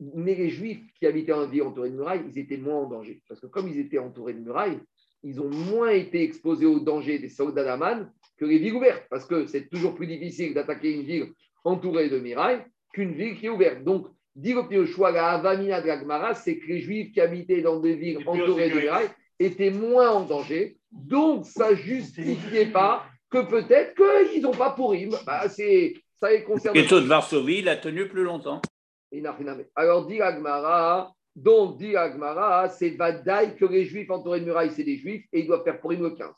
Mais 0.00 0.34
les 0.34 0.50
juifs 0.50 0.82
qui 0.98 1.06
habitaient 1.06 1.32
en 1.32 1.46
ville 1.46 1.62
entourée 1.62 1.90
de 1.90 1.96
murailles, 1.96 2.24
ils 2.28 2.38
étaient 2.38 2.56
moins 2.56 2.80
en 2.80 2.88
danger. 2.88 3.22
Parce 3.28 3.40
que 3.40 3.46
comme 3.46 3.68
ils 3.68 3.78
étaient 3.78 3.98
entourés 3.98 4.34
de 4.34 4.40
murailles, 4.40 4.80
ils 5.22 5.40
ont 5.40 5.48
moins 5.48 5.90
été 5.90 6.22
exposés 6.22 6.66
au 6.66 6.80
danger 6.80 7.18
des 7.18 7.28
soldats 7.28 7.64
d'Aman 7.64 8.12
que 8.36 8.44
les 8.44 8.58
villes 8.58 8.74
ouvertes, 8.74 9.06
parce 9.08 9.24
que 9.24 9.46
c'est 9.46 9.68
toujours 9.68 9.94
plus 9.94 10.08
difficile 10.08 10.54
d'attaquer 10.54 10.92
une 10.92 11.02
ville 11.02 11.32
entourée 11.64 12.08
de 12.08 12.18
murailles 12.18 12.64
qu'une 12.92 13.12
ville 13.12 13.36
qui 13.36 13.46
est 13.46 13.50
ouverte. 13.50 13.84
Donc, 13.84 14.08
dit 14.34 14.54
le 14.70 14.86
choix, 14.86 15.10
la 15.10 15.30
Avamina 15.30 15.80
de 15.80 15.86
la 15.86 16.34
c'est 16.34 16.58
que 16.58 16.66
les 16.66 16.80
Juifs 16.80 17.12
qui 17.12 17.20
habitaient 17.20 17.62
dans 17.62 17.80
des 17.80 17.94
villes 17.94 18.18
entourées 18.26 18.70
de 18.70 18.80
murailles 18.80 19.10
étaient 19.38 19.70
moins 19.70 20.10
en 20.10 20.24
danger. 20.24 20.78
Donc, 20.92 21.46
ça 21.46 21.70
ne 21.70 21.76
justifiait 21.76 22.66
pas 22.66 23.04
que 23.30 23.42
peut-être 23.42 23.94
qu'ils 23.94 24.42
n'ont 24.42 24.52
pas 24.52 24.70
pourri. 24.70 25.08
Bah, 25.26 25.48
ça 25.48 26.30
les 26.30 26.44
concerne. 26.44 26.76
Le 26.76 26.82
de 26.82 27.06
Varsovie, 27.06 27.58
il 27.58 27.68
a 27.68 27.76
tenu 27.76 28.08
plus 28.08 28.22
longtemps. 28.22 28.60
Alors, 29.74 30.06
dit 30.06 30.20
Agmara, 30.20 31.12
donc 31.34 31.78
dit 31.78 31.96
Agmara, 31.96 32.68
c'est 32.68 32.90
Vadaï 32.90 33.56
que 33.56 33.64
les 33.64 33.84
Juifs 33.84 34.10
entourés 34.10 34.40
de 34.40 34.46
murailles, 34.46 34.70
c'est 34.70 34.84
des 34.84 34.96
Juifs 34.96 35.24
et 35.32 35.40
ils 35.40 35.46
doivent 35.46 35.64
faire 35.64 35.80
pourri 35.80 35.96
le 35.96 36.10
15. 36.10 36.30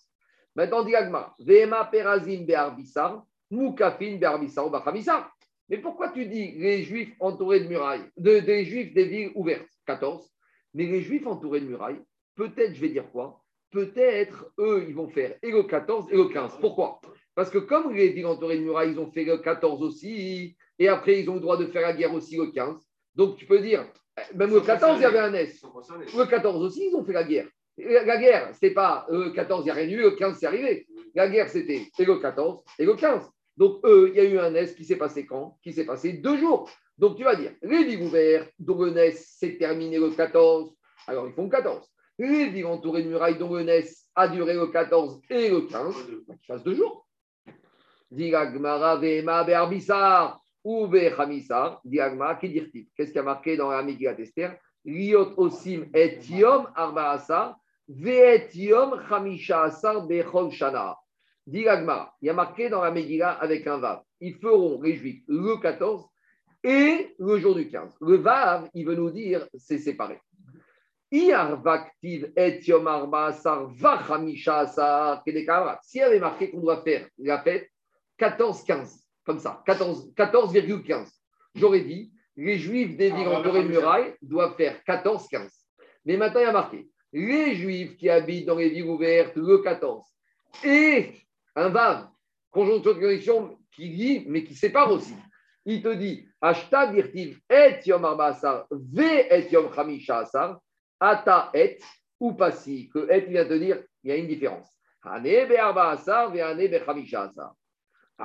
Maintenant, 0.56 0.84
dit 0.84 0.94
Agma, 0.94 1.34
Vema 1.40 1.84
Perazim 1.84 2.44
Be'arbissar, 2.44 3.24
Moukafin 3.50 4.16
Be'arbissar 4.16 4.70
Bachamissar. 4.70 5.30
Mais 5.68 5.78
pourquoi 5.78 6.10
tu 6.10 6.26
dis 6.26 6.52
les 6.52 6.82
Juifs 6.82 7.14
entourés 7.20 7.60
de 7.60 7.68
murailles, 7.68 8.04
de, 8.16 8.40
des 8.40 8.64
Juifs 8.64 8.92
des 8.92 9.06
villes 9.06 9.32
ouvertes 9.34 9.68
14. 9.86 10.28
Mais 10.74 10.86
les 10.86 11.02
Juifs 11.02 11.26
entourés 11.26 11.60
de 11.60 11.66
murailles, 11.66 12.00
peut-être, 12.34 12.74
je 12.74 12.80
vais 12.80 12.88
dire 12.88 13.10
quoi? 13.10 13.43
Peut-être, 13.74 14.52
eux, 14.60 14.84
ils 14.88 14.94
vont 14.94 15.08
faire 15.08 15.34
et 15.42 15.50
le 15.50 15.64
14 15.64 16.06
et 16.12 16.16
le 16.16 16.26
15. 16.26 16.58
Pourquoi? 16.60 17.00
Parce 17.34 17.50
que 17.50 17.58
comme 17.58 17.92
les 17.92 18.24
entourées 18.24 18.58
de 18.58 18.62
murailles, 18.62 18.92
ils 18.92 19.00
ont 19.00 19.10
fait 19.10 19.24
le 19.24 19.38
14 19.38 19.82
aussi, 19.82 20.56
et 20.78 20.86
après, 20.86 21.20
ils 21.20 21.28
ont 21.28 21.34
le 21.34 21.40
droit 21.40 21.56
de 21.56 21.66
faire 21.66 21.82
la 21.82 21.92
guerre 21.92 22.14
aussi 22.14 22.36
le 22.36 22.52
15. 22.52 22.76
Donc, 23.16 23.36
tu 23.36 23.46
peux 23.46 23.58
dire, 23.58 23.84
même 24.36 24.54
le 24.54 24.60
14, 24.60 25.00
il 25.00 25.02
y 25.02 25.04
avait 25.04 25.18
un 25.18 25.34
S. 25.34 25.60
Le 26.16 26.24
14 26.24 26.62
aussi, 26.62 26.88
ils 26.88 26.94
ont 26.94 27.04
fait 27.04 27.14
la 27.14 27.24
guerre. 27.24 27.48
La 27.76 28.16
guerre, 28.16 28.54
ce 28.54 28.64
n'est 28.64 28.72
pas 28.72 29.08
le 29.10 29.30
14, 29.30 29.62
il 29.62 29.64
n'y 29.64 29.70
a 29.72 29.74
rien 29.74 29.88
eu, 29.88 30.02
le 30.02 30.12
15, 30.12 30.38
c'est 30.38 30.46
arrivé. 30.46 30.86
La 31.16 31.28
guerre, 31.28 31.48
c'était 31.48 31.82
et 31.98 32.04
le 32.04 32.18
14 32.20 32.62
et 32.78 32.84
le 32.84 32.94
15. 32.94 33.28
Donc, 33.56 33.80
eux, 33.84 34.12
il 34.14 34.16
y 34.16 34.20
a 34.20 34.24
eu 34.24 34.38
un 34.38 34.54
S 34.54 34.76
qui 34.76 34.84
s'est 34.84 34.94
passé 34.94 35.26
quand? 35.26 35.58
Qui 35.64 35.72
s'est 35.72 35.84
passé 35.84 36.12
deux 36.12 36.36
jours. 36.36 36.70
Donc, 36.96 37.16
tu 37.16 37.24
vas 37.24 37.34
dire, 37.34 37.50
les 37.62 37.82
villes 37.82 38.02
ouvertes, 38.02 38.52
dont 38.60 38.80
le 38.84 38.92
NES 38.92 39.10
s'est 39.16 39.56
terminé 39.58 39.98
le 39.98 40.10
14, 40.10 40.72
alors 41.08 41.26
ils 41.26 41.34
font 41.34 41.48
14. 41.48 41.84
Les 42.18 42.48
villes 42.48 42.66
entourées 42.66 43.02
de 43.02 43.08
murailles, 43.08 43.38
dont 43.38 43.58
NES 43.58 43.84
a 44.14 44.28
duré 44.28 44.54
le 44.54 44.68
14 44.68 45.20
et 45.30 45.48
le 45.48 45.62
15, 45.62 45.94
bah, 46.28 46.34
qu'ils 46.36 46.46
fassent 46.46 46.62
deux 46.62 46.74
jours. 46.74 47.06
Diragmara 48.10 48.96
vema 48.96 50.40
ou 50.62 50.86
bechamissar. 50.86 51.80
Diragmara, 51.84 52.36
qui 52.36 52.88
Qu'est-ce 52.96 53.12
qui 53.12 53.18
a 53.18 53.22
marqué 53.22 53.56
dans 53.56 53.70
la 53.70 53.82
Megillat 53.82 54.18
Esther 54.18 54.56
Liot 54.84 55.34
osim 55.38 55.86
et 55.94 56.20
yom 56.30 56.68
arbaasa 56.76 57.56
Ve'etiom 57.88 59.00
chamisha 59.08 59.64
asar 59.64 60.06
bechol 60.06 60.50
shana. 60.52 60.96
Dit 61.46 61.60
il 61.60 62.26
y 62.26 62.30
a 62.30 62.32
marqué 62.32 62.70
dans 62.70 62.82
la 62.82 62.90
Megillah 62.90 63.32
avec 63.32 63.66
un 63.66 63.78
Vav. 63.78 64.02
Ils 64.20 64.36
feront 64.36 64.80
les 64.80 64.94
Juifs 64.94 65.22
le 65.28 65.60
14 65.60 66.06
et 66.62 67.14
le 67.18 67.38
jour 67.38 67.54
du 67.54 67.68
15. 67.68 67.96
Le 68.00 68.16
Vav, 68.16 68.70
il 68.72 68.86
veut 68.86 68.94
nous 68.94 69.10
dire, 69.10 69.46
c'est 69.54 69.78
séparé. 69.78 70.18
S'il 71.12 71.26
y 71.26 71.32
avait 71.32 71.56
marqué 76.18 76.50
qu'on 76.50 76.60
doit 76.60 76.82
faire 76.82 77.06
la 77.18 77.42
fête 77.42 77.70
14-15, 78.18 79.04
comme 79.24 79.38
ça, 79.38 79.62
14,15, 79.66 80.14
14, 80.14 80.52
j'aurais 81.54 81.80
dit, 81.80 82.12
les 82.36 82.58
Juifs 82.58 82.96
des 82.96 83.10
villes 83.10 83.28
entourées 83.28 83.62
de 83.62 83.68
murailles 83.68 84.14
doivent 84.22 84.56
faire 84.56 84.80
14-15. 84.86 85.48
Mais 86.04 86.16
maintenant, 86.16 86.40
il 86.40 86.44
y 86.44 86.46
a 86.46 86.52
marqué 86.52 86.88
les 87.12 87.54
Juifs 87.54 87.96
qui 87.96 88.10
habitent 88.10 88.46
dans 88.46 88.56
les 88.56 88.70
villes 88.70 88.84
ouvertes 88.84 89.36
le 89.36 89.58
14 89.58 90.04
et 90.64 91.12
un 91.54 91.68
Vav, 91.68 92.08
conjonction 92.50 92.92
de 92.92 92.98
connexion 92.98 93.58
qui 93.70 93.90
dit, 93.90 94.24
mais 94.26 94.44
qui 94.44 94.54
sépare 94.54 94.90
aussi. 94.90 95.14
Il 95.64 95.82
te 95.82 95.94
dit, 95.94 96.26
Ashta 96.40 96.88
dirtiv 96.88 97.40
et 97.48 97.78
yom 97.86 98.02
ve 98.02 99.26
et 99.30 99.48
yom 99.50 99.72
chamisha 99.72 100.28
ata 101.00 101.50
et 101.54 101.78
ou 102.20 102.32
passi. 102.32 102.88
Que 102.88 103.10
et 103.10 103.20
vient 103.22 103.44
te 103.44 103.54
dire, 103.54 103.82
il 104.02 104.10
y 104.10 104.12
a 104.12 104.16
une 104.16 104.26
différence. 104.26 104.68
Ah, 105.06 105.20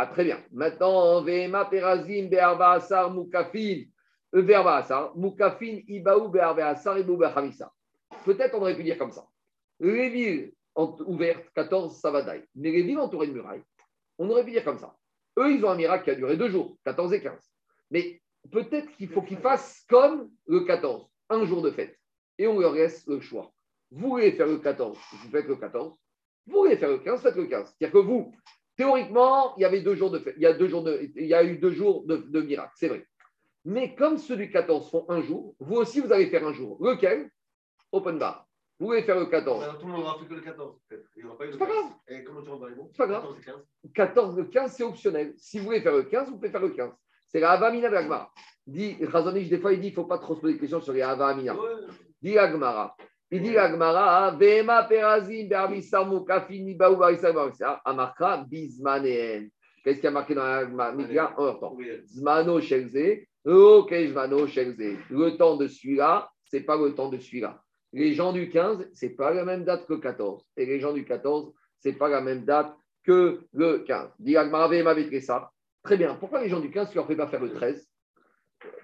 très 0.07 0.24
bien. 0.24 0.39
Maintenant, 0.51 1.22
ma 1.49 1.65
perazim 1.65 2.30
be 2.30 2.36
arbasar 2.36 3.11
mukafin. 3.11 3.86
Ve 4.32 4.53
arbasar, 4.53 5.15
mukafin 5.17 5.82
ibaou 5.88 6.30
be 6.30 6.38
arbasar 6.39 6.97
ibou 6.99 7.17
be 7.17 7.26
chamisha. 7.34 7.70
Peut-être 8.24 8.55
on 8.55 8.61
aurait 8.61 8.76
pu 8.76 8.84
dire 8.84 8.97
comme 8.97 9.11
ça. 9.11 9.26
Les 9.80 10.09
villes 10.09 10.53
ouvertes, 10.76 11.49
14, 11.55 11.99
ça 11.99 12.11
va 12.11 12.22
d'ailleurs. 12.22 12.45
Mais 12.55 12.72
les 12.72 12.84
villes 12.84 12.99
entourées 12.99 13.28
de 13.28 13.34
murailles, 13.34 13.63
on 14.17 14.30
aurait 14.30 14.45
pu 14.45 14.51
dire 14.51 14.63
comme 14.63 14.80
ça. 14.80 14.95
Eux, 15.38 15.51
ils 15.51 15.63
ont 15.65 15.70
un 15.70 15.76
miracle 15.76 16.05
qui 16.05 16.11
a 16.11 16.15
duré 16.15 16.38
deux 16.38 16.49
jours, 16.49 16.78
14 16.86 17.13
et 17.13 17.22
15. 17.22 17.38
Mais 17.91 18.22
peut-être 18.51 18.89
qu'il 18.95 19.09
faut 19.09 19.22
qu'ils 19.22 19.39
fassent 19.39 19.84
comme 19.89 20.30
le 20.47 20.61
14, 20.61 21.07
un 21.30 21.45
jour 21.45 21.61
de 21.61 21.72
fête. 21.72 21.99
Et 22.40 22.48
on 22.48 22.60
leur 22.60 22.74
laisse 22.74 23.06
le 23.06 23.20
choix. 23.20 23.52
Vous 23.92 24.10
voulez 24.10 24.32
faire 24.32 24.48
le 24.48 24.58
14, 24.58 24.98
vous 25.12 25.30
faites 25.30 25.48
le 25.48 25.56
14. 25.56 25.94
Vous 26.48 26.58
voulez 26.58 26.78
faire 26.78 26.90
le 26.90 27.00
15, 27.00 27.22
faites 27.22 27.36
le 27.36 27.46
15. 27.46 27.76
C'est-à-dire 27.78 27.94
que 27.94 28.06
vous, 28.06 28.34
théoriquement, 28.76 29.56
il 29.58 29.62
y 29.62 29.66
avait 29.66 29.82
deux 29.82 29.96
jours 29.96 30.10
de 30.10 30.20
fête. 30.20 30.36
Il 30.38 30.44
y 30.44 30.46
a, 30.46 30.54
deux 30.54 30.68
jours 30.68 30.84
de, 30.84 31.12
il 31.16 31.26
y 31.26 31.34
a 31.34 31.44
eu 31.44 31.58
deux 31.58 31.72
jours 31.72 32.06
de, 32.06 32.18
de 32.18 32.42
miracle, 32.42 32.72
c'est 32.76 32.88
vrai. 32.88 33.06
Mais 33.66 33.94
comme 33.94 34.18
ceux 34.18 34.38
du 34.38 34.50
14 34.50 34.90
font 34.90 35.06
un 35.10 35.22
jour, 35.22 35.56
vous 35.60 35.76
aussi, 35.76 36.00
vous 36.00 36.12
allez 36.14 36.28
faire 36.30 36.48
un 36.48 36.54
jour. 36.54 36.78
Lequel? 36.82 37.30
Open 37.92 38.18
bar. 38.18 38.48
Vous 38.80 38.88
voulez 38.88 39.04
faire 39.04 39.20
le 39.20 39.26
14. 39.26 39.78
tout 39.78 39.86
le 39.86 39.92
monde 39.92 40.02
n'aura 40.02 40.18
fait 40.20 40.26
que 40.26 40.34
le 40.34 40.42
14. 40.42 40.80
C'est 40.90 41.58
pas 41.58 41.66
grave. 41.66 41.92
Et 42.08 42.24
comment 42.24 42.42
tu 42.42 42.50
C'est 42.92 42.98
pas 42.98 43.08
grave. 43.08 43.24
14 43.24 43.38
et 43.38 43.44
15. 43.44 43.56
14, 43.94 44.38
le 44.38 44.44
15, 44.46 44.72
c'est 44.72 44.84
optionnel. 44.84 45.34
Si 45.38 45.60
vous 45.60 45.66
voulez 45.66 45.82
faire 45.82 45.96
le 45.96 46.04
15, 46.04 46.30
vous 46.30 46.36
pouvez 46.36 46.50
faire 46.50 46.62
le 46.62 46.70
15. 46.70 46.94
C'est 47.28 47.42
la 47.42 47.52
Avamina 47.52 47.90
de. 47.90 48.08
Dit, 48.66 48.98
Razonich, 49.04 49.50
des 49.50 49.60
fois, 49.60 49.74
il 49.74 49.82
dit 49.82 49.88
il 49.88 49.92
ne 49.92 49.96
faut 49.96 50.06
pas 50.06 50.20
trop 50.20 50.36
se 50.36 50.42
poser 50.42 50.54
des 50.54 50.60
questions 50.60 50.80
sur 50.80 50.94
les 50.94 51.02
Avamina. 51.02 51.54
Ouais. 51.56 51.70
Dit 52.22 52.38
Agmara. 52.38 52.95
Il 53.32 53.43
dit 53.43 53.57
Agmara, 53.57 54.32
Vema 54.32 54.84
perazim 54.84 55.47
be'amisar 55.47 56.05
mukafini 56.05 56.76
ba'u 56.76 56.97
ba'isar 56.97 57.34
ba'isar, 57.34 57.82
amarka 57.86 58.43
bizmaneen. 58.49 59.49
Qu'est-ce 59.84 60.01
qui 60.01 60.07
a 60.07 60.11
marqué 60.11 60.36
dans 60.36 60.43
la 60.43 61.36
En 61.38 61.55
temps. 61.55 61.78
Zmano 62.07 62.59
shelze, 62.59 63.26
ok, 63.45 63.93
zmano 64.07 64.47
shelze. 64.47 64.97
Le 65.09 65.38
temps 65.38 65.57
de 65.57 65.67
celui-là, 65.67 66.30
ce 66.45 66.57
n'est 66.57 66.63
pas 66.63 66.78
le 66.78 66.93
temps 66.93 67.09
de 67.09 67.17
celui-là. 67.17 67.61
Les 67.93 68.13
gens 68.13 68.34
du 68.34 68.49
15, 68.49 68.89
ce 68.93 69.05
n'est 69.05 69.13
pas 69.13 69.34
la 69.34 69.45
même 69.45 69.63
date 69.63 69.86
que 69.88 69.93
le 69.93 69.99
14. 69.99 70.43
Et 70.57 70.65
les 70.65 70.80
gens 70.80 70.93
du 70.93 71.05
14, 71.05 71.53
ce 71.82 71.89
n'est 71.89 71.95
pas 71.95 72.09
la 72.09 72.22
même 72.22 72.45
date 72.45 72.76
que 73.03 73.41
le 73.53 73.80
15. 73.80 75.22
ça. 75.22 75.51
Très 75.84 75.97
bien. 75.97 76.15
Pourquoi 76.15 76.41
les 76.41 76.49
gens 76.49 76.59
du 76.59 76.72
15, 76.72 76.89
tu 76.89 76.97
ne 76.97 77.01
leur 77.01 77.07
fais 77.07 77.15
pas 77.15 77.28
faire 77.28 77.41
le 77.41 77.53
13 77.53 77.88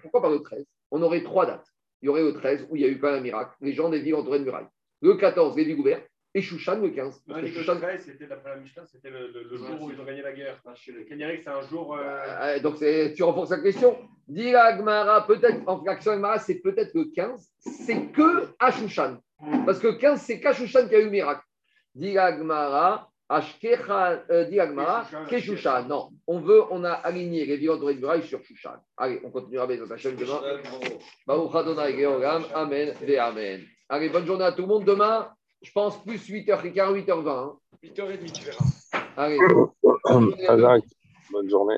Pourquoi 0.02 0.22
pas 0.22 0.30
le 0.30 0.40
13 0.40 0.66
On 0.92 1.02
aurait 1.02 1.24
trois 1.24 1.46
dates. 1.46 1.75
Il 2.06 2.08
y 2.08 2.10
aurait 2.10 2.22
le 2.22 2.34
13 2.34 2.68
où 2.70 2.76
il 2.76 2.84
y 2.84 2.86
a 2.86 2.88
eu 2.88 3.00
même 3.02 3.16
un 3.16 3.20
miracle. 3.20 3.56
Les 3.62 3.74
gens 3.74 3.90
des 3.90 4.00
villes 4.00 4.14
entourées 4.14 4.38
de 4.38 4.44
murailles. 4.44 4.68
Le 5.02 5.16
14, 5.16 5.58
les 5.58 5.64
villes 5.64 5.80
ouvertes. 5.80 6.08
Et 6.36 6.42
Shushan 6.42 6.80
le 6.80 6.90
15. 6.90 7.24
Non, 7.28 7.38
le 7.38 7.50
13, 7.50 8.04
c'était 8.06 8.28
d'après 8.28 8.52
la 8.52 8.58
Mishnah, 8.58 8.86
c'était 8.86 9.10
le, 9.10 9.32
le, 9.32 9.44
le, 9.50 9.58
jour 9.58 9.82
où 9.82 9.90
ils 9.90 10.00
ont 10.00 10.04
gagné 10.04 10.22
la 10.22 10.34
guerre. 10.34 10.62
Kenyarik, 11.08 11.42
c'est 11.44 11.50
un 11.50 11.62
jour. 11.62 11.98
Euh... 11.98 12.60
donc 12.60 12.76
tu 13.16 13.24
renforces 13.24 13.52
la 13.52 13.60
question. 13.60 13.98
Dis 14.28 14.54
Agmara, 14.54 15.26
peut-être, 15.26 15.62
en 15.66 15.80
fraction 15.80 16.12
Agmara, 16.12 16.38
c'est 16.38 16.60
peut-être 16.60 16.94
le 16.94 17.06
15, 17.06 17.50
c'est 17.58 18.12
que 18.12 18.50
à 18.60 18.70
Shushan. 18.72 19.18
Parce 19.66 19.80
que 19.80 19.98
15, 19.98 20.22
c'est 20.22 20.40
qu'à 20.40 20.54
Shushan 20.54 20.84
qu'il 20.84 20.92
y 20.92 20.96
a 20.96 21.00
eu 21.00 21.06
le 21.06 21.10
miracle. 21.10 21.44
Dis 21.96 22.18
Agmara, 22.18 23.10
Keshushan. 25.30 25.88
Non, 25.88 26.10
on 26.28 26.40
veut, 26.40 26.62
on 26.72 26.84
a 26.84 26.92
aligné 26.92 27.46
les 27.46 27.58
vivants 27.58 27.78
de 27.78 28.22
sur 28.22 28.44
Shushan. 28.44 28.76
Allez, 28.98 29.20
on 29.24 29.32
continuera 29.32 29.64
avec 29.64 29.80
notre 29.80 29.94
Hachem 29.94 30.16
demain. 30.16 30.42
Amen, 32.54 32.94
Amen. 33.20 33.64
Allez, 33.90 34.10
bonne 34.10 34.26
journée 34.26 34.46
à 34.46 34.52
tout 34.52 34.62
le 34.62 34.68
monde. 34.68 34.86
Demain, 34.86 35.30
je 35.62 35.72
pense 35.72 36.04
plus 36.04 36.30
8h15, 36.30 37.06
8h20. 37.06 37.58
8h30, 37.84 38.32
tu 38.32 38.46
verras. 38.46 38.66
Allez. 39.18 39.40
Bonne 41.32 41.50
journée. 41.50 41.78